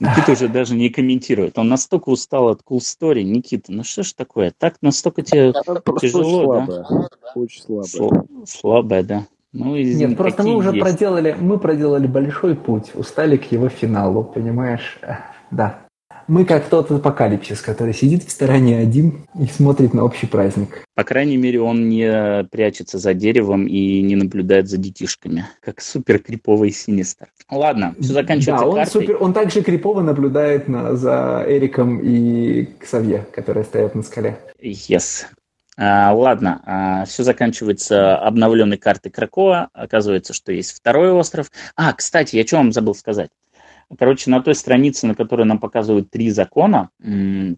Никита 0.00 0.32
уже 0.32 0.48
даже 0.48 0.74
не 0.74 0.88
комментирует. 0.88 1.58
Он 1.58 1.68
настолько 1.68 2.08
устал 2.08 2.48
от 2.48 2.62
cool 2.62 2.78
story. 2.78 3.22
Никита, 3.22 3.70
ну 3.70 3.84
что 3.84 4.02
ж 4.02 4.14
такое? 4.14 4.52
Так 4.56 4.76
настолько 4.80 5.22
тебе 5.22 5.52
тяжело, 6.00 6.64
да? 6.66 7.08
Очень 7.34 7.62
слабая. 7.62 8.24
Слабая, 8.46 9.02
да. 9.02 9.26
Ну, 9.52 9.76
Нет, 9.76 10.16
просто 10.16 10.42
мы 10.44 10.54
уже 10.54 10.70
есть. 10.70 10.80
проделали, 10.80 11.36
мы 11.38 11.58
проделали 11.58 12.06
большой 12.06 12.54
путь, 12.54 12.92
устали 12.94 13.36
к 13.36 13.50
его 13.50 13.68
финалу, 13.68 14.22
понимаешь? 14.22 14.98
Да. 15.50 15.80
Мы 16.28 16.44
как 16.44 16.68
тот 16.68 16.92
апокалипсис, 16.92 17.60
который 17.60 17.92
сидит 17.92 18.22
в 18.22 18.30
стороне 18.30 18.78
один 18.78 19.26
и 19.36 19.46
смотрит 19.46 19.94
на 19.94 20.04
общий 20.04 20.28
праздник. 20.28 20.84
По 20.94 21.02
крайней 21.02 21.36
мере, 21.36 21.60
он 21.60 21.88
не 21.88 22.44
прячется 22.52 22.98
за 22.98 23.14
деревом 23.14 23.66
и 23.66 24.00
не 24.02 24.14
наблюдает 24.14 24.68
за 24.68 24.76
детишками, 24.76 25.46
как 25.60 25.80
супер 25.80 26.20
криповый 26.20 26.70
синистер. 26.70 27.26
Ладно, 27.50 27.96
все 27.98 28.12
заканчивается 28.12 28.64
да, 28.64 28.70
он, 28.70 28.76
картой. 28.76 28.92
Супер, 28.92 29.16
он 29.20 29.32
также 29.32 29.62
крипово 29.62 30.02
наблюдает 30.02 30.68
на, 30.68 30.94
за 30.94 31.44
Эриком 31.48 31.98
и 32.00 32.68
Ксавье, 32.78 33.26
которые 33.32 33.64
стоят 33.64 33.96
на 33.96 34.04
скале. 34.04 34.38
Yes. 34.62 35.24
А, 35.82 36.12
ладно, 36.12 36.60
а, 36.66 37.04
все 37.06 37.22
заканчивается 37.22 38.14
обновленной 38.18 38.76
картой 38.76 39.10
Кракоа. 39.10 39.70
Оказывается, 39.72 40.34
что 40.34 40.52
есть 40.52 40.72
второй 40.72 41.10
остров. 41.10 41.50
А, 41.74 41.94
кстати, 41.94 42.36
я 42.36 42.46
что 42.46 42.58
вам 42.58 42.70
забыл 42.70 42.94
сказать? 42.94 43.30
Короче, 43.98 44.28
на 44.30 44.42
той 44.42 44.54
странице, 44.54 45.06
на 45.06 45.14
которой 45.14 45.46
нам 45.46 45.58
показывают 45.58 46.10
три 46.10 46.30
закона, 46.30 46.90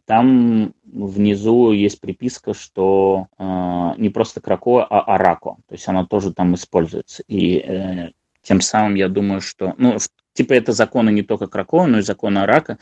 там 0.06 0.72
внизу 0.84 1.72
есть 1.72 2.00
приписка, 2.00 2.54
что 2.54 3.26
э, 3.38 3.90
не 3.98 4.08
просто 4.08 4.40
Кракоа, 4.40 4.86
а 4.88 5.14
Арако. 5.14 5.56
То 5.68 5.74
есть 5.74 5.86
она 5.88 6.06
тоже 6.06 6.32
там 6.32 6.54
используется. 6.54 7.22
И 7.26 7.58
э, 7.58 8.12
тем 8.40 8.62
самым 8.62 8.94
я 8.94 9.08
думаю, 9.08 9.42
что... 9.42 9.74
Ну, 9.76 9.98
типа 10.32 10.54
это 10.54 10.72
законы 10.72 11.10
не 11.10 11.22
только 11.22 11.48
Кракоа, 11.48 11.86
но 11.86 11.98
и 11.98 12.02
законы 12.02 12.38
Арака 12.38 12.78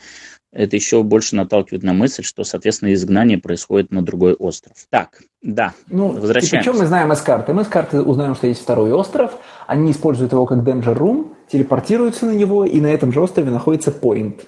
это 0.51 0.75
еще 0.75 1.03
больше 1.03 1.35
наталкивает 1.35 1.83
на 1.83 1.93
мысль, 1.93 2.23
что, 2.23 2.43
соответственно, 2.43 2.93
изгнание 2.93 3.37
происходит 3.37 3.91
на 3.91 4.01
другой 4.01 4.33
остров. 4.33 4.75
Так, 4.89 5.21
да, 5.41 5.73
ну, 5.87 6.09
возвращаемся. 6.09 6.57
Причем 6.57 6.79
мы 6.79 6.85
знаем 6.85 7.11
из 7.13 7.21
карты? 7.21 7.53
Мы 7.53 7.61
из 7.61 7.67
карты 7.67 8.01
узнаем, 8.01 8.35
что 8.35 8.47
есть 8.47 8.61
второй 8.61 8.91
остров, 8.91 9.37
они 9.67 9.91
используют 9.91 10.33
его 10.33 10.45
как 10.45 10.59
Danger 10.59 10.97
Room, 10.97 11.33
телепортируются 11.49 12.25
на 12.25 12.31
него, 12.31 12.65
и 12.65 12.81
на 12.81 12.87
этом 12.87 13.11
же 13.11 13.21
острове 13.21 13.49
находится 13.49 13.91
Point. 13.91 14.41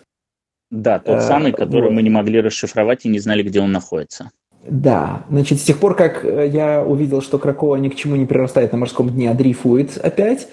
Да, 0.69 0.99
тот 0.99 1.19
э, 1.19 1.21
самый, 1.21 1.51
который 1.51 1.89
вот. 1.89 1.93
мы 1.93 2.01
не 2.01 2.09
могли 2.09 2.41
расшифровать 2.41 3.05
и 3.05 3.09
не 3.09 3.19
знали, 3.19 3.43
где 3.43 3.61
он 3.61 3.71
находится. 3.71 4.31
Да, 4.67 5.25
значит, 5.29 5.59
с 5.59 5.63
тех 5.63 5.77
пор, 5.77 5.95
как 5.95 6.25
э, 6.25 6.47
я 6.47 6.81
увидел, 6.81 7.21
что 7.21 7.37
Кракова 7.37 7.75
ни 7.75 7.89
к 7.89 7.95
чему 7.95 8.15
не 8.15 8.25
прирастает 8.25 8.71
на 8.71 8.77
морском 8.77 9.09
дне, 9.09 9.29
а 9.29 9.33
дрейфует 9.33 9.97
опять, 9.97 10.47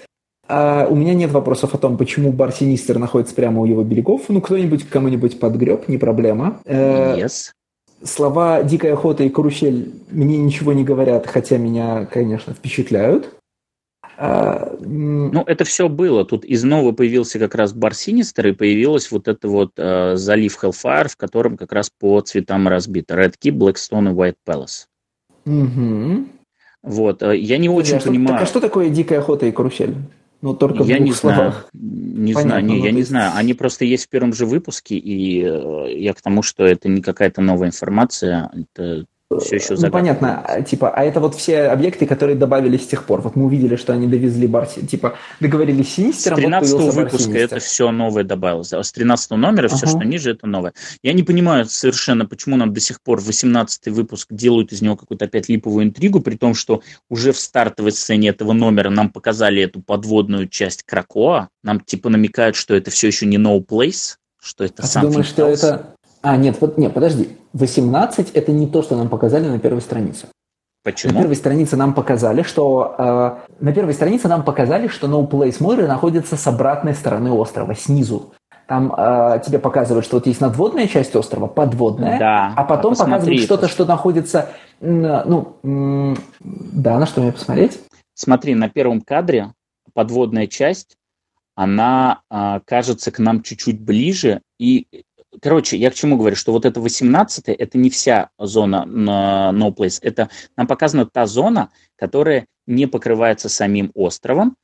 а 0.53 0.85
у 0.89 0.95
меня 0.95 1.13
нет 1.13 1.31
вопросов 1.31 1.73
о 1.73 1.77
том, 1.77 1.97
почему 1.97 2.33
бар 2.33 2.51
Синистер 2.51 2.99
находится 2.99 3.33
прямо 3.33 3.61
у 3.61 3.65
его 3.65 3.83
берегов. 3.83 4.23
Ну, 4.27 4.41
кто-нибудь 4.41 4.83
кому-нибудь 4.89 5.39
подгреб, 5.39 5.87
не 5.87 5.97
проблема. 5.97 6.59
Э, 6.65 7.17
yes. 7.17 7.51
Слова 8.03 8.61
«дикая 8.61 8.93
охота» 8.93 9.23
и 9.23 9.29
«карусель» 9.29 9.93
мне 10.09 10.37
ничего 10.37 10.73
не 10.73 10.83
говорят, 10.83 11.25
хотя 11.25 11.57
меня, 11.57 12.05
конечно, 12.05 12.53
впечатляют. 12.53 13.33
А, 14.17 14.75
ну, 14.81 15.41
это 15.45 15.63
все 15.63 15.87
было. 15.87 16.25
Тут 16.25 16.43
из 16.43 16.65
нового 16.65 16.91
появился 16.91 17.39
как 17.39 17.55
раз 17.55 17.71
бар 17.71 17.93
Синистер, 17.93 18.47
и 18.47 18.51
появилась 18.51 19.09
вот 19.09 19.29
это 19.29 19.47
вот 19.47 19.71
э, 19.77 20.17
залив 20.17 20.61
Hellfire, 20.61 21.07
в 21.07 21.15
котором 21.15 21.55
как 21.55 21.71
раз 21.71 21.89
по 21.89 22.19
цветам 22.19 22.67
разбито. 22.67 23.15
Red 23.15 23.35
Key, 23.41 23.51
Blackstone 23.51 24.11
и 24.11 24.13
White 24.13 24.35
Palace. 24.45 24.85
Угу. 25.45 26.25
Вот. 26.83 27.23
Э, 27.23 27.37
я 27.37 27.57
не 27.57 27.69
очень 27.69 27.97
а 27.97 28.01
понимаю... 28.01 28.27
Так, 28.27 28.41
а 28.41 28.45
что 28.45 28.59
такое 28.59 28.89
дикая 28.89 29.19
охота 29.19 29.45
и 29.45 29.51
карусель? 29.53 29.95
Ну, 30.41 30.55
только 30.55 30.83
я 30.83 30.97
в 30.97 31.01
не 31.01 31.13
словах. 31.13 31.69
знаю. 31.71 31.93
Не 32.17 32.33
Понятно, 32.33 32.41
знаю, 32.41 32.65
не, 32.65 32.83
я 32.83 32.91
не 32.91 33.03
знаю. 33.03 33.31
Они 33.35 33.53
просто 33.53 33.85
есть 33.85 34.05
в 34.05 34.09
первом 34.09 34.33
же 34.33 34.45
выпуске, 34.45 34.95
и 34.95 35.43
э, 35.43 35.99
я 35.99 36.13
к 36.13 36.21
тому, 36.21 36.41
что 36.41 36.65
это 36.65 36.89
не 36.89 37.01
какая-то 37.01 37.41
новая 37.41 37.67
информация, 37.67 38.51
это 38.53 39.05
все 39.39 39.55
еще 39.57 39.75
загадка. 39.75 39.85
Ну, 39.85 39.91
понятно, 39.91 40.41
а, 40.45 40.61
типа, 40.61 40.89
а 40.89 41.03
это 41.03 41.19
вот 41.19 41.35
все 41.35 41.63
объекты, 41.63 42.05
которые 42.05 42.35
добавились 42.35 42.83
с 42.83 42.87
тех 42.87 43.05
пор. 43.05 43.21
Вот 43.21 43.35
мы 43.35 43.45
увидели, 43.45 43.75
что 43.75 43.93
они 43.93 44.07
довезли 44.07 44.47
Барси, 44.47 44.85
типа, 44.85 45.15
договорились 45.39 45.89
с 45.89 45.95
Синистером. 45.95 46.37
С 46.37 46.41
13 46.41 46.73
вот 46.73 46.93
выпуска 46.93 47.37
это 47.37 47.59
все 47.59 47.91
новое 47.91 48.23
добавилось. 48.23 48.73
А 48.73 48.83
с 48.83 48.91
13 48.91 49.31
номера 49.31 49.67
все, 49.67 49.87
что 49.87 49.99
ниже, 49.99 50.31
это 50.31 50.47
новое. 50.47 50.73
Я 51.03 51.13
не 51.13 51.23
понимаю 51.23 51.65
совершенно, 51.65 52.25
почему 52.25 52.57
нам 52.57 52.73
до 52.73 52.79
сих 52.79 53.01
пор 53.01 53.21
18 53.21 53.87
выпуск 53.87 54.27
делают 54.31 54.71
из 54.71 54.81
него 54.81 54.95
какую-то 54.95 55.25
опять 55.25 55.49
липовую 55.49 55.85
интригу, 55.85 56.21
при 56.21 56.35
том, 56.35 56.53
что 56.53 56.81
уже 57.09 57.31
в 57.31 57.37
стартовой 57.37 57.91
сцене 57.91 58.29
этого 58.29 58.53
номера 58.53 58.89
нам 58.89 59.09
показали 59.09 59.61
эту 59.63 59.81
подводную 59.81 60.47
часть 60.47 60.83
Кракоа. 60.83 61.49
Нам 61.63 61.79
типа 61.79 62.09
намекают, 62.09 62.55
что 62.55 62.75
это 62.75 62.91
все 62.91 63.07
еще 63.07 63.25
не 63.25 63.37
No 63.37 63.63
Place, 63.65 64.15
что 64.41 64.63
это 64.63 64.83
а 64.83 64.87
ты 64.87 65.01
думаешь, 65.01 65.27
что 65.27 65.47
это 65.47 65.90
а, 66.21 66.37
нет, 66.37 66.57
вот, 66.61 66.77
нет, 66.77 66.93
подожди. 66.93 67.37
18– 67.53 68.31
это 68.33 68.51
не 68.51 68.67
то, 68.67 68.81
что 68.81 68.95
нам 68.95 69.09
показали 69.09 69.47
на 69.47 69.59
первой 69.59 69.81
странице. 69.81 70.27
Почему? 70.83 71.13
На 71.13 71.19
первой 71.19 71.35
странице 71.35 71.77
нам 71.77 71.93
показали, 71.93 72.41
что 72.41 72.95
э, 72.97 73.53
на 73.59 73.71
первой 73.71 73.93
странице 73.93 74.27
нам 74.27 74.43
показали, 74.43 74.87
что 74.87 75.07
No 75.07 75.29
Place 75.29 75.59
Moira 75.59 75.85
находится 75.87 76.35
с 76.35 76.47
обратной 76.47 76.95
стороны 76.95 77.31
острова, 77.31 77.75
снизу. 77.75 78.33
Там 78.67 78.93
э, 78.97 79.41
тебе 79.45 79.59
показывают, 79.59 80.05
что 80.05 80.17
вот 80.17 80.25
есть 80.25 80.41
надводная 80.41 80.87
часть 80.87 81.15
острова, 81.15 81.47
подводная, 81.47 82.17
да, 82.17 82.53
а 82.55 82.63
потом 82.63 82.93
а 82.93 83.03
показывают 83.03 83.41
что-то, 83.41 83.67
что 83.67 83.85
находится, 83.85 84.49
ну, 84.79 85.57
да, 86.39 86.97
на 86.97 87.05
что 87.05 87.21
мне 87.21 87.31
посмотреть? 87.31 87.79
Смотри, 88.13 88.55
на 88.55 88.69
первом 88.69 89.01
кадре 89.01 89.53
подводная 89.93 90.47
часть, 90.47 90.95
она 91.55 92.21
э, 92.31 92.59
кажется 92.65 93.11
к 93.11 93.19
нам 93.19 93.43
чуть-чуть 93.43 93.79
ближе, 93.79 94.41
и 94.57 94.87
Короче, 95.39 95.77
я 95.77 95.91
к 95.91 95.93
чему 95.93 96.17
говорю, 96.17 96.35
что 96.35 96.51
вот 96.51 96.65
это 96.65 96.81
18 96.81 97.47
это 97.47 97.77
не 97.77 97.89
вся 97.89 98.29
зона 98.37 98.85
на 98.85 99.51
No 99.53 99.73
Place, 99.73 99.99
это 100.01 100.29
нам 100.57 100.67
показана 100.67 101.05
та 101.05 101.25
зона, 101.25 101.69
которая 101.95 102.47
не 102.67 102.85
покрывается 102.85 103.47
самим 103.47 103.91
островом, 103.93 104.55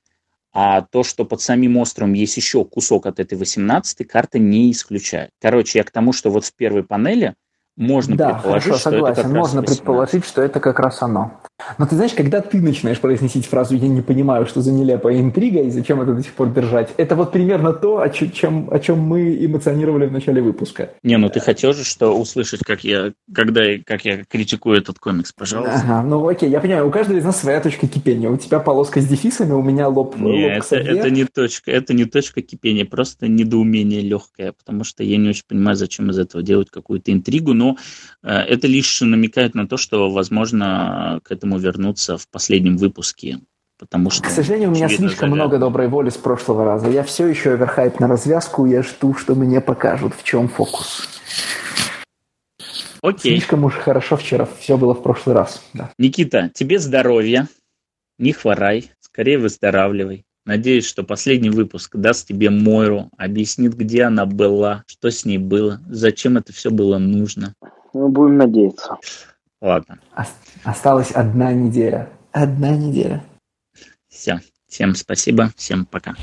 а 0.53 0.81
то, 0.81 1.03
что 1.03 1.23
под 1.23 1.41
самим 1.41 1.77
островом 1.77 2.14
есть 2.14 2.35
еще 2.35 2.65
кусок 2.65 3.06
от 3.06 3.19
этой 3.19 3.38
18 3.38 4.07
карта 4.07 4.39
не 4.39 4.72
исключает. 4.72 5.31
Короче, 5.41 5.80
я 5.80 5.84
к 5.84 5.91
тому, 5.91 6.14
что 6.14 6.31
вот 6.31 6.45
в 6.45 6.53
первой 6.56 6.84
панели 6.84 7.35
можно 7.76 8.18
да, 8.18 8.34
предположить, 8.34 8.64
хорошо, 8.64 8.80
что 8.80 8.89
согласен. 8.89 9.14
это 9.14 9.22
как 9.22 9.31
можно 9.31 9.61
раз 9.61 9.69
предположить, 9.69 10.26
что 10.26 10.41
это 10.41 10.60
как 10.60 10.80
раз 10.80 11.02
оно. 11.02 11.39
Но 11.80 11.88
ты 11.88 11.96
знаешь, 11.96 12.14
когда 12.14 12.42
ты 12.42 12.62
начинаешь 12.62 13.00
произносить 13.00 13.48
фразу 13.48 13.76
«я 13.76 13.88
не 13.88 14.02
понимаю, 14.02 14.46
что 14.46 14.62
за 14.62 14.72
нелепая 14.72 15.20
интрига 15.20 15.62
и 15.62 15.72
зачем 15.72 16.00
это 16.02 16.14
до 16.14 16.22
сих 16.22 16.34
пор 16.34 16.50
держать», 16.54 16.94
это 16.98 17.16
вот 17.16 17.32
примерно 17.32 17.74
то, 17.74 18.00
о 18.00 18.10
чем, 18.10 18.70
о 18.72 18.80
чем 18.80 19.00
мы 19.00 19.44
эмоционировали 19.44 20.06
в 20.06 20.12
начале 20.12 20.42
выпуска. 20.42 20.92
Не, 21.02 21.18
ну 21.18 21.30
ты 21.30 21.40
хотел 21.40 21.74
же 21.74 21.84
что 21.84 22.18
услышать, 22.18 22.62
как 22.62 22.84
я, 22.84 23.14
когда, 23.34 23.64
как 23.84 24.06
я 24.06 24.24
критикую 24.24 24.78
этот 24.78 25.00
комикс, 25.00 25.34
пожалуйста. 25.34 25.82
Ага, 25.84 26.04
ну 26.04 26.28
окей, 26.28 26.50
я 26.50 26.60
понимаю, 26.60 26.88
у 26.88 26.92
каждого 26.92 27.18
из 27.18 27.26
нас 27.26 27.40
своя 27.40 27.60
точка 27.60 27.88
кипения. 27.88 28.30
У 28.30 28.38
тебя 28.38 28.60
полоска 28.60 29.02
с 29.02 29.08
дефисами, 29.08 29.54
у 29.54 29.64
меня 29.64 29.88
лоб, 29.88 30.16
не, 30.18 30.46
лоб 30.46 30.64
это, 30.64 30.76
это 30.76 31.10
не 31.10 31.26
точка, 31.26 31.72
это 31.72 31.94
не 31.94 32.06
точка 32.06 32.42
кипения, 32.44 32.86
просто 32.86 33.28
недоумение 33.28 34.02
легкое, 34.02 34.52
потому 34.52 34.84
что 34.84 35.04
я 35.04 35.18
не 35.18 35.30
очень 35.30 35.44
понимаю, 35.48 35.76
зачем 35.76 36.12
из 36.12 36.20
этого 36.20 36.44
делать 36.44 36.70
какую-то 36.70 37.12
интригу, 37.12 37.54
но 37.54 37.78
э, 38.22 38.30
это 38.30 38.68
лишь 38.68 39.02
намекает 39.02 39.56
на 39.56 39.68
то, 39.68 39.78
что, 39.78 40.12
возможно, 40.12 41.20
к 41.24 41.32
этому 41.32 41.47
вернуться 41.56 42.18
в 42.18 42.28
последнем 42.28 42.76
выпуске. 42.76 43.40
Потому 43.80 44.10
что, 44.10 44.24
К 44.24 44.32
сожалению, 44.32 44.72
у 44.72 44.74
меня 44.74 44.90
слишком 44.90 45.30
загадка. 45.30 45.36
много 45.36 45.57
доброй 45.60 45.88
воли 45.88 46.10
с 46.10 46.18
прошлого 46.18 46.65
раза. 46.65 46.90
Я 46.90 47.03
все 47.03 47.28
еще 47.28 47.53
оверхайп 47.53 47.99
на 47.99 48.07
развязку, 48.07 48.65
я 48.65 48.82
жду, 48.84 49.14
что 49.14 49.36
мне 49.36 49.61
покажут, 49.61 50.14
в 50.15 50.24
чем 50.24 50.49
фокус. 50.49 51.07
Окей. 53.02 53.38
Слишком 53.38 53.64
уж 53.64 53.76
хорошо 53.76 54.18
вчера 54.18 54.48
все 54.60 54.78
было 54.78 54.94
в 54.94 55.03
прошлый 55.03 55.36
раз. 55.36 55.64
Да. 55.74 55.91
Никита, 55.98 56.49
тебе 56.53 56.80
здоровья, 56.80 57.48
не 58.18 58.34
хворай, 58.34 58.91
скорее 58.99 59.38
выздоравливай. 59.38 60.26
Надеюсь, 60.45 60.86
что 60.86 61.03
последний 61.03 61.49
выпуск 61.49 61.95
даст 61.95 62.28
тебе 62.28 62.49
Мойру, 62.49 63.10
объяснит, 63.18 63.76
где 63.76 64.03
она 64.03 64.26
была, 64.26 64.84
что 64.88 65.11
с 65.11 65.26
ней 65.26 65.38
было, 65.38 65.82
зачем 65.90 66.38
это 66.38 66.53
все 66.53 66.72
было 66.72 66.98
нужно. 66.98 67.53
Мы 67.94 68.10
будем 68.10 68.38
надеяться. 68.38 68.98
Ладно. 69.62 70.00
Осталась 70.64 71.12
одна 71.12 71.54
неделя. 71.54 72.10
Одна 72.32 72.72
неделя. 72.72 73.24
Все. 74.08 74.40
Всем 74.68 74.96
спасибо. 74.96 75.52
Всем 75.56 75.86
пока. 75.86 76.16